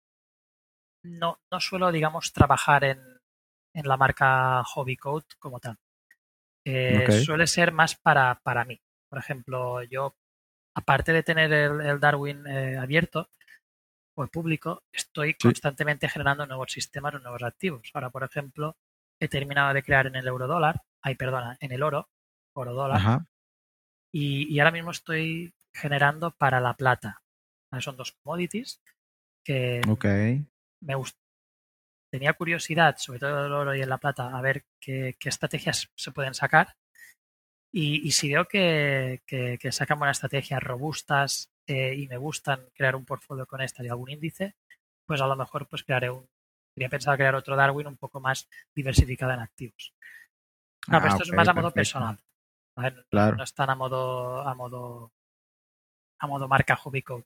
no, 1.03 1.39
no 1.51 1.59
suelo, 1.59 1.91
digamos, 1.91 2.33
trabajar 2.33 2.83
en, 2.83 2.99
en 3.73 3.87
la 3.87 3.97
marca 3.97 4.63
Hobby 4.63 4.97
Code 4.97 5.25
como 5.37 5.59
tal. 5.59 5.77
Eh, 6.65 7.23
suele 7.23 7.47
ser 7.47 7.71
más 7.71 7.95
para, 7.95 8.39
para 8.43 8.65
mí. 8.65 8.79
Por 9.09 9.19
ejemplo, 9.19 9.83
yo 9.83 10.15
aparte 10.75 11.13
de 11.13 11.23
tener 11.23 11.51
el, 11.51 11.99
Darwin 11.99 12.45
eh, 12.47 12.77
abierto 12.77 13.29
o 14.15 14.23
el 14.23 14.29
público, 14.29 14.83
estoy 14.91 15.33
constantemente 15.35 16.09
generando 16.09 16.45
nuevos 16.45 16.71
sistemas 16.71 17.15
o 17.15 17.19
nuevos 17.19 17.43
activos. 17.43 17.89
Ahora, 17.93 18.09
por 18.09 18.23
ejemplo, 18.23 18.75
he 19.19 19.27
terminado 19.27 19.73
de 19.73 19.83
crear 19.83 20.07
en 20.07 20.15
el 20.15 20.27
euro 20.27 20.47
dólar, 20.47 20.81
ay, 21.01 21.15
perdona, 21.15 21.57
en 21.59 21.71
el 21.71 21.83
oro, 21.83 22.09
oro 22.53 22.73
dólar, 22.73 23.21
y, 24.11 24.59
ahora 24.59 24.71
mismo 24.71 24.91
estoy 24.91 25.53
generando 25.79 26.31
para 26.31 26.59
la 26.59 26.75
plata. 26.75 27.21
Son 27.79 27.95
dos 27.95 28.11
commodities 28.11 28.81
que 29.43 29.81
me 30.81 30.95
tenía 32.11 32.33
curiosidad, 32.33 32.97
sobre 32.97 33.19
todo 33.19 33.45
el 33.45 33.53
oro 33.53 33.75
y 33.75 33.81
en 33.81 33.89
la 33.89 33.97
plata, 33.97 34.35
a 34.35 34.41
ver 34.41 34.65
qué 34.79 35.15
estrategias 35.23 35.89
se 35.95 36.11
pueden 36.11 36.33
sacar 36.33 36.75
y, 37.71 38.11
si 38.11 38.29
veo 38.29 38.45
que, 38.45 39.21
que, 39.27 39.71
sacan 39.71 39.99
buenas 39.99 40.17
estrategias 40.17 40.61
robustas 40.61 41.51
eh, 41.67 41.93
y 41.95 42.07
me 42.07 42.17
gustan 42.17 42.65
crear 42.73 42.95
un 42.95 43.05
portfolio 43.05 43.45
con 43.45 43.61
esta 43.61 43.83
y 43.83 43.87
algún 43.87 44.09
índice, 44.09 44.55
pues 45.05 45.21
a 45.21 45.27
lo 45.27 45.35
mejor 45.35 45.67
pues 45.67 45.83
crearé 45.83 46.09
un, 46.09 46.27
quería 46.73 46.89
pensar 46.89 47.15
crear 47.15 47.35
otro 47.35 47.55
Darwin 47.55 47.87
un 47.87 47.97
poco 47.97 48.19
más 48.19 48.49
diversificado 48.73 49.33
en 49.33 49.41
activos. 49.41 49.93
No, 50.87 50.99
pero 50.99 51.11
ah, 51.11 51.15
esto 51.15 51.23
es 51.23 51.31
más 51.33 51.47
a 51.47 51.53
modo 51.53 51.71
personal. 51.71 52.19
No 53.11 53.43
es 53.43 53.53
tan 53.53 53.69
a 53.69 53.75
modo, 53.75 54.41
a 54.41 54.55
modo, 54.55 55.11
a 56.19 56.27
modo 56.27 56.47
marca 56.47 56.75
hobby 56.75 57.01
code. 57.01 57.25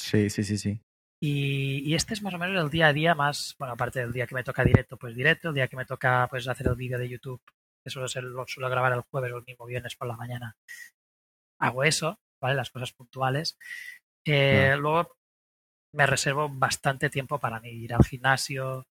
Sí, 0.00 0.30
sí, 0.30 0.44
sí, 0.44 0.58
sí. 0.58 0.80
Y, 1.20 1.90
y, 1.90 1.94
este 1.94 2.12
es 2.12 2.22
más 2.22 2.34
o 2.34 2.38
menos 2.38 2.62
el 2.62 2.70
día 2.70 2.88
a 2.88 2.92
día 2.92 3.14
más, 3.14 3.54
bueno, 3.58 3.74
aparte 3.74 4.00
del 4.00 4.12
día 4.12 4.26
que 4.26 4.34
me 4.34 4.44
toca 4.44 4.62
directo, 4.62 4.98
pues 4.98 5.14
directo, 5.14 5.48
el 5.48 5.54
día 5.54 5.68
que 5.68 5.76
me 5.76 5.86
toca 5.86 6.26
pues 6.28 6.46
hacer 6.46 6.66
el 6.66 6.74
vídeo 6.74 6.98
de 6.98 7.08
YouTube, 7.08 7.40
que 7.82 7.90
suelo, 7.90 8.08
ser, 8.08 8.24
lo 8.24 8.46
suelo 8.46 8.68
grabar 8.68 8.92
el 8.92 9.00
jueves 9.00 9.32
o 9.32 9.38
el 9.38 9.44
mismo 9.46 9.64
viernes 9.64 9.96
por 9.96 10.06
la 10.06 10.16
mañana, 10.16 10.56
hago 11.58 11.84
eso, 11.84 12.18
¿vale? 12.42 12.56
Las 12.56 12.70
cosas 12.70 12.92
puntuales. 12.92 13.56
Eh, 14.26 14.76
luego 14.78 15.16
me 15.94 16.06
reservo 16.06 16.48
bastante 16.48 17.08
tiempo 17.08 17.38
para 17.38 17.60
mí, 17.60 17.70
ir 17.70 17.94
al 17.94 18.04
gimnasio, 18.04 18.86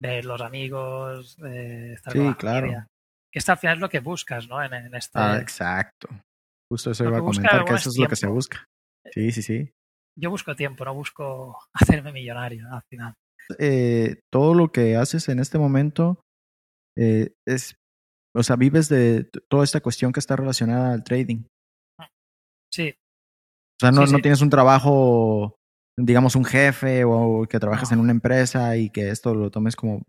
ver 0.00 0.24
los 0.24 0.40
amigos, 0.40 1.36
eh, 1.44 1.94
estar 1.94 2.12
sí, 2.12 2.34
claro. 2.38 2.86
Que 3.32 3.38
esto 3.38 3.52
al 3.52 3.58
final 3.58 3.76
es 3.76 3.80
lo 3.80 3.88
que 3.88 4.00
buscas, 4.00 4.46
¿no? 4.46 4.62
En, 4.62 4.72
en 4.72 4.94
esta... 4.94 5.32
Ah, 5.32 5.38
exacto. 5.38 6.08
Justo 6.70 6.90
eso 6.90 7.04
iba 7.04 7.18
a 7.18 7.20
comentar, 7.20 7.64
que 7.64 7.74
eso 7.74 7.90
es 7.90 7.98
lo 7.98 8.08
que 8.08 8.16
se 8.16 8.26
busca. 8.26 8.66
Sí, 9.12 9.30
sí, 9.30 9.42
sí. 9.42 9.72
Yo 10.18 10.30
busco 10.30 10.56
tiempo, 10.56 10.84
no 10.84 10.94
busco 10.94 11.58
hacerme 11.74 12.12
millonario 12.12 12.66
al 12.70 12.82
final. 12.90 13.14
Eh, 13.58 14.20
todo 14.32 14.54
lo 14.54 14.72
que 14.72 14.96
haces 14.96 15.28
en 15.28 15.38
este 15.38 15.58
momento 15.58 16.20
eh, 16.98 17.34
es 17.46 17.76
o 18.36 18.42
sea, 18.42 18.56
vives 18.56 18.88
de 18.90 19.24
toda 19.48 19.64
esta 19.64 19.80
cuestión 19.80 20.12
que 20.12 20.20
está 20.20 20.36
relacionada 20.36 20.92
al 20.92 21.02
trading. 21.02 21.44
Sí. 22.70 22.90
O 22.90 23.80
sea, 23.80 23.90
no, 23.90 24.04
no 24.04 24.18
tienes 24.18 24.42
un 24.42 24.50
trabajo, 24.50 25.56
digamos, 25.98 26.36
un 26.36 26.44
jefe 26.44 27.04
o 27.04 27.46
que 27.48 27.58
trabajes 27.58 27.92
en 27.92 28.00
una 28.00 28.12
empresa 28.12 28.76
y 28.76 28.90
que 28.90 29.08
esto 29.08 29.34
lo 29.34 29.50
tomes 29.50 29.74
como 29.74 30.02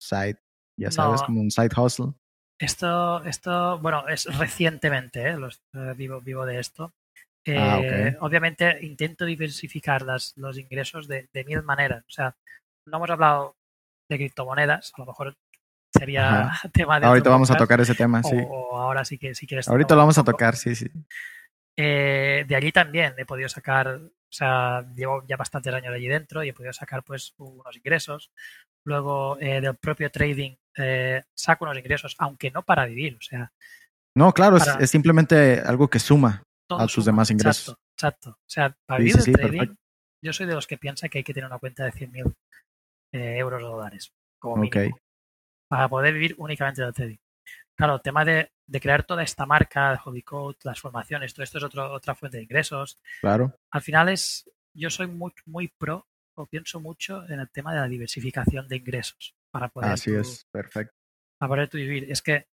side, 0.00 0.38
ya 0.78 0.92
sabes, 0.92 1.22
como 1.22 1.40
un 1.40 1.50
side 1.50 1.70
hustle. 1.76 2.14
Esto, 2.58 3.24
esto, 3.24 3.78
bueno, 3.78 4.06
es 4.08 4.26
recientemente, 4.38 5.28
¿eh? 5.28 5.36
Los, 5.36 5.62
eh, 5.74 5.94
vivo, 5.96 6.20
vivo 6.20 6.46
de 6.46 6.60
esto. 6.60 6.92
Ah, 7.48 7.80
eh, 7.82 8.16
Obviamente 8.20 8.78
intento 8.82 9.24
diversificar 9.24 10.02
las, 10.02 10.36
los 10.36 10.56
ingresos 10.58 11.08
de, 11.08 11.28
de 11.32 11.44
mil 11.44 11.62
maneras. 11.62 12.04
O 12.06 12.10
sea, 12.10 12.36
no 12.86 12.98
hemos 12.98 13.10
hablado 13.10 13.56
de 14.08 14.16
criptomonedas, 14.16 14.92
a 14.96 15.00
lo 15.00 15.06
mejor 15.06 15.36
sería 15.92 16.52
tema 16.72 17.00
de... 17.00 17.06
Ahorita 17.06 17.30
vamos 17.30 17.50
a 17.50 17.56
tocar 17.56 17.80
ese 17.80 17.94
tema, 17.94 18.22
sí. 18.22 18.36
O, 18.48 18.76
ahora 18.76 19.04
sí 19.04 19.18
que 19.18 19.34
si 19.34 19.46
quieres... 19.46 19.68
Ahorita 19.68 19.94
lo 19.94 20.00
vamos 20.00 20.18
a 20.18 20.24
tocar, 20.24 20.56
sí, 20.56 20.74
sí. 20.74 20.88
Eh, 21.76 22.44
de 22.46 22.56
allí 22.56 22.70
también 22.70 23.14
he 23.16 23.24
podido 23.24 23.48
sacar, 23.48 23.88
o 23.88 24.10
sea, 24.30 24.86
llevo 24.94 25.24
ya 25.26 25.36
bastantes 25.36 25.72
años 25.72 25.94
allí 25.94 26.06
dentro 26.06 26.44
y 26.44 26.50
he 26.50 26.54
podido 26.54 26.72
sacar 26.72 27.02
pues 27.02 27.34
unos 27.38 27.76
ingresos. 27.76 28.30
Luego 28.84 29.38
eh, 29.40 29.60
del 29.60 29.76
propio 29.76 30.10
trading 30.10 30.54
eh, 30.76 31.22
saco 31.34 31.64
unos 31.64 31.78
ingresos, 31.78 32.14
aunque 32.18 32.50
no 32.50 32.62
para 32.62 32.86
vivir, 32.86 33.16
o 33.16 33.22
sea... 33.22 33.52
No, 34.14 34.32
claro, 34.32 34.58
es, 34.58 34.90
simplemente 34.90 35.60
algo 35.60 35.88
que 35.88 35.98
suma 35.98 36.42
a 36.68 36.86
sus 36.88 37.04
demás 37.04 37.30
ingresos. 37.30 37.74
Exacto, 37.96 38.30
O 38.30 38.48
sea, 38.50 38.76
para 38.84 38.98
vivir 38.98 39.16
del 39.16 39.34
trading, 39.34 39.74
yo 40.22 40.32
soy 40.32 40.46
de 40.46 40.54
los 40.54 40.66
que 40.66 40.76
piensa 40.76 41.08
que 41.08 41.18
hay 41.18 41.24
que 41.24 41.32
tener 41.32 41.48
una 41.48 41.58
cuenta 41.58 41.84
de 41.84 41.92
100.000 41.92 42.34
euros 43.12 43.62
o 43.62 43.68
dólares, 43.68 44.12
como 44.38 44.56
mínimo 44.56 44.98
para 45.72 45.88
poder 45.88 46.12
vivir 46.12 46.34
únicamente 46.36 46.82
del 46.82 46.92
trading. 46.92 47.16
Claro, 47.74 47.94
el 47.94 48.02
tema 48.02 48.26
de, 48.26 48.50
crear 48.78 49.04
toda 49.04 49.22
esta 49.22 49.46
marca, 49.46 49.92
de 49.92 49.96
hobby 49.96 50.20
code, 50.20 50.58
las 50.64 50.78
formaciones, 50.78 51.32
todo 51.32 51.44
esto 51.44 51.56
es 51.56 51.64
otra 51.64 52.14
fuente 52.14 52.36
de 52.36 52.42
ingresos. 52.42 52.98
Claro. 53.22 53.58
Al 53.70 53.80
final 53.80 54.10
es, 54.10 54.50
yo 54.74 54.90
soy 54.90 55.06
muy, 55.06 55.32
muy 55.46 55.68
pro 55.68 56.06
o 56.34 56.46
pienso 56.46 56.80
mucho 56.80 57.28
en 57.28 57.40
el 57.40 57.50
tema 57.50 57.74
de 57.74 57.80
la 57.80 57.88
diversificación 57.88 58.68
de 58.68 58.76
ingresos 58.76 59.34
para 59.50 59.68
poder. 59.68 59.92
Así 59.92 60.14
es, 60.14 60.46
perfecto. 60.50 60.94
Para 61.38 61.48
poder 61.48 61.68
vivir. 61.72 62.10
Es 62.10 62.22
que 62.22 62.46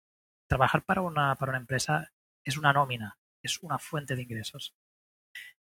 trabajar 0.48 0.84
para 0.84 1.02
una, 1.02 1.34
para 1.36 1.50
una 1.50 1.58
empresa 1.58 2.10
es 2.44 2.56
una 2.56 2.72
nómina, 2.72 3.18
es 3.42 3.62
una 3.62 3.78
fuente 3.78 4.16
de 4.16 4.22
ingresos. 4.22 4.74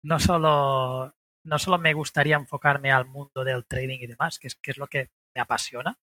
No 0.03 0.19
solo, 0.19 1.15
no 1.43 1.59
solo 1.59 1.77
me 1.79 1.93
gustaría 1.93 2.35
enfocarme 2.35 2.91
al 2.91 3.05
mundo 3.05 3.43
del 3.43 3.65
trading 3.65 3.99
y 4.01 4.07
demás, 4.07 4.39
que 4.39 4.47
es, 4.47 4.55
que 4.55 4.71
es 4.71 4.77
lo 4.77 4.87
que 4.87 5.09
me 5.35 5.41
apasiona, 5.41 5.97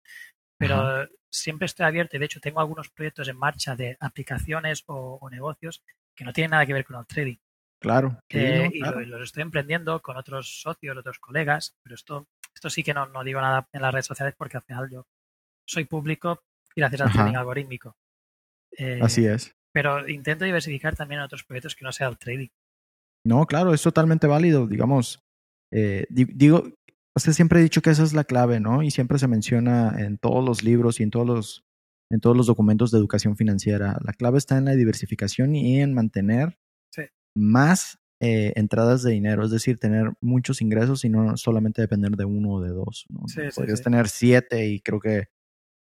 pero 0.59 1.09
siempre 1.31 1.67
estoy 1.67 1.87
abierto 1.87 2.17
y 2.17 2.21
de 2.21 2.27
hecho 2.27 2.41
tengo 2.41 2.61
algunos 2.61 2.89
proyectos 2.91 3.29
en 3.29 3.37
marcha 3.37 3.75
de 3.75 3.97
aplicaciones 4.01 4.85
o, 4.87 5.29
negocios 5.31 5.83
que 6.15 6.25
no 6.25 6.33
tienen 6.33 6.53
nada 6.53 6.67
que 6.67 6.75
ver 6.75 6.85
con 6.85 6.97
el 6.99 7.07
trading. 7.07 7.39
Claro. 7.83 8.19
Eh, 8.31 8.71
y 8.73 8.81
los 8.81 9.23
estoy 9.23 9.43
emprendiendo 9.43 10.01
con 10.01 10.17
otros 10.17 10.63
socios, 10.63 10.97
otros 10.97 11.19
colegas, 11.19 11.75
pero 11.83 11.95
esto, 11.95 12.29
esto 12.55 12.71
sí 12.71 12.83
que 12.83 12.95
no, 12.95 13.07
no 13.07 13.23
digo 13.25 13.41
nada 13.41 13.69
en 13.73 13.83
las 13.83 13.93
redes 13.93 14.07
sociales 14.07 14.35
porque 14.39 14.57
al 14.57 14.63
final 14.63 14.89
yo 14.91 15.07
soy 15.67 15.85
público 15.85 16.41
gracias 16.75 17.03
al 17.03 17.13
trading 17.13 17.37
algorítmico. 17.37 17.97
Eh, 18.79 19.01
Así 19.03 19.27
es. 19.27 19.53
Pero 19.75 20.09
intento 20.09 20.45
diversificar 20.45 20.97
también 20.97 21.21
en 21.21 21.27
otros 21.27 21.45
proyectos 21.45 21.75
que 21.75 21.85
no 21.85 21.93
sea 21.93 22.09
el 22.09 22.19
trading. 22.19 22.49
No, 23.27 23.47
claro, 23.47 23.75
es 23.75 23.83
totalmente 23.83 24.27
válido. 24.27 24.67
Digamos, 24.67 25.21
eh, 25.73 26.07
digo, 26.09 26.73
Usted 27.15 27.33
siempre 27.33 27.59
ha 27.59 27.63
dicho 27.63 27.83
que 27.83 27.91
esa 27.91 28.05
es 28.05 28.15
la 28.15 28.25
clave, 28.25 28.59
¿no? 28.59 28.83
Y 28.83 28.91
siempre 28.91 29.19
se 29.19 29.29
menciona 29.29 29.95
en 29.99 30.17
todos 30.17 30.43
los 30.43 30.63
libros 30.63 30.99
y 30.99 31.03
en 31.03 31.11
todos 31.11 31.27
los, 31.27 31.65
en 32.11 32.21
todos 32.21 32.37
los 32.37 32.47
documentos 32.47 32.91
de 32.91 32.99
educación 32.99 33.37
financiera. 33.37 33.99
La 34.03 34.15
clave 34.15 34.39
está 34.39 34.57
en 34.57 34.65
la 34.65 34.75
diversificación 34.75 35.55
y 35.55 35.81
en 35.81 35.93
mantener 35.93 36.57
más 37.35 37.99
eh, 38.21 38.53
entradas 38.55 39.03
de 39.03 39.11
dinero, 39.11 39.45
es 39.45 39.51
decir, 39.51 39.79
tener 39.79 40.13
muchos 40.21 40.63
ingresos 40.63 41.05
y 41.05 41.09
no 41.09 41.37
solamente 41.37 41.83
depender 41.83 42.13
de 42.13 42.25
uno 42.25 42.53
o 42.53 42.61
de 42.61 42.71
dos. 42.71 43.05
¿no? 43.09 43.23
Podrías 43.55 43.83
tener 43.83 44.09
siete 44.09 44.67
y 44.67 44.81
creo 44.81 45.01
que 45.01 45.29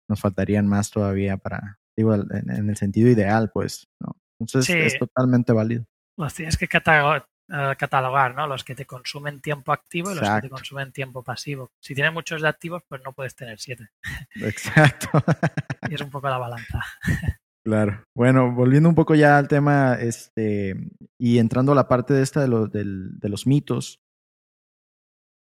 nos 0.08 0.22
faltarían 0.22 0.68
más 0.68 0.92
todavía 0.92 1.38
para, 1.38 1.80
digo, 1.98 2.14
en, 2.14 2.70
el 2.70 2.78
sentido 2.78 3.10
ideal, 3.10 3.50
pues, 3.52 3.88
¿no? 4.00 4.16
Entonces 4.40 4.94
es 4.94 5.00
totalmente 5.00 5.52
válido. 5.52 5.86
Los 6.16 6.34
tienes 6.34 6.58
que 6.58 6.66
eh, 6.66 7.76
catalogar, 7.78 8.36
¿no? 8.36 8.46
Los 8.46 8.64
que 8.64 8.76
te 8.76 8.86
consumen 8.86 9.42
tiempo 9.42 9.72
activo 9.72 10.12
y 10.12 10.16
los 10.16 10.30
que 10.30 10.42
te 10.42 10.50
consumen 10.50 10.92
tiempo 10.92 11.24
pasivo. 11.24 11.72
Si 11.80 11.96
tienes 11.96 12.14
muchos 12.14 12.42
de 12.42 12.50
activos, 12.50 12.84
pues 12.88 13.02
no 13.04 13.14
puedes 13.14 13.36
tener 13.36 13.60
siete. 13.60 13.90
Exacto. 14.36 15.10
y 15.90 15.96
es 15.96 16.02
un 16.02 16.12
poco 16.12 16.30
la 16.30 16.38
balanza. 16.38 16.82
Claro. 17.68 18.02
Bueno, 18.16 18.56
volviendo 18.56 18.88
un 18.88 18.96
poco 18.96 19.14
ya 19.14 19.38
al 19.38 19.50
tema, 19.50 19.96
este, 19.96 20.90
y 21.20 21.38
entrando 21.38 21.74
a 21.74 21.76
la 21.76 21.90
parte 21.90 22.14
de 22.14 22.24
esta 22.24 22.48
de, 22.48 22.70
de 22.70 23.30
los 23.30 23.46
mitos, 23.46 24.00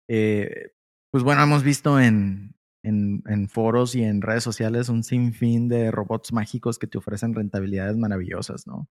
eh, 0.08 0.72
pues 1.12 1.22
bueno, 1.22 1.42
hemos 1.42 1.62
visto 1.62 2.00
en, 2.00 2.54
en, 2.82 3.22
en, 3.26 3.50
foros 3.50 3.94
y 3.94 4.04
en 4.04 4.22
redes 4.22 4.42
sociales 4.42 4.88
un 4.88 5.04
sinfín 5.04 5.68
de 5.68 5.90
robots 5.90 6.32
mágicos 6.32 6.78
que 6.78 6.86
te 6.86 6.96
ofrecen 6.96 7.34
rentabilidades 7.34 7.98
maravillosas, 7.98 8.66
¿no? 8.66 8.88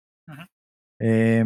Eh, 1.02 1.44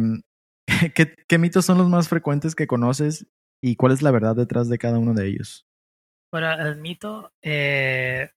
¿qué, 0.94 1.16
¿Qué 1.26 1.38
mitos 1.38 1.64
son 1.64 1.78
los 1.78 1.88
más 1.88 2.08
frecuentes 2.08 2.54
que 2.54 2.68
conoces 2.68 3.26
y 3.60 3.74
cuál 3.74 3.90
es 3.90 4.02
la 4.02 4.12
verdad 4.12 4.36
detrás 4.36 4.68
de 4.68 4.78
cada 4.78 5.00
uno 5.00 5.14
de 5.14 5.26
ellos? 5.26 5.66
Bueno, 6.30 6.52
el 6.52 6.76
mito, 6.76 7.32
eh, 7.42 8.30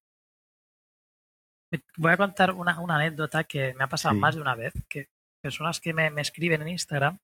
voy 1.98 2.12
a 2.12 2.18
contar 2.18 2.52
una, 2.52 2.80
una, 2.80 2.96
anécdota 2.96 3.44
que 3.44 3.74
me 3.76 3.84
ha 3.84 3.88
pasado 3.88 4.16
Sí. 4.16 4.20
más 4.20 4.36
de 4.36 4.41
una 4.41 4.56
vez, 4.56 4.74
que 4.88 5.10
personas 5.41 5.80
que 5.80 5.94
me, 5.94 6.10
me 6.10 6.22
escriben 6.22 6.62
en 6.62 6.70
Instagram, 6.70 7.20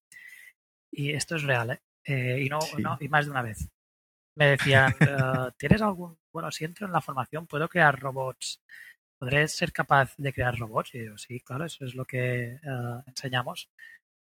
y 0.92 1.12
esto 1.12 1.36
es 1.36 1.44
real, 1.44 1.72
¿eh? 1.72 1.82
Eh, 2.06 2.44
y, 2.46 2.50
no, 2.50 2.62
Sí. 2.62 2.82
no, 2.82 2.98
y 3.02 3.08
más 3.10 3.26
de 3.26 3.32
una 3.32 3.42
vez. 3.42 3.68
Me 4.38 4.48
decían, 4.48 4.94
eh, 5.02 5.52
¿tienes 5.58 5.82
algún, 5.82 6.18
bueno, 6.32 6.52
si 6.52 6.66
entro 6.66 6.86
en 6.86 6.94
la 6.94 7.02
formación, 7.02 7.48
¿puedo 7.48 7.68
crear 7.68 8.00
robots? 8.00 8.62
¿Podré 9.18 9.48
ser 9.48 9.72
capaz 9.72 10.14
de 10.18 10.34
crear 10.34 10.58
robots? 10.58 10.94
Y 10.94 11.00
digo, 11.00 11.18
sí, 11.18 11.40
claro, 11.40 11.66
eso 11.66 11.86
es 11.86 11.96
lo 11.96 12.06
que 12.06 12.60
eh, 12.62 13.02
enseñamos. 13.08 13.70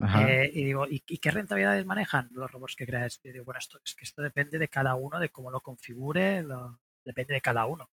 Eh, 0.01 0.49
y 0.53 0.63
digo, 0.63 0.87
¿y, 0.87 1.03
y 1.07 1.17
qué 1.17 1.29
rentabilidades 1.29 1.85
manejan 1.85 2.29
los 2.31 2.49
robots 2.49 2.77
que 2.77 2.85
creas? 2.85 3.19
Y 3.21 3.31
digo, 3.33 3.43
bueno, 3.43 3.59
esto, 3.59 3.81
es 3.83 3.93
que 3.95 4.05
esto 4.05 4.21
depende 4.21 4.57
de 4.57 4.69
cada 4.69 4.95
uno, 4.95 5.19
de 5.19 5.27
cómo 5.27 5.51
lo 5.51 5.59
configure, 5.59 6.41
lo- 6.41 6.79
depende 7.03 7.33
de 7.33 7.41
cada 7.41 7.65
uno. 7.65 7.89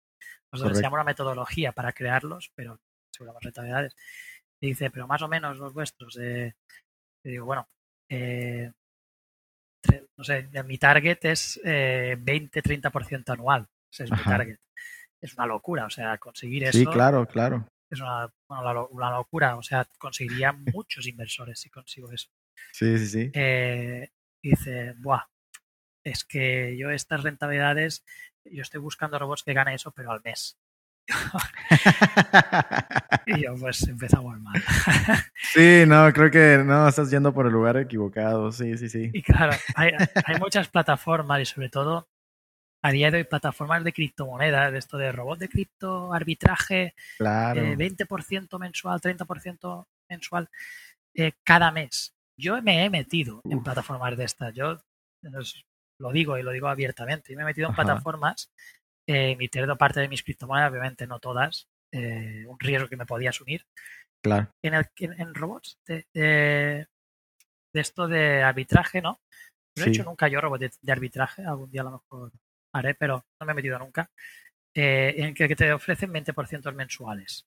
Nosotros 0.54 0.78
enseñamos 0.78 0.98
una 0.98 1.04
metodología 1.04 1.72
para 1.72 1.92
crearlos, 1.92 2.52
pero 2.56 2.80
aseguramos 3.12 3.44
rentabilidades. 3.44 3.96
Y 4.62 4.68
dice, 4.68 4.90
pero 4.92 5.08
más 5.08 5.22
o 5.22 5.28
menos 5.28 5.58
los 5.58 5.74
vuestros. 5.74 6.18
Eh, 6.22 6.54
y 7.24 7.32
digo, 7.32 7.46
bueno, 7.46 7.68
eh, 8.10 8.72
no 10.18 10.24
sé, 10.24 10.48
mi 10.66 10.78
target 10.78 11.26
es 11.26 11.60
eh, 11.64 12.18
20-30% 12.20 13.34
anual. 13.34 13.68
Ese 13.92 14.06
es 14.06 14.12
mi 14.12 14.18
target. 14.24 14.58
Es 15.22 15.34
una 15.36 15.46
locura, 15.46 15.86
o 15.86 15.90
sea, 15.90 16.18
conseguir 16.18 16.66
eso 16.66 16.78
sí, 16.78 16.86
claro, 16.86 17.26
claro. 17.26 17.66
es 17.90 18.00
una, 18.02 18.32
bueno, 18.48 18.90
locura. 18.92 19.56
O 19.56 19.64
sea, 19.64 19.88
conseguiría 19.98 20.52
muchos 20.52 21.08
inversores 21.08 21.60
si 21.60 21.70
consigo 21.70 22.12
eso. 22.12 22.30
Sí, 22.72 22.98
sí, 22.98 23.08
sí. 23.08 23.32
Eh, 23.34 24.10
dice, 24.42 24.94
buah, 24.98 25.26
es 26.04 26.26
que 26.26 26.76
yo 26.78 26.90
estas 26.90 27.24
rentabilidades, 27.24 28.04
yo 28.46 28.62
estoy 28.62 28.80
buscando 28.80 29.20
robots 29.20 29.44
que 29.44 29.54
gane 29.54 29.74
eso, 29.76 29.92
pero 29.92 30.12
al 30.12 30.22
mes. 30.24 30.58
Y 33.26 33.44
yo, 33.44 33.56
pues 33.56 33.88
empezamos 33.88 34.40
mal. 34.42 34.62
sí, 35.54 35.84
no, 35.88 36.12
creo 36.12 36.30
que 36.30 36.62
no, 36.64 36.88
estás 36.88 37.10
yendo 37.10 37.34
por 37.34 37.46
el 37.46 37.54
lugar 37.54 37.78
equivocado. 37.78 38.52
Sí, 38.52 38.78
sí, 38.78 38.90
sí. 38.90 39.12
Y 39.14 39.22
claro, 39.22 39.54
hay, 39.76 39.92
hay 40.26 40.40
muchas 40.40 40.68
plataformas 40.68 41.42
y 41.42 41.46
sobre 41.46 41.70
todo 41.70 42.10
a 42.82 42.92
día 42.92 43.12
de 43.12 43.20
hoy 43.20 43.24
plataformas 43.24 43.84
de 43.84 43.94
criptomonedas, 43.94 44.72
de 44.74 44.80
esto 44.80 44.98
de 44.98 45.12
robot 45.14 45.40
de 45.40 45.48
cripto, 45.48 46.14
arbitraje, 46.14 46.96
Claro. 47.18 47.62
eh, 47.62 47.78
20% 47.78 48.60
mensual, 48.60 49.00
30% 49.00 49.88
mensual 50.10 50.50
eh, 51.14 51.32
cada 51.44 51.72
mes. 51.72 52.14
Yo 52.38 52.62
me 52.62 52.84
he 52.84 52.90
metido 52.90 53.42
en 53.50 53.64
plataformas 53.64 54.18
de 54.18 54.26
estas. 54.26 54.54
Yo 54.54 54.80
lo 56.00 56.12
digo 56.12 56.38
y 56.38 56.44
lo 56.44 56.52
digo 56.52 56.68
abiertamente. 56.68 57.32
Yo 57.32 57.38
me 57.38 57.44
he 57.44 57.46
metido 57.46 57.68
en 57.68 57.74
Ajá. 57.74 57.84
plataformas, 57.84 58.52
eh, 59.08 59.32
emitiendo 59.32 59.78
parte 59.78 60.00
de 60.00 60.08
mis 60.08 60.24
criptomonedas, 60.24 60.72
obviamente 60.72 61.08
no 61.08 61.20
todas, 61.20 61.70
eh, 61.92 62.46
un 62.48 62.60
riesgo 62.60 62.88
que 62.88 62.98
me 62.98 63.06
podía 63.06 63.30
asumir. 63.30 63.66
Claro. 64.24 64.50
En, 64.64 64.74
el, 64.74 64.86
en, 64.98 65.20
en 65.20 65.34
robots 65.34 65.80
de, 65.86 66.06
de, 66.14 66.88
de 67.74 67.82
esto 67.82 68.08
de 68.08 68.42
arbitraje, 68.42 69.02
¿no? 69.02 69.20
No 69.76 69.86
he 69.86 69.90
hecho 69.90 70.04
nunca 70.04 70.28
yo 70.28 70.40
robot 70.40 70.60
de, 70.60 70.72
de 70.82 70.92
arbitraje, 70.92 71.44
algún 71.44 71.72
día 71.72 71.82
a 71.82 71.86
lo 71.86 71.92
mejor 71.92 72.32
haré, 72.74 72.94
pero 72.96 73.26
no 73.40 73.46
me 73.46 73.52
he 73.54 73.56
metido 73.56 73.80
nunca. 73.80 74.10
Eh, 74.76 75.16
en 75.18 75.34
que, 75.34 75.48
que 75.48 75.56
te 75.56 75.72
ofrecen 75.74 76.12
20% 76.12 76.74
mensuales 76.74 77.46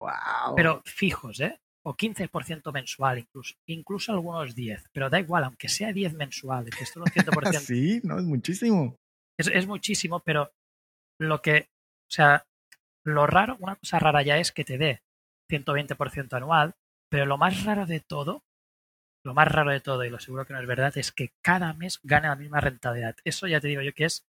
Wow. 0.00 0.54
pero 0.56 0.82
fijos, 0.84 1.40
¿eh? 1.40 1.60
O 1.88 1.96
15% 1.96 2.70
mensual 2.70 3.18
incluso, 3.18 3.54
incluso 3.66 4.12
algunos 4.12 4.54
10, 4.54 4.90
pero 4.92 5.08
da 5.08 5.20
igual, 5.20 5.44
aunque 5.44 5.70
sea 5.70 5.90
10 5.90 6.12
mensual, 6.12 6.68
que 6.68 6.84
esto 6.84 7.02
es 7.02 7.16
un 7.16 7.22
100%, 7.54 7.60
sí, 7.60 8.00
no, 8.04 8.18
es 8.18 8.24
muchísimo. 8.24 8.94
es, 9.38 9.46
es 9.46 9.66
muchísimo, 9.66 10.20
pero 10.20 10.52
lo 11.18 11.40
que, 11.40 11.70
o 12.06 12.10
sea, 12.10 12.44
lo 13.06 13.26
raro, 13.26 13.56
una 13.60 13.76
cosa 13.76 13.98
rara 13.98 14.20
ya 14.20 14.36
es 14.36 14.52
que 14.52 14.66
te 14.66 14.76
dé 14.76 15.00
120% 15.50 16.36
anual, 16.36 16.74
pero 17.10 17.24
lo 17.24 17.38
más 17.38 17.64
raro 17.64 17.86
de 17.86 18.00
todo, 18.00 18.42
lo 19.24 19.32
más 19.32 19.48
raro 19.48 19.70
de 19.70 19.80
todo, 19.80 20.04
y 20.04 20.10
lo 20.10 20.18
seguro 20.18 20.44
que 20.44 20.52
no 20.52 20.60
es 20.60 20.66
verdad, 20.66 20.92
es 20.98 21.10
que 21.10 21.32
cada 21.42 21.72
mes 21.72 22.00
gane 22.02 22.28
la 22.28 22.36
misma 22.36 22.60
rentabilidad. 22.60 23.16
Eso 23.24 23.46
ya 23.46 23.60
te 23.60 23.68
digo 23.68 23.80
yo 23.80 23.94
que 23.94 24.04
es 24.04 24.27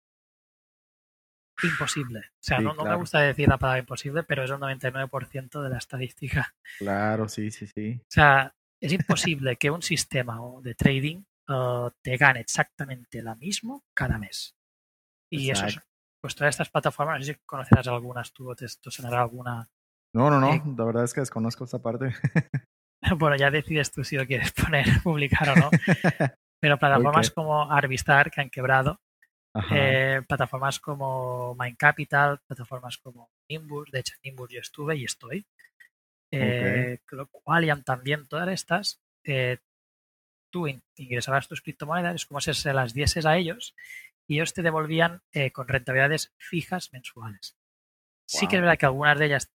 imposible. 1.63 2.21
O 2.21 2.41
sea, 2.41 2.59
Sí, 2.59 2.65
no, 2.65 2.75
no 2.75 2.85
me 2.85 2.97
gusta 2.97 3.21
decir 3.21 3.49
la 3.49 3.59
palabra 3.59 3.81
imposible, 3.81 4.23
pero 4.23 4.45
es 4.45 4.51
el 4.51 4.59
99% 4.59 5.63
de 5.63 5.69
la 5.69 5.79
estadística. 5.79 6.55
Claro, 6.79 7.29
sí, 7.29 7.51
sí, 7.51 7.67
sí. 7.67 8.01
O 8.01 8.11
sea, 8.11 8.55
es 8.81 8.93
imposible 8.93 9.57
que 9.57 9.71
un 9.71 9.83
sistema 9.83 10.39
de 10.63 10.75
trading 10.75 11.23
uh, 11.49 11.91
te 12.03 12.17
gane 12.17 12.41
exactamente 12.41 13.23
la 13.23 13.35
mismo 13.35 13.85
cada 13.95 14.19
mes. 14.19 14.55
Y 15.31 15.51
eso 15.51 15.67
es, 15.67 15.79
pues 16.21 16.35
todas 16.35 16.55
estas 16.55 16.71
plataformas, 16.71 17.19
no 17.19 17.25
sé 17.25 17.35
si 17.35 17.41
conocerás 17.45 17.87
algunas 17.89 18.33
tú 18.33 18.51
o 18.51 18.57
te, 18.57 18.67
te 18.67 18.91
sonará 18.91 19.23
alguna. 19.23 19.69
No, 20.15 20.31
no, 20.31 20.41
no. 20.41 20.53
Sí. 20.53 20.63
La 20.77 20.85
verdad 20.85 21.05
es 21.05 21.13
que 21.13 21.21
desconozco 21.21 21.65
esta 21.65 21.81
parte. 21.81 22.15
Bueno, 23.17 23.37
ya 23.37 23.51
decides 23.51 23.93
tú 23.93 24.03
si 24.03 24.17
lo 24.17 24.27
quieres 24.27 24.53
poner, 24.65 24.87
publicar 25.03 25.51
o 25.51 25.57
no. 25.57 25.71
Pero 26.61 26.79
plataformas 26.79 27.31
como 27.31 27.71
Arvistar, 27.71 28.31
que 28.31 28.41
han 28.41 28.51
quebrado. 28.51 29.01
Eh, 29.73 30.23
plataformas 30.29 30.79
como 30.81 31.55
Mind 31.59 31.77
Capital, 31.77 32.41
plataformas 32.47 32.99
como 32.99 33.31
Nimbus, 33.49 33.91
de 33.91 34.01
hecho 34.01 34.15
en 34.17 34.31
Nimbus 34.31 34.51
yo 34.51 34.61
estuve 34.61 34.97
y 34.97 35.05
estoy, 35.05 35.47
eh, 36.31 36.99
Qualian 37.31 37.83
también, 37.85 38.27
todas 38.29 38.49
estas, 38.49 39.01
eh, 39.25 39.59
tú 40.51 40.67
in- 40.67 40.83
ingresabas 40.97 41.49
tus 41.49 41.63
criptomonedas, 41.63 42.15
es 42.15 42.27
como 42.27 42.41
si 42.41 42.53
se 42.55 42.73
las 42.73 42.95
dieses 42.95 43.27
a 43.27 43.37
ellos 43.37 43.75
y 44.27 44.37
ellos 44.37 44.53
te 44.53 44.63
devolvían 44.63 45.23
eh, 45.33 45.51
con 45.53 45.69
rentabilidades 45.69 46.33
fijas 46.37 46.93
mensuales. 46.93 47.57
Sí 48.27 48.47
que 48.47 48.57
es 48.57 48.63
verdad 48.63 48.77
que 48.79 48.87
algunas 48.87 49.19
de 49.19 49.27
ellas 49.27 49.51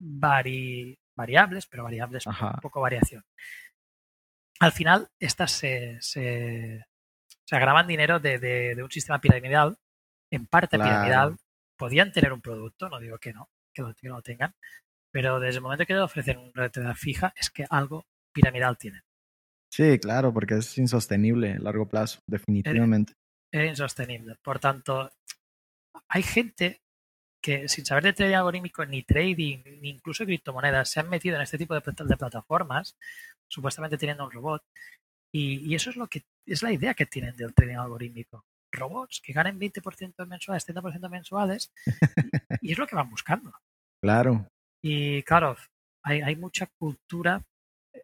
vari- 0.00 0.98
variables, 1.14 1.66
pero 1.66 1.84
variables 1.84 2.26
Ajá. 2.26 2.58
poco 2.62 2.80
variación. 2.80 3.24
Al 4.60 4.72
final, 4.72 5.10
estas 5.18 5.52
se, 5.52 6.00
se, 6.00 6.86
se 7.46 7.58
graban 7.58 7.86
dinero 7.86 8.20
de, 8.20 8.38
de- 8.38 8.74
de 8.74 8.82
un 8.82 8.90
sistema 8.90 9.20
piramidal, 9.20 9.76
en 10.30 10.46
parte 10.46 10.76
Claro. 10.78 10.90
piramidal. 10.90 11.36
Podían 11.76 12.12
tener 12.12 12.32
un 12.32 12.40
producto, 12.40 12.88
no 12.88 13.00
digo 13.00 13.18
que 13.18 13.32
no, 13.32 13.48
que 13.72 13.82
no 13.82 14.16
lo 14.16 14.22
tengan, 14.22 14.54
pero 15.10 15.40
desde 15.40 15.56
el 15.58 15.62
momento 15.62 15.84
que 15.86 15.94
le 15.94 16.00
ofrecen 16.00 16.38
una 16.38 16.52
rentabilidad 16.54 16.94
fija, 16.96 17.34
es 17.36 17.50
que 17.50 17.66
algo 17.68 18.06
piramidal 18.32 18.78
tienen. 18.78 19.02
Sí, 19.72 19.98
claro, 19.98 20.32
porque 20.32 20.54
es 20.54 20.78
insostenible 20.78 21.54
a 21.54 21.58
largo 21.58 21.88
plazo, 21.88 22.20
definitivamente. 22.28 23.14
Es 23.52 23.68
insostenible. 23.70 24.36
Por 24.42 24.60
tanto, 24.60 25.10
hay 26.08 26.22
gente 26.22 26.80
que 27.42 27.68
sin 27.68 27.84
saber 27.84 28.04
de 28.04 28.12
trading 28.12 28.36
algorítmico, 28.36 28.86
ni 28.86 29.02
trading, 29.02 29.58
ni 29.82 29.90
incluso 29.90 30.24
criptomonedas, 30.24 30.88
se 30.90 31.00
han 31.00 31.10
metido 31.10 31.36
en 31.36 31.42
este 31.42 31.58
tipo 31.58 31.74
de 31.74 31.80
plataformas, 31.82 32.96
supuestamente 33.48 33.98
teniendo 33.98 34.24
un 34.24 34.30
robot. 34.30 34.62
Y, 35.34 35.68
y 35.70 35.74
eso 35.74 35.90
es 35.90 35.96
lo 35.96 36.06
que 36.06 36.22
es 36.46 36.62
la 36.62 36.72
idea 36.72 36.94
que 36.94 37.06
tienen 37.06 37.34
del 37.36 37.54
trading 37.54 37.76
algorítmico. 37.76 38.44
Robots 38.72 39.20
que 39.20 39.32
ganen 39.32 39.58
20% 39.58 40.26
mensuales, 40.26 40.66
30% 40.66 41.08
mensuales, 41.10 41.72
y, 42.60 42.68
y 42.68 42.72
es 42.72 42.78
lo 42.78 42.86
que 42.86 42.96
van 42.96 43.10
buscando. 43.10 43.52
Claro. 44.02 44.46
Y 44.82 45.22
claro, 45.22 45.56
hay, 46.04 46.20
hay 46.20 46.36
mucha 46.36 46.66
cultura 46.78 47.42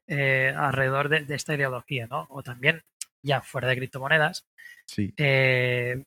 eh, 0.06 0.52
alrededor 0.56 1.08
de, 1.08 1.24
de 1.24 1.34
esta 1.34 1.54
ideología, 1.54 2.06
¿no? 2.06 2.26
O 2.30 2.42
también, 2.42 2.82
ya 3.22 3.42
fuera 3.42 3.68
de 3.68 3.76
criptomonedas, 3.76 4.46
Sí. 4.86 5.12
eh, 5.18 6.02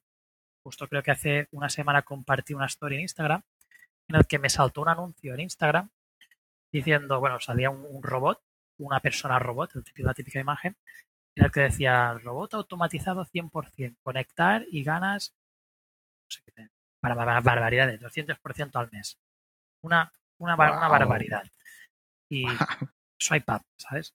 justo 0.66 0.88
creo 0.90 1.04
que 1.04 1.12
hace 1.12 1.48
una 1.52 1.70
semana 1.70 2.02
compartí 2.02 2.54
una 2.54 2.66
story 2.66 2.95
en 2.95 3.02
Instagram 3.02 3.41
en 4.10 4.16
el 4.16 4.26
que 4.28 4.40
me 4.40 4.50
saltó 4.50 4.82
un 4.82 4.90
anuncio 4.90 5.34
en 5.34 5.41
Instagram 5.41 5.90
diciendo, 6.72 7.20
bueno, 7.20 7.40
salía 7.40 7.70
un, 7.70 7.86
un 7.86 8.02
robot, 8.04 8.41
una 8.80 9.00
persona 9.00 9.40
robot, 9.40 9.72
la 9.98 10.14
típica 10.14 10.40
imagen, 10.40 10.76
en 11.36 11.46
el 11.46 11.52
que 11.52 11.62
decía 11.62 12.14
robot 12.14 12.54
automatizado 12.56 13.26
100%, 13.26 13.98
conectar 14.04 14.66
y 14.72 14.84
ganas, 14.84 15.34
no 16.26 16.30
sé 16.30 16.42
qué, 16.56 16.68
para, 17.02 17.16
para 17.16 17.40
barbaridades, 17.42 18.00
200% 18.02 18.76
al 18.80 18.90
mes. 18.92 19.18
Una, 19.84 20.12
una, 20.40 20.56
una 20.56 20.70
Wow. 20.80 20.90
barbaridad. 20.90 21.44
Y 22.30 22.46
swipe 23.20 23.52
up, 23.52 23.62
¿sabes? 23.78 24.14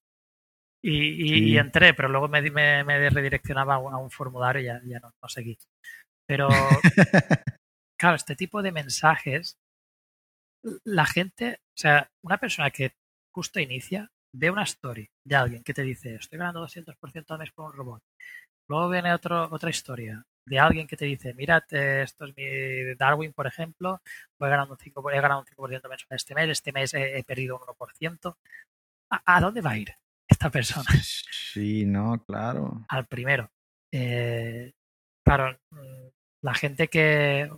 Y, 0.82 0.96
y- 1.24 1.28
Sí. 1.28 1.44
y 1.50 1.58
entré, 1.58 1.92
pero 1.94 2.08
luego 2.08 2.28
me, 2.28 2.40
me, 2.50 2.84
me 2.84 3.10
redireccionaba 3.10 3.74
a 3.74 3.78
un, 3.78 3.92
a 3.92 3.98
un 3.98 4.10
formulario 4.10 4.62
y 4.62 4.66
ya, 4.66 4.80
ya 4.84 5.00
no, 5.00 5.12
no 5.20 5.28
seguí. 5.28 5.58
Pero, 6.26 6.48
claro, 7.98 8.16
este 8.16 8.36
tipo 8.36 8.62
de 8.62 8.72
mensajes, 8.72 9.58
la 10.84 11.06
gente, 11.06 11.60
o 11.62 11.76
sea, 11.78 12.10
una 12.22 12.38
persona 12.38 12.70
que 12.70 12.92
justo 13.32 13.60
inicia, 13.60 14.10
ve 14.32 14.50
una 14.50 14.64
story 14.64 15.08
de 15.24 15.36
alguien 15.36 15.62
que 15.62 15.74
te 15.74 15.82
dice, 15.82 16.16
estoy 16.16 16.38
ganando 16.38 16.66
200% 16.66 17.24
al 17.28 17.38
mes 17.38 17.52
por 17.52 17.66
un 17.66 17.72
robot. 17.72 18.02
Luego 18.68 18.88
viene 18.90 19.14
otro, 19.14 19.48
otra 19.50 19.70
historia 19.70 20.24
de 20.48 20.58
alguien 20.58 20.86
que 20.86 20.96
te 20.96 21.04
dice, 21.04 21.34
mira, 21.34 21.64
esto 21.70 22.24
es 22.24 22.36
mi 22.36 22.94
Darwin, 22.96 23.32
por 23.32 23.46
ejemplo, 23.46 24.00
he 24.40 24.48
ganado 24.48 24.72
un 24.72 24.78
5%, 24.78 25.12
he 25.12 25.20
ganado 25.20 25.40
un 25.40 25.46
5 25.46 25.68
mensual 25.68 26.16
este 26.16 26.34
mes, 26.34 26.50
este 26.50 26.72
mes 26.72 26.94
he, 26.94 27.22
perdido 27.24 27.56
un 27.58 27.66
1%. 27.66 28.36
¿A, 29.10 29.40
dónde 29.40 29.60
va 29.60 29.70
a 29.70 29.78
ir 29.78 29.94
esta 30.26 30.50
persona? 30.50 30.88
Sí, 31.52 31.86
no, 31.86 32.22
claro. 32.24 32.84
Al 32.88 33.06
primero. 33.06 33.50
Eh, 33.90 34.72
claro, 35.24 35.58
mm, 35.70 36.08
la 36.42 36.54
gente 36.54 36.88
que 36.88 37.50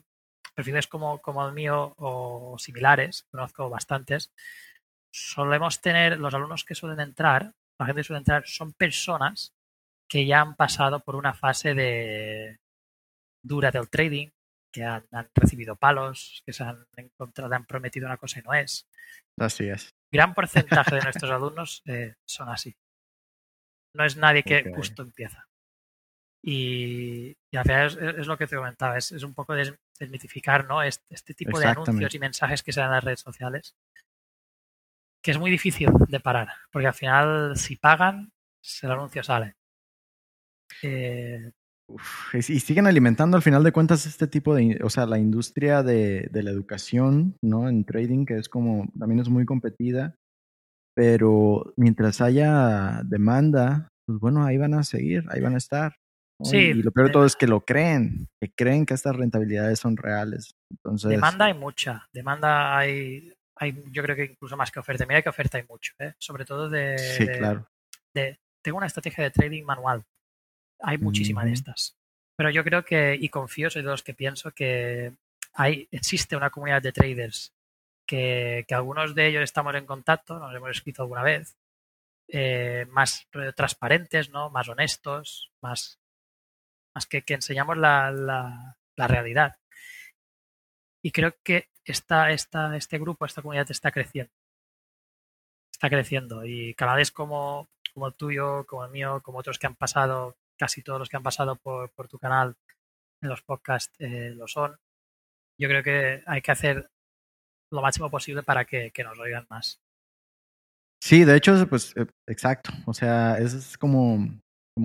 perfiles 0.54 0.86
como, 0.86 1.20
como 1.20 1.46
el 1.46 1.52
mío 1.52 1.94
o 1.96 2.56
similares, 2.58 3.26
conozco 3.30 3.68
bastantes, 3.68 4.32
solemos 5.12 5.80
tener, 5.80 6.18
los 6.18 6.34
alumnos 6.34 6.64
que 6.64 6.74
suelen 6.74 7.00
entrar, 7.00 7.52
la 7.78 7.86
gente 7.86 8.00
que 8.00 8.04
suele 8.04 8.18
entrar, 8.18 8.46
son 8.46 8.72
personas 8.72 9.52
que 10.08 10.26
ya 10.26 10.40
han 10.40 10.56
pasado 10.56 11.00
por 11.00 11.16
una 11.16 11.34
fase 11.34 11.74
de 11.74 12.58
dura 13.42 13.70
del 13.70 13.88
trading, 13.88 14.28
que 14.72 14.84
han, 14.84 15.06
recibido 15.34 15.76
palos, 15.76 16.42
que 16.46 16.52
se 16.52 16.62
han 16.62 16.86
encontrado, 16.96 17.54
han 17.54 17.64
prometido 17.64 18.06
una 18.06 18.16
cosa 18.16 18.40
y 18.40 18.42
no 18.42 18.54
es. 18.54 18.86
Así 19.38 19.68
es. 19.68 19.94
Gran 20.12 20.34
porcentaje 20.34 20.96
de 20.96 21.00
nuestros 21.04 21.30
alumnos 21.30 21.82
eh, 21.86 22.14
son 22.24 22.48
así. 22.48 22.76
No 23.94 24.04
es 24.04 24.16
nadie 24.16 24.42
que 24.42 24.72
justo 24.74 25.02
empieza. 25.02 25.46
Y, 26.42 27.36
al 27.52 27.64
final 27.64 28.18
es, 28.18 28.26
lo 28.26 28.38
que 28.38 28.46
te 28.46 28.56
comentaba, 28.56 28.96
es, 28.96 29.10
un 29.22 29.34
poco 29.34 29.54
desmitificar 29.98 30.64
¿no? 30.66 30.82
este, 30.82 31.14
este 31.14 31.34
tipo 31.34 31.58
de 31.58 31.66
anuncios 31.66 32.14
y 32.14 32.18
mensajes 32.18 32.62
que 32.62 32.72
se 32.72 32.80
dan 32.80 32.88
en 32.88 32.94
las 32.94 33.04
redes 33.04 33.20
sociales, 33.20 33.74
que 35.22 35.30
es 35.30 35.38
muy 35.38 35.50
difícil 35.50 35.90
de 36.08 36.20
parar, 36.20 36.48
porque 36.72 36.88
al 36.88 36.94
final 36.94 37.56
si 37.56 37.76
pagan, 37.76 38.32
el 38.82 38.90
anuncio 38.90 39.22
sale. 39.22 39.54
Eh, 40.82 41.50
y 42.34 42.60
siguen 42.60 42.86
alimentando 42.86 43.36
al 43.36 43.42
final 43.42 43.64
de 43.64 43.72
cuentas 43.72 44.06
este 44.06 44.26
tipo 44.26 44.54
de, 44.54 44.80
o 44.82 44.90
sea, 44.90 45.06
la 45.06 45.18
industria 45.18 45.82
de, 45.82 46.28
de, 46.30 46.42
la 46.42 46.50
educación, 46.50 47.36
¿no? 47.42 47.68
En 47.68 47.84
trading, 47.84 48.24
que 48.24 48.36
es 48.36 48.48
como, 48.48 48.88
también 48.98 49.20
es 49.20 49.28
muy 49.28 49.44
competida, 49.44 50.14
pero 50.94 51.72
mientras 51.76 52.20
haya 52.20 53.02
demanda, 53.04 53.88
pues 54.06 54.20
bueno, 54.20 54.44
ahí 54.44 54.58
van 54.58 54.74
a 54.74 54.84
seguir, 54.84 55.24
ahí 55.30 55.40
van 55.40 55.54
a 55.54 55.58
estar. 55.58 55.96
Sí, 56.42 56.56
y 56.56 56.82
lo 56.82 56.90
peor 56.90 57.08
de 57.08 57.12
todo 57.12 57.26
es 57.26 57.36
que 57.36 57.46
lo 57.46 57.60
creen, 57.60 58.28
que 58.40 58.50
creen 58.56 58.86
que 58.86 58.94
estas 58.94 59.14
rentabilidades 59.14 59.78
son 59.78 59.96
reales. 59.96 60.54
Entonces, 60.70 61.10
demanda 61.10 61.46
hay 61.46 61.54
mucha, 61.54 62.08
demanda 62.12 62.78
hay, 62.78 63.32
hay 63.60 63.84
yo 63.92 64.02
creo 64.02 64.16
que 64.16 64.24
incluso 64.24 64.56
más 64.56 64.72
que 64.72 64.80
oferta. 64.80 65.06
Mira 65.06 65.22
que 65.22 65.28
oferta 65.28 65.58
hay 65.58 65.64
mucho, 65.68 65.92
¿eh? 66.00 66.14
sobre 66.18 66.44
todo 66.44 66.68
de, 66.68 66.98
sí, 66.98 67.26
claro. 67.26 67.68
de, 68.12 68.40
tengo 68.62 68.78
una 68.78 68.88
estrategia 68.88 69.22
de 69.22 69.30
trading 69.30 69.64
manual 69.64 70.04
hay 70.82 70.98
muchísimas 70.98 71.44
de 71.44 71.52
estas. 71.52 71.96
Pero 72.36 72.50
yo 72.50 72.64
creo 72.64 72.84
que, 72.84 73.16
y 73.20 73.28
confío, 73.28 73.70
soy 73.70 73.82
de 73.82 73.88
los 73.88 74.02
que 74.02 74.14
pienso 74.14 74.52
que 74.52 75.12
hay, 75.52 75.88
existe 75.90 76.36
una 76.36 76.50
comunidad 76.50 76.82
de 76.82 76.92
traders 76.92 77.54
que, 78.06 78.64
algunos 78.70 79.14
de 79.14 79.28
ellos 79.28 79.42
estamos 79.42 79.74
en 79.74 79.86
contacto, 79.86 80.38
nos 80.38 80.54
hemos 80.54 80.70
escrito 80.70 81.02
alguna 81.02 81.22
vez, 81.22 81.56
eh, 82.28 82.86
más 82.90 83.28
transparentes, 83.54 84.30
¿no? 84.30 84.50
más 84.50 84.68
honestos, 84.68 85.52
más, 85.60 86.00
más 86.94 87.06
que, 87.06 87.22
que 87.22 87.34
enseñamos 87.34 87.76
la, 87.76 88.10
la, 88.10 88.78
la, 88.96 89.08
realidad. 89.08 89.56
Y 91.02 91.12
creo 91.12 91.34
que 91.42 91.68
esta, 91.90 92.76
este 92.76 92.98
grupo, 92.98 93.26
esta 93.26 93.42
comunidad 93.42 93.70
está 93.70 93.90
creciendo. 93.90 94.32
Está 95.72 95.88
creciendo. 95.88 96.44
Y 96.44 96.74
canales 96.74 97.10
como, 97.10 97.68
como 97.94 98.08
el 98.08 98.14
tuyo, 98.14 98.66
como 98.66 98.84
el 98.84 98.90
mío, 98.90 99.20
como 99.22 99.38
otros 99.38 99.58
que 99.58 99.66
han 99.66 99.76
pasado 99.76 100.36
casi 100.58 100.82
todos 100.82 100.98
los 100.98 101.08
que 101.08 101.16
han 101.16 101.22
pasado 101.22 101.56
por, 101.56 101.90
tu 102.08 102.18
canal 102.18 102.54
en 103.22 103.28
los 103.30 103.42
podcasts 103.42 103.94
eh, 103.98 104.30
lo 104.36 104.46
son. 104.46 104.76
Yo 105.58 105.68
creo 105.68 105.82
que 105.82 106.22
hay 106.26 106.42
que 106.42 106.52
hacer 106.52 106.90
lo 107.72 107.82
máximo 107.82 108.10
posible 108.10 108.42
para 108.42 108.64
que, 108.64 108.92
nos 109.02 109.18
oigan 109.18 109.46
más. 109.48 109.80
Sí, 111.02 111.24
de 111.24 111.36
hecho, 111.36 111.66
pues 111.68 111.96
eh, 111.96 112.06
exacto. 112.28 112.72
O 112.86 112.92
sea, 112.92 113.38
es 113.38 113.78
como, 113.78 114.40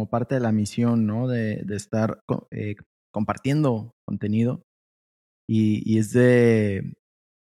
parte 0.09 0.35
de 0.35 0.41
la 0.41 0.51
misión, 0.51 1.05
¿no? 1.05 1.27
De, 1.27 1.61
de 1.63 1.75
estar 1.75 2.19
eh, 2.51 2.75
compartiendo 3.13 3.91
contenido. 4.07 4.61
Y, 5.47 5.81
y, 5.85 5.99
es 5.99 6.11
de. 6.11 6.93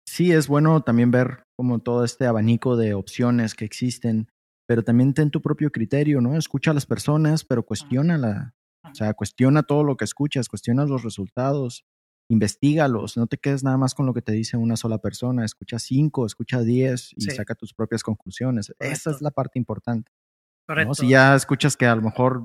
Sí, 0.06 0.32
es 0.32 0.48
bueno 0.48 0.82
también 0.82 1.10
ver 1.10 1.44
como 1.56 1.80
todo 1.80 2.04
este 2.04 2.26
abanico 2.26 2.76
de 2.76 2.94
opciones 2.94 3.54
que 3.54 3.64
existen 3.64 4.28
pero 4.68 4.82
también 4.82 5.14
ten 5.14 5.30
tu 5.30 5.40
propio 5.40 5.72
criterio, 5.72 6.20
¿no? 6.20 6.36
Escucha 6.36 6.72
a 6.72 6.74
las 6.74 6.84
personas, 6.84 7.42
pero 7.42 7.62
cuestiónala. 7.62 8.54
O 8.84 8.94
sea, 8.94 9.14
cuestiona 9.14 9.62
todo 9.62 9.82
lo 9.82 9.96
que 9.96 10.04
escuchas, 10.04 10.48
cuestiona 10.48 10.84
los 10.84 11.02
resultados, 11.02 11.86
investigalos, 12.30 13.16
no 13.16 13.26
te 13.26 13.38
quedes 13.38 13.64
nada 13.64 13.78
más 13.78 13.94
con 13.94 14.04
lo 14.04 14.12
que 14.12 14.20
te 14.20 14.32
dice 14.32 14.58
una 14.58 14.76
sola 14.76 14.98
persona, 14.98 15.46
escucha 15.46 15.78
cinco, 15.78 16.26
escucha 16.26 16.60
diez 16.60 17.12
y 17.16 17.22
saca 17.22 17.54
tus 17.54 17.72
propias 17.72 18.02
conclusiones. 18.02 18.74
Esa 18.78 19.10
es 19.10 19.22
la 19.22 19.30
parte 19.30 19.58
importante. 19.58 20.12
Correcto. 20.66 20.94
Si 20.94 21.08
ya 21.08 21.34
escuchas 21.34 21.74
que 21.74 21.86
a 21.86 21.96
lo 21.96 22.02
mejor 22.02 22.42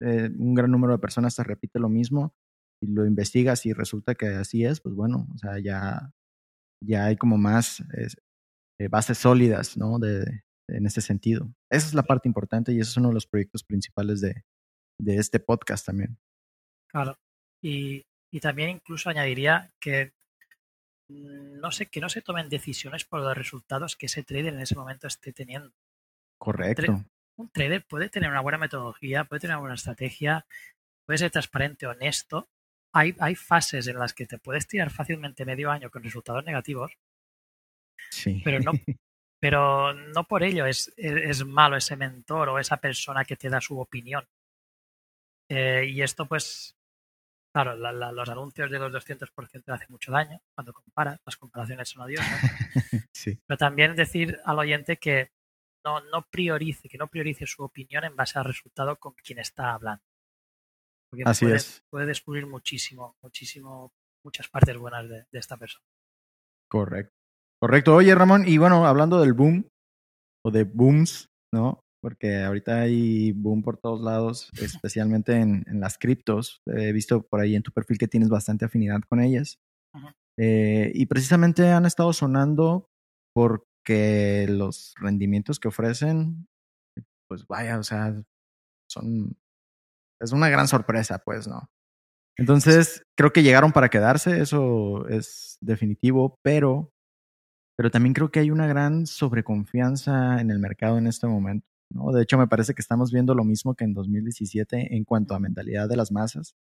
eh, 0.00 0.30
un 0.38 0.54
gran 0.54 0.70
número 0.70 0.92
de 0.92 1.00
personas 1.00 1.34
te 1.34 1.42
repite 1.42 1.80
lo 1.80 1.88
mismo 1.88 2.32
y 2.80 2.86
lo 2.88 3.06
investigas 3.06 3.66
y 3.66 3.72
resulta 3.72 4.14
que 4.14 4.26
así 4.26 4.64
es, 4.64 4.80
pues 4.80 4.94
bueno, 4.94 5.26
o 5.34 5.38
sea, 5.38 5.58
ya, 5.58 6.12
ya 6.82 7.06
hay 7.06 7.16
como 7.16 7.38
más 7.38 7.82
eh, 8.78 8.88
bases 8.88 9.18
sólidas, 9.18 9.76
¿no? 9.76 9.98
De, 9.98 10.44
en 10.68 10.86
ese 10.86 11.00
sentido. 11.00 11.52
Esa 11.70 11.88
es 11.88 11.94
la 11.94 12.02
parte 12.02 12.28
importante 12.28 12.72
y 12.72 12.80
ese 12.80 12.90
es 12.90 12.96
uno 12.96 13.08
de 13.08 13.14
los 13.14 13.26
proyectos 13.26 13.64
principales 13.64 14.20
de, 14.20 14.44
de 14.98 15.16
este 15.16 15.40
podcast 15.40 15.86
también. 15.86 16.18
Claro. 16.90 17.18
Y, 17.62 18.06
y, 18.30 18.40
también 18.40 18.70
incluso 18.70 19.10
añadiría 19.10 19.72
que 19.80 20.12
mm, 21.08 21.58
no 21.60 21.70
sé, 21.70 21.86
que 21.86 22.00
no 22.00 22.08
se 22.08 22.22
tomen 22.22 22.48
decisiones 22.48 23.04
por 23.04 23.20
los 23.20 23.36
resultados 23.36 23.96
que 23.96 24.06
ese 24.06 24.22
trader 24.22 24.54
en 24.54 24.60
ese 24.60 24.76
momento 24.76 25.06
esté 25.06 25.32
teniendo. 25.32 25.72
Correcto. 26.38 27.04
Un, 27.36 27.48
trader 27.50 27.84
puede 27.86 28.10
tener 28.10 28.30
una 28.30 28.42
buena 28.42 28.58
metodología, 28.58 29.24
puede 29.24 29.40
tener 29.40 29.56
una 29.56 29.60
buena 29.60 29.74
estrategia, 29.74 30.46
puede 31.06 31.18
ser 31.18 31.30
transparente, 31.30 31.86
honesto. 31.86 32.48
Hay, 32.94 33.14
hay 33.18 33.34
fases 33.34 33.86
en 33.88 33.98
las 33.98 34.14
que 34.14 34.26
te 34.26 34.38
puedes 34.38 34.66
tirar 34.66 34.90
fácilmente 34.90 35.44
medio 35.44 35.70
año 35.70 35.90
con 35.90 36.02
resultados 36.02 36.44
negativos, 36.44 36.96
Sí. 38.10 38.40
Pero 38.44 38.60
no, 38.60 38.72
pero 39.40 39.94
no 39.94 40.24
por 40.24 40.42
ello 40.42 40.66
es, 40.66 40.92
es, 40.96 41.44
malo 41.44 41.76
ese 41.76 41.96
mentor 41.96 42.48
o 42.48 42.58
esa 42.58 42.76
persona 42.78 43.24
que 43.24 43.36
te 43.36 43.48
da 43.48 43.60
su 43.60 43.78
opinión. 43.78 44.26
Eh, 45.50 45.86
y 45.88 46.02
esto, 46.02 46.26
pues, 46.26 46.76
claro, 47.52 47.76
los 47.76 48.28
anuncios 48.28 48.70
de 48.70 48.78
los 48.78 48.92
200% 48.92 49.72
hace 49.72 49.86
mucho 49.88 50.10
daño 50.10 50.40
cuando 50.54 50.72
comparas, 50.72 51.20
las 51.24 51.36
comparaciones 51.36 51.88
son 51.88 52.02
odiosas. 52.02 52.40
sí. 53.12 53.38
Pero 53.46 53.58
también 53.58 53.94
decir 53.94 54.38
al 54.44 54.58
oyente 54.58 54.96
que 54.96 55.32
no, 55.84 56.00
no 56.00 56.26
priorice, 56.30 56.88
que 56.88 56.98
no 56.98 57.08
priorice 57.08 57.46
su 57.46 57.62
opinión 57.62 58.04
en 58.04 58.16
base 58.16 58.38
al 58.38 58.46
resultado 58.46 58.96
con 58.98 59.12
quien 59.14 59.38
está 59.38 59.74
hablando. 59.74 60.02
Porque 61.14 61.30
Así 61.30 61.44
puede, 61.44 61.56
es. 61.56 61.82
puede 61.90 62.06
descubrir 62.06 62.46
muchísimo, 62.46 63.16
muchísimo, 63.22 63.92
muchas 64.24 64.48
partes 64.48 64.76
buenas 64.76 65.08
de 65.08 65.26
esta 65.32 65.56
persona. 65.56 65.84
Correcto. 66.70 67.14
Correcto. 67.64 67.94
Oye, 67.94 68.14
Ramón, 68.14 68.44
y 68.46 68.58
bueno, 68.58 68.86
hablando 68.86 69.20
del 69.20 69.32
boom 69.32 69.66
o 70.44 70.50
de 70.50 70.64
booms, 70.64 71.30
¿no? 71.50 71.80
Porque 72.02 72.42
ahorita 72.42 72.80
hay 72.80 73.32
boom 73.32 73.62
por 73.62 73.78
todos 73.78 74.02
lados, 74.02 74.50
especialmente 74.60 75.36
en, 75.36 75.64
las 75.80 75.96
criptos. 75.96 76.60
He 76.66 76.92
visto 76.92 77.22
por 77.22 77.40
ahí 77.40 77.56
en 77.56 77.62
tu 77.62 77.72
perfil 77.72 77.96
que 77.96 78.06
tienes 78.06 78.28
bastante 78.28 78.66
afinidad 78.66 79.00
con 79.08 79.22
ellas. 79.22 79.56
Eh, 80.38 80.92
y 80.94 81.06
precisamente 81.06 81.68
han 81.68 81.86
estado 81.86 82.12
sonando 82.12 82.90
porque 83.34 84.46
los 84.48 84.92
rendimientos 85.00 85.58
que 85.58 85.68
ofrecen, 85.68 86.46
pues 87.28 87.46
vaya, 87.46 87.78
o 87.78 87.82
sea, 87.82 88.22
son. 88.90 89.38
Es 90.20 90.32
una 90.32 90.48
gran 90.48 90.68
sorpresa, 90.68 91.18
pues, 91.24 91.48
¿no? 91.48 91.68
Entonces, 92.36 93.02
creo 93.16 93.32
que 93.32 93.42
llegaron 93.42 93.72
para 93.72 93.90
quedarse, 93.90 94.40
eso 94.40 95.06
es 95.08 95.56
definitivo, 95.60 96.38
pero 96.42 96.94
pero 97.76 97.90
también 97.90 98.14
creo 98.14 98.30
que 98.30 98.40
hay 98.40 98.50
una 98.50 98.66
gran 98.66 99.06
sobreconfianza 99.06 100.40
en 100.40 100.50
el 100.50 100.58
mercado 100.58 100.98
en 100.98 101.06
este 101.06 101.26
momento. 101.26 101.66
¿no? 101.90 102.12
De 102.12 102.22
hecho, 102.22 102.38
me 102.38 102.46
parece 102.46 102.74
que 102.74 102.82
estamos 102.82 103.12
viendo 103.12 103.34
lo 103.34 103.44
mismo 103.44 103.74
que 103.74 103.84
en 103.84 103.94
2017 103.94 104.96
en 104.96 105.04
cuanto 105.04 105.34
a 105.34 105.40
mentalidad 105.40 105.88
de 105.88 105.96
las 105.96 106.12
masas. 106.12 106.54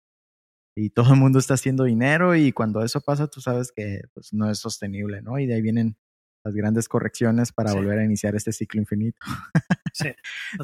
Y 0.77 0.91
todo 0.91 1.13
el 1.15 1.21
mundo 1.21 1.39
está 1.41 1.55
haciendo 1.55 1.85
dinero 1.85 2.37
y 2.37 2.53
cuando 2.53 2.83
eso 2.85 3.01
pasa, 3.01 3.27
tú 3.27 3.41
sabes 3.41 3.73
que 3.73 4.03
pues, 4.15 4.33
no 4.33 4.51
es 4.51 4.59
sostenible, 4.61 5.21
¿no? 5.21 5.39
Y 5.39 5.47
de 5.47 5.55
ahí 5.55 5.63
vienen 5.63 5.97
las 6.45 6.55
grandes 6.55 6.89
correcciones 6.89 7.53
para 7.53 7.75
volver 7.75 7.99
a 7.99 8.05
iniciar 8.05 8.35
este 8.35 8.53
ciclo 8.53 8.81
infinito. 8.81 9.19
sí, 9.93 10.13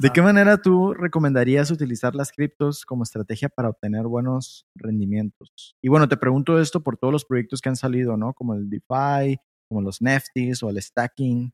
¿De 0.01 0.11
qué 0.11 0.23
manera 0.23 0.57
tú 0.61 0.95
recomendarías 0.95 1.71
utilizar 1.71 2.15
las 2.15 2.33
criptos 2.33 2.85
como 2.85 3.03
estrategia 3.03 3.49
para 3.49 3.69
obtener 3.69 4.05
buenos 4.05 4.67
rendimientos? 4.75 5.77
Y 5.83 5.89
bueno, 5.89 6.09
te 6.09 6.17
pregunto 6.17 6.61
esto 6.61 6.83
por 6.83 6.97
todos 6.97 7.13
los 7.13 7.25
proyectos 7.25 7.61
que 7.61 7.69
han 7.69 7.77
salido, 7.77 8.17
¿no? 8.17 8.33
Como 8.33 8.55
el 8.55 8.71
DeFi, 8.71 9.39
como 9.69 9.83
los 9.83 10.01
Neftis 10.01 10.63
o 10.63 10.71
el 10.71 10.81
stacking 10.81 11.53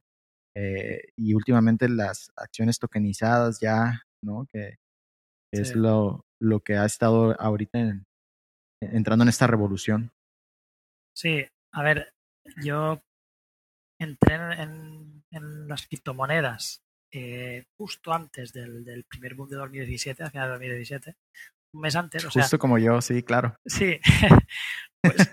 eh, 0.54 1.00
y 1.16 1.34
últimamente 1.34 1.88
las 1.88 2.30
acciones 2.36 2.78
tokenizadas 2.78 3.58
ya, 3.60 4.02
¿no? 4.22 4.46
Que 4.52 4.76
es 5.52 5.74
lo, 5.74 6.24
lo 6.40 6.60
que 6.60 6.76
ha 6.76 6.84
estado 6.84 7.38
ahorita 7.40 7.78
en, 7.78 8.06
entrando 8.80 9.22
en 9.22 9.28
esta 9.28 9.46
revolución. 9.46 10.12
Sí, 11.14 11.44
a 11.74 11.82
ver, 11.82 12.14
yo 12.62 13.02
entré 14.02 14.34
en, 14.34 15.24
en 15.30 15.68
las 15.68 15.86
criptomonedas 15.86 16.82
eh, 17.14 17.66
justo 17.76 18.12
antes 18.12 18.54
del, 18.54 18.84
del, 18.84 19.04
primer 19.04 19.34
boom 19.34 19.48
de 19.50 19.56
2017, 19.56 20.22
a 20.22 20.30
final 20.30 20.46
de 20.46 20.52
2017, 20.52 21.16
un 21.74 21.80
mes 21.82 21.94
antes. 21.94 22.24
O 22.24 22.30
justo 22.30 22.48
sea, 22.48 22.58
como 22.58 22.78
yo, 22.78 23.02
sí, 23.02 23.22
claro. 23.22 23.54
Sí, 23.66 24.00
pues 25.02 25.30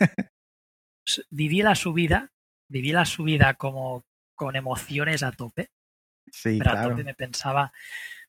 viví 1.30 1.62
la 1.62 1.76
subida, 1.76 2.34
viví 2.70 2.92
la 2.92 3.06
subida 3.06 3.54
como 3.54 4.04
con 4.36 4.58
emociones 4.58 5.24
a 5.24 5.32
tope. 5.32 5.70
Sí, 6.32 6.58
pero 6.60 6.72
claro. 6.72 6.80
a 6.80 6.90
tope 6.90 7.04
me 7.06 7.16
pensaba, 7.16 7.72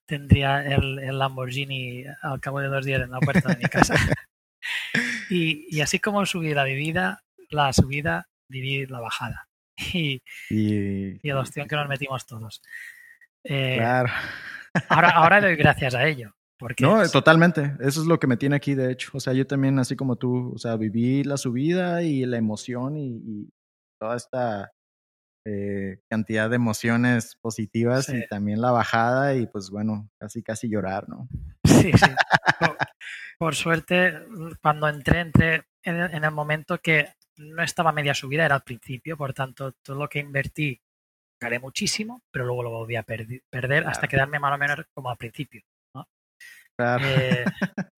tendría 0.07 0.65
el, 0.65 1.01
el, 1.01 1.19
Lamborghini 1.19 2.05
al 2.23 2.41
cabo 2.41 2.61
de 2.61 2.69
dos 2.69 2.85
días 2.85 3.03
en 3.03 3.11
la 3.11 3.19
puerta 3.19 3.49
de 3.49 3.57
mi 3.57 3.65
casa. 3.65 3.95
y, 5.29 5.67
y, 5.77 5.81
así 5.81 5.99
como 5.99 6.25
subí 6.25 6.55
la 6.55 6.63
vivida, 6.63 7.25
la 7.49 7.73
subida, 7.73 8.29
viví 8.49 8.87
la 8.87 9.01
bajada. 9.01 9.50
Y, 9.95 10.23
y, 10.51 11.19
y 11.23 11.31
el 11.31 11.37
opción 11.39 11.67
que 11.67 11.77
nos 11.77 11.89
metimos 11.89 12.27
todos. 12.27 12.63
Eh, 13.45 13.77
claro. 13.79 14.11
ahora, 14.89 15.11
ahora 15.17 15.41
doy 15.41 15.57
gracias 15.57 15.95
a 15.95 16.07
ello. 16.07 16.35
Porque 16.59 16.85
no, 16.85 17.01
es... 17.01 17.11
totalmente. 17.11 17.73
Eso 17.81 18.03
es 18.03 18.07
lo 18.07 18.19
que 18.21 18.27
me 18.27 18.37
tiene 18.37 18.57
aquí, 18.57 18.75
de 18.75 18.93
hecho. 18.93 19.11
O 19.15 19.21
sea, 19.21 19.33
yo 19.33 19.47
también, 19.47 19.79
así 19.79 19.97
como 19.97 20.17
tú, 20.17 20.53
o 20.55 20.59
sea, 20.59 20.77
viví 20.77 21.25
la 21.25 21.39
subida 21.39 22.03
y 22.03 22.27
la 22.27 22.37
emoción 22.37 22.97
y, 22.97 23.17
y 23.25 23.51
toda 23.99 24.17
esta 24.17 24.71
eh, 25.47 26.01
cantidad 26.11 26.51
de 26.51 26.57
emociones 26.57 27.37
positivas 27.41 28.07
Sí. 28.07 28.19
y 28.19 28.29
también 28.29 28.61
la 28.61 28.73
bajada 28.73 29.35
y 29.37 29.47
pues 29.47 29.71
bueno, 29.71 30.11
casi 30.19 30.43
casi 30.43 30.69
llorar, 30.69 31.09
¿no? 31.09 31.29
Sí, 31.65 31.93
sí. 31.93 32.11
Por, 32.61 32.77
por 33.39 33.55
suerte, 33.55 34.13
cuando 34.61 34.87
entré, 34.87 35.21
entré 35.21 35.63
en 35.83 35.97
en 35.97 36.25
el 36.25 36.31
momento 36.31 36.77
que 36.77 37.09
no 37.41 37.63
estaba 37.63 37.93
media 37.93 38.15
subida, 38.15 38.45
era 38.45 38.57
al 38.57 38.63
principio, 38.63 39.17
por 39.17 39.33
tanto, 39.33 39.73
todo 39.83 39.97
lo 39.97 40.09
que 40.09 40.19
invertí 40.19 40.81
gané 41.41 41.59
muchísimo, 41.59 42.23
pero 42.31 42.45
luego 42.45 42.63
lo 42.63 42.71
volví 42.71 42.97
a 42.97 43.03
perder 43.03 43.87
hasta 43.87 44.07
quedarme 44.07 44.39
más 44.39 44.55
o 44.55 44.59
menos 44.59 44.87
como 44.93 45.11
al 45.11 45.17
principio. 45.17 45.63
Claro. 46.77 47.05
Eh, 47.07 47.45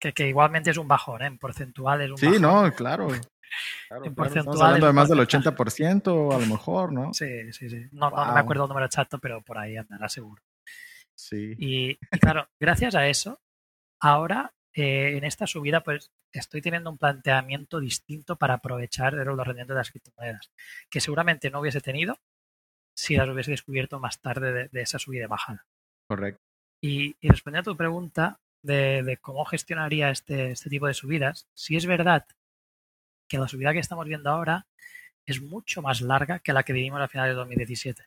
que, 0.00 0.12
que 0.12 0.28
igualmente 0.28 0.70
es 0.70 0.76
un 0.76 0.88
bajón, 0.88 1.22
¿eh? 1.22 1.26
en 1.26 1.38
porcentual 1.38 2.02
es 2.02 2.10
un 2.10 2.18
sí, 2.18 2.26
bajón. 2.26 2.42
no, 2.42 2.72
claro. 2.74 3.08
Claro, 3.88 4.04
En 4.04 4.14
claro. 4.14 4.28
Estamos 4.28 4.60
hablando 4.60 4.86
de 4.86 4.92
más 4.92 5.08
del 5.08 5.18
porcentaje. 5.18 5.56
80% 5.56 6.34
a 6.34 6.38
lo 6.38 6.46
mejor, 6.54 6.92
¿no? 6.92 7.12
Sí, 7.12 7.52
sí, 7.52 7.68
sí. 7.68 7.86
No, 7.92 8.10
no, 8.10 8.24
no 8.26 8.34
me 8.34 8.40
acuerdo 8.40 8.64
el 8.64 8.68
número 8.68 8.86
exacto, 8.86 9.18
pero 9.18 9.42
por 9.42 9.58
ahí 9.58 9.76
andará 9.76 10.08
seguro. 10.08 10.42
Sí. 11.16 11.54
Y, 11.58 11.90
y 11.90 12.18
claro, 12.20 12.48
gracias 12.60 12.94
a 12.94 13.08
eso, 13.08 13.40
ahora 14.00 14.52
eh, 14.80 15.16
en 15.16 15.24
esta 15.24 15.46
subida, 15.46 15.82
pues 15.82 16.12
estoy 16.32 16.62
teniendo 16.62 16.90
un 16.90 16.98
planteamiento 16.98 17.80
distinto 17.80 18.36
para 18.36 18.54
aprovechar 18.54 19.14
los 19.14 19.36
rendimientos 19.36 19.74
de 19.74 19.80
las 19.80 19.90
criptomonedas, 19.90 20.50
que 20.88 21.00
seguramente 21.00 21.50
no 21.50 21.60
hubiese 21.60 21.80
tenido 21.80 22.18
si 22.94 23.16
las 23.16 23.28
hubiese 23.28 23.50
descubierto 23.52 23.98
más 24.00 24.20
tarde 24.20 24.52
de, 24.52 24.68
de 24.68 24.80
esa 24.80 24.98
subida 24.98 25.24
y 25.24 25.28
bajada. 25.28 25.66
Correcto. 26.08 26.40
Y, 26.80 27.16
y 27.20 27.28
respondiendo 27.28 27.70
a 27.70 27.74
tu 27.74 27.76
pregunta 27.78 28.40
de, 28.62 29.02
de 29.02 29.16
cómo 29.16 29.44
gestionaría 29.44 30.10
este, 30.10 30.52
este 30.52 30.70
tipo 30.70 30.86
de 30.86 30.94
subidas, 30.94 31.48
si 31.54 31.76
es 31.76 31.86
verdad 31.86 32.26
que 33.28 33.38
la 33.38 33.48
subida 33.48 33.72
que 33.72 33.78
estamos 33.80 34.06
viendo 34.06 34.30
ahora 34.30 34.66
es 35.26 35.40
mucho 35.42 35.82
más 35.82 36.00
larga 36.00 36.38
que 36.38 36.52
la 36.52 36.62
que 36.62 36.72
vivimos 36.72 37.00
a 37.00 37.08
finales 37.08 37.32
de 37.32 37.36
2017 37.36 38.04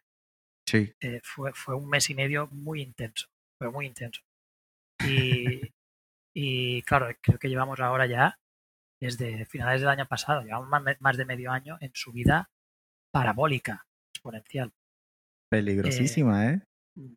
Sí. 0.66 0.94
eh, 1.02 1.20
fue, 1.24 1.52
fue 1.54 1.76
un 1.76 1.90
mes 1.90 2.10
y 2.10 2.16
medio 2.16 2.48
muy 2.48 2.82
intenso, 2.82 3.28
fue 3.58 3.70
muy 3.72 3.86
intenso. 3.88 4.22
Y, 5.06 5.74
y 6.34 6.82
claro, 6.84 7.08
creo 7.22 7.40
que 7.40 7.50
llevamos 7.50 7.80
ahora 7.80 8.06
ya, 8.06 8.38
desde 9.02 9.46
finales 9.46 9.82
del 9.82 9.90
año 9.90 10.08
pasado, 10.08 10.42
llevamos 10.44 10.70
más, 11.00 11.18
de 11.18 11.26
medio 11.26 11.52
año 11.52 11.78
en 11.82 11.92
subida 11.94 12.50
parabólica, 13.14 13.86
exponencial. 14.14 14.72
Peligrosísima, 15.50 16.48
¿eh? 16.52 16.62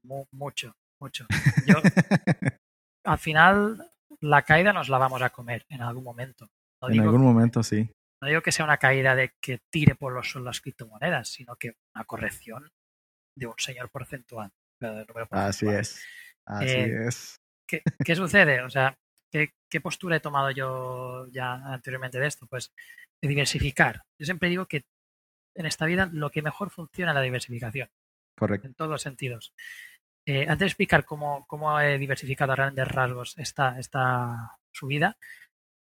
Mu- 0.02 0.26
mucho, 0.32 0.74
mucho. 1.00 1.26
Yo, 1.66 1.76
al 3.04 3.18
final, 3.18 3.90
la 4.20 4.42
caída 4.42 4.72
nos 4.72 4.88
la 4.88 4.98
vamos 4.98 5.22
a 5.22 5.30
comer 5.30 5.64
en 5.68 5.82
algún 5.82 6.04
momento. 6.04 6.48
No 6.82 6.88
en 6.90 7.00
algún 7.00 7.22
momento 7.22 7.62
sí. 7.62 7.90
no 8.22 8.28
digo 8.28 8.42
que 8.42 8.52
sea 8.52 8.64
una 8.64 8.78
caída 8.78 9.14
de 9.14 9.32
que 9.40 9.60
tire 9.70 9.94
por 9.94 10.12
los 10.12 10.28
suelos 10.28 10.46
las 10.46 10.60
criptomonedas, 10.60 11.28
sino 11.28 11.56
que 11.56 11.76
una 11.94 12.04
corrección 12.04 12.68
de 13.36 13.46
un 13.46 13.54
señor 13.58 13.90
porcentual. 13.90 14.50
Así 15.30 15.66
es. 15.66 16.04
Así 16.46 16.66
Eh, 16.68 17.06
es. 17.08 17.36
¿Qué, 17.66 17.82
qué 18.04 18.14
sucede? 18.14 18.60
O 18.62 18.68
sea, 18.70 18.94
¿qué, 19.34 19.52
¿qué 19.68 19.80
postura 19.80 20.16
he 20.16 20.20
tomado 20.20 20.52
yo 20.52 21.26
ya 21.32 21.54
anteriormente 21.54 22.20
de 22.20 22.28
esto? 22.28 22.46
Pues 22.46 22.72
de 23.20 23.28
diversificar. 23.28 24.02
Yo 24.16 24.24
siempre 24.26 24.48
digo 24.48 24.66
que 24.66 24.84
en 25.56 25.66
esta 25.66 25.86
vida 25.86 26.08
lo 26.12 26.30
que 26.30 26.40
mejor 26.42 26.70
funciona 26.70 27.10
es 27.10 27.16
la 27.16 27.20
diversificación, 27.22 27.88
Correcto. 28.38 28.68
en 28.68 28.74
todos 28.74 28.90
los 28.90 29.02
sentidos. 29.02 29.52
Eh, 30.26 30.42
antes 30.42 30.60
de 30.60 30.66
explicar 30.66 31.04
cómo, 31.04 31.44
cómo 31.48 31.80
he 31.80 31.98
diversificado 31.98 32.52
a 32.52 32.56
grandes 32.56 32.86
rasgos 32.88 33.36
esta, 33.36 33.78
esta 33.78 34.56
subida, 34.72 35.16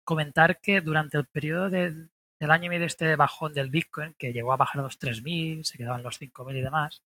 comentar 0.05 0.59
que 0.59 0.81
durante 0.81 1.17
el 1.17 1.25
periodo 1.25 1.69
de- 1.69 2.09
del 2.41 2.51
año 2.51 2.65
y 2.65 2.69
medio 2.69 2.85
este 2.85 3.15
bajón 3.15 3.53
del 3.53 3.69
Bitcoin, 3.69 4.15
que 4.15 4.33
llegó 4.33 4.51
a 4.53 4.57
bajar 4.57 4.79
a 4.81 4.83
los 4.83 4.97
3.000, 4.99 5.63
se 5.63 5.77
quedaban 5.77 6.03
los 6.03 6.17
5.000 6.19 6.57
y 6.57 6.61
demás, 6.61 7.03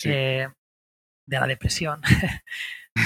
Sí. 0.00 0.10
eh, 0.12 0.48
de 1.28 1.38
la 1.38 1.46
depresión, 1.46 2.00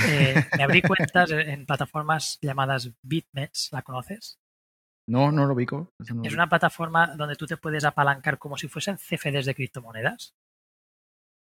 eh, 0.08 0.34
me 0.56 0.62
abrí 0.62 0.80
cuentas 0.80 1.30
en, 1.32 1.66
plataformas 1.66 2.38
llamadas 2.40 2.90
BitMEX, 3.02 3.70
¿la 3.72 3.82
conoces? 3.82 4.38
No, 5.08 5.32
no 5.32 5.46
lo 5.46 5.54
ubico. 5.54 5.92
No 5.98 6.22
Es 6.22 6.32
una 6.32 6.48
plataforma 6.48 7.16
donde 7.16 7.34
tú 7.34 7.46
te 7.46 7.56
puedes 7.56 7.84
apalancar 7.84 8.38
como 8.38 8.56
si 8.56 8.68
fuesen 8.68 8.96
CFDs 8.96 9.46
de 9.46 9.54
criptomonedas. 9.54 10.36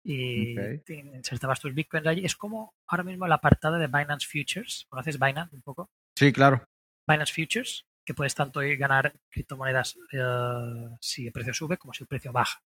Y 0.04 0.58
Ok. 0.58 0.84
te 0.84 0.96
insertabas 0.96 1.60
tus 1.60 1.74
bitcoins 1.74 2.08
allí. 2.08 2.26
Es 2.26 2.36
como 2.36 2.74
ahora 2.88 3.04
mismo 3.04 3.28
el 3.28 3.32
apartado 3.32 3.78
de 3.78 3.88
Binance 3.88 4.28
Futures. 4.28 4.88
¿Conoces 4.90 5.20
Binance 5.20 5.56
un 5.56 5.62
poco? 5.62 5.92
Sí, 6.16 6.34
claro. 6.34 6.64
Binance 7.08 7.34
Futures, 7.34 7.86
que 8.04 8.16
puedes 8.16 8.34
tanto 8.34 8.62
ganar 8.78 9.14
criptomonedas 9.30 9.98
eh, 10.12 10.90
si 11.00 11.28
el 11.28 11.32
precio 11.32 11.54
sube 11.54 11.78
como 11.78 11.94
si 11.94 12.04
el 12.04 12.08
precio 12.08 12.32
baja. 12.32 12.64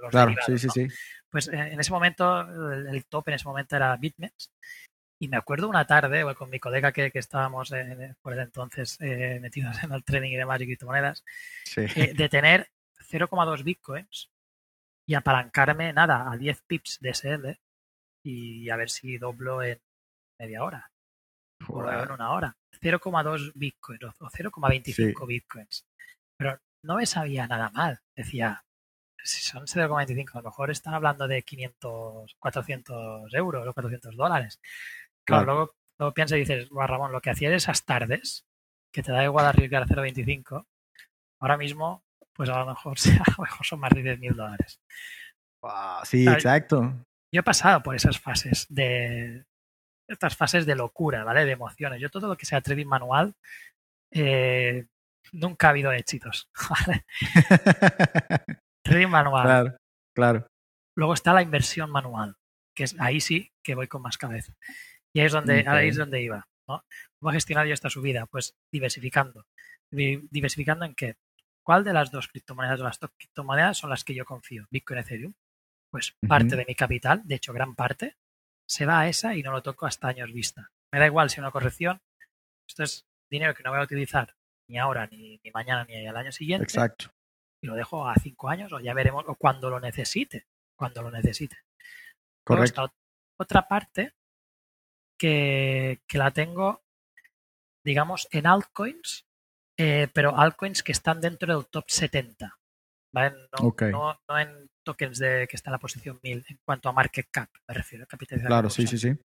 Los 0.00 0.10
Claro, 0.10 0.34
sí, 0.46 0.58
sí, 0.58 0.66
¿no? 0.66 0.72
sí. 0.72 0.88
Pues 1.28 1.48
eh, 1.48 1.56
en 1.72 1.80
ese 1.80 1.90
momento, 1.92 2.40
el, 2.72 2.88
el 2.88 3.04
top 3.06 3.28
en 3.28 3.34
ese 3.34 3.44
momento 3.46 3.76
era 3.76 3.96
BitMEX. 3.96 4.50
Y 5.22 5.28
me 5.28 5.36
acuerdo 5.36 5.68
una 5.68 5.86
tarde 5.86 6.24
con 6.34 6.48
mi 6.48 6.58
colega 6.58 6.92
que, 6.92 7.10
que 7.10 7.18
estábamos 7.18 7.72
eh, 7.72 8.14
por 8.22 8.32
ese 8.32 8.42
entonces 8.42 8.96
eh, 9.00 9.38
metidos 9.40 9.82
en 9.82 9.92
el 9.92 10.02
trading 10.02 10.30
y 10.32 10.36
demás 10.36 10.60
y 10.62 10.64
criptomonedas, 10.64 11.24
Sí. 11.64 11.82
eh, 11.94 12.14
de 12.14 12.28
tener 12.28 12.70
0,2 13.10 13.62
bitcoins 13.62 14.30
y 15.06 15.14
apalancarme 15.14 15.92
nada 15.92 16.30
a 16.32 16.36
10 16.38 16.62
pips 16.62 16.98
de 17.00 17.10
SL 17.10 17.60
y 18.24 18.70
a 18.70 18.76
ver 18.76 18.88
si 18.88 19.18
doblo 19.18 19.62
en 19.62 19.78
media 20.38 20.64
hora 20.64 20.90
o 21.68 21.90
en 21.90 22.10
una 22.12 22.30
hora. 22.32 22.56
0,2 22.80 23.52
bitcoins 23.54 24.02
o 24.04 24.24
o 24.24 24.30
0,25 24.30 25.26
bitcoins. 25.26 25.84
Pero 26.38 26.58
no 26.82 26.96
me 26.96 27.04
sabía 27.04 27.46
nada 27.46 27.68
mal. 27.70 28.00
Decía, 28.16 28.64
si 29.24 29.42
son 29.42 29.66
0,25, 29.66 30.34
a 30.34 30.38
lo 30.38 30.44
mejor 30.50 30.70
están 30.70 30.94
hablando 30.94 31.28
de 31.28 31.42
500, 31.42 32.36
400 32.38 33.34
euros 33.34 33.66
o 33.66 33.72
400 33.72 34.16
dólares. 34.16 34.60
Claro, 35.24 35.44
Claro. 35.44 35.44
Luego, 35.44 35.74
luego 35.98 36.14
piensas 36.14 36.36
y 36.36 36.40
dices, 36.40 36.68
"Buah, 36.70 36.86
Ramón, 36.86 37.12
lo 37.12 37.20
que 37.20 37.30
hacías 37.30 37.52
esas 37.52 37.84
tardes, 37.84 38.46
que 38.92 39.02
te 39.02 39.12
da 39.12 39.24
igual 39.24 39.46
arriesgar 39.46 39.86
0,25, 39.86 40.66
ahora 41.40 41.56
mismo, 41.56 42.04
pues 42.32 42.48
a 42.50 42.58
lo 42.60 42.66
mejor, 42.66 42.96
a 43.26 43.34
lo 43.36 43.44
mejor 43.44 43.66
son 43.66 43.80
más 43.80 43.90
de 43.92 44.02
10.000 44.02 44.34
dólares. 44.34 44.80
Wow, 45.62 46.04
sí, 46.04 46.26
exacto. 46.26 46.92
Yo 47.32 47.40
he 47.40 47.44
pasado 47.44 47.82
por 47.82 47.94
esas 47.94 48.18
fases 48.18 48.66
de 48.68 49.44
estas 50.08 50.36
fases 50.36 50.66
de 50.66 50.74
locura, 50.74 51.22
¿vale? 51.22 51.44
De 51.44 51.52
emociones. 51.52 52.00
Yo 52.00 52.10
todo 52.10 52.26
lo 52.26 52.36
que 52.36 52.46
sea 52.46 52.60
trading 52.60 52.86
manual, 52.86 53.34
eh, 54.10 54.86
nunca 55.32 55.68
ha 55.68 55.70
habido 55.70 55.92
éxitos. 55.92 56.48
¿vale? 56.70 57.04
Trading 58.84 59.08
manual. 59.08 59.44
claro, 59.44 59.76
claro. 60.14 60.46
Luego 60.96 61.14
está 61.14 61.32
la 61.32 61.42
inversión 61.42 61.90
manual, 61.90 62.34
que 62.76 62.84
es 62.84 62.96
ahí 63.00 63.20
sí 63.20 63.50
que 63.64 63.74
voy 63.74 63.88
con 63.88 64.02
más 64.02 64.18
cabeza. 64.18 64.52
Y 65.14 65.20
ahí 65.20 65.26
es 65.26 65.32
donde, 65.32 65.60
Ok. 65.60 65.68
ahí 65.68 65.88
es 65.88 65.96
donde 65.96 66.22
iba. 66.22 66.44
¿no? 66.68 66.82
¿Cómo 67.18 67.30
he 67.30 67.34
gestionado 67.34 67.66
yo 67.66 67.74
esta 67.74 67.90
subida? 67.90 68.26
Pues 68.26 68.54
diversificando. 68.72 69.44
Di- 69.92 70.28
¿Diversificando 70.30 70.84
en 70.84 70.94
qué? 70.94 71.16
¿Cuál 71.66 71.84
de 71.84 71.92
las 71.92 72.10
dos 72.10 72.28
criptomonedas 72.28 72.80
o 72.80 72.84
las 72.84 72.98
dos 73.00 73.10
criptomonedas 73.18 73.76
son 73.78 73.90
las 73.90 74.04
que 74.04 74.14
yo 74.14 74.24
confío? 74.24 74.66
Bitcoin, 74.70 75.00
Ethereum. 75.00 75.34
Pues 75.92 76.14
parte 76.28 76.54
de 76.54 76.64
mi 76.66 76.74
capital, 76.76 77.22
de 77.24 77.34
hecho 77.34 77.52
gran 77.52 77.74
parte, 77.74 78.14
se 78.68 78.86
va 78.86 79.00
a 79.00 79.08
esa 79.08 79.34
y 79.34 79.42
no 79.42 79.50
lo 79.50 79.62
toco 79.62 79.86
hasta 79.86 80.06
años 80.08 80.32
vista. 80.32 80.68
Me 80.92 81.00
da 81.00 81.06
igual 81.06 81.28
si 81.30 81.40
una 81.40 81.50
corrección, 81.50 82.00
esto 82.68 82.84
es 82.84 83.04
dinero 83.30 83.54
que 83.54 83.64
no 83.64 83.70
voy 83.70 83.80
a 83.80 83.84
utilizar 83.84 84.32
ni 84.68 84.78
ahora, 84.78 85.08
ni, 85.08 85.40
ni 85.42 85.50
mañana, 85.50 85.84
ni 85.84 86.06
al 86.06 86.16
año 86.16 86.30
siguiente 86.30 86.62
Exacto. 86.64 87.10
Y 87.62 87.66
lo 87.66 87.74
dejo 87.74 88.08
a 88.08 88.14
cinco 88.16 88.48
años 88.48 88.72
o 88.72 88.80
ya 88.80 88.94
veremos, 88.94 89.24
o 89.26 89.34
cuando 89.34 89.70
lo 89.70 89.80
necesite, 89.80 90.46
cuando 90.76 91.02
lo 91.02 91.10
necesite. 91.10 91.58
Correcto. 92.44 92.92
otra 93.38 93.68
parte 93.68 94.14
que, 95.18 96.00
que 96.06 96.18
la 96.18 96.30
tengo, 96.30 96.82
digamos, 97.84 98.28
en 98.32 98.46
altcoins 98.46 99.26
eh, 99.82 100.08
pero 100.12 100.36
altcoins 100.36 100.82
que 100.82 100.92
están 100.92 101.22
dentro 101.22 101.56
del 101.56 101.66
top 101.68 101.84
70. 101.88 102.54
¿vale? 103.14 103.34
No, 103.58 103.74
no, 103.90 104.20
no 104.28 104.38
en 104.38 104.70
tokens 104.84 105.18
de 105.18 105.46
que 105.48 105.56
está 105.56 105.70
en 105.70 105.72
la 105.72 105.78
posición 105.78 106.20
1000 106.22 106.44
en 106.50 106.60
cuanto 106.62 106.90
a 106.90 106.92
market 106.92 107.28
cap, 107.30 107.48
me 107.66 107.72
refiero, 107.72 108.06
capitalización. 108.06 108.48
Claro, 108.48 108.68
sí, 108.68 108.86
sí, 108.86 108.98
sí. 108.98 109.16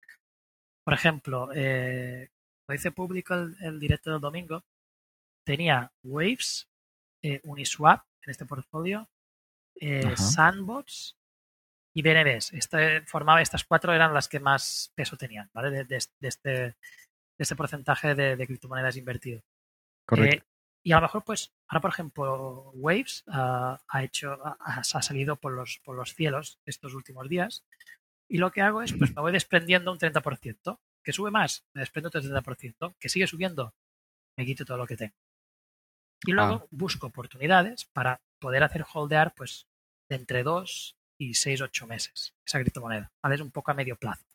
Por 0.85 0.93
ejemplo, 0.93 1.49
eh, 1.53 2.29
lo 2.69 2.73
hice 2.73 2.91
público 2.91 3.33
el, 3.33 3.57
el 3.59 3.81
directo 3.81 4.11
del 4.11 4.21
domingo, 4.21 4.63
tenía 5.45 5.91
Waves, 6.03 6.69
eh, 7.21 7.41
Uniswap 7.43 8.05
en 8.25 8.31
este 8.31 8.45
portfolio, 8.45 9.09
eh. 9.75 10.15
Sandbox 10.17 11.17
y 11.93 12.01
BNBs. 12.01 12.53
Este, 12.53 13.01
formaba, 13.01 13.41
estas 13.41 13.63
cuatro 13.63 13.93
eran 13.93 14.13
las 14.13 14.27
que 14.27 14.39
más 14.39 14.91
peso 14.95 15.17
tenían, 15.17 15.49
¿vale? 15.53 15.71
De, 15.71 15.83
de- 15.85 16.05
de 16.19 16.27
este, 16.27 16.51
de 16.51 16.75
este 17.39 17.55
porcentaje 17.55 18.15
de, 18.15 18.35
de 18.35 18.47
criptomonedas 18.47 18.97
invertido. 18.97 19.41
Correcto. 20.05 20.45
Eh, 20.45 20.47
y 20.83 20.91
a 20.91 20.97
lo 20.97 21.01
mejor, 21.03 21.23
pues, 21.23 21.51
ahora, 21.67 21.81
por 21.81 21.91
ejemplo, 21.91 22.71
Waves 22.75 23.23
ah, 23.27 23.79
ha 23.87 24.03
hecho, 24.03 24.33
ha, 24.45 24.57
ha 24.79 24.83
salido 24.83 25.35
por 25.35 25.51
los, 25.53 25.79
por 25.83 25.95
los 25.95 26.13
cielos 26.13 26.59
estos 26.65 26.93
últimos 26.93 27.27
días. 27.27 27.65
Y 28.27 28.37
lo 28.37 28.51
que 28.51 28.61
hago 28.61 28.81
es, 28.83 28.93
pues, 28.93 29.15
me 29.15 29.21
voy 29.21 29.31
desprendiendo 29.31 29.91
un 29.91 29.97
30%. 29.97 30.79
Que 31.03 31.13
sube 31.13 31.31
más, 31.31 31.65
me 31.73 31.81
desprendo 31.81 32.09
un 32.13 32.21
30%. 32.21 32.95
Que 32.99 33.09
sigue 33.09 33.25
subiendo, 33.27 33.73
me 34.37 34.45
quito 34.45 34.63
todo 34.65 34.77
lo 34.77 34.85
que 34.87 34.97
tengo. 34.97 35.15
Y 36.23 36.31
luego 36.31 36.53
Ah. 36.63 36.67
busco 36.71 37.07
oportunidades 37.07 37.85
para 37.85 38.21
poder 38.39 38.63
hacer 38.63 38.85
holdear, 38.93 39.33
pues, 39.35 39.67
de 40.09 40.15
entre 40.17 40.43
2 40.43 40.97
y 41.17 41.33
6, 41.35 41.61
8 41.61 41.87
meses 41.87 42.35
esa 42.45 42.59
criptomoneda. 42.59 43.11
¿vale? 43.21 43.35
Es 43.35 43.41
un 43.41 43.51
poco 43.51 43.71
a 43.71 43.73
medio 43.73 43.95
plazo. 43.95 44.25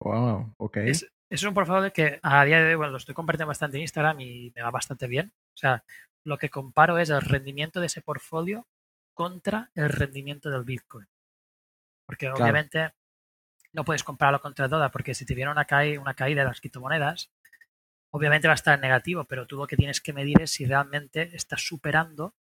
Wow, 0.00 0.54
ok. 0.58 0.76
Es, 0.78 1.06
es 1.30 1.42
un 1.44 1.54
portfolio 1.54 1.92
que 1.92 2.18
a 2.22 2.44
día 2.44 2.60
de 2.60 2.70
hoy, 2.70 2.74
bueno, 2.74 2.92
lo 2.92 2.98
estoy 2.98 3.14
compartiendo 3.14 3.48
bastante 3.48 3.76
en 3.76 3.82
Instagram 3.82 4.20
y 4.20 4.52
me 4.54 4.62
va 4.62 4.70
bastante 4.70 5.06
bien. 5.06 5.32
O 5.54 5.56
sea, 5.56 5.84
lo 6.24 6.38
que 6.38 6.50
comparo 6.50 6.98
es 6.98 7.10
el 7.10 7.20
rendimiento 7.20 7.80
de 7.80 7.86
ese 7.86 8.02
portfolio 8.02 8.66
contra 9.14 9.70
el 9.74 9.88
rendimiento 9.88 10.50
del 10.50 10.64
Bitcoin. 10.64 11.06
Porque 12.06 12.26
Claro. 12.26 12.42
obviamente 12.42 12.92
no 13.72 13.84
puedes 13.84 14.04
compararlo 14.04 14.40
contra 14.40 14.66
el 14.66 14.70
dólar, 14.70 14.90
porque 14.90 15.14
si 15.14 15.24
te 15.24 15.34
viene 15.34 15.50
una, 15.50 15.66
una 16.00 16.14
caída 16.14 16.42
de 16.42 16.48
las 16.48 16.60
criptomonedas, 16.60 17.31
obviamente 18.14 18.48
va 18.48 18.52
a 18.52 18.54
estar 18.54 18.74
en 18.74 18.82
negativo, 18.82 19.24
pero 19.24 19.46
tú 19.46 19.56
lo 19.56 19.66
que 19.66 19.76
tienes 19.76 20.00
que 20.00 20.12
medir 20.12 20.40
es 20.42 20.50
si 20.50 20.66
realmente 20.66 21.34
estás 21.34 21.62
superando 21.62 22.34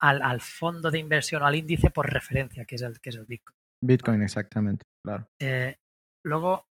al, 0.00 0.20
al 0.22 0.40
fondo 0.40 0.90
de 0.90 0.98
inversión 0.98 1.42
o 1.42 1.46
al 1.46 1.54
índice 1.54 1.90
por 1.90 2.12
referencia, 2.12 2.64
que 2.64 2.74
es 2.74 2.82
el, 2.82 3.00
que 3.00 3.10
es 3.10 3.16
el 3.16 3.26
Bitcoin. 3.26 3.56
Bitcoin, 3.82 4.22
exactamente. 4.22 4.84
Claro. 5.04 5.28
Eh, 5.40 5.76
luego 6.24 6.66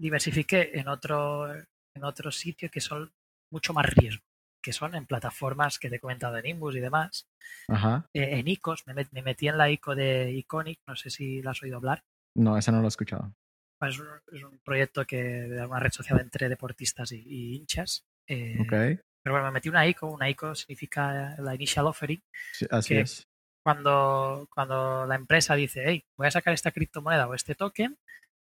diversifiqué 0.00 0.72
en 0.74 0.88
otro, 0.88 1.52
en 1.54 2.04
otro 2.04 2.30
sitio 2.30 2.70
que 2.70 2.80
son 2.80 3.12
mucho 3.52 3.72
más 3.72 3.86
riesgo, 3.86 4.24
que 4.62 4.72
son 4.72 4.94
en 4.94 5.06
plataformas 5.06 5.78
que 5.78 5.88
te 5.88 5.96
he 5.96 6.00
comentado 6.00 6.36
en 6.36 6.46
Imbus 6.46 6.76
y 6.76 6.80
demás. 6.80 7.28
Ajá. 7.68 8.08
Eh, 8.14 8.38
en 8.38 8.48
ICOs, 8.48 8.86
me, 8.86 8.94
me 8.94 9.22
metí 9.22 9.48
en 9.48 9.58
la 9.58 9.70
ICO 9.70 9.94
de 9.94 10.32
Iconic, 10.32 10.80
no 10.86 10.96
sé 10.96 11.10
si 11.10 11.40
la 11.42 11.52
has 11.52 11.62
oído 11.62 11.76
hablar. 11.76 12.04
No, 12.36 12.58
ese 12.58 12.72
no 12.72 12.80
lo 12.80 12.86
he 12.86 12.88
escuchado. 12.88 13.32
Es 13.80 13.98
un, 13.98 14.06
es 14.32 14.42
un 14.42 14.58
proyecto 14.64 15.04
que 15.04 15.22
de 15.22 15.66
una 15.66 15.78
red 15.80 15.92
social 15.92 16.18
entre 16.20 16.48
deportistas 16.48 17.12
y, 17.12 17.22
y 17.26 17.56
hinchas. 17.56 18.04
Eh, 18.26 18.56
Ok. 18.60 19.02
Pero 19.22 19.34
bueno, 19.34 19.46
me 19.46 19.52
metí 19.54 19.68
una 19.68 19.84
ICO, 19.88 20.06
una 20.06 20.30
ICO 20.30 20.54
significa 20.54 21.34
la 21.40 21.54
Initial 21.54 21.86
Offering, 21.86 22.22
Sí, 22.52 22.64
así 22.70 22.94
que- 22.94 23.00
es. 23.00 23.26
cuando, 23.64 24.46
cuando 24.54 25.04
la 25.04 25.16
empresa 25.16 25.56
dice, 25.56 25.82
hey, 25.84 26.04
voy 26.16 26.28
a 26.28 26.30
sacar 26.30 26.54
esta 26.54 26.70
criptomoneda 26.70 27.26
o 27.26 27.34
este 27.34 27.56
token, 27.56 27.98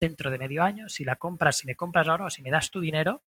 dentro 0.02 0.32
de 0.32 0.40
medio 0.40 0.64
año, 0.64 0.90
si 0.90 1.06
la 1.06 1.16
compras, 1.18 1.58
si 1.58 1.68
me 1.68 1.76
compras 1.76 2.08
ahora 2.08 2.26
o 2.26 2.30
si 2.32 2.42
me 2.42 2.50
das 2.50 2.72
tu 2.72 2.80
dinero, 2.80 3.22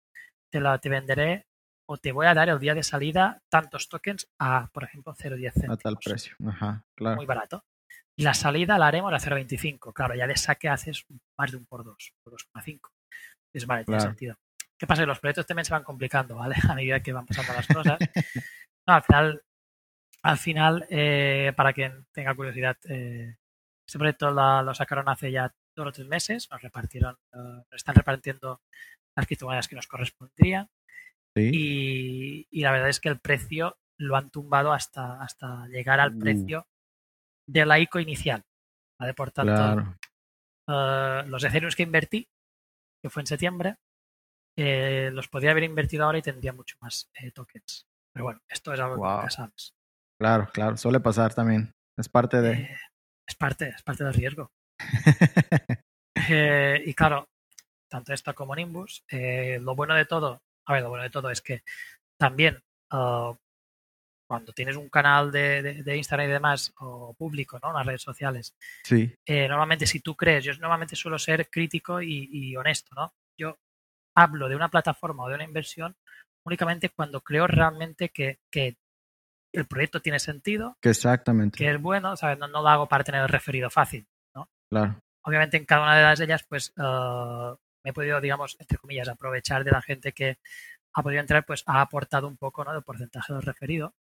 te 0.51 0.59
la 0.59 0.79
te 0.79 0.89
venderé 0.89 1.45
o 1.87 1.97
te 1.99 2.11
voy 2.11 2.25
a 2.25 2.33
dar 2.33 2.49
el 2.49 2.57
día 2.59 2.73
de 2.73 2.81
salida 2.81 3.37
tantos 3.49 3.87
tokens 3.89 4.27
a, 4.39 4.67
por 4.73 4.83
ejemplo, 4.83 5.13
0,10 5.13 5.49
A 5.49 5.51
céntimos. 5.53 5.79
tal 5.83 5.97
precio. 6.03 6.35
Ajá, 6.47 6.83
claro. 6.95 7.17
Muy 7.17 7.27
barato. 7.27 7.63
Y 8.17 8.23
la 8.23 8.33
salida 8.33 8.77
la 8.77 8.87
haremos 8.87 9.13
a 9.13 9.17
0,25. 9.19 9.93
Claro, 9.93 10.15
ya 10.15 10.27
de 10.27 10.37
saque 10.37 10.69
haces 10.69 11.05
más 11.37 11.51
de 11.51 11.57
un 11.57 11.65
por 11.65 11.83
dos, 11.83 12.13
por 12.23 12.33
2,5. 12.33 12.79
Es 13.53 13.65
vale, 13.65 13.83
tiene 13.85 13.97
Claro. 13.97 14.11
sentido. 14.11 14.35
¿Qué 14.77 14.87
pasa? 14.87 15.01
Que 15.03 15.07
los 15.07 15.19
proyectos 15.19 15.45
también 15.45 15.65
se 15.65 15.73
van 15.73 15.83
complicando, 15.83 16.35
¿vale? 16.35 16.55
A 16.73 16.75
medida 16.75 17.01
que 17.01 17.13
van 17.13 17.25
pasando 17.25 17.53
las 17.53 17.67
cosas. 17.67 17.99
No, 18.87 18.93
al 18.93 19.01
final, 19.03 19.43
al 20.23 20.37
final 20.37 20.85
eh, 20.89 21.53
para 21.55 21.73
quien 21.73 22.05
tenga 22.11 22.35
curiosidad, 22.35 22.77
eh, 22.89 23.35
este 23.87 23.97
proyecto 23.99 24.31
la- 24.31 24.61
lo 24.61 24.73
sacaron 24.73 25.07
hace 25.09 25.31
ya 25.31 25.53
dos 25.75 25.87
o 25.87 25.91
tres 25.91 26.07
meses, 26.07 26.47
nos 26.51 26.61
repartieron, 26.61 27.15
eh, 27.33 27.37
nos 27.37 27.73
están 27.73 27.95
repartiendo 27.95 28.61
las 29.15 29.25
criptomonedas 29.27 29.67
que 29.67 29.75
nos 29.75 29.87
correspondrían 29.87 30.69
Sí. 31.35 31.51
y, 31.53 32.47
y 32.49 32.61
la 32.61 32.71
verdad 32.71 32.87
es 32.89 32.99
que 33.01 33.09
el 33.09 33.19
precio 33.19 33.77
lo 33.97 34.15
han 34.15 34.29
tumbado 34.29 34.71
hasta, 34.71 35.21
hasta 35.21 35.67
llegar 35.67 35.99
al 35.99 36.15
Uh. 36.15 36.19
precio 36.19 36.67
de 37.47 37.65
la 37.65 37.79
ICO 37.79 37.99
inicial. 37.99 38.43
¿vale? 38.99 39.13
Por 39.13 39.31
tanto, 39.31 39.53
Claro. 39.53 39.97
eh, 40.69 41.23
los 41.27 41.43
Ethereum 41.43 41.71
que 41.75 41.83
invertí, 41.83 42.27
que 43.03 43.09
fue 43.09 43.21
en 43.21 43.27
septiembre, 43.27 43.75
eh, 44.57 45.09
los 45.13 45.27
podría 45.27 45.51
haber 45.51 45.63
invertido 45.63 46.05
ahora 46.05 46.17
y 46.17 46.21
tendría 46.21 46.53
mucho 46.53 46.77
más 46.81 47.09
eh, 47.15 47.31
tokens. 47.31 47.85
Pero 48.13 48.25
bueno, 48.25 48.41
esto 48.47 48.73
es 48.73 48.79
algo 48.79 48.95
que 48.95 49.01
nunca 49.09 49.29
sabes. 49.29 49.73
Claro, 50.19 50.49
claro. 50.53 50.77
Suele 50.77 51.01
pasar 51.01 51.33
también. 51.33 51.73
Es 51.97 52.07
parte 52.07 52.41
de. 52.41 52.53
Eh, 52.53 52.77
es 53.27 53.35
parte, 53.35 53.69
es 53.69 53.83
parte 53.83 54.03
del 54.03 54.13
riesgo. 54.13 54.51
Y 56.27 56.93
claro, 56.95 57.27
tanto 57.87 58.11
esto 58.11 58.33
como 58.33 58.55
Nimbus, 58.55 59.03
lo 59.11 59.75
bueno 59.75 59.93
de 59.93 60.05
todo, 60.05 60.41
a 60.65 60.73
ver, 60.73 60.81
lo 60.81 60.89
bueno 60.89 61.03
de 61.03 61.11
todo 61.11 61.29
es 61.29 61.39
que 61.41 61.61
también 62.17 62.63
ah, 62.91 63.37
cuando 64.27 64.51
tienes 64.53 64.75
un 64.75 64.89
canal 64.89 65.31
de, 65.31 65.61
de- 65.61 65.83
de 65.83 65.97
Instagram 65.97 66.27
y 66.27 66.31
demás, 66.31 66.73
o 66.79 67.13
público, 67.13 67.59
¿no? 67.61 67.71
Las 67.73 67.85
redes 67.85 68.01
sociales, 68.01 68.55
sí. 68.83 69.13
eh, 69.25 69.47
normalmente 69.47 69.85
si 69.85 69.99
tú 69.99 70.15
crees, 70.15 70.43
yo 70.43 70.53
normalmente 70.53 70.95
suelo 70.95 71.19
ser 71.19 71.49
crítico 71.49 72.01
y, 72.01 72.27
y 72.31 72.55
honesto, 72.55 72.95
¿no? 72.95 73.13
Yo 73.37 73.57
hablo 74.15 74.47
de 74.49 74.55
una 74.55 74.69
plataforma 74.69 75.23
o 75.23 75.29
de 75.29 75.35
una 75.35 75.43
inversión 75.43 75.95
únicamente 76.45 76.89
cuando 76.89 77.21
creo 77.21 77.47
realmente 77.47 78.09
que, 78.09 78.39
que 78.51 78.77
el 79.53 79.65
proyecto 79.67 80.01
tiene 80.01 80.19
sentido, 80.19 80.77
Que 80.81 80.89
exactamente. 80.89 81.57
que 81.57 81.71
es 81.71 81.81
bueno, 81.81 82.15
¿sabes? 82.17 82.37
No, 82.37 82.47
no 82.47 82.61
lo 82.61 82.67
hago 82.69 82.87
para 82.87 83.03
tener 83.03 83.21
el 83.21 83.29
referido 83.29 83.69
fácil. 83.69 84.07
Claro. 84.69 84.99
Obviamente 85.23 85.57
en 85.57 85.65
cada 85.65 85.83
una 85.83 85.95
de 85.95 86.03
las 86.03 86.19
ellas, 86.19 86.43
pues 86.47 86.73
eh, 86.77 87.53
me 87.83 87.91
he 87.91 87.93
podido, 87.93 88.19
digamos, 88.19 88.57
entre 88.59 88.77
comillas, 88.77 89.07
aprovechar 89.07 89.63
de 89.63 89.71
la 89.71 89.81
gente 89.81 90.11
que 90.11 90.37
ha 90.93 91.03
podido 91.03 91.21
entrar, 91.21 91.45
pues 91.45 91.63
ha 91.67 91.81
aportado 91.81 92.27
un 92.27 92.35
poco, 92.37 92.63
¿no? 92.65 92.73
Del 92.73 92.83
porcentaje 92.83 93.31
del 93.33 93.41
referido. 93.43 93.93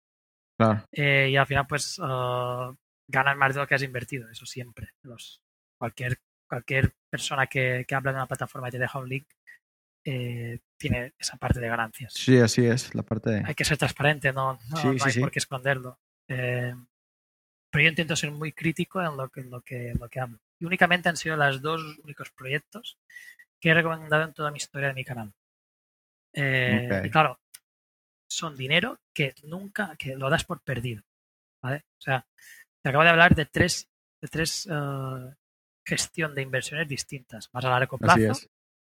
Claro. 0.66 0.88
Eh, 0.92 1.30
y 1.32 1.36
al 1.36 1.48
final, 1.48 1.66
pues 1.68 2.00
eh, 2.00 2.74
ganas 3.08 3.38
más 3.38 3.54
de 3.54 3.62
lo 3.62 3.68
que 3.68 3.76
has 3.76 3.84
invertido, 3.84 4.30
eso 4.30 4.46
siempre. 4.46 4.90
Los, 5.02 5.42
cualquier, 5.78 6.20
cualquier 6.48 6.94
persona 7.10 7.48
que, 7.48 7.86
que 7.88 7.96
habla 7.96 8.12
de 8.12 8.18
una 8.18 8.28
plataforma 8.28 8.70
y 8.70 8.72
te 8.72 8.80
deja 8.80 9.00
un 9.00 9.10
link 9.10 9.28
eh, 10.06 10.60
tiene 10.78 11.14
esa 11.18 11.38
parte 11.38 11.60
de 11.60 11.68
ganancias. 11.68 12.14
Sí, 12.14 12.38
así 12.38 12.66
es. 12.66 12.94
La 12.94 13.04
parte 13.04 13.30
de. 13.30 13.44
Hay 13.46 13.56
que 13.56 13.64
ser 13.64 13.78
transparente, 13.78 14.34
no, 14.34 14.60
no, 14.70 14.78
Sí, 14.78 14.88
no 14.88 14.94
sí, 14.94 15.00
hay 15.06 15.12
sí. 15.12 15.20
por 15.22 15.32
qué 15.32 15.40
esconderlo. 15.40 15.98
Eh, 16.28 16.74
pero 17.70 17.84
yo 17.84 17.90
intento 17.90 18.16
ser 18.16 18.32
muy 18.32 18.52
crítico 18.52 19.02
en 19.02 19.16
lo 19.16 19.30
que, 19.30 19.42
en 19.42 19.50
lo 19.50 19.62
que, 19.62 19.92
en 19.92 20.00
lo 20.00 20.10
que 20.10 20.20
hablo. 20.20 20.40
Y 20.60 20.66
únicamente 20.66 21.10
han 21.10 21.18
sido 21.18 21.38
los 21.38 21.62
dos 21.62 21.82
únicos 22.04 22.32
proyectos 22.32 22.98
que 23.60 23.70
he 23.70 23.74
recomendado 23.74 24.24
en 24.24 24.34
toda 24.34 24.52
mi 24.52 24.58
historia 24.58 24.90
de 24.90 24.94
mi 24.94 25.06
canal. 25.06 25.34
Eh. 26.34 27.04
Y 27.06 27.10
claro, 27.10 27.40
son 28.34 28.56
dinero 28.58 29.00
que 29.14 29.34
nunca, 29.44 29.96
que 29.98 30.16
lo 30.16 30.30
das 30.30 30.44
por 30.44 30.62
perdido. 30.62 31.04
¿vale? 31.64 31.86
O 32.00 32.02
sea, 32.02 32.26
te 32.84 32.90
acabo 32.90 33.04
de 33.04 33.10
hablar 33.12 33.36
de 33.36 33.46
tres, 33.46 33.88
de 34.22 34.28
tres 34.28 34.68
eh, 34.72 35.36
gestión 35.86 36.34
de 36.36 36.42
inversiones 36.42 36.88
distintas, 36.88 37.50
más 37.54 37.64
a 37.66 37.70
largo 37.70 37.98
plazo, 37.98 38.18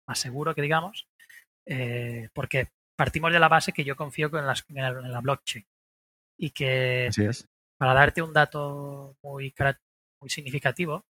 más 0.06 0.18
seguro 0.18 0.54
que 0.54 0.62
digamos, 0.62 1.06
eh, 1.66 2.28
porque 2.32 2.68
partimos 2.96 3.32
de 3.32 3.38
la 3.40 3.48
base 3.48 3.72
que 3.72 3.84
yo 3.84 3.96
confío 3.96 4.26
en, 4.38 4.46
las- 4.46 4.64
en 4.68 4.76
la, 4.76 4.88
en 4.88 5.12
la 5.12 5.20
blockchain 5.20 5.66
y 6.38 6.50
que 6.50 7.06
es. 7.06 7.16
para 7.78 7.94
darte 7.94 8.22
un 8.22 8.32
dato 8.32 9.16
muy, 9.22 9.52
muy 10.20 10.30
significativo, 10.30 11.04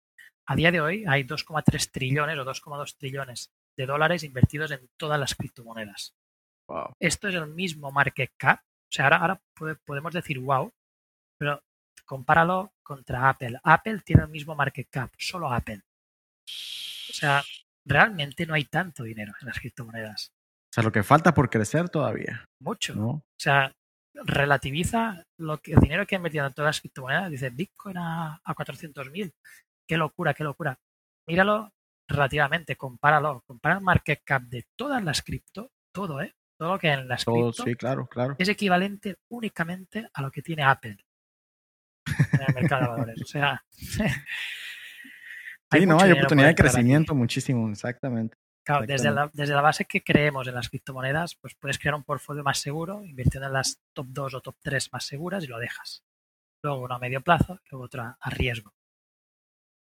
a 0.49 0.55
día 0.57 0.71
de 0.71 0.81
hoy 0.81 1.05
hay 1.09 1.25
2,3 1.25 1.91
trillones 1.91 2.39
o 2.39 2.45
2,2 2.45 2.97
trillones 2.97 3.51
de 3.77 3.87
dólares 3.87 4.23
invertidos 4.25 4.71
en 4.71 4.89
todas 4.97 5.19
las 5.19 5.35
criptomonedas. 5.35 6.15
Wow. 6.69 6.93
Esto 7.01 7.29
es 7.29 7.35
el 7.35 7.47
mismo 7.49 7.91
market 7.93 8.33
cap. 8.37 8.61
O 8.61 8.93
sea, 8.93 9.05
ahora, 9.07 9.17
ahora 9.19 9.41
podemos 9.85 10.13
decir 10.13 10.39
wow, 10.39 10.73
pero 11.39 11.63
compáralo 12.05 12.73
contra 12.83 13.29
Apple. 13.29 13.59
Apple 13.63 14.01
tiene 14.05 14.23
el 14.23 14.29
mismo 14.29 14.55
market 14.55 14.89
cap, 14.91 15.11
solo 15.19 15.53
Apple. 15.53 15.83
O 17.11 17.13
sea, 17.13 17.43
realmente 17.85 18.47
no 18.47 18.55
hay 18.55 18.65
tanto 18.65 19.03
dinero 19.03 19.33
en 19.41 19.47
las 19.47 19.59
criptomonedas. 19.59 20.33
O 20.71 20.73
sea, 20.73 20.85
lo 20.85 20.93
que 20.93 21.03
falta 21.03 21.35
por 21.35 21.51
crecer 21.51 21.89
todavía, 21.89 22.45
Mucho. 22.61 22.95
¿no? 22.95 23.09
O 23.09 23.25
sea, 23.39 23.73
relativiza 24.15 25.23
lo 25.39 25.59
que, 25.59 25.73
el 25.73 25.81
dinero 25.81 26.07
que 26.07 26.15
ha 26.15 26.19
invertido 26.19 26.47
en 26.47 26.53
todas 26.53 26.69
las 26.69 26.81
criptomonedas. 26.81 27.31
Dice 27.31 27.51
Bitcoin 27.51 27.99
a, 27.99 28.41
a 28.45 28.55
400.000. 28.55 29.33
Qué 29.89 29.97
locura, 29.97 30.35
qué 30.35 30.45
locura. 30.45 30.79
Míralo 31.29 31.73
relativamente, 32.09 32.77
compáralo. 32.77 33.43
Compara 33.47 33.77
el 33.77 33.81
market 33.83 34.23
cap 34.25 34.43
de 34.43 34.65
todas 34.77 35.03
las 35.03 35.23
cripto, 35.23 35.71
todo, 35.93 36.21
¿eh? 36.21 36.35
Todo 36.59 36.73
lo 36.73 36.79
que 36.79 36.89
en 36.89 37.09
las 37.09 37.25
cripto 37.25 37.65
sí, 37.65 37.75
claro, 37.75 38.07
claro. 38.07 38.35
es 38.39 38.49
equivalente 38.49 39.17
únicamente 39.29 40.09
a 40.13 40.23
lo 40.23 40.31
que 40.31 40.43
tiene 40.43 40.63
Apple 40.63 40.97
en 42.07 42.41
el 42.49 42.55
mercado 42.55 42.83
de 42.83 42.89
valores. 42.89 43.23
O 43.23 43.27
sea, 43.27 43.65
Sí, 45.73 45.87
no, 45.87 46.01
hay 46.01 46.13
oportunidad 46.13 46.49
de 46.49 46.55
crecimiento 46.55 47.15
muchísimo, 47.15 47.69
exactamente. 47.69 48.37
Claro, 48.65 48.85
desde 48.87 49.11
la, 49.11 49.31
desde 49.33 49.55
la 49.55 49.61
base 49.61 49.85
que 49.85 50.03
creemos 50.03 50.47
en 50.49 50.55
las 50.55 50.69
criptomonedas, 50.69 51.37
pues 51.37 51.55
puedes 51.55 51.79
crear 51.79 51.95
un 51.95 52.03
portfolio 52.03 52.43
más 52.43 52.59
seguro, 52.59 53.05
invirtiendo 53.05 53.47
en 53.47 53.53
las 53.53 53.81
top 53.93 54.07
2 54.09 54.35
o 54.35 54.41
top 54.41 54.57
3 54.61 54.93
más 54.93 55.05
seguras 55.05 55.45
y 55.45 55.47
lo 55.47 55.59
dejas. 55.59 56.05
Luego 56.63 56.83
uno 56.83 56.95
a 56.95 56.99
medio 56.99 57.21
plazo, 57.21 57.61
luego 57.71 57.85
otra 57.85 58.17
a 58.21 58.31
riesgo. 58.31 58.73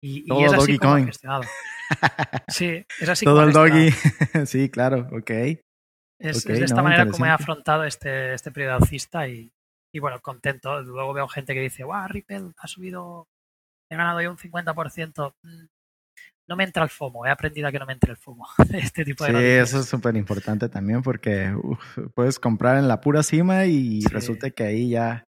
Y, 0.03 0.25
y 0.27 0.45
es 0.45 0.53
así 0.53 0.79
como 0.79 0.97
gestionado. 1.05 1.45
Sí, 2.49 2.85
es 3.01 3.09
así 3.09 3.25
Todo 3.25 3.43
el 3.43 3.53
doggy. 3.53 3.91
sí, 4.47 4.69
claro, 4.71 5.09
ok. 5.13 5.31
Es, 6.19 6.45
de 6.45 6.65
esta 6.65 6.83
manera 6.83 7.07
como 7.07 7.27
he 7.27 7.31
afrontado 7.31 7.85
este, 7.85 8.35
este 8.35 8.51
periodo 8.51 8.77
alcista 8.77 9.29
y, 9.29 9.53
y, 9.93 9.99
bueno, 10.01 10.21
contento. 10.21 10.83
Luego 10.83 11.13
veo 11.13 11.29
gente 11.29 11.55
que 11.55 11.61
dice, 11.61 11.85
wow, 11.85 12.09
Ripple 12.09 12.53
ha 12.57 12.67
subido, 12.67 13.29
he 13.89 13.97
ganado 13.97 14.21
yo 14.21 14.31
un 14.31 14.37
50%. 14.37 15.35
Mm, 15.43 15.67
no 16.49 16.57
me 16.57 16.65
entra 16.65 16.83
el 16.83 16.89
FOMO, 16.89 17.27
he 17.27 17.31
aprendido 17.31 17.69
a 17.69 17.73
que 17.73 17.79
no 17.79 17.87
me 17.87 17.93
entre 17.93 18.13
el 18.13 18.17
FOMO. 18.17 18.47
este 18.73 19.05
tipo 19.05 19.25
de 19.25 19.31
sí, 19.31 19.37
eso 19.37 19.81
es 19.81 19.87
súper 19.87 20.17
importante 20.17 20.69
también 20.69 21.03
porque 21.03 21.55
puedes 22.15 22.39
comprar 22.39 22.79
en 22.79 22.89
la 22.89 23.01
pura 23.01 23.23
cima 23.23 23.67
y 23.67 24.01
resulta 24.07 24.51
que 24.51 24.65
ahí 24.65 24.91
ya 24.91 25.25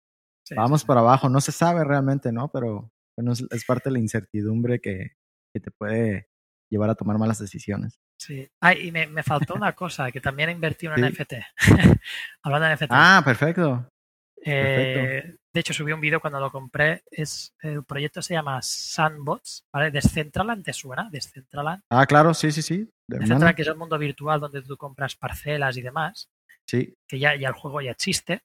vamos 0.55 0.85
para 0.85 1.01
abajo. 1.01 1.29
No 1.29 1.41
se 1.41 1.53
sabe 1.53 1.85
realmente, 1.85 2.33
¿no? 2.33 2.51
Pero 2.53 2.93
bueno, 3.17 3.33
es, 3.33 3.65
parte 3.65 3.89
de 3.89 3.95
la 3.95 3.99
incertidumbre 3.99 4.79
que, 4.81 5.13
que, 5.55 5.61
te 5.61 5.71
puede 5.71 6.29
llevar 6.71 6.91
a 6.91 6.95
tomar 6.95 7.19
malas 7.19 7.39
decisiones. 7.39 7.99
Sí. 8.19 8.49
Ah, 8.61 8.75
y 8.75 8.91
me, 8.93 9.07
me 9.07 9.23
faltó 9.23 9.55
una 9.55 9.73
cosa, 9.73 10.11
que 10.11 10.21
también 10.21 10.49
he 10.49 10.53
invertido 10.53 10.95
en 10.95 11.07
NFT. 11.07 11.35
Hablando 12.43 12.69
de 12.69 12.75
NFT. 12.75 12.91
Ah, 12.91 13.23
perfecto. 13.25 13.89
Eh, 14.49 15.35
de 15.53 15.61
hecho, 15.61 15.75
subí 15.75 15.93
un 15.93 16.01
vídeo 16.01 16.21
cuando 16.21 16.39
lo 16.39 16.53
compré. 16.53 17.03
Es, 17.11 17.55
el 17.61 17.83
proyecto 17.85 18.23
se 18.23 18.35
llama 18.35 18.61
Sandbots, 18.63 19.65
¿vale? 19.73 19.91
Decentraland, 19.91 20.65
¿te 20.65 20.73
suena? 20.73 21.09
Decentraland. 21.11 21.83
Ah, 21.91 22.07
claro, 22.07 22.33
sí, 22.33 22.53
sí, 22.53 22.63
sí. 22.63 22.89
Decentraland, 23.09 23.57
que 23.57 23.63
es 23.63 23.69
el 23.69 23.77
mundo 23.77 23.99
virtual 23.99 24.41
donde 24.41 24.63
tú 24.63 24.77
compras 24.77 25.17
parcelas 25.17 25.77
y 25.77 25.83
demás. 25.83 26.31
Sí. 26.67 26.95
Que 27.09 27.19
ya, 27.19 27.35
ya 27.37 27.49
el 27.49 27.55
juego 27.55 27.81
ya 27.81 27.91
existe. 27.91 28.43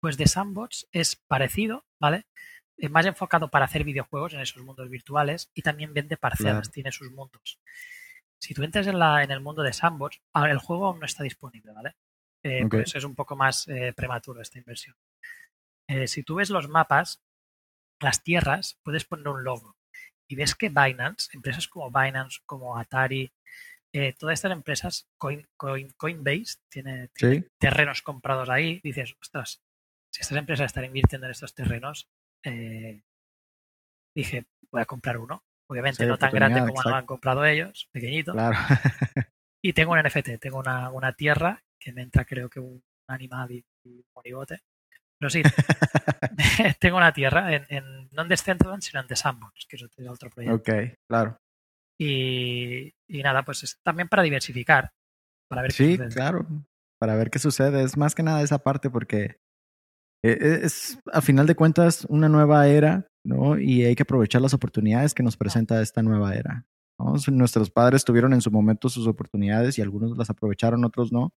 Pues 0.00 0.16
de 0.16 0.26
Sandbots 0.26 0.88
es 0.92 1.16
parecido, 1.16 1.84
¿vale? 2.00 2.26
Es 2.76 2.90
más 2.90 3.06
enfocado 3.06 3.48
para 3.48 3.66
hacer 3.66 3.84
videojuegos 3.84 4.34
en 4.34 4.40
esos 4.40 4.62
mundos 4.62 4.90
virtuales 4.90 5.50
y 5.54 5.62
también 5.62 5.94
vende 5.94 6.16
parcelas, 6.16 6.70
tiene 6.70 6.90
sus 6.90 7.10
mundos. 7.12 7.60
Si 8.44 8.52
tú 8.52 8.62
entras 8.62 8.86
en, 8.86 8.98
la, 8.98 9.22
en 9.24 9.30
el 9.30 9.40
mundo 9.40 9.62
de 9.62 9.72
Sandbox, 9.72 10.20
el 10.34 10.58
juego 10.58 10.88
aún 10.88 11.00
no 11.00 11.06
está 11.06 11.22
disponible, 11.22 11.72
¿vale? 11.72 11.96
Eh, 12.42 12.66
Por 12.68 12.82
eso 12.82 12.98
es 12.98 13.04
un 13.04 13.14
poco 13.14 13.36
más 13.36 13.66
eh, 13.68 13.94
prematuro 13.96 14.42
esta 14.42 14.58
inversión. 14.58 14.94
Eh, 15.88 16.06
si 16.06 16.22
tú 16.24 16.34
ves 16.34 16.50
los 16.50 16.68
mapas, 16.68 17.24
las 18.00 18.22
tierras, 18.22 18.78
puedes 18.82 19.06
poner 19.06 19.28
un 19.28 19.44
logo. 19.44 19.78
Y 20.28 20.36
ves 20.36 20.54
que 20.54 20.68
Binance, 20.68 21.30
empresas 21.32 21.68
como 21.68 21.90
Binance, 21.90 22.40
como 22.44 22.76
Atari, 22.76 23.32
todas 24.18 24.34
estas 24.34 24.52
empresas, 24.52 25.08
Coinbase, 25.16 26.58
tiene, 26.68 27.08
terrenos 27.58 28.02
comprados 28.02 28.50
ahí. 28.50 28.78
Dices, 28.84 29.16
ostras, 29.22 29.62
si 30.12 30.20
estas 30.20 30.36
empresas 30.36 30.66
están 30.66 30.84
invirtiendo 30.84 31.26
en 31.26 31.30
estos 31.30 31.54
terrenos, 31.54 32.10
dije, 34.14 34.46
voy 34.70 34.82
a 34.82 34.86
comprar 34.86 35.16
uno. 35.16 35.44
Obviamente 35.66 36.06
no 36.06 36.18
tan 36.18 36.32
grande 36.32 36.60
como 36.60 36.82
lo 36.82 36.94
han 36.94 37.06
comprado 37.06 37.44
ellos, 37.44 37.88
pequeñito. 37.92 38.32
Claro. 38.32 38.56
y 39.62 39.72
tengo 39.72 39.92
un 39.92 40.00
NFT, 40.00 40.38
tengo 40.40 40.58
una, 40.58 40.90
una, 40.90 41.12
tierra 41.12 41.62
que 41.78 41.92
me 41.92 42.02
entra 42.02 42.24
creo 42.24 42.50
que 42.50 42.60
un 42.60 42.82
animal 43.08 43.50
y, 43.50 43.64
un 43.84 44.04
monigote. 44.14 44.62
Pero 45.18 45.30
sí, 45.30 45.42
tengo 46.80 46.96
una 46.96 47.12
tierra 47.12 47.54
en, 47.54 47.66
en, 47.68 48.08
no 48.12 48.22
en 48.22 48.28
Decentraland, 48.28 48.82
sino 48.82 49.00
en 49.00 49.06
The 49.06 49.16
Sandbox, 49.16 49.66
que 49.66 49.76
es 49.76 49.82
otro 50.08 50.30
proyecto. 50.30 50.56
Ok, 50.56 50.98
claro. 51.08 51.38
Y, 51.98 52.92
y 53.08 53.22
nada, 53.22 53.44
pues 53.44 53.62
es 53.62 53.78
también 53.82 54.08
para 54.08 54.22
diversificar, 54.22 54.92
para 55.48 55.62
ver 55.62 55.72
sí, 55.72 55.96
claro, 56.12 56.46
para 56.98 57.14
ver 57.14 57.30
qué 57.30 57.38
sucede. 57.38 57.84
Es 57.84 57.96
más 57.96 58.14
que 58.14 58.24
nada 58.24 58.42
esa 58.42 58.58
parte 58.58 58.90
porque 58.90 59.38
es, 60.30 60.98
a 61.12 61.20
final 61.20 61.46
de 61.46 61.54
cuentas, 61.54 62.06
una 62.08 62.28
nueva 62.28 62.66
era, 62.68 63.08
¿no? 63.24 63.58
Y 63.58 63.84
hay 63.84 63.94
que 63.94 64.04
aprovechar 64.04 64.40
las 64.40 64.54
oportunidades 64.54 65.14
que 65.14 65.22
nos 65.22 65.36
presenta 65.36 65.80
esta 65.82 66.02
nueva 66.02 66.34
era. 66.34 66.66
Nuestros 67.28 67.70
padres 67.70 68.04
tuvieron 68.04 68.32
en 68.32 68.40
su 68.40 68.50
momento 68.50 68.88
sus 68.88 69.06
oportunidades 69.06 69.78
y 69.78 69.82
algunos 69.82 70.16
las 70.16 70.30
aprovecharon, 70.30 70.84
otros 70.84 71.12
no. 71.12 71.34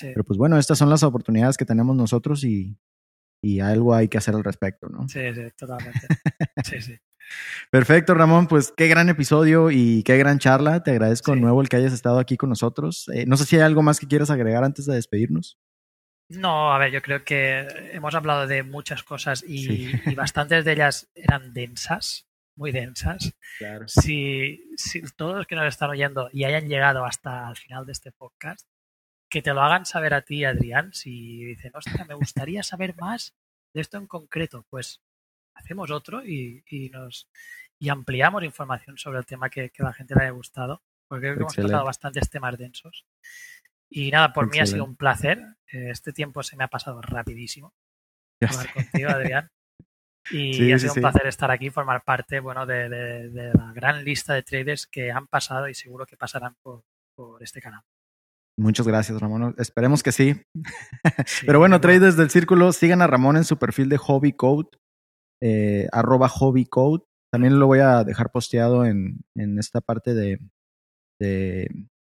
Pero 0.00 0.24
pues 0.24 0.38
bueno, 0.38 0.58
estas 0.58 0.78
son 0.78 0.88
las 0.88 1.02
oportunidades 1.02 1.56
que 1.56 1.66
tenemos 1.66 1.94
nosotros 1.94 2.42
y, 2.44 2.76
y 3.42 3.60
algo 3.60 3.94
hay 3.94 4.08
que 4.08 4.18
hacer 4.18 4.34
al 4.34 4.44
respecto, 4.44 4.88
¿no? 4.88 5.08
Sí, 5.08 5.20
sí, 5.34 5.42
totalmente. 5.56 6.00
sí, 6.64 6.80
sí. 6.80 6.98
Perfecto, 7.70 8.14
Ramón. 8.14 8.46
Pues 8.46 8.72
qué 8.76 8.88
gran 8.88 9.08
episodio 9.08 9.70
y 9.70 10.02
qué 10.04 10.16
gran 10.16 10.38
charla. 10.38 10.82
Te 10.82 10.92
agradezco 10.92 11.32
de 11.32 11.40
nuevo 11.40 11.60
el 11.60 11.68
que 11.68 11.76
hayas 11.76 11.92
estado 11.92 12.18
aquí 12.18 12.36
con 12.36 12.48
nosotros. 12.48 13.08
Eh, 13.12 13.26
no 13.26 13.36
sé 13.36 13.44
si 13.44 13.56
hay 13.56 13.62
algo 13.62 13.82
más 13.82 14.00
que 14.00 14.06
quieras 14.06 14.30
agregar 14.30 14.64
antes 14.64 14.86
de 14.86 14.94
despedirnos. 14.94 15.58
No, 16.38 16.72
a 16.72 16.78
ver, 16.78 16.92
yo 16.92 17.02
creo 17.02 17.24
que 17.24 17.66
hemos 17.92 18.14
hablado 18.14 18.46
de 18.46 18.62
muchas 18.62 19.02
cosas 19.02 19.44
y, 19.46 19.92
bastantes 20.14 20.64
de 20.64 20.72
ellas 20.72 21.10
eran 21.14 21.52
densas, 21.52 22.28
muy 22.56 22.72
densas. 22.72 23.34
Claro. 23.58 23.86
Si, 23.88 24.64
si, 24.76 25.02
todos 25.16 25.36
los 25.36 25.46
que 25.46 25.56
nos 25.56 25.66
están 25.66 25.90
oyendo 25.90 26.28
y 26.32 26.44
hayan 26.44 26.68
llegado 26.68 27.04
hasta 27.04 27.48
el 27.48 27.56
final 27.56 27.86
de 27.86 27.92
este 27.92 28.12
podcast, 28.12 28.68
que 29.28 29.42
te 29.42 29.54
lo 29.54 29.62
hagan 29.62 29.86
saber 29.86 30.14
a 30.14 30.22
ti, 30.22 30.44
Adrián, 30.44 30.92
si 30.92 31.44
dicen, 31.44 31.72
ostras, 31.74 32.06
me 32.06 32.14
gustaría 32.14 32.62
saber 32.62 32.94
más 32.96 33.34
de 33.72 33.80
esto 33.80 33.96
en 33.96 34.06
concreto, 34.06 34.66
pues 34.68 35.02
hacemos 35.54 35.90
otro 35.90 36.24
y, 36.24 36.62
y 36.68 36.90
nos 36.90 37.28
y 37.78 37.88
ampliamos 37.88 38.44
información 38.44 38.96
sobre 38.96 39.18
el 39.18 39.26
tema 39.26 39.50
que, 39.50 39.70
que 39.70 39.82
a 39.82 39.86
la 39.86 39.92
gente 39.92 40.14
le 40.14 40.22
haya 40.22 40.30
gustado, 40.30 40.82
porque 41.08 41.26
creo 41.26 41.34
que 41.34 41.40
hemos 41.40 41.54
tratado 41.54 41.84
bastantes 41.84 42.30
temas 42.30 42.56
densos. 42.56 43.06
Y 43.94 44.10
nada, 44.10 44.32
por 44.32 44.50
mí 44.50 44.58
ha 44.58 44.66
sido 44.66 44.84
un 44.84 44.96
placer. 44.96 45.38
Eh, 45.70 45.90
este 45.90 46.12
tiempo 46.12 46.42
se 46.42 46.56
me 46.56 46.64
ha 46.64 46.68
pasado 46.68 47.00
rapidísimo. 47.02 47.74
Hablar 48.40 48.72
contigo, 48.72 49.10
Adrián. 49.10 49.50
Y 50.30 50.70
ha 50.70 50.78
sido 50.78 50.94
un 50.94 51.00
placer 51.00 51.26
estar 51.26 51.50
aquí, 51.50 51.70
formar 51.70 52.04
parte 52.04 52.38
bueno, 52.38 52.64
de, 52.64 53.52
la 53.52 53.72
gran 53.72 54.04
lista 54.04 54.34
de 54.34 54.44
traders 54.44 54.86
que 54.86 55.10
han 55.10 55.26
pasado 55.26 55.68
y 55.68 55.74
seguro 55.74 56.06
que 56.06 56.16
pasarán 56.16 56.54
por, 56.62 56.84
este 57.40 57.60
canal. 57.60 57.82
Muchas 58.56 58.86
gracias, 58.86 59.20
Ramón. 59.20 59.52
Esperemos 59.58 60.00
que 60.04 60.12
sí. 60.12 60.40
Pero 61.44 61.58
bueno, 61.58 61.80
traders 61.80 62.16
del 62.16 62.30
círculo, 62.30 62.72
sigan 62.72 63.02
a 63.02 63.08
Ramón 63.08 63.36
en 63.36 63.42
su 63.42 63.58
perfil 63.58 63.88
de 63.88 63.98
Hobby 63.98 64.32
Code, 64.32 64.68
eh, 65.42 65.88
arroba 65.90 66.28
Hobby 66.28 66.66
Code. 66.66 67.02
También 67.32 67.58
lo 67.58 67.66
voy 67.66 67.80
a 67.80 68.04
dejar 68.04 68.30
posteado 68.30 68.86
en, 68.86 69.24
en 69.34 69.58
esta 69.58 69.80
parte 69.80 70.14
de, 70.14 70.38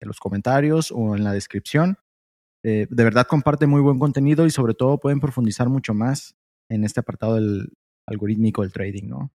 en 0.03 0.07
los 0.07 0.19
comentarios 0.19 0.91
o 0.91 1.15
en 1.15 1.23
la 1.23 1.33
descripción. 1.33 1.97
Eh, 2.63 2.87
de 2.89 3.03
verdad 3.03 3.27
comparte 3.27 3.67
muy 3.67 3.81
buen 3.81 3.99
contenido 3.99 4.45
y 4.45 4.51
sobre 4.51 4.73
todo 4.73 4.99
pueden 4.99 5.19
profundizar 5.19 5.67
mucho 5.67 5.93
más 5.93 6.35
en 6.69 6.83
este 6.83 7.01
apartado 7.01 7.35
del 7.35 7.73
algorítmico 8.05 8.61
del 8.61 8.71
trading, 8.71 9.07
¿no? 9.07 9.31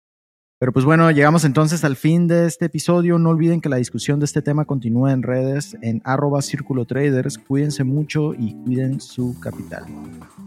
Pero 0.60 0.72
pues 0.72 0.84
bueno, 0.84 1.08
llegamos 1.12 1.44
entonces 1.44 1.84
al 1.84 1.94
fin 1.94 2.26
de 2.26 2.46
este 2.46 2.64
episodio. 2.64 3.16
No 3.18 3.30
olviden 3.30 3.60
que 3.60 3.68
la 3.68 3.76
discusión 3.76 4.18
de 4.18 4.24
este 4.24 4.42
tema 4.42 4.64
continúa 4.64 5.12
en 5.12 5.22
redes 5.22 5.76
en 5.82 6.02
arroba 6.04 6.42
círculo 6.42 6.84
traders. 6.84 7.38
Cuídense 7.38 7.84
mucho 7.84 8.34
y 8.34 8.54
cuiden 8.64 9.00
su 9.00 9.38
capital. 9.38 9.84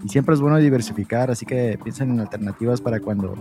Y 0.04 0.10
siempre 0.10 0.36
es 0.36 0.42
bueno 0.42 0.58
diversificar, 0.58 1.32
así 1.32 1.46
que 1.46 1.80
piensen 1.82 2.12
en 2.12 2.20
alternativas 2.20 2.82
para 2.82 3.00
cuando 3.00 3.36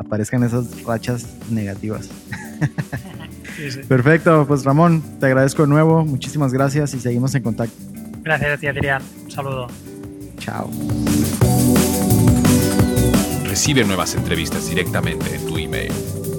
aparezcan 0.00 0.42
esas 0.42 0.82
rachas 0.82 1.38
negativas. 1.48 2.10
Perfecto, 3.88 4.44
pues 4.46 4.64
Ramón, 4.64 5.02
te 5.18 5.26
agradezco 5.26 5.62
de 5.62 5.68
nuevo, 5.68 6.04
muchísimas 6.04 6.52
gracias 6.52 6.94
y 6.94 7.00
seguimos 7.00 7.34
en 7.34 7.42
contacto. 7.42 7.74
Gracias 8.22 8.50
a 8.50 8.56
ti, 8.58 8.66
Adrián. 8.66 9.02
Un 9.24 9.30
saludo. 9.30 9.66
Chao. 10.38 10.70
Recibe 13.44 13.84
nuevas 13.84 14.14
entrevistas 14.14 14.68
directamente 14.68 15.34
en 15.34 15.46
tu 15.46 15.56
email. 15.56 15.92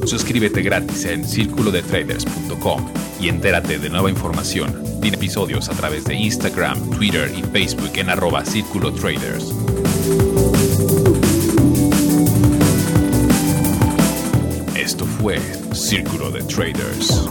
Suscríbete 0.05 0.61
gratis 0.61 1.05
en 1.05 1.25
círculodetraders.com 1.25 2.85
y 3.19 3.29
entérate 3.29 3.79
de 3.79 3.89
nueva 3.89 4.09
información 4.09 4.83
y 5.01 5.13
episodios 5.13 5.69
a 5.69 5.73
través 5.73 6.05
de 6.05 6.15
Instagram, 6.15 6.89
Twitter 6.91 7.31
y 7.35 7.41
Facebook 7.41 7.91
en 7.95 8.09
arroba 8.09 8.45
Círculo 8.45 8.93
Traders. 8.93 9.53
Esto 14.87 15.05
fue 15.05 15.37
Círculo 15.73 16.31
de 16.31 16.41
Traders. 16.43 17.27